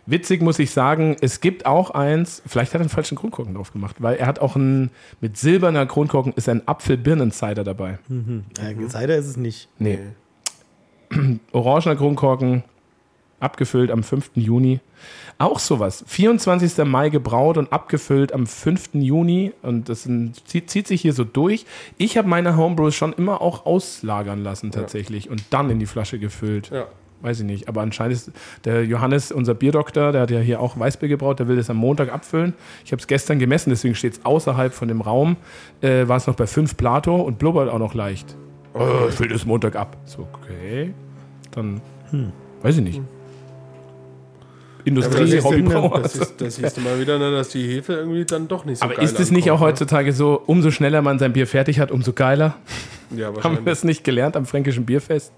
Witzig 0.06 0.40
muss 0.40 0.58
ich 0.58 0.70
sagen, 0.70 1.16
es 1.20 1.40
gibt 1.40 1.66
auch 1.66 1.90
eins, 1.90 2.40
vielleicht 2.46 2.72
hat 2.72 2.80
er 2.80 2.82
einen 2.82 2.90
falschen 2.90 3.16
Kronkorken 3.16 3.54
drauf 3.54 3.72
gemacht, 3.72 3.96
weil 3.98 4.16
er 4.16 4.26
hat 4.26 4.38
auch 4.38 4.54
einen, 4.54 4.90
mit 5.20 5.36
silberner 5.36 5.84
Kronkorken 5.86 6.32
ist 6.34 6.48
ein 6.48 6.66
Apfel-Birnen-Cider 6.66 7.64
dabei. 7.64 7.98
Ja, 8.58 8.88
Cider 8.88 9.16
ist 9.16 9.26
es 9.26 9.36
nicht. 9.36 9.68
Nee. 9.78 9.98
Orangener 11.52 11.96
Kronkorken, 11.96 12.62
abgefüllt 13.40 13.90
am 13.90 14.02
5. 14.02 14.30
Juni. 14.34 14.80
Auch 15.38 15.58
sowas. 15.58 16.04
24. 16.06 16.84
Mai 16.86 17.10
gebraut 17.10 17.58
und 17.58 17.72
abgefüllt 17.72 18.32
am 18.32 18.46
5. 18.46 18.94
Juni. 18.94 19.52
Und 19.62 19.88
das 19.88 20.04
sind, 20.04 20.48
zieht, 20.48 20.70
zieht 20.70 20.86
sich 20.86 21.02
hier 21.02 21.12
so 21.12 21.24
durch. 21.24 21.66
Ich 21.98 22.16
habe 22.16 22.28
meine 22.28 22.56
Homebrews 22.56 22.94
schon 22.94 23.12
immer 23.12 23.42
auch 23.42 23.66
auslagern 23.66 24.42
lassen 24.42 24.70
tatsächlich 24.70 25.28
und 25.28 25.44
dann 25.50 25.68
in 25.70 25.78
die 25.78 25.86
Flasche 25.86 26.18
gefüllt. 26.18 26.70
Ja. 26.70 26.86
Weiß 27.22 27.40
ich 27.40 27.46
nicht. 27.46 27.68
Aber 27.68 27.80
anscheinend 27.80 28.14
ist 28.16 28.30
der 28.64 28.84
Johannes, 28.84 29.32
unser 29.32 29.54
Bierdoktor, 29.54 30.12
der 30.12 30.22
hat 30.22 30.30
ja 30.30 30.40
hier 30.40 30.60
auch 30.60 30.78
Weißbier 30.78 31.08
gebraut, 31.08 31.38
der 31.38 31.48
will 31.48 31.56
das 31.56 31.70
am 31.70 31.76
Montag 31.76 32.12
abfüllen. 32.12 32.54
Ich 32.84 32.92
habe 32.92 33.00
es 33.00 33.06
gestern 33.06 33.38
gemessen, 33.38 33.70
deswegen 33.70 33.94
steht 33.94 34.14
es 34.14 34.24
außerhalb 34.24 34.72
von 34.72 34.88
dem 34.88 35.00
Raum. 35.00 35.36
Äh, 35.80 36.08
war 36.08 36.18
es 36.18 36.26
noch 36.26 36.36
bei 36.36 36.46
5 36.46 36.76
Plato 36.76 37.16
und 37.16 37.38
blubbert 37.38 37.70
auch 37.70 37.78
noch 37.78 37.94
leicht. 37.94 38.36
Oh, 38.74 39.06
ich 39.08 39.14
fülle 39.14 39.32
das 39.32 39.46
Montag 39.46 39.76
ab. 39.76 39.96
So, 40.04 40.28
okay. 40.34 40.92
Dann, 41.52 41.80
weiß 42.62 42.76
ich 42.76 42.82
nicht. 42.82 43.00
Industrie, 44.86 45.22
das, 45.22 45.32
ist, 45.32 45.44
Hobbybrauer. 45.44 46.02
das, 46.02 46.14
ist, 46.14 46.40
das 46.40 46.56
siehst 46.56 46.76
du 46.76 46.80
mal 46.80 47.00
wieder, 47.00 47.18
ne, 47.18 47.32
dass 47.32 47.48
die 47.48 47.66
Hefe 47.66 47.94
irgendwie 47.94 48.24
dann 48.24 48.46
doch 48.46 48.64
nicht 48.64 48.78
so 48.78 48.84
Aber 48.84 48.94
geil 48.94 49.04
ist 49.04 49.18
es 49.18 49.32
nicht 49.32 49.50
auch 49.50 49.54
ankommt, 49.54 49.72
heutzutage 49.72 50.12
so, 50.12 50.40
umso 50.46 50.70
schneller 50.70 51.02
man 51.02 51.18
sein 51.18 51.32
Bier 51.32 51.48
fertig 51.48 51.80
hat, 51.80 51.90
umso 51.90 52.12
geiler? 52.12 52.54
Ne? 53.10 53.22
Ja, 53.22 53.26
Haben 53.26 53.34
wir 53.34 53.42
wahrscheinlich. 53.42 53.64
das 53.64 53.84
nicht 53.84 54.04
gelernt 54.04 54.36
am 54.36 54.46
Fränkischen 54.46 54.86
Bierfest? 54.86 55.32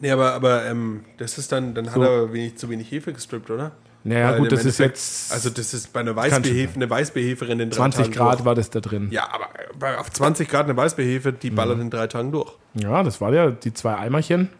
Nee, 0.00 0.10
aber, 0.10 0.32
aber 0.34 0.64
ähm, 0.66 1.04
das 1.18 1.38
ist 1.38 1.52
dann, 1.52 1.74
dann 1.74 1.90
hat 1.92 2.00
er 2.00 2.32
wenig, 2.32 2.56
zu 2.56 2.68
wenig 2.70 2.90
Hefe 2.90 3.12
gestrippt, 3.12 3.50
oder? 3.50 3.72
Naja, 4.04 4.30
Weil 4.32 4.38
gut, 4.38 4.52
das 4.52 4.64
ist 4.64 4.78
jetzt 4.78 5.32
Also 5.32 5.50
das 5.50 5.74
ist 5.74 5.92
bei 5.92 6.00
einer 6.00 6.14
Weißbierhefe, 6.14 6.76
eine 6.76 6.88
Weißbierheferin 6.88 7.60
in 7.60 7.70
drei 7.70 7.76
20 7.76 8.04
Tagen 8.06 8.12
Grad 8.16 8.38
durch. 8.38 8.44
war 8.46 8.54
das 8.54 8.70
da 8.70 8.80
drin. 8.80 9.08
Ja, 9.10 9.28
aber 9.32 9.48
bei, 9.78 9.98
auf 9.98 10.10
20 10.10 10.48
Grad 10.48 10.64
eine 10.66 10.76
Weißbierhefe, 10.76 11.32
die 11.32 11.50
ballert 11.50 11.80
in 11.80 11.90
drei 11.90 12.06
Tagen 12.06 12.30
durch. 12.32 12.52
Ja, 12.74 13.02
das 13.02 13.20
war 13.20 13.32
ja 13.34 13.50
die 13.50 13.74
zwei 13.74 13.96
Eimerchen. 13.96 14.50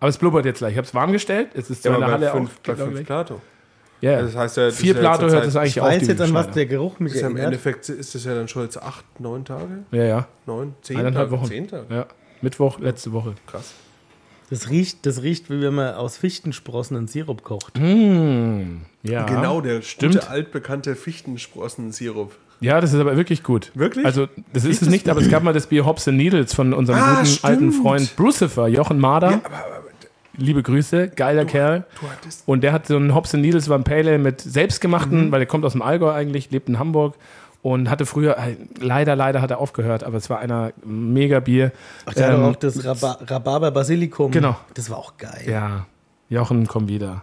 Aber 0.00 0.08
es 0.08 0.16
blubbert 0.18 0.44
jetzt 0.44 0.58
gleich. 0.58 0.72
Ich 0.72 0.78
habe 0.78 0.86
es 0.86 0.94
warm 0.94 1.10
gestellt. 1.12 1.48
Es 1.54 1.70
ist 1.70 1.84
Ja, 1.84 1.90
aber 1.90 2.00
der 2.00 2.06
bei 2.06 2.12
Halle 2.12 2.30
fünf, 2.30 2.50
auch. 2.50 2.62
bei 2.66 2.76
fünf 2.76 3.00
ich. 3.00 3.06
Plato. 3.06 3.40
Ja, 4.00 4.22
Das 4.22 4.36
heißt 4.36 4.56
ja, 4.58 4.66
das 4.66 4.76
Vier 4.76 4.92
ist 4.92 4.96
ja 4.96 5.00
Plato 5.00 5.24
jetzt 5.24 5.34
hört 5.34 5.46
es 5.46 5.56
eigentlich 5.56 5.76
Ich 5.76 5.80
auf. 5.80 5.88
weiß 5.88 5.98
die 6.02 6.06
jetzt, 6.06 6.20
an 6.20 6.34
was 6.34 6.50
der 6.52 6.66
Geruch 6.66 7.00
mich 7.00 7.14
Ist 7.14 7.20
ja 7.22 7.26
Im 7.26 7.36
erinnert. 7.36 7.52
Endeffekt 7.54 7.88
ist 7.88 8.14
das 8.14 8.24
ja 8.24 8.34
dann 8.36 8.46
schon 8.46 8.62
jetzt 8.62 8.80
acht, 8.80 9.04
neun 9.18 9.44
Tage? 9.44 9.78
Ja, 9.90 10.04
ja. 10.04 10.28
Neun, 10.46 10.76
zehn 10.82 10.98
Eineinhalb 10.98 11.30
Tage? 11.30 11.40
Wochen. 11.42 11.48
Zehn 11.50 11.66
Tage? 11.66 11.86
Ja. 11.92 12.06
Mittwoch, 12.42 12.78
letzte 12.78 13.12
Woche. 13.12 13.34
Krass. 13.46 13.74
Das 14.50 14.70
riecht, 14.70 15.04
das 15.04 15.22
riecht, 15.22 15.50
wie 15.50 15.60
wenn 15.60 15.74
man 15.74 15.94
aus 15.94 16.16
Fichtensprossen 16.16 16.96
einen 16.96 17.06
Sirup 17.06 17.42
kocht. 17.44 17.78
Ja. 17.78 19.22
Genau, 19.26 19.60
der 19.60 19.82
Stimmt. 19.82 20.14
gute 20.14 20.28
altbekannte 20.30 20.96
Fichtensprossen-Sirup. 20.96 22.34
Ja, 22.60 22.80
das 22.80 22.92
ist 22.92 22.98
aber 23.00 23.16
wirklich 23.16 23.42
gut. 23.44 23.70
Wirklich? 23.74 24.04
Also, 24.04 24.26
das 24.52 24.64
ist 24.64 24.82
es 24.82 24.88
nicht, 24.88 25.08
aber 25.08 25.20
es 25.20 25.28
gab 25.30 25.42
mal 25.44 25.52
das 25.52 25.66
Bier 25.68 25.84
Hops 25.86 26.08
and 26.08 26.16
Needles 26.16 26.54
von 26.54 26.72
unserem 26.72 26.98
Ah, 26.98 27.14
guten 27.16 27.26
stimmt. 27.26 27.44
alten 27.44 27.72
Freund 27.72 28.16
Brucifer, 28.16 28.66
Jochen 28.68 28.98
Mader. 28.98 29.30
Ja, 29.30 29.40
aber, 29.44 29.54
aber 29.56 29.78
Liebe 30.40 30.62
Grüße, 30.62 31.08
geiler 31.08 31.44
Kerl. 31.44 31.84
du 32.00 32.08
hattest. 32.08 32.46
Und 32.46 32.62
der 32.62 32.72
hat 32.72 32.86
so 32.86 32.96
einen 32.96 33.12
Hops 33.14 33.34
and 33.34 33.42
Needles, 33.42 33.68
war 33.68 33.76
ein 33.78 33.82
Pale 33.84 34.08
Ale 34.10 34.18
mit 34.18 34.40
selbstgemachten, 34.40 35.26
Mhm. 35.26 35.32
weil 35.32 35.40
der 35.40 35.46
kommt 35.46 35.64
aus 35.64 35.72
dem 35.72 35.82
Allgäu 35.82 36.10
eigentlich, 36.12 36.50
lebt 36.52 36.68
in 36.68 36.78
Hamburg 36.78 37.16
und 37.62 37.90
hatte 37.90 38.06
früher, 38.06 38.38
äh, 38.38 38.56
leider, 38.78 39.16
leider 39.16 39.40
hat 39.42 39.50
er 39.50 39.58
aufgehört, 39.58 40.04
aber 40.04 40.16
es 40.16 40.30
war 40.30 40.38
einer 40.38 40.72
mega 40.84 41.40
Bier. 41.40 41.72
Ach, 42.06 42.14
der 42.14 42.30
Ähm, 42.30 42.44
auch 42.44 42.56
das 42.56 42.84
Rhaba 42.84 43.18
Rhabarber 43.26 43.70
Basilikum. 43.70 44.30
Genau. 44.30 44.56
Das 44.74 44.90
war 44.90 44.98
auch 44.98 45.16
geil. 45.16 45.44
Ja, 45.46 45.86
Jochen, 46.28 46.66
komm 46.66 46.88
wieder. 46.88 47.22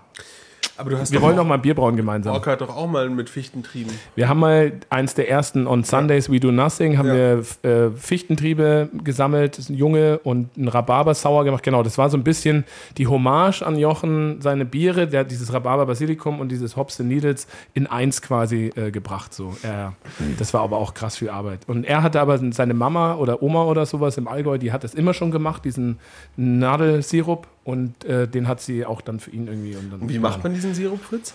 Aber 0.78 0.89
du 0.89 0.97
hast 0.97 1.11
Wir 1.11 1.19
doch 1.19 1.28
wollen 1.28 1.38
noch 1.38 1.45
mal 1.45 1.55
ein 1.55 1.61
Bier 1.61 1.73
brauen 1.76 1.95
gemeinsam. 1.95 2.34
Orca 2.34 2.51
hat 2.51 2.61
doch 2.61 2.76
auch 2.76 2.88
mal 2.88 3.09
mit 3.09 3.30
Fichtentrieben. 3.30 3.93
Wir 4.15 4.28
haben 4.28 4.39
mal 4.39 4.73
eins 4.89 5.13
der 5.13 5.30
ersten 5.30 5.67
On 5.67 5.84
Sundays 5.84 6.30
We 6.30 6.39
Do 6.39 6.51
Nothing, 6.51 6.97
haben 6.97 7.07
Ja. 7.07 7.13
wir 7.13 7.45
äh, 7.63 7.91
Fichtentriebe 7.91 8.89
gesammelt, 9.03 9.53
das 9.53 9.65
ist 9.65 9.69
ein 9.69 9.76
Junge 9.78 10.19
und 10.19 10.57
ein 10.57 10.67
Rhabarber-Sauer 10.67 11.45
gemacht. 11.45 11.63
Genau, 11.63 11.82
das 11.84 11.97
war 11.97 12.09
so 12.09 12.17
ein 12.17 12.23
bisschen 12.23 12.65
die 12.97 13.07
Hommage 13.07 13.61
an 13.61 13.78
Jochen, 13.78 14.41
seine 14.41 14.65
Biere, 14.65 15.07
der 15.07 15.21
hat 15.21 15.32
dieses 15.32 15.53
Rhabarber-Basilikum 15.53 16.39
und 16.39 16.49
dieses 16.49 16.76
Hops 16.76 16.99
and 16.99 17.09
Needles 17.09 17.47
in 17.73 17.88
eins 17.88 18.21
quasi 18.21 18.71
äh, 18.76 18.91
gebracht. 18.91 19.34
So. 19.34 19.55
Äh, 19.63 19.91
das 20.38 20.53
war 20.53 20.61
aber 20.61 20.78
auch 20.78 20.93
krass 20.93 21.15
viel 21.17 21.30
Arbeit. 21.30 21.61
Und 21.67 21.86
er 21.86 22.03
hatte 22.03 22.19
aber 22.19 22.39
seine 22.51 22.73
Mama 22.73 23.15
oder 23.15 23.41
Oma 23.41 23.63
oder 23.63 23.86
sowas 23.86 24.17
im 24.17 24.28
Allgäu, 24.28 24.57
die 24.57 24.71
hat 24.71 24.84
das 24.84 24.93
immer 24.93 25.13
schon 25.13 25.32
gemacht, 25.32 25.63
diesen 25.63 25.99
Nadelsirup 26.36 27.47
und 27.66 28.05
äh, 28.05 28.28
den 28.30 28.47
hat 28.47 28.61
sie 28.61 28.86
auch 28.86 29.01
dann 29.01 29.20
für 29.20 29.32
ihn 29.32 29.47
irgendwie. 29.47 29.76
Und 29.76 29.91
dann, 29.91 29.99
Und 30.01 30.09
wie 30.13 30.20
macht 30.20 30.41
man 30.43 30.53
diesen 30.53 30.74
Sirup, 30.74 31.03
Fritz? 31.03 31.34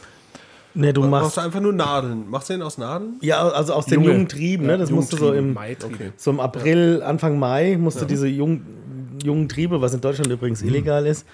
Nee, 0.73 0.93
du 0.93 1.01
Machst 1.03 1.11
machst. 1.11 1.37
du 1.37 1.41
einfach 1.41 1.61
nur 1.61 1.73
Nadeln? 1.73 2.31
Machst 2.31 2.49
du 2.49 2.53
den 2.55 2.63
aus 2.63 2.79
Nadeln? 2.79 3.15
Ja, 3.21 3.47
also 3.49 3.75
aus 3.75 3.87
den 3.87 4.01
Junge. 4.01 4.13
jungen 4.13 4.29
Trieben, 4.29 4.67
ne? 4.67 4.79
Das 4.79 4.91
musst 4.91 5.13
du 5.13 5.17
so 5.17 5.33
im. 5.33 5.57
Okay. 5.57 6.13
so 6.17 6.31
im 6.31 6.39
April, 6.41 7.03
Anfang 7.05 7.39
Mai, 7.41 7.77
musst 7.77 8.01
du 8.01 8.05
diese 8.07 8.29
jungen, 8.29 9.19
jungen 9.25 9.49
Triebe, 9.49 9.81
was 9.81 9.93
in 9.95 10.01
Deutschland 10.01 10.31
übrigens 10.31 10.63
illegal 10.63 11.07
ist, 11.07 11.27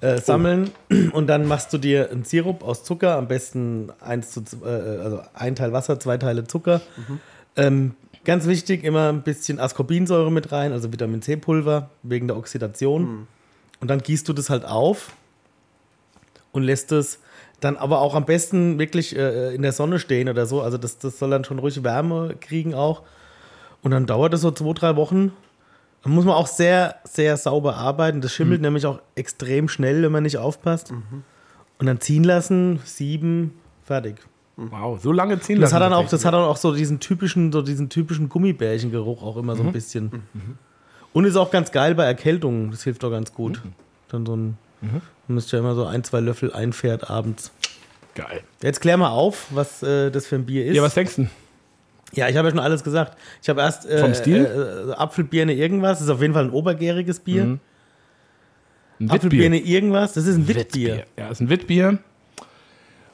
äh, 0.00 0.18
sammeln. 0.20 0.70
Und 1.12 1.28
dann 1.28 1.46
machst 1.46 1.72
du 1.72 1.78
dir 1.78 2.10
einen 2.10 2.24
Sirup 2.24 2.64
aus 2.64 2.82
Zucker, 2.82 3.16
am 3.16 3.28
besten 3.28 3.90
eins 4.00 4.32
zu, 4.32 4.40
z- 4.42 4.58
äh, 4.60 4.66
also 4.66 5.20
ein 5.34 5.54
Teil 5.54 5.72
Wasser, 5.72 6.00
zwei 6.00 6.16
Teile 6.16 6.42
Zucker. 6.48 6.80
Ähm, 7.56 7.92
ganz 8.24 8.46
wichtig, 8.48 8.82
immer 8.82 9.08
ein 9.10 9.22
bisschen 9.22 9.60
Ascorbinsäure 9.60 10.32
mit 10.32 10.50
rein, 10.50 10.72
also 10.72 10.92
Vitamin 10.92 11.22
C-Pulver, 11.22 11.90
wegen 12.02 12.26
der 12.26 12.36
Oxidation. 12.36 13.28
Und 13.80 13.88
dann 13.88 14.00
gießt 14.00 14.28
du 14.28 14.32
das 14.32 14.50
halt 14.50 14.64
auf 14.64 15.12
und 16.52 16.62
lässt 16.62 16.92
es 16.92 17.18
dann 17.60 17.76
aber 17.76 18.00
auch 18.00 18.14
am 18.14 18.24
besten 18.24 18.78
wirklich 18.78 19.16
äh, 19.16 19.54
in 19.54 19.62
der 19.62 19.72
Sonne 19.72 19.98
stehen 19.98 20.28
oder 20.28 20.46
so. 20.46 20.62
Also 20.62 20.78
das, 20.78 20.98
das 20.98 21.18
soll 21.18 21.30
dann 21.30 21.44
schon 21.44 21.58
ruhig 21.58 21.82
Wärme 21.82 22.36
kriegen 22.40 22.74
auch. 22.74 23.02
Und 23.82 23.90
dann 23.92 24.06
dauert 24.06 24.34
es 24.34 24.42
so 24.42 24.50
zwei, 24.50 24.72
drei 24.72 24.96
Wochen. 24.96 25.32
Dann 26.02 26.12
muss 26.12 26.24
man 26.24 26.34
auch 26.34 26.46
sehr, 26.46 26.96
sehr 27.04 27.36
sauber 27.36 27.76
arbeiten. 27.76 28.20
Das 28.22 28.32
schimmelt 28.32 28.62
nämlich 28.62 28.86
auch 28.86 29.00
extrem 29.14 29.68
schnell, 29.68 30.02
wenn 30.02 30.12
man 30.12 30.22
nicht 30.22 30.38
aufpasst. 30.38 30.92
Und 31.78 31.86
dann 31.86 32.00
ziehen 32.00 32.24
lassen, 32.24 32.80
sieben, 32.84 33.58
fertig. 33.82 34.16
Wow, 34.56 35.00
so 35.00 35.12
lange 35.12 35.40
ziehen 35.40 35.56
Das 35.56 35.72
lassen 35.72 35.74
hat 35.76 35.82
dann 35.82 35.92
auch, 35.94 36.08
das 36.08 36.24
hat 36.24 36.34
dann 36.34 36.42
auch 36.42 36.56
so 36.58 36.74
diesen 36.74 37.00
typischen, 37.00 37.52
so 37.52 37.62
diesen 37.62 37.88
typischen 37.88 38.28
Gummibärchengeruch 38.28 39.22
auch 39.22 39.36
immer 39.36 39.56
so 39.56 39.62
ein 39.62 39.72
bisschen. 39.72 40.22
Und 41.12 41.24
ist 41.24 41.36
auch 41.36 41.50
ganz 41.50 41.72
geil 41.72 41.94
bei 41.94 42.04
Erkältungen. 42.04 42.70
Das 42.70 42.84
hilft 42.84 43.04
auch 43.04 43.10
ganz 43.10 43.34
gut. 43.34 43.62
Dann 44.08 44.26
so 44.26 44.36
ein, 44.36 44.58
man 44.80 45.00
müsste 45.26 45.56
ja 45.56 45.60
immer 45.60 45.74
so 45.74 45.84
ein, 45.84 46.04
zwei 46.04 46.20
Löffel 46.20 46.52
einfährt 46.52 47.10
abends. 47.10 47.52
Geil. 48.14 48.42
Jetzt 48.62 48.80
klär 48.80 48.96
mal 48.96 49.10
auf, 49.10 49.46
was 49.50 49.82
äh, 49.82 50.10
das 50.10 50.26
für 50.26 50.36
ein 50.36 50.46
Bier 50.46 50.66
ist. 50.66 50.76
Ja, 50.76 50.82
was 50.82 50.94
denkst 50.94 51.16
du? 51.16 51.28
Ja, 52.12 52.28
ich 52.28 52.36
habe 52.36 52.48
ja 52.48 52.50
schon 52.52 52.60
alles 52.60 52.82
gesagt. 52.82 53.16
Ich 53.42 53.48
habe 53.48 53.60
erst 53.60 53.86
äh, 53.86 53.98
Vom 53.98 54.14
Stil? 54.14 54.88
Äh, 54.90 54.92
Apfelbirne 54.94 55.54
irgendwas. 55.54 55.98
Das 55.98 56.06
ist 56.06 56.10
auf 56.10 56.20
jeden 56.20 56.34
Fall 56.34 56.44
ein 56.44 56.50
obergäriges 56.50 57.20
Bier. 57.20 57.44
Mhm. 57.44 57.60
Ein 59.00 59.10
Apfelbirne 59.10 59.58
irgendwas. 59.58 60.14
Das 60.14 60.26
ist 60.26 60.36
ein 60.36 60.48
Witbier. 60.48 61.04
Ja, 61.16 61.28
ist 61.28 61.40
ein 61.40 61.48
Witbier. 61.48 61.98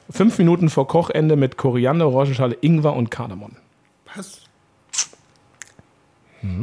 Fünf 0.09 0.37
Minuten 0.37 0.69
vor 0.69 0.87
Kochende 0.87 1.35
mit 1.35 1.57
Koriander, 1.57 2.07
Orangenschale, 2.07 2.57
Ingwer 2.61 2.93
und 2.93 3.11
Kardamom. 3.11 3.57
Was? 4.15 4.41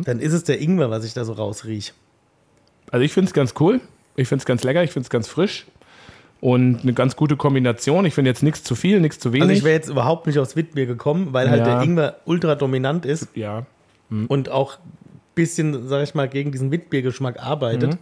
Dann 0.04 0.20
ist 0.20 0.32
es 0.32 0.44
der 0.44 0.60
Ingwer, 0.60 0.90
was 0.90 1.04
ich 1.04 1.14
da 1.14 1.24
so 1.24 1.32
rausriech. 1.32 1.92
Also 2.90 3.04
ich 3.04 3.12
finde 3.12 3.28
es 3.28 3.34
ganz 3.34 3.54
cool. 3.60 3.80
Ich 4.16 4.28
finde 4.28 4.42
es 4.42 4.46
ganz 4.46 4.62
lecker. 4.62 4.82
Ich 4.84 4.92
finde 4.92 5.06
es 5.06 5.10
ganz 5.10 5.28
frisch. 5.28 5.66
Und 6.40 6.80
eine 6.82 6.92
ganz 6.92 7.16
gute 7.16 7.36
Kombination. 7.36 8.04
Ich 8.04 8.14
finde 8.14 8.30
jetzt 8.30 8.42
nichts 8.42 8.62
zu 8.64 8.74
viel, 8.74 9.00
nichts 9.00 9.18
zu 9.18 9.32
wenig. 9.32 9.42
Also 9.42 9.52
ich 9.54 9.64
wäre 9.64 9.74
jetzt 9.74 9.88
überhaupt 9.88 10.26
nicht 10.26 10.38
aufs 10.38 10.56
Witbier 10.56 10.86
gekommen, 10.86 11.28
weil 11.32 11.48
halt 11.50 11.60
Ja. 11.66 11.76
der 11.76 11.82
Ingwer 11.82 12.16
ultra 12.26 12.54
dominant 12.54 13.06
ist 13.06 13.28
ja. 13.34 13.64
und 14.28 14.50
auch 14.50 14.76
ein 14.78 14.80
bisschen, 15.34 15.88
sag 15.88 16.02
ich 16.02 16.14
mal, 16.14 16.28
gegen 16.28 16.52
diesen 16.52 16.70
Witbiergeschmack 16.70 17.42
arbeitet. 17.42 17.96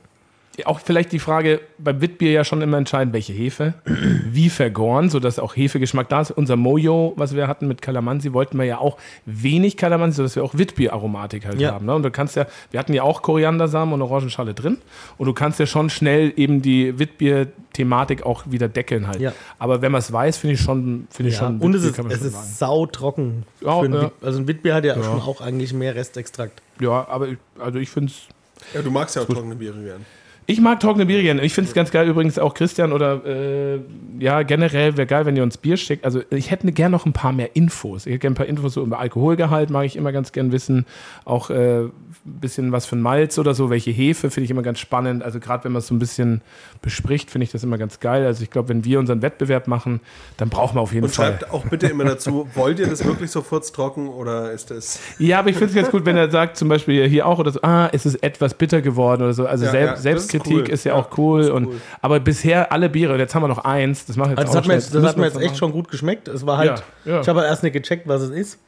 Auch 0.66 0.80
vielleicht 0.80 1.12
die 1.12 1.18
Frage 1.18 1.60
beim 1.78 2.02
Witbier 2.02 2.30
ja 2.30 2.44
schon 2.44 2.60
immer 2.60 2.76
entscheidend, 2.76 3.14
welche 3.14 3.32
Hefe, 3.32 3.72
wie 4.30 4.50
vergoren, 4.50 5.08
sodass 5.08 5.38
auch 5.38 5.56
Hefegeschmack 5.56 6.10
da 6.10 6.20
ist. 6.20 6.30
Unser 6.30 6.56
Mojo, 6.56 7.14
was 7.16 7.34
wir 7.34 7.48
hatten 7.48 7.68
mit 7.68 7.80
Kalamansi, 7.80 8.34
wollten 8.34 8.58
wir 8.58 8.66
ja 8.66 8.76
auch 8.78 8.98
wenig 9.24 9.78
Kalamansi, 9.78 10.16
sodass 10.18 10.36
wir 10.36 10.44
auch 10.44 10.52
Witbier-Aromatik 10.56 11.46
halt 11.46 11.58
Ja. 11.58 11.72
haben. 11.72 11.86
Ne? 11.86 11.94
Und 11.94 12.02
du 12.02 12.10
kannst 12.10 12.36
ja, 12.36 12.46
wir 12.70 12.78
hatten 12.80 12.92
ja 12.92 13.02
auch 13.02 13.22
Koriandersamen 13.22 13.94
und 13.94 14.02
Orangenschale 14.02 14.52
drin 14.52 14.76
und 15.16 15.26
du 15.26 15.32
kannst 15.32 15.58
ja 15.58 15.64
schon 15.64 15.88
schnell 15.88 16.32
eben 16.36 16.60
die 16.60 16.98
Witbier-Thematik 16.98 18.24
auch 18.24 18.44
wieder 18.46 18.68
deckeln 18.68 19.06
halt. 19.06 19.20
Ja. 19.20 19.32
Aber 19.58 19.80
wenn 19.82 19.92
man 19.92 20.00
es 20.00 20.12
weiß, 20.12 20.36
finde 20.36 20.54
ich 20.54 20.60
schon, 20.60 21.06
finde 21.10 21.30
ich 21.30 21.36
Ja. 21.36 21.46
schon, 21.46 21.58
Und 21.60 21.74
es 21.74 21.82
ist, 21.84 21.98
es 21.98 22.22
ist 22.22 22.58
sautrocken. 22.58 23.44
Ja, 23.62 23.80
ein 23.80 24.10
Also 24.22 24.38
ein 24.38 24.48
Witbier 24.48 24.74
hat 24.74 24.84
ja, 24.84 24.94
schon 25.02 25.20
auch 25.20 25.40
eigentlich 25.40 25.72
mehr 25.72 25.94
Restextrakt. 25.94 26.60
Ja, 26.80 27.06
aber 27.08 27.28
ich, 27.28 27.38
also 27.58 27.78
ich 27.78 27.88
finde 27.90 28.12
es 28.12 28.74
Ja, 28.74 28.82
du 28.82 28.90
magst 28.90 29.16
ja 29.16 29.22
auch 29.22 29.26
trockene 29.26 29.54
Biere 29.54 29.82
gern. 29.82 30.04
Ich 30.46 30.60
mag 30.60 30.80
trockene 30.80 31.06
Biere 31.06 31.22
gerne. 31.22 31.42
Ich 31.42 31.54
finde 31.54 31.68
es 31.68 31.74
ganz 31.74 31.90
geil, 31.92 32.08
übrigens 32.08 32.38
auch 32.38 32.54
Christian 32.54 32.92
oder 32.92 33.24
äh, 33.24 33.80
ja, 34.18 34.42
generell 34.42 34.96
wäre 34.96 35.06
geil, 35.06 35.24
wenn 35.24 35.36
ihr 35.36 35.44
uns 35.44 35.56
Bier 35.56 35.76
schickt. 35.76 36.04
Also 36.04 36.20
ich 36.30 36.50
hätte 36.50 36.70
gerne 36.72 36.90
noch 36.90 37.06
ein 37.06 37.12
paar 37.12 37.32
mehr 37.32 37.54
Infos. 37.54 38.06
Ich 38.06 38.12
hätte 38.12 38.20
gerne 38.20 38.34
ein 38.34 38.36
paar 38.36 38.46
Infos 38.46 38.74
so 38.74 38.82
über 38.82 38.98
Alkoholgehalt, 38.98 39.70
mag 39.70 39.86
ich 39.86 39.94
immer 39.96 40.10
ganz 40.10 40.32
gern 40.32 40.50
wissen. 40.50 40.84
Auch 41.24 41.50
äh, 41.50 41.84
bisschen 42.24 42.70
was 42.72 42.86
für 42.86 42.96
ein 42.96 43.00
Malz 43.02 43.36
oder 43.38 43.52
so, 43.54 43.68
welche 43.68 43.90
Hefe, 43.90 44.30
finde 44.30 44.44
ich 44.44 44.50
immer 44.50 44.62
ganz 44.62 44.78
spannend. 44.78 45.22
Also 45.22 45.40
gerade 45.40 45.64
wenn 45.64 45.72
man 45.72 45.80
es 45.80 45.88
so 45.88 45.94
ein 45.94 45.98
bisschen 45.98 46.40
bespricht, 46.80 47.30
finde 47.30 47.44
ich 47.44 47.50
das 47.52 47.64
immer 47.64 47.78
ganz 47.78 47.98
geil. 48.00 48.24
Also 48.24 48.42
ich 48.44 48.50
glaube, 48.50 48.68
wenn 48.68 48.84
wir 48.84 48.98
unseren 49.00 49.22
Wettbewerb 49.22 49.66
machen, 49.66 50.00
dann 50.36 50.48
brauchen 50.48 50.76
wir 50.76 50.80
auf 50.80 50.92
jeden 50.92 51.04
Und 51.06 51.10
Fall. 51.12 51.32
schreibt 51.38 51.50
auch 51.50 51.64
bitte 51.66 51.88
immer 51.88 52.04
dazu, 52.04 52.48
wollt 52.54 52.78
ihr 52.78 52.86
das 52.86 53.04
wirklich 53.04 53.30
so 53.30 53.42
furztrocken 53.42 54.08
oder 54.08 54.52
ist 54.52 54.70
das... 54.70 55.00
Ja, 55.18 55.40
aber 55.40 55.50
ich 55.50 55.56
finde 55.56 55.70
es 55.70 55.74
ganz 55.74 55.90
gut, 55.90 56.04
wenn 56.06 56.16
er 56.16 56.30
sagt, 56.30 56.56
zum 56.56 56.68
Beispiel 56.68 57.08
hier 57.08 57.26
auch 57.26 57.38
oder 57.40 57.50
so, 57.50 57.60
ah, 57.62 57.88
es 57.92 58.06
ist 58.06 58.22
etwas 58.22 58.54
bitter 58.54 58.82
geworden 58.82 59.22
oder 59.22 59.32
so. 59.32 59.46
Also 59.46 59.64
Ja, 59.64 59.70
Sel 59.72 59.80
ja, 59.80 59.86
das 59.88 59.98
ist 59.98 60.02
Selbstkritik 60.04 60.52
cool. 60.52 60.68
ist, 60.70 60.84
ja 60.84 60.94
auch 60.94 61.18
cool. 61.18 61.40
ist 61.40 61.50
Und, 61.50 61.66
cool. 61.66 61.80
Aber 62.00 62.20
bisher 62.20 62.70
alle 62.70 62.88
Biere, 62.88 63.14
und 63.14 63.18
jetzt 63.18 63.34
haben 63.34 63.42
wir 63.42 63.48
noch 63.48 63.64
eins, 63.64 64.06
das 64.06 64.16
machen 64.16 64.30
wir 64.36 64.42
jetzt 64.42 64.48
Also 64.48 64.52
das 64.58 64.64
auch 64.64 64.68
hat 64.68 64.74
jetzt, 64.76 64.94
das 64.94 65.04
hat 65.04 65.16
mir 65.16 65.24
jetzt 65.24 65.36
echt 65.36 65.44
machen. 65.46 65.56
schon 65.56 65.72
gut 65.72 65.90
geschmeckt. 65.90 66.28
Es 66.28 66.46
war 66.46 66.58
halt, 66.58 66.82
Ja, 67.04 67.14
ja. 67.14 67.20
ich 67.20 67.28
habe 67.28 67.40
halt 67.40 67.48
erst 67.50 67.62
nicht 67.64 67.72
gecheckt, 67.72 68.06
was 68.06 68.22
es 68.22 68.30
ist. 68.30 68.58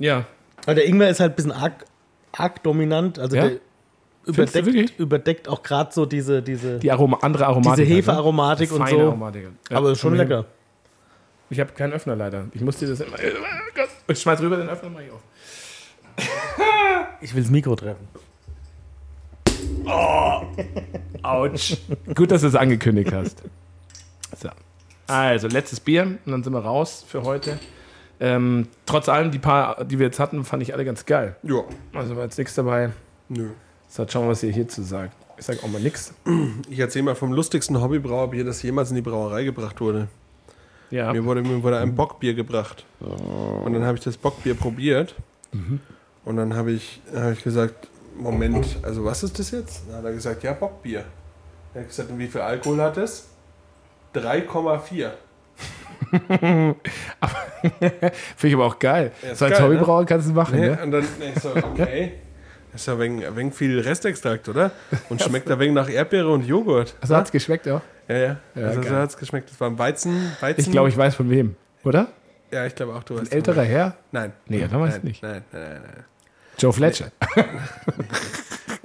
Ja. 0.00 0.24
Weil 0.64 0.74
der 0.74 0.86
Ingwer 0.86 1.08
ist 1.08 1.20
halt 1.20 1.32
ein 1.32 1.36
bisschen 1.36 1.52
arg, 1.52 1.84
arg 2.38 2.62
dominant. 2.62 3.18
Also 3.18 3.36
Ja? 3.36 3.48
der, 3.48 3.58
überdeckt, 4.26 4.98
überdeckt 4.98 5.48
auch 5.48 5.62
gerade 5.62 5.92
so 5.92 6.04
diese, 6.06 6.42
diese, 6.42 6.78
Die 6.78 6.90
Aroma, 6.92 7.18
andere 7.22 7.46
Aromatik. 7.46 7.84
diese 7.86 7.94
halt, 7.96 8.06
ne? 8.06 8.12
Hefearomatik 8.12 8.72
und 8.72 8.88
so. 8.88 8.98
Aromatik. 9.00 9.48
Ja, 9.70 9.76
Aber 9.76 9.94
schon 9.96 10.14
immerhin. 10.14 10.28
lecker. 10.28 10.44
Ich 11.50 11.60
habe 11.60 11.72
keinen 11.72 11.92
Öffner 11.94 12.14
leider. 12.14 12.44
Ich 12.52 12.60
muss 12.60 12.76
dir 12.76 12.88
das 12.88 13.00
immer. 13.00 13.16
Oh. 13.16 14.12
Ich 14.12 14.20
schmeiß 14.20 14.40
rüber 14.40 14.56
den 14.58 14.68
Öffner 14.68 14.90
mal 14.90 15.02
hier 15.02 15.14
auf. 15.14 15.20
Ich 17.20 17.34
will 17.34 17.42
das 17.42 17.50
Mikro 17.50 17.74
treffen. 17.74 18.06
Autsch. 21.22 21.76
Gut, 22.14 22.30
dass 22.30 22.42
du 22.42 22.48
es 22.48 22.54
angekündigt 22.54 23.12
hast. 23.12 23.42
So. 24.36 24.50
Also, 25.06 25.48
letztes 25.48 25.80
Bier 25.80 26.02
und 26.02 26.20
dann 26.26 26.42
sind 26.44 26.52
wir 26.52 26.60
raus 26.60 27.04
für 27.08 27.22
heute. 27.22 27.58
Ähm, 28.20 28.66
trotz 28.86 29.08
allem, 29.08 29.30
die 29.30 29.38
paar, 29.38 29.84
die 29.84 29.98
wir 29.98 30.06
jetzt 30.06 30.18
hatten, 30.18 30.44
fand 30.44 30.62
ich 30.62 30.74
alle 30.74 30.84
ganz 30.84 31.06
geil. 31.06 31.36
Ja, 31.42 31.62
Also 31.94 32.16
war 32.16 32.24
jetzt 32.24 32.38
nichts 32.38 32.54
dabei. 32.54 32.90
nö. 33.28 33.50
So, 33.90 34.06
schauen 34.06 34.24
wir, 34.26 34.30
was 34.30 34.42
ihr 34.42 34.52
hierzu 34.52 34.82
sagt. 34.82 35.14
Ich 35.38 35.46
sag 35.46 35.62
auch 35.64 35.68
mal 35.68 35.80
nichts. 35.80 36.12
Ich 36.68 36.78
erzähle 36.78 37.04
mal 37.04 37.14
vom 37.14 37.32
lustigsten 37.32 37.80
Hobbybrauerbier, 37.80 38.44
das 38.44 38.60
jemals 38.62 38.90
in 38.90 38.96
die 38.96 39.02
Brauerei 39.02 39.44
gebracht 39.44 39.80
wurde. 39.80 40.08
Ja. 40.90 41.12
Mir 41.12 41.24
wurde, 41.24 41.42
mir 41.42 41.62
wurde 41.62 41.78
ein 41.78 41.94
Bockbier 41.94 42.34
gebracht. 42.34 42.84
Und 43.00 43.72
dann 43.72 43.84
habe 43.84 43.96
ich 43.96 44.04
das 44.04 44.16
Bockbier 44.18 44.54
probiert. 44.54 45.14
Und 46.24 46.36
dann 46.36 46.54
habe 46.54 46.72
ich, 46.72 47.00
hab 47.14 47.32
ich 47.32 47.42
gesagt, 47.44 47.88
Moment, 48.18 48.78
also 48.82 49.04
was 49.04 49.22
ist 49.22 49.38
das 49.38 49.52
jetzt? 49.52 49.82
Dann 49.88 49.98
hat 49.98 50.04
er 50.04 50.12
gesagt, 50.12 50.42
ja, 50.42 50.52
Bockbier. 50.52 51.04
Er 51.72 51.80
hat 51.82 51.88
gesagt, 51.88 52.10
und 52.10 52.18
wie 52.18 52.26
viel 52.26 52.40
Alkohol 52.42 52.80
hat 52.82 52.96
es? 52.98 53.28
3,4. 54.14 55.10
Finde 58.36 58.48
ich 58.48 58.54
aber 58.54 58.66
auch 58.66 58.78
geil. 58.78 59.12
Ja, 59.22 59.34
so 59.34 59.44
als 59.44 59.60
Hobbybrauer 59.60 60.06
kannst 60.06 60.26
du 60.26 60.30
es 60.30 60.36
machen, 60.36 60.60
Nee, 60.60 60.68
ne? 60.68 60.78
Und 60.82 60.90
dann 60.92 61.06
nee, 61.18 61.32
ich 61.34 61.42
so, 61.42 61.50
okay. 61.56 62.12
Das 62.72 62.82
ist 62.82 62.86
ja 62.86 62.94
ein 62.94 63.24
ein 63.24 63.36
wenig 63.36 63.54
viel 63.54 63.80
Restextrakt, 63.80 64.48
oder? 64.48 64.70
Und 65.08 65.22
schmeckt 65.22 65.50
ein 65.50 65.58
wenig 65.58 65.74
nach 65.74 65.88
Erdbeere 65.88 66.28
und 66.28 66.46
Joghurt. 66.46 66.94
Also 67.00 67.16
hat's 67.16 67.32
geschmeckt 67.32 67.66
auch? 67.68 67.80
Ja, 68.08 68.16
ja. 68.16 68.36
Ja, 68.54 68.66
also 68.66 68.82
so 68.82 68.90
hat 68.90 69.10
es 69.10 69.16
geschmeckt. 69.16 69.50
Das 69.50 69.60
war 69.60 69.68
ein 69.68 69.78
Weizen. 69.78 70.32
Weizen 70.40 70.60
Ich 70.60 70.70
glaube, 70.70 70.88
ich 70.88 70.96
weiß 70.96 71.14
von 71.14 71.30
wem. 71.30 71.56
Oder? 71.84 72.08
Ja, 72.50 72.66
ich 72.66 72.74
glaube 72.74 72.94
auch, 72.94 73.02
du 73.02 73.14
Ein 73.14 73.22
weißt. 73.22 73.34
älterer 73.34 73.62
Herr? 73.62 73.96
Nein. 74.12 74.32
Nee, 74.46 74.66
damals 74.70 74.94
nein, 74.94 75.04
nicht. 75.04 75.22
Nein, 75.22 75.44
nein, 75.52 75.62
nein, 75.62 75.82
nein. 75.82 76.04
Joe 76.58 76.72
Fletcher. 76.72 77.10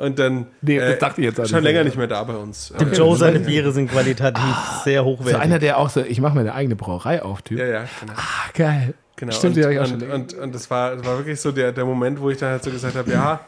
Und 0.04 0.20
dann. 0.20 0.47
Nee, 0.62 0.80
das 0.80 0.99
dachte 0.99 1.22
ich 1.22 1.26
jetzt 1.26 1.38
Schon 1.49 1.60
nicht. 1.60 1.64
länger 1.72 1.84
nicht 1.86 1.97
mehr 1.97 2.08
da 2.08 2.24
bei 2.24 2.36
uns. 2.36 2.74
Dem 2.80 2.91
Joe 2.91 3.16
seine 3.16 3.39
Biere 3.39 3.72
sind 3.72 3.89
qualitativ 3.89 4.43
sehr 4.84 5.01
So 5.01 5.06
hochwertig. 5.06 5.39
einer, 5.41 5.60
der 5.60 5.78
auch 5.78 5.89
so, 5.89 6.01
ich 6.01 6.20
mache 6.20 6.34
mir 6.36 6.41
eine 6.41 6.54
eigene 6.54 6.76
Brauerei 6.76 7.22
auf, 7.22 7.41
Typ. 7.41 7.60
Ja, 7.60 7.66
ja, 7.66 7.86
genau. 7.99 8.14
Ah, 8.16 8.49
geil. 8.54 8.93
genau. 9.16 9.32
Stimmt, 9.32 9.56
und, 9.56 9.62
die 9.62 9.64
hab 9.66 9.72
ich 9.72 9.80
auch 9.80 9.86
schon 9.88 10.01
und, 10.01 10.12
und, 10.12 10.34
und 10.34 10.56
das 10.56 10.70
war, 10.70 10.95
das 10.95 11.06
war 11.06 11.18
wirklich 11.18 11.39
so 11.39 11.51
der, 11.51 11.72
der 11.72 11.86
Moment, 11.86 12.20
wo 12.20 12.30
ich 12.30 12.38
dann 12.38 12.49
halt 12.51 12.64
so 12.64 12.72
gesagt 12.72 12.95
habe: 12.95 13.10
Ja, 13.12 13.39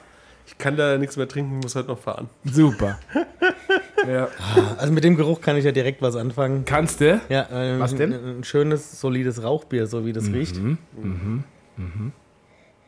ich 0.48 0.58
kann 0.58 0.78
da 0.78 0.98
nichts 0.98 1.18
mehr 1.18 1.28
trinken, 1.28 1.60
muss 1.60 1.76
halt 1.76 1.88
noch 1.88 2.00
fahren. 2.00 2.30
Super. 2.46 3.00
ja. 4.08 4.28
also 4.78 4.94
mit 4.94 5.04
dem 5.04 5.16
Geruch 5.18 5.42
kann 5.42 5.58
ich 5.58 5.66
ja 5.66 5.72
direkt 5.72 6.02
was 6.02 6.16
anfangen. 6.16 6.64
Kannst 6.66 7.02
du? 7.02 7.20
Ja, 7.30 7.48
äh, 7.52 7.80
Was 7.80 7.96
denn? 7.96 8.14
Ein, 8.14 8.40
ein 8.40 8.44
schönes, 8.44 9.02
solides 9.02 9.44
Rauchbier, 9.44 9.88
so 9.88 10.06
wie 10.06 10.14
das 10.14 10.32
riecht. 10.32 10.56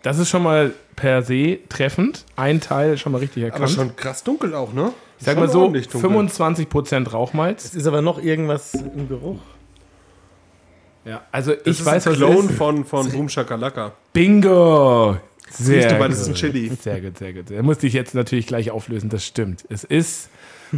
Das 0.03 0.19
ist 0.19 0.29
schon 0.29 0.43
mal 0.43 0.73
per 0.95 1.21
se 1.23 1.59
treffend. 1.69 2.25
Ein 2.35 2.61
Teil 2.61 2.97
schon 2.97 3.11
mal 3.11 3.17
richtig 3.19 3.43
erkannt. 3.43 3.63
Aber 3.63 3.71
schon 3.71 3.95
krass 3.95 4.23
dunkel 4.23 4.53
auch, 4.55 4.73
ne? 4.73 4.91
ich 5.19 5.25
sag 5.25 5.33
Schon 5.33 5.43
mal 5.43 5.49
so, 5.51 5.61
ordentlich 5.63 5.87
dunkel. 5.89 6.11
25% 6.11 7.09
Rauchmalz. 7.09 7.65
Es 7.65 7.75
ist 7.75 7.87
aber 7.87 8.01
noch 8.01 8.21
irgendwas 8.21 8.73
im 8.73 9.07
Geruch. 9.09 9.39
Ja, 11.05 11.21
also 11.31 11.51
Das 11.53 11.61
ich 11.65 11.79
ist 11.79 11.85
weiß, 11.85 12.07
ein 12.07 12.11
was 12.13 12.17
Clone 12.19 12.49
ist. 12.49 12.57
von, 12.57 12.85
von 12.85 13.09
Boom 13.11 13.29
Shakalaka. 13.29 13.93
Bingo! 14.13 15.17
Sehr 15.49 15.81
Siehst 15.81 15.91
du, 15.91 15.99
weil 15.99 16.09
gut. 16.09 16.11
das 16.11 16.19
ist 16.21 16.27
ein 16.27 16.33
Chili. 16.35 16.69
Sehr 16.81 16.99
gut, 16.99 17.17
sehr 17.17 17.31
gut. 17.33 17.45
Da 17.49 17.61
musste 17.63 17.87
ich 17.87 17.93
jetzt 17.93 18.13
natürlich 18.13 18.47
gleich 18.47 18.69
auflösen, 18.71 19.09
das 19.09 19.23
stimmt. 19.25 19.63
Es 19.69 19.85
ist, 19.85 20.29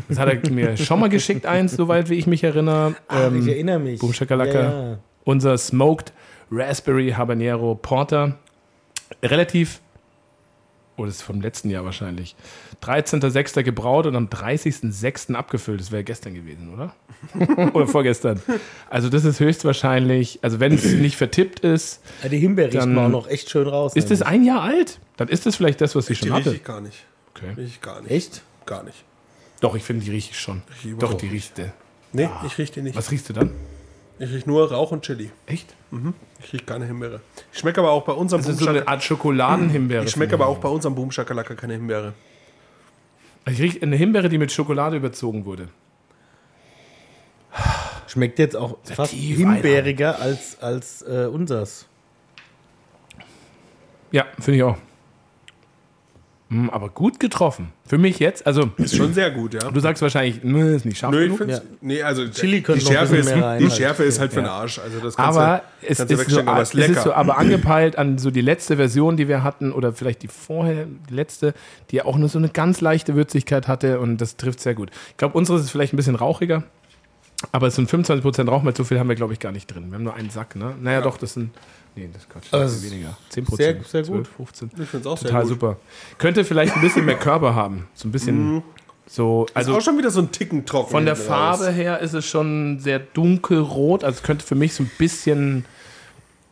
das 0.07 0.19
hat 0.19 0.29
er 0.29 0.51
mir 0.51 0.77
schon 0.77 0.99
mal 0.99 1.09
geschickt, 1.09 1.47
eins, 1.47 1.73
soweit 1.73 2.09
wie 2.11 2.13
ich 2.15 2.27
mich 2.27 2.43
erinnere. 2.43 2.93
Ach, 3.07 3.25
Ähm, 3.27 3.41
ich 3.41 3.47
erinnere 3.47 3.79
mich. 3.79 3.99
Boom 3.99 4.13
Shakalaka. 4.13 4.61
Ja, 4.61 4.89
ja. 4.91 4.97
unser 5.23 5.57
Smoked 5.57 6.13
Raspberry 6.51 7.09
Habanero 7.17 7.73
Porter. 7.75 8.37
Relativ, 9.23 9.79
oh, 10.97 11.05
das 11.05 11.15
ist 11.15 11.21
vom 11.23 11.41
letzten 11.41 11.69
Jahr 11.69 11.83
wahrscheinlich. 11.85 12.35
13.06. 12.83 13.63
gebraut 13.63 14.05
und 14.05 14.15
am 14.15 14.27
30.06. 14.27 15.33
abgefüllt. 15.33 15.79
Das 15.79 15.91
wäre 15.91 16.03
gestern 16.03 16.33
gewesen, 16.33 16.73
oder? 16.73 16.93
oder 17.73 17.87
vorgestern. 17.87 18.41
Also 18.89 19.09
das 19.09 19.25
ist 19.25 19.39
höchstwahrscheinlich, 19.39 20.39
also 20.41 20.59
wenn 20.59 20.73
es 20.73 20.85
nicht 20.85 21.15
vertippt 21.17 21.61
ist, 21.61 22.01
Ja, 22.23 22.29
Die 22.29 22.39
Himbeere 22.39 22.67
riecht 22.69 22.81
Dann- 22.81 22.93
man 22.93 23.05
auch 23.05 23.09
noch 23.23 23.27
echt 23.27 23.49
schön 23.49 23.67
raus. 23.67 23.93
ist 23.95 24.11
es 24.11 24.21
eigentlich. 24.21 24.39
ein 24.41 24.45
Jahr 24.45 24.61
alt. 24.61 24.99
Dann 25.17 25.27
ist 25.27 25.45
es 25.47 25.55
vielleicht 25.55 25.81
das, 25.81 25.95
was 25.95 26.09
ich 26.09 26.19
Die 26.19 26.27
schon 26.27 26.35
rieche 26.37 26.49
hatte. 26.51 26.55
ich 26.57 26.63
gar 26.63 26.81
nicht. 26.81 27.05
Okay. 27.35 27.49
Rieche 27.57 27.61
ich 27.67 27.81
gar 27.81 28.01
nicht. 28.01 28.11
Echt? 28.11 28.41
Gar 28.65 28.83
nicht. 28.83 29.03
Doch, 29.61 29.75
ich 29.75 29.83
finde, 29.83 30.05
die 30.05 30.11
rieche 30.11 30.31
ich 30.31 30.39
schon. 30.39 30.61
ich 30.83 30.95
Doch, 30.97 31.13
die 31.13 31.27
riecht 31.27 31.57
du. 31.57 31.71
Nee, 32.13 32.29
ich 32.45 32.57
rieche 32.57 32.73
die 32.73 32.81
nicht. 32.83 32.95
Was 32.95 33.11
riechst 33.11 33.27
du 33.29 33.33
dann? 33.33 33.51
Ich 34.19 34.29
rieche 34.29 34.49
nur 34.49 34.69
Rauch 34.69 34.91
und 34.91 35.03
Chili. 35.03 35.31
Echt? 35.45 35.73
Ich 36.43 36.53
rieche 36.53 36.65
keine 36.65 36.85
Himbeere. 36.85 37.21
Ich 37.53 37.59
schmecke 37.59 37.79
aber 37.79 37.91
auch 37.91 38.03
bei 38.03 38.11
unserem 38.11 38.41
Das 38.41 38.49
ist 38.49 38.57
Boom 38.57 38.65
so 38.65 38.69
eine 38.71 38.87
Art 38.87 39.01
Schokoladenhimbeere. 39.01 40.03
Ich 40.03 40.11
schmecke 40.11 40.33
aber 40.33 40.47
auch 40.47 40.57
bei 40.57 40.67
unserem 40.67 40.93
Boom 40.93 41.11
Shakalaka 41.11 41.55
keine 41.55 41.73
Himbeere. 41.73 42.13
Ich 43.47 43.61
rieche 43.61 43.81
eine 43.81 43.95
Himbeere, 43.95 44.27
die 44.27 44.37
mit 44.37 44.51
Schokolade 44.51 44.97
überzogen 44.97 45.45
wurde. 45.45 45.69
Schmeckt 48.07 48.39
jetzt 48.39 48.55
auch 48.55 48.77
fast 48.83 49.13
tief, 49.13 49.37
himbeeriger 49.37 50.19
als, 50.19 50.59
als 50.61 51.01
äh, 51.03 51.29
unsers. 51.31 51.87
Ja, 54.11 54.25
finde 54.39 54.57
ich 54.57 54.63
auch. 54.63 54.77
Hm, 56.51 56.71
aber 56.71 56.89
gut 56.89 57.19
getroffen. 57.19 57.73
Für 57.85 57.99
mich 57.99 58.17
jetzt, 58.17 58.47
also 58.47 58.71
Ist 58.77 58.95
schon 58.95 59.13
sehr 59.13 59.29
gut, 59.29 59.53
ja. 59.53 59.69
du 59.69 59.79
sagst 59.79 60.01
wahrscheinlich, 60.01 60.43
"Nö, 60.43 60.75
ist 60.75 60.83
nicht 60.83 60.97
scharf 60.97 61.11
Nö, 61.13 61.23
ich 61.25 61.37
genug. 61.37 61.47
Ja. 61.47 61.59
nee, 61.81 62.01
also 62.01 62.27
Chili 62.27 62.57
die 62.57 62.63
könnte 62.63 62.83
noch 62.83 62.89
ein 62.89 62.95
Schärfe, 62.97 63.15
ist, 63.17 63.25
mehr 63.35 63.43
rein, 63.45 63.59
die 63.59 63.65
halt. 63.65 63.77
Schärfe 63.77 64.03
ist 64.03 64.19
halt 64.19 64.33
für 64.33 64.39
Ja. 64.39 64.45
den 64.45 64.49
Arsch. 64.51 64.79
Also 64.79 64.99
das 64.99 65.15
kannst 65.15 65.37
Aber 65.37 65.57
du, 65.81 65.87
es 65.87 65.97
kannst 65.99 66.11
ist, 66.13 66.29
so, 66.31 66.39
aber 66.41 66.61
es 66.61 66.69
es 66.69 66.75
ist 66.79 66.87
lecker. 66.87 67.01
so 67.03 67.13
aber 67.13 67.37
angepeilt 67.37 67.97
an 67.99 68.17
so 68.17 68.31
die 68.31 68.41
letzte 68.41 68.77
Version, 68.77 69.15
die 69.15 69.27
wir 69.27 69.43
hatten, 69.43 69.71
oder 69.71 69.93
vielleicht 69.93 70.23
die 70.23 70.27
vorher, 70.27 70.87
die 71.09 71.13
letzte, 71.13 71.53
die 71.91 71.97
ja 71.97 72.05
auch 72.05 72.17
nur 72.17 72.29
so 72.29 72.39
eine 72.39 72.49
ganz 72.49 72.81
leichte 72.81 73.13
Würzigkeit 73.13 73.67
hatte 73.67 73.99
und 73.99 74.17
das 74.19 74.35
trifft 74.35 74.59
sehr 74.59 74.73
gut. 74.73 74.89
Ich 75.11 75.17
glaube, 75.17 75.37
unseres 75.37 75.61
ist 75.61 75.69
vielleicht 75.69 75.93
ein 75.93 75.97
bisschen 75.97 76.15
rauchiger, 76.15 76.63
aber 77.51 77.67
es 77.67 77.75
sind 77.75 77.89
25% 77.91 78.49
Rauchmalz, 78.49 78.75
so 78.77 78.83
viel 78.83 78.97
haben 78.99 79.07
wir, 79.07 79.15
glaube 79.15 79.33
ich, 79.33 79.39
gar 79.39 79.51
nicht 79.51 79.67
drin. 79.67 79.85
Wir 79.89 79.95
haben 79.97 80.03
nur 80.03 80.15
einen 80.15 80.31
Sack, 80.31 80.55
ne? 80.55 80.73
Naja, 80.81 81.01
doch, 81.01 81.17
das 81.19 81.35
sind, 81.35 81.51
nee, 81.99 82.09
das 82.11 82.23
ist 82.23 82.29
Quatsch, 82.29 82.45
das 82.51 82.71
ist 82.73 82.83
ist 82.83 82.91
weniger. 82.91 83.17
10%, 83.33 83.55
sehr- 83.55 83.83
sehr 83.83 84.03
gut. 84.03 84.25
12, 84.25 84.29
15. 84.37 84.71
ich 84.81 84.89
finde 84.89 84.97
es 84.97 85.05
auch 85.07 85.17
sehr 85.17 85.29
Total 85.29 85.41
gut. 85.43 85.49
super. 85.49 85.77
Könnte 86.17 86.43
vielleicht 86.43 86.75
ein 86.75 86.81
bisschen 86.81 87.05
mehr 87.05 87.17
Körper 87.17 87.55
haben, 87.55 87.87
so 87.93 88.07
ein 88.07 88.11
bisschen 88.11 88.63
so, 89.07 89.47
Also 89.53 89.71
also 89.71 89.77
auch 89.77 89.81
schon 89.81 89.97
wieder 89.97 90.11
so 90.11 90.19
ein 90.21 90.31
Ticken 90.31 90.65
trocken. 90.65 90.91
von 90.91 91.05
der 91.05 91.15
raus. 91.17 91.25
Farbe 91.25 91.71
her 91.71 91.99
ist 91.99 92.13
es 92.13 92.25
schon 92.25 92.79
sehr 92.79 92.99
dunkelrot. 92.99 94.03
Also 94.03 94.17
es 94.17 94.23
könnte 94.23 94.45
für 94.45 94.53
mich 94.55 94.73
so 94.75 94.83
ein 94.83 94.91
bisschen, 94.99 95.65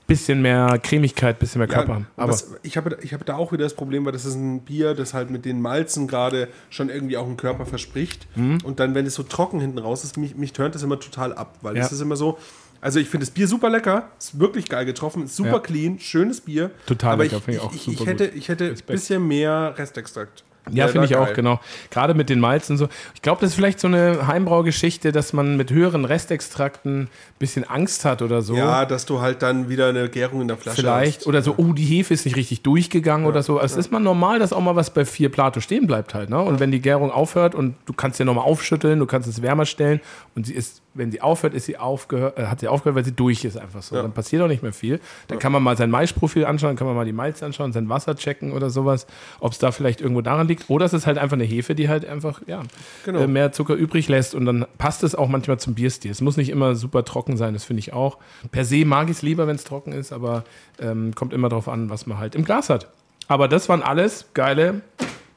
bisschen 0.08 0.42
mehr 0.42 0.80
Cremigkeit, 0.82 1.38
bisschen 1.38 1.60
mehr 1.60 1.68
Körper 1.68 1.90
Ja, 1.90 1.94
haben. 1.96 2.08
Aber 2.16 2.32
was, 2.32 2.52
ich 2.64 2.78
habe 2.78 2.98
ich 3.02 3.14
habe 3.14 3.26
da 3.26 3.36
auch 3.36 3.52
wieder 3.52 3.64
das 3.66 3.74
Problem, 3.76 4.06
weil 4.06 4.14
das 4.14 4.26
ist 4.26 4.36
ein 4.36 4.62
Bier, 4.62 4.94
das 4.96 5.14
halt 5.14 5.30
mit 5.30 5.44
den 5.46 5.62
Malzen 5.62 6.08
gerade 6.08 6.48
schon 6.70 6.90
irgendwie 6.90 7.18
auch 7.18 7.26
einen 7.28 7.38
Körper 7.38 7.66
verspricht. 7.66 8.26
Mhm. 8.36 8.60
Und 8.64 8.80
dann, 8.80 8.96
wenn 8.96 9.06
es 9.06 9.16
so 9.16 9.24
trocken 9.24 9.60
hinten 9.60 9.78
raus 9.80 10.04
ist, 10.04 10.18
mich, 10.18 10.36
mich 10.36 10.54
turnt 10.54 10.74
das 10.76 10.82
immer 10.84 11.00
total 11.00 11.34
ab, 11.34 11.58
weil 11.62 11.76
Ja. 11.78 11.84
es 11.86 11.92
ist 11.92 12.00
immer 12.02 12.16
so. 12.16 12.38
Also 12.82 13.00
ich 13.00 13.08
finde 13.10 13.26
das 13.26 13.32
Bier 13.34 13.48
super 13.48 13.70
lecker, 13.70 14.10
ist 14.20 14.40
wirklich 14.40 14.68
geil 14.70 14.86
getroffen, 14.86 15.24
ist 15.24 15.36
super 15.36 15.50
Ja. 15.54 15.60
clean, 15.60 16.00
schönes 16.00 16.42
Bier. 16.42 16.72
Total 16.86 17.14
aber 17.14 17.24
lecker, 17.24 17.38
ich, 17.38 17.44
finde 17.44 17.58
ich 17.60 17.64
auch 17.66 17.74
ich, 17.74 17.88
ich 17.88 18.06
hätte, 18.06 18.26
ich 18.26 18.50
hätte 18.50 18.66
ein 18.66 18.76
bisschen 18.86 19.28
mehr 19.28 19.74
Restextrakt. 19.78 20.44
ja, 20.70 20.88
finde 20.90 21.06
ich 21.06 21.12
da 21.12 21.20
auch, 21.22 21.26
geil. 21.28 21.36
genau. 21.36 21.60
Gerade 21.92 22.14
mit 22.14 22.30
den 22.30 22.40
Malzen 22.42 22.78
so. 22.78 22.90
Ich 23.16 23.22
glaube, 23.22 23.40
das 23.42 23.52
ist 23.52 23.56
vielleicht 23.56 23.80
so 23.80 23.88
eine 23.88 24.28
Heimbraugeschichte, 24.28 25.12
dass 25.14 25.32
man 25.32 25.56
mit 25.56 25.72
höheren 25.72 26.04
Restextrakten 26.42 27.04
ein 27.04 27.10
bisschen 27.40 27.64
Angst 27.64 28.04
hat 28.06 28.22
oder 28.22 28.42
so. 28.42 28.54
Ja, 28.56 28.86
dass 28.86 29.06
du 29.06 29.22
halt 29.22 29.42
dann 29.42 29.70
wieder 29.70 29.88
eine 29.88 30.10
Gärung 30.10 30.42
in 30.42 30.48
der 30.50 30.58
Flasche 30.58 30.82
Vielleicht. 30.82 31.20
hast. 31.22 31.28
Oder 31.28 31.42
so, 31.42 31.56
oh, 31.58 31.74
die 31.74 31.86
Hefe 31.86 32.14
ist 32.14 32.26
nicht 32.26 32.36
richtig 32.36 32.62
durchgegangen 32.64 33.26
oder 33.28 33.44
so. 33.44 33.60
Also 33.60 33.80
Es 33.80 33.86
ist 33.86 33.92
mal 33.92 34.00
normal, 34.00 34.40
dass 34.40 34.52
auch 34.54 34.62
mal 34.62 34.76
was 34.76 34.94
bei 34.94 35.06
4 35.06 35.30
Plato 35.30 35.62
stehen 35.62 35.88
bleibt 35.88 36.14
halt. 36.14 36.30
Ne? 36.30 36.40
Und 36.42 36.60
wenn 36.60 36.72
die 36.72 36.82
Gärung 36.82 37.12
aufhört 37.12 37.56
und 37.56 37.76
du 37.86 37.94
kannst 37.94 38.18
sie 38.18 38.26
nochmal 38.26 38.44
aufschütteln, 38.46 39.00
du 39.00 39.06
kannst 39.06 39.28
es 39.30 39.42
wärmer 39.42 39.66
stellen 39.66 40.02
und 40.36 40.46
sie 40.48 40.54
ist, 40.54 40.82
wenn 40.98 41.12
sie 41.12 41.22
aufhört, 41.22 41.54
ist 41.54 41.66
sie 41.66 41.78
aufgehört, 41.78 42.38
äh, 42.38 42.48
hat 42.48 42.60
sie 42.60 42.68
aufgehört, 42.68 42.96
weil 42.96 43.06
sie 43.06 43.12
durch 43.12 43.46
ist 43.46 43.58
einfach 43.58 43.82
so. 43.82 43.96
Dann 43.96 44.12
passiert 44.14 44.42
auch 44.42 44.48
nicht 44.48 44.64
mehr 44.64 44.74
viel. 44.74 45.00
Dann 45.28 45.40
kann 45.40 45.52
man 45.52 45.64
mal 45.64 45.78
sein 45.78 45.90
Maisprofil 45.90 46.46
anschauen, 46.46 46.76
kann 46.76 46.88
man 46.88 46.96
mal 46.96 47.06
die 47.06 47.14
Malz 47.14 47.44
anschauen, 47.44 47.74
sein 47.74 47.90
Wasser 47.90 48.16
checken 48.16 48.52
oder 48.52 48.70
sowas, 48.70 49.08
ob 49.40 49.52
es 49.52 49.60
da 49.60 49.72
vielleicht 49.72 50.02
irgendwo 50.02 50.22
daran 50.22 50.48
liegt. 50.48 50.70
Oder 50.70 50.86
es 50.86 50.94
ist 50.94 51.08
halt 51.08 51.18
einfach 51.18 51.36
eine 51.38 51.44
Hefe, 51.46 51.76
die 51.76 51.90
halt 51.90 52.06
einfach 52.06 52.42
ja, 52.48 52.64
Genau. 53.06 53.20
äh, 53.20 53.28
mehr 53.28 53.52
Zucker 53.52 53.76
übrig 53.76 54.08
lässt 54.08 54.36
und 54.36 54.46
dann 54.46 54.66
passt 54.78 55.04
es 55.04 55.16
auch 55.16 55.28
manchmal 55.28 55.60
zum 55.60 55.76
Bierstil. 55.76 56.12
Es 56.12 56.22
muss 56.22 56.38
nicht 56.38 56.50
immer 56.50 56.76
super 56.76 57.06
trocken 57.06 57.38
sein, 57.38 57.54
das 57.54 57.64
finde 57.64 57.80
ich 57.80 57.94
auch. 57.94 58.18
Per 58.52 58.66
se 58.66 58.86
mag 58.86 59.06
ich 59.10 59.18
es 59.18 59.22
lieber, 59.22 59.48
wenn 59.48 59.56
es 59.56 59.64
trocken 59.64 59.92
ist, 59.94 60.12
aber 60.12 60.44
ähm, 60.80 61.14
kommt 61.16 61.34
immer 61.34 61.50
darauf 61.50 61.68
an, 61.68 61.90
was 61.90 62.08
man 62.08 62.18
halt 62.18 62.36
im 62.36 62.44
Glas 62.46 62.70
hat. 62.70 62.88
Aber 63.28 63.48
das 63.48 63.68
waren 63.70 63.84
alles 63.84 64.28
geile 64.34 64.82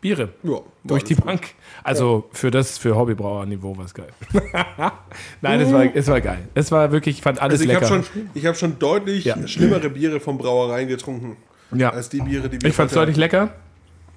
Biere. 0.01 0.30
Ja, 0.42 0.61
Durch 0.84 1.05
die 1.05 1.14
Bank. 1.14 1.48
Also 1.84 2.28
für 2.32 2.51
das, 2.51 2.78
für 2.78 2.96
Hobbybrauer-Niveau 2.96 3.76
war 3.76 3.84
es 3.84 3.92
geil. 3.94 4.09
Nein, 5.42 5.61
es 5.61 5.72
war, 5.72 5.84
es 5.94 6.07
war 6.09 6.20
geil. 6.20 6.48
Es 6.55 6.72
war 6.72 6.90
wirklich, 6.92 7.16
ich 7.18 7.22
fand 7.22 7.40
alles 7.40 7.61
Also 7.61 7.64
ich 7.70 7.74
habe 7.76 7.84
lecker. 7.86 8.03
schon, 8.05 8.26
ich 8.34 8.46
hab 8.46 8.57
schon 8.57 8.78
deutlich 8.78 9.24
Ja. 9.26 9.46
schlimmere 9.46 9.90
Biere 9.90 10.20
von 10.20 10.38
Brauereien 10.38 10.88
getrunken. 10.88 11.36
ja. 11.74 11.90
Als 11.90 12.09
die 12.09 12.20
Biere, 12.20 12.48
die 12.48 12.61
wir 12.62 12.68
Ich 12.70 12.74
fand 12.74 12.90
es 12.90 12.94
deutlich 12.94 13.16
lecker. 13.16 13.53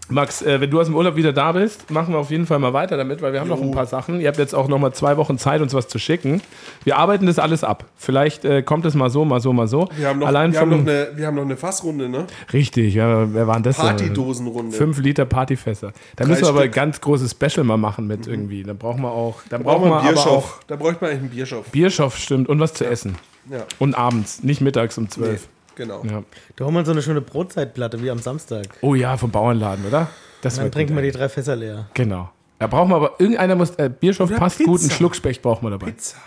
Max, 0.09 0.41
äh, 0.41 0.59
wenn 0.59 0.69
du 0.69 0.79
aus 0.79 0.87
dem 0.87 0.95
Urlaub 0.95 1.15
wieder 1.15 1.31
da 1.33 1.53
bist, 1.53 1.89
machen 1.89 2.13
wir 2.13 2.19
auf 2.19 2.29
jeden 2.29 2.45
Fall 2.45 2.59
mal 2.59 2.73
weiter 2.73 2.97
damit, 2.97 3.21
weil 3.21 3.33
wir 3.33 3.39
haben 3.39 3.47
noch 3.47 3.61
ein 3.61 3.71
paar 3.71 3.85
Sachen. 3.85 4.19
Ihr 4.19 4.27
habt 4.27 4.37
jetzt 4.37 4.53
auch 4.53 4.67
noch 4.67 4.77
mal 4.77 4.91
zwei 4.93 5.17
Wochen 5.17 5.37
Zeit, 5.37 5.61
uns 5.61 5.73
was 5.73 5.87
zu 5.87 5.97
schicken. 5.97 6.41
Wir 6.83 6.97
arbeiten 6.97 7.25
das 7.25 7.39
alles 7.39 7.63
ab. 7.63 7.85
Vielleicht 7.95 8.43
äh, 8.45 8.61
kommt 8.63 8.85
es 8.85 8.95
mal 8.95 9.09
so, 9.09 9.23
mal 9.23 9.39
so, 9.39 9.53
mal 9.53 9.67
so. 9.67 9.87
Wir 9.95 10.09
haben 10.09 10.19
noch, 10.19 10.27
Allein 10.27 10.51
wir 10.51 10.59
haben 10.59 10.69
noch, 10.69 10.79
eine, 10.79 11.09
wir 11.15 11.27
haben 11.27 11.35
noch 11.35 11.43
eine 11.43 11.57
Fassrunde, 11.57 12.09
ne? 12.09 12.27
Richtig, 12.51 12.93
ja, 12.95 13.33
wer 13.33 13.47
waren 13.47 13.63
das? 13.63 13.77
Partydosenrunde. 13.77 14.75
Fünf 14.75 14.99
Liter 14.99 15.25
Partyfässer. 15.25 15.93
Da 16.15 16.23
Drei 16.23 16.31
müssen 16.31 16.43
wir 16.43 16.49
aber 16.49 16.61
ein 16.61 16.71
ganz 16.71 16.99
großes 16.99 17.31
Special 17.31 17.63
mal 17.63 17.77
machen 17.77 18.05
mit 18.05 18.27
irgendwie. 18.27 18.63
Da 18.63 18.73
brauchen 18.73 19.01
wir 19.01 19.11
auch, 19.11 19.41
da 19.49 19.57
Da 19.57 19.63
brauchen 19.63 19.89
wir 19.89 19.95
aber 20.01 20.27
auch. 20.27 20.61
Da 20.67 20.75
bräuchte 20.75 21.03
man 21.03 21.11
eigentlich 21.11 21.21
einen 21.21 21.29
Bierschoff. 21.31 21.65
Bierschoff, 21.71 22.17
stimmt, 22.17 22.49
und 22.49 22.59
was 22.59 22.73
zu 22.73 22.85
essen. 22.85 23.15
Ja, 23.49 23.65
Und 23.79 23.95
abends, 23.95 24.43
nicht 24.43 24.61
mittags 24.61 24.97
um 24.97 25.05
nee, 25.05 25.09
zwölf. 25.09 25.47
Genau. 25.75 26.03
Ja. 26.03 26.23
Da 26.55 26.65
holen 26.65 26.75
wir 26.75 26.85
so 26.85 26.91
eine 26.91 27.01
schöne 27.01 27.21
Brotzeitplatte 27.21 28.01
wie 28.01 28.09
am 28.09 28.19
Samstag. 28.19 28.67
Oh 28.81 28.95
ja, 28.95 29.17
vom 29.17 29.31
Bauernladen, 29.31 29.85
oder? 29.85 30.09
Das 30.41 30.55
Dann 30.55 30.71
trinken 30.71 30.95
wir 30.95 31.03
die 31.03 31.11
drei 31.11 31.29
Fässer 31.29 31.55
leer. 31.55 31.87
Genau. 31.93 32.29
Da 32.59 32.67
brauchen 32.67 32.89
wir 32.89 32.95
aber, 32.95 33.11
irgendeiner 33.19 33.55
muss, 33.55 33.71
äh, 33.71 33.89
Bierschoff 33.89 34.29
Oder 34.29 34.39
passt 34.39 34.59
gut, 34.59 34.67
einen 34.67 34.77
Pizza. 34.77 34.91
Schluckspecht 34.95 35.41
brauchen 35.41 35.65
wir 35.65 35.71
dabei. 35.71 35.87
Pizza. 35.87 36.17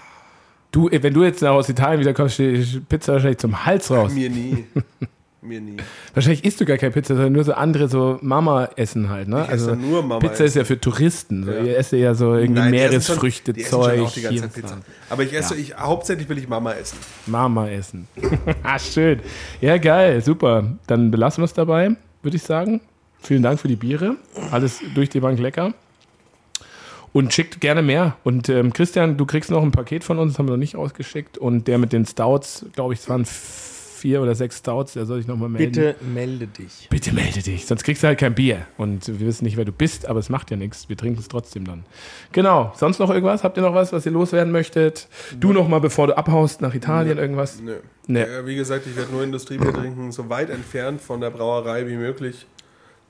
Du, 0.71 0.91
wenn 0.91 1.15
du 1.15 1.25
jetzt 1.25 1.43
aus 1.45 1.69
Italien 1.69 2.01
wieder 2.01 2.13
kommst, 2.13 2.35
steht 2.35 2.89
Pizza 2.89 3.15
wahrscheinlich 3.15 3.39
zum 3.39 3.65
Hals 3.65 3.91
raus. 3.91 4.13
Mir 4.13 4.31
nie. 4.31 4.67
Mir 5.47 5.61
nie. 5.61 5.77
Wahrscheinlich 6.15 6.45
isst 6.45 6.61
du 6.61 6.65
gar 6.65 6.77
keine 6.77 6.93
Pizza, 6.93 7.15
sondern 7.15 7.33
nur 7.33 7.45
so 7.45 7.53
andere 7.53 7.89
so 7.89 8.19
Mama-Essen 8.21 9.09
halt, 9.09 9.29
ne? 9.29 9.45
Ich 9.47 9.53
esse 9.53 9.77
nur 9.77 10.03
Mama 10.03 10.19
Pizza 10.19 10.45
ist 10.45 10.57
ja 10.57 10.65
für 10.65 10.81
Touristen. 10.81 11.45
So. 11.45 11.53
Ja. 11.53 11.63
Ihr 11.63 11.77
esst 11.79 11.93
ja 11.93 12.15
so 12.15 12.35
irgendwie 12.35 12.61
Nein, 12.61 12.75
essen 12.75 12.91
Meeresfrüchte, 12.91 13.53
schon, 13.53 13.61
essen 13.63 13.71
Zeug. 13.71 14.01
auch 14.01 14.13
die 14.13 14.21
ganze 14.23 14.33
hier 14.33 14.43
Zeit 14.43 14.57
und 14.57 14.63
Pizza. 14.63 14.77
da. 14.77 15.13
Aber 15.15 15.23
ich 15.23 15.33
esse, 15.33 15.55
Ja. 15.55 15.61
ich, 15.61 15.77
hauptsächlich 15.77 16.29
will 16.29 16.39
ich 16.39 16.49
Mama 16.49 16.73
essen. 16.73 16.99
Mama 17.27 17.69
essen. 17.69 18.09
ah, 18.63 18.79
schön. 18.79 19.21
Ja, 19.61 19.77
geil, 19.79 20.23
super. 20.23 20.65
Dann 20.87 21.11
belassen 21.11 21.43
wir 21.43 21.47
es 21.47 21.55
dabei, 21.55 21.97
würde 22.23 22.37
ich 22.37 22.43
sagen. 22.43 22.81
Vielen 23.21 23.43
Dank 23.43 23.61
für 23.61 23.69
die 23.69 23.77
Biere. 23.77 24.17
Alles 24.51 24.81
durch 24.95 25.09
die 25.11 25.21
Bank 25.21 25.39
lecker. 25.39 25.73
Und 27.13 27.33
schickt 27.33 27.61
gerne 27.61 27.81
mehr. 27.83 28.17
Und 28.25 28.49
ähm, 28.51 28.73
Christian, 28.75 29.17
du 29.17 29.25
kriegst 29.25 29.51
noch 29.51 29.63
ein 29.63 29.73
Paket 29.73 30.05
von 30.05 30.19
uns, 30.19 30.33
das 30.33 30.39
haben 30.39 30.47
wir 30.49 30.53
noch 30.53 30.59
nicht 30.59 30.77
ausgeschickt. 30.77 31.39
Und 31.39 31.67
der 31.67 31.79
mit 31.79 31.93
den 31.93 32.05
Stouts, 32.05 32.67
glaube 32.75 32.93
ich, 32.93 33.01
es 33.01 33.09
waren 33.09 33.25
vier 33.97 34.23
oder 34.23 34.35
sechs 34.35 34.59
Stouts, 34.59 34.93
der 34.93 35.07
soll 35.07 35.19
sich 35.19 35.27
nochmal 35.27 35.49
melden. 35.49 35.73
Bitte 35.73 35.95
melde 36.05 36.47
dich. 36.47 36.89
Bitte 36.91 37.13
melde 37.13 37.43
dich, 37.43 37.67
sonst 37.67 37.83
kriegst 37.85 38.03
du 38.03 38.07
halt 38.07 38.19
kein 38.19 38.35
Bier. 38.35 38.67
Und 38.77 39.09
wir 39.09 39.27
wissen 39.27 39.45
nicht, 39.45 39.57
wer 39.57 39.65
du 39.65 39.73
bist, 39.73 40.07
aber 40.07 40.21
es 40.21 40.29
macht 40.29 40.51
ja 40.51 40.57
nichts. 40.57 40.89
Wir 40.89 40.97
trinken 40.97 41.19
es 41.19 41.29
trotzdem 41.29 41.65
dann. 41.65 41.85
Genau. 42.33 42.73
Sonst 42.77 42.99
noch 42.99 43.11
irgendwas? 43.11 43.43
Habt 43.45 43.57
ihr 43.57 43.63
noch 43.63 43.75
was, 43.75 43.93
was 43.93 44.07
ihr 44.07 44.13
loswerden 44.13 44.53
möchtet? 44.53 45.09
Du 45.39 45.53
noch 45.53 45.69
mal, 45.69 45.81
bevor 45.81 46.07
du 46.07 46.17
abhaust 46.17 46.61
nach 46.61 46.75
Italien, 46.75 47.19
irgendwas? 47.19 47.61
Nö. 47.61 47.77
Nee. 48.07 48.21
Ja, 48.21 48.47
wie 48.47 48.55
gesagt, 48.55 48.87
ich 48.87 48.97
werde 48.97 49.13
nur 49.13 49.25
Industriebier 49.25 49.73
trinken, 49.73 50.13
so 50.13 50.29
weit 50.29 50.51
entfernt 50.51 51.01
von 51.01 51.21
der 51.21 51.31
Brauerei 51.31 51.89
wie 51.89 51.97
möglich. 51.97 52.47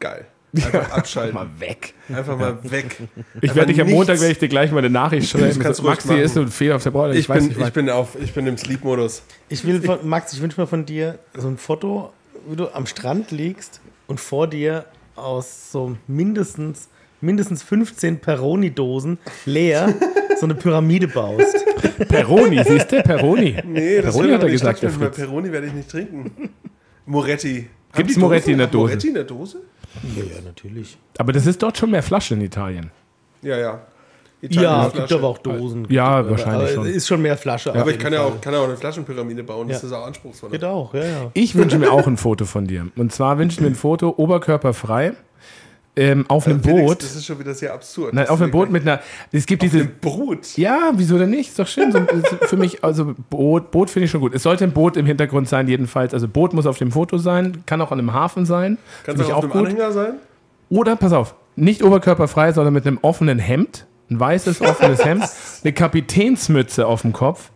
Geil. 0.00 0.26
Einfach 0.64 0.90
abschalten. 0.90 1.34
Mal 1.34 1.48
weg. 1.58 1.94
Einfach 2.08 2.38
mal 2.38 2.58
weg. 2.70 2.96
Ich 3.40 3.54
werde 3.54 3.72
dich 3.72 3.80
am. 3.80 3.88
Montag, 3.88 4.20
werde 4.20 4.32
ich 4.32 4.38
dir 4.38 4.48
gleich 4.48 4.70
mal 4.72 4.78
eine 4.78 4.90
Nachricht 4.90 5.28
schreiben. 5.30 5.44
ruhig 5.62 5.82
Maxi 5.82 6.08
machen. 6.08 6.18
ist 6.20 6.34
so 6.34 6.40
ein 6.40 6.48
Fehler 6.48 6.76
auf 6.76 6.82
der 6.82 6.90
Brauerei. 6.90 7.12
Ich, 7.12 7.18
Ich, 7.20 7.28
weiß 7.28 7.38
bin, 7.38 7.48
nicht, 7.48 7.56
ich, 7.58 7.62
was. 7.62 7.70
bin 7.72 7.90
auf, 7.90 8.16
ich 8.20 8.32
bin 8.32 8.46
im 8.46 8.56
Sleep-Modus. 8.56 9.22
Ich 9.48 9.64
will 9.66 9.82
von, 9.82 10.06
Max, 10.08 10.32
ich 10.32 10.40
wünsche 10.40 10.60
mir 10.60 10.66
von 10.66 10.84
dir 10.86 11.18
so 11.36 11.48
ein 11.48 11.56
Foto, 11.58 12.12
wie 12.48 12.56
du 12.56 12.68
am 12.74 12.86
Strand 12.86 13.30
liegst 13.30 13.80
und 14.06 14.20
vor 14.20 14.46
dir 14.48 14.86
aus 15.14 15.72
so 15.72 15.96
mindestens, 16.06 16.88
mindestens 17.20 17.62
15 17.62 18.18
Peroni-Dosen 18.18 19.18
leer 19.46 19.94
so 20.38 20.46
eine 20.46 20.54
Pyramide 20.54 21.08
baust. 21.08 21.64
Peroni, 22.08 22.62
siehst 22.64 22.92
du? 22.92 23.02
Peroni. 23.02 23.56
Nee, 23.64 24.02
das 24.02 24.14
Peroni 24.14 24.32
hat 24.32 24.42
er 24.42 24.48
nicht 24.50 24.80
gesagt. 24.80 25.14
Peroni 25.16 25.50
werde 25.50 25.66
ich 25.68 25.72
nicht 25.72 25.90
trinken. 25.90 26.50
Moretti. 27.06 27.68
Gibt's 27.94 28.14
die 28.14 28.20
Moretti 28.20 28.52
in 28.52 28.58
der 28.58 28.66
Dose? 28.66 28.90
Moretti 28.92 29.08
in 29.08 29.14
der 29.14 29.24
Dose? 29.24 29.62
Ja, 30.16 30.22
ja, 30.24 30.40
natürlich. 30.44 30.96
Aber 31.18 31.32
das 31.32 31.46
ist 31.46 31.62
dort 31.62 31.76
schon 31.78 31.90
mehr 31.90 32.02
Flasche 32.02 32.34
in 32.34 32.40
Italien. 32.40 32.90
Ja, 33.42 33.56
ja. 33.56 33.80
Ja, 34.42 34.50
Italien 34.86 34.92
gibt 34.92 35.12
aber 35.12 35.28
auch 35.28 35.38
Dosen. 35.38 35.86
Ja, 35.88 36.18
Gibt- 36.20 36.30
wahrscheinlich 36.32 36.76
aber 36.76 36.84
schon. 36.84 36.94
Ist 36.94 37.06
schon 37.08 37.22
mehr 37.22 37.36
Flasche. 37.36 37.70
auf 37.70 37.76
Aber 37.76 37.90
ich 37.90 37.98
kann 37.98 38.12
ja, 38.12 38.22
auch, 38.22 38.40
kann 38.40 38.52
ja 38.52 38.60
auch 38.60 38.64
eine 38.68 38.76
Flaschenpyramide 38.76 39.42
bauen, 39.42 39.66
das 39.68 39.82
Ja. 39.82 39.88
ist 39.88 39.94
auch 39.94 40.06
anspruchsvoll. 40.06 40.50
Geht 40.50 40.62
auch, 40.64 40.92
ja, 40.94 41.04
ja. 41.04 41.30
Ich 41.32 41.54
wünsche 41.54 41.78
mir 41.78 41.90
auch 41.90 42.06
ein 42.06 42.16
Foto 42.16 42.44
von 42.44 42.66
dir. 42.66 42.86
Und 42.96 43.12
zwar 43.12 43.38
wünsche 43.38 43.54
ich 43.56 43.60
mir 43.62 43.68
ein 43.68 43.74
Foto 43.74 44.12
oberkörperfrei 44.16 45.14
ähm, 45.96 46.26
auf 46.28 46.46
einem 46.46 46.62
Felix, 46.62 46.82
Boot. 46.82 47.02
Das 47.02 47.16
ist 47.16 47.24
schon 47.24 47.38
wieder 47.38 47.54
sehr 47.54 47.72
absurd. 47.72 48.12
Nein, 48.12 48.28
auf 48.28 48.40
einem 48.40 48.50
Boot 48.50 48.70
mit 48.70 48.82
einer. 48.82 49.00
Es 49.32 49.46
gibt 49.46 49.62
diese. 49.62 49.80
einem 49.80 49.90
Brot. 50.00 50.56
Ja, 50.56 50.92
wieso 50.94 51.18
denn 51.18 51.30
nicht? 51.30 51.48
Ist 51.48 51.58
doch 51.58 51.66
schön. 51.66 51.90
So, 51.90 52.00
für 52.42 52.56
mich, 52.56 52.84
also 52.84 53.14
Boot, 53.30 53.70
Boot 53.70 53.88
finde 53.88 54.04
ich 54.04 54.10
schon 54.10 54.20
gut. 54.20 54.34
Es 54.34 54.42
sollte 54.42 54.64
ein 54.64 54.72
Boot 54.72 54.96
im 54.96 55.06
Hintergrund 55.06 55.48
sein, 55.48 55.68
jedenfalls. 55.68 56.12
Also 56.12 56.28
Boot 56.28 56.52
muss 56.52 56.66
auf 56.66 56.76
dem 56.76 56.92
Foto 56.92 57.16
sein, 57.16 57.62
kann 57.64 57.80
auch 57.80 57.92
an 57.92 57.98
einem 57.98 58.12
Hafen 58.12 58.44
sein. 58.44 58.76
Kann 59.04 59.18
es 59.18 59.26
auch 59.30 59.36
auf 59.36 59.40
dem 59.40 59.50
gut. 59.50 59.66
Anhänger 59.68 59.92
sein? 59.92 60.14
Oder, 60.68 60.96
pass 60.96 61.12
auf, 61.12 61.34
nicht 61.54 61.82
oberkörperfrei, 61.82 62.52
sondern 62.52 62.74
mit 62.74 62.86
einem 62.86 62.98
offenen 63.02 63.38
Hemd. 63.38 63.86
Ein 64.08 64.20
weißes 64.20 64.60
offenes 64.60 65.04
Hemd, 65.04 65.24
eine 65.64 65.72
Kapitänsmütze 65.72 66.86
auf 66.86 67.02
dem 67.02 67.12
Kopf. 67.12 67.50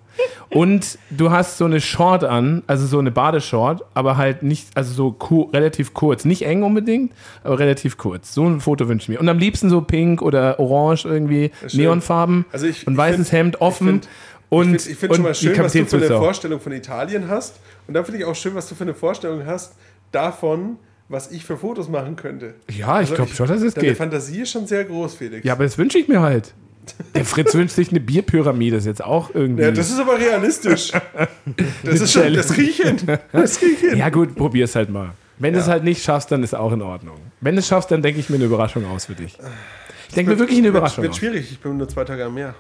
Und 0.51 0.99
du 1.11 1.31
hast 1.31 1.59
so 1.59 1.65
eine 1.65 1.81
Short 1.81 2.25
an, 2.25 2.63
also 2.67 2.87
so 2.87 2.99
eine 2.99 3.11
Badeshort, 3.11 3.85
aber 3.95 4.17
halt 4.17 4.43
nicht, 4.43 4.69
also 4.77 4.93
so 4.93 5.13
ku 5.13 5.43
relativ 5.53 5.95
kurz. 5.95 6.25
Nicht 6.25 6.43
eng 6.47 6.63
unbedingt, 6.63 7.13
aber 7.45 7.59
relativ 7.59 7.97
kurz. 7.97 8.35
So 8.35 8.45
ein 8.47 8.61
Foto 8.61 8.89
wünsche 8.89 9.05
ich 9.05 9.09
mir. 9.09 9.21
Und 9.21 9.29
am 9.29 9.39
liebsten 9.39 9.71
so 9.71 9.81
pink 9.81 10.23
oder 10.23 10.59
orange 10.59 11.05
irgendwie, 11.07 11.51
schön. 11.67 11.81
Neonfarben. 11.81 12.45
Also 12.53 12.67
ich- 12.67 12.87
und 12.87 12.95
ich 12.95 12.99
weißes 12.99 13.29
find- 13.29 13.33
Hemd 13.39 13.61
offen. 13.61 13.87
find- 13.87 14.09
und 14.49 14.75
Ich 14.75 14.97
finde 14.97 15.15
schon 15.15 15.25
und 15.25 15.29
mal 15.31 15.35
schön, 15.35 15.59
was 15.59 15.73
du 15.73 15.85
für 15.87 15.97
eine. 15.97 16.07
Vorstellung 16.09 16.61
von 16.61 16.73
Italien 16.73 17.29
hast. 17.29 17.61
Und 17.87 17.95
dann 17.95 18.05
finde 18.05 18.19
ich 18.21 18.25
auch 18.27 18.35
schön, 18.35 18.55
was 18.55 18.69
du 18.69 18.75
für 18.75 18.83
eine 18.85 18.95
Vorstellung 18.95 19.47
hast 19.47 19.75
davon, 20.13 20.77
was 21.09 21.31
ich 21.31 21.45
für 21.45 21.57
Fotos 21.57 21.89
machen 21.89 22.17
könnte. 22.17 22.55
Ja, 22.71 23.01
ich 23.01 23.11
Also 23.11 23.15
glaube 23.15 23.33
schon, 23.35 23.49
dass 23.49 23.63
es 23.63 23.75
Deine 23.75 23.89
geht. 23.89 23.97
Fantasie 23.97 24.41
ist 24.43 24.51
schon 24.51 24.67
sehr 24.67 24.85
groß, 24.85 25.15
Felix. 25.15 25.45
Ja, 25.45 25.53
aber 25.55 25.65
das 25.65 25.77
wünsche 25.79 25.99
ich 25.99 26.09
mir 26.09 26.21
halt. 26.21 26.53
Der 27.15 27.25
Fritz 27.25 27.55
wünscht 27.55 27.75
sich 27.77 27.91
eine 27.91 28.01
Bierpyramide, 28.01 28.77
ist 28.77 28.87
jetzt 28.87 29.05
auch 29.05 29.35
irgendwie. 29.35 29.63
Ja, 29.63 29.71
das 29.71 29.91
ist 29.91 29.99
aber 30.01 30.19
realistisch. 30.19 30.93
Das 31.83 32.01
ist 32.01 32.13
schon, 32.13 32.33
das 32.35 32.53
kriege 32.53 32.71
ich 32.71 32.77
hin. 32.77 32.97
Das 33.33 33.63
ich 33.63 33.79
hin. 33.81 33.97
Ja, 33.97 34.09
gut, 34.09 34.35
probier's 34.37 34.75
halt 34.77 34.89
mal. 34.91 35.13
Wenn 35.39 35.55
du 35.55 35.59
es 35.61 35.67
Ja. 35.67 35.73
halt 35.73 35.85
nicht 35.85 36.03
schaffst, 36.05 36.31
dann 36.31 36.43
ist 36.43 36.55
auch 36.55 36.73
in 36.73 36.83
Ordnung. 36.83 37.17
Wenn 37.41 37.55
du 37.57 37.61
es 37.61 37.67
schaffst, 37.67 37.91
dann 37.91 38.03
denke 38.03 38.21
ich 38.21 38.29
mir 38.31 38.37
eine 38.37 38.45
Überraschung 38.45 38.85
aus 38.87 39.07
für 39.07 39.15
dich. 39.15 39.37
Ich 40.09 40.15
denke 40.15 40.33
mir 40.33 40.39
wirklich 40.39 40.59
eine 40.59 40.67
Wird, 40.69 40.77
Überraschung 40.77 41.03
wird 41.03 41.13
aus. 41.13 41.19
schwierig, 41.19 41.51
ich 41.51 41.59
bin 41.61 41.77
nur 41.77 41.89
zwei 41.89 42.05
Tage 42.05 42.25
am 42.25 42.35
Meer. 42.35 42.55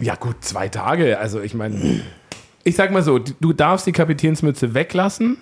Ja, 0.00 0.16
gut, 0.16 0.36
zwei 0.44 0.68
Tage. 0.68 1.18
Also, 1.18 1.40
ich 1.40 1.54
meine, 1.54 2.02
ich 2.64 2.74
sag 2.76 2.90
mal 2.90 3.02
so, 3.02 3.18
du 3.18 3.52
darfst 3.52 3.86
die 3.86 3.92
Kapitänsmütze 3.92 4.74
weglassen, 4.74 5.38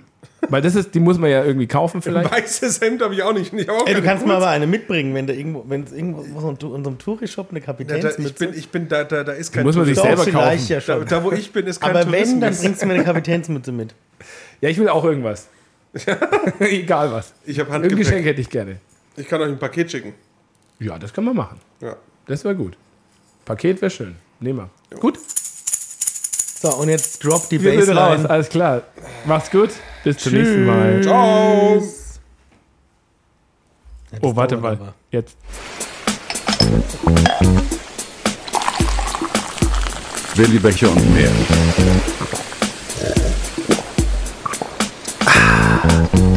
weil 0.49 0.61
das 0.62 0.74
ist, 0.74 0.94
die 0.94 1.01
muss 1.01 1.19
man 1.19 1.31
ja 1.31 1.44
irgendwie 1.44 1.66
kaufen 1.66 2.03
vielleicht. 2.03 2.31
Weißes 2.31 2.81
Hemd 2.81 3.03
habe 3.03 3.15
ich 3.15 3.23
auch 3.23 3.32
nicht. 3.32 3.53
Ich 3.53 3.69
auch 3.70 3.86
Ey, 3.86 3.94
du 3.94 4.03
kannst 4.03 4.27
mal 4.27 4.35
Kurz- 4.35 4.44
aber 4.44 4.53
eine 4.53 4.66
mitbringen, 4.66 5.15
wenn 5.15 5.27
du 5.27 5.35
irgendwo, 5.35 5.65
wenn 5.69 5.85
es 5.85 5.93
irgendwo 5.93 6.23
in 6.51 6.86
einem 6.86 6.99
Touri-Shop 6.99 7.49
eine 7.51 7.61
ja, 7.61 7.66
da, 7.66 7.73
Kapitänsmütze 7.73 8.24
ich 8.28 8.35
bin, 8.51 8.59
ich 8.59 8.69
bin 8.70 8.89
da, 8.89 9.05
da, 9.05 9.24
da 9.24 9.32
ist 9.32 9.53
kein 9.53 9.65
muss 9.65 9.77
man 9.77 9.85
sich 9.86 9.97
selber 9.99 10.24
kaufen. 10.27 10.66
ja 10.69 10.77
Da, 10.77 10.81
schon. 10.81 11.07
da, 11.07 11.24
wo 11.24 11.32
ich 11.32 11.53
bin, 11.53 11.66
ist 11.66 11.81
kein 11.81 11.90
aber 11.90 12.01
wenn, 12.12 12.40
dann 12.40 12.51
Tourismus. 12.53 12.61
bringst 12.62 12.82
du 12.82 12.86
mir 12.86 12.94
eine 12.94 13.05
Kapitänsmütze 13.05 13.73
mit. 13.73 13.94
Ja, 14.61 14.69
ich 14.69 14.78
will 14.78 14.89
auch 14.89 15.05
irgendwas. 15.05 15.49
Egal 16.61 17.12
was. 17.12 17.32
Ich 17.44 17.59
habe 17.61 17.70
Irgendein 17.70 17.99
Geschenk 17.99 18.15
Handgepäck. 18.16 18.24
hätte 18.27 18.40
ich 18.40 18.51
gerne. 18.51 18.77
Ich 19.16 19.28
kann 19.28 19.40
euch 19.43 19.49
ein 19.49 19.59
Paket 19.59 19.90
schicken. 19.90 20.15
Ja, 20.78 20.99
das 20.99 21.12
können 21.12 21.27
wir 21.28 21.35
machen. 21.35 21.59
Ja. 21.81 21.97
Das 22.27 22.44
wäre 22.44 22.55
gut. 22.57 22.77
Paket 23.44 23.81
wäre 23.82 23.90
schön. 23.90 24.16
Nehmen 24.40 24.69
wir. 24.90 24.99
Gut. 24.99 25.19
So, 26.61 26.69
und 26.77 26.89
jetzt 26.89 27.24
drop 27.24 27.49
die 27.49 27.61
Wir 27.62 27.73
sind 27.85 27.97
raus. 27.97 28.09
Baseline. 28.09 28.31
Alles 28.31 28.49
klar. 28.49 28.82
Mach's 29.27 29.51
gut. 29.51 29.70
Bis 30.05 30.19
zum 30.19 30.33
nächsten 30.33 30.66
Mal. 30.66 31.01
Ciao. 31.03 31.83
Ja, 34.11 34.19
oh, 34.20 34.35
warte 34.35 34.57
mal. 34.57 34.73
Aber. 34.73 34.95
Jetzt. 35.11 35.37
Willi 40.35 40.59
Becher 40.59 40.91
und 40.91 41.15
mehr. 41.15 41.31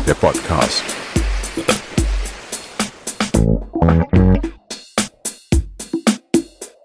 Der 0.06 0.14
Podcast. 0.14 0.84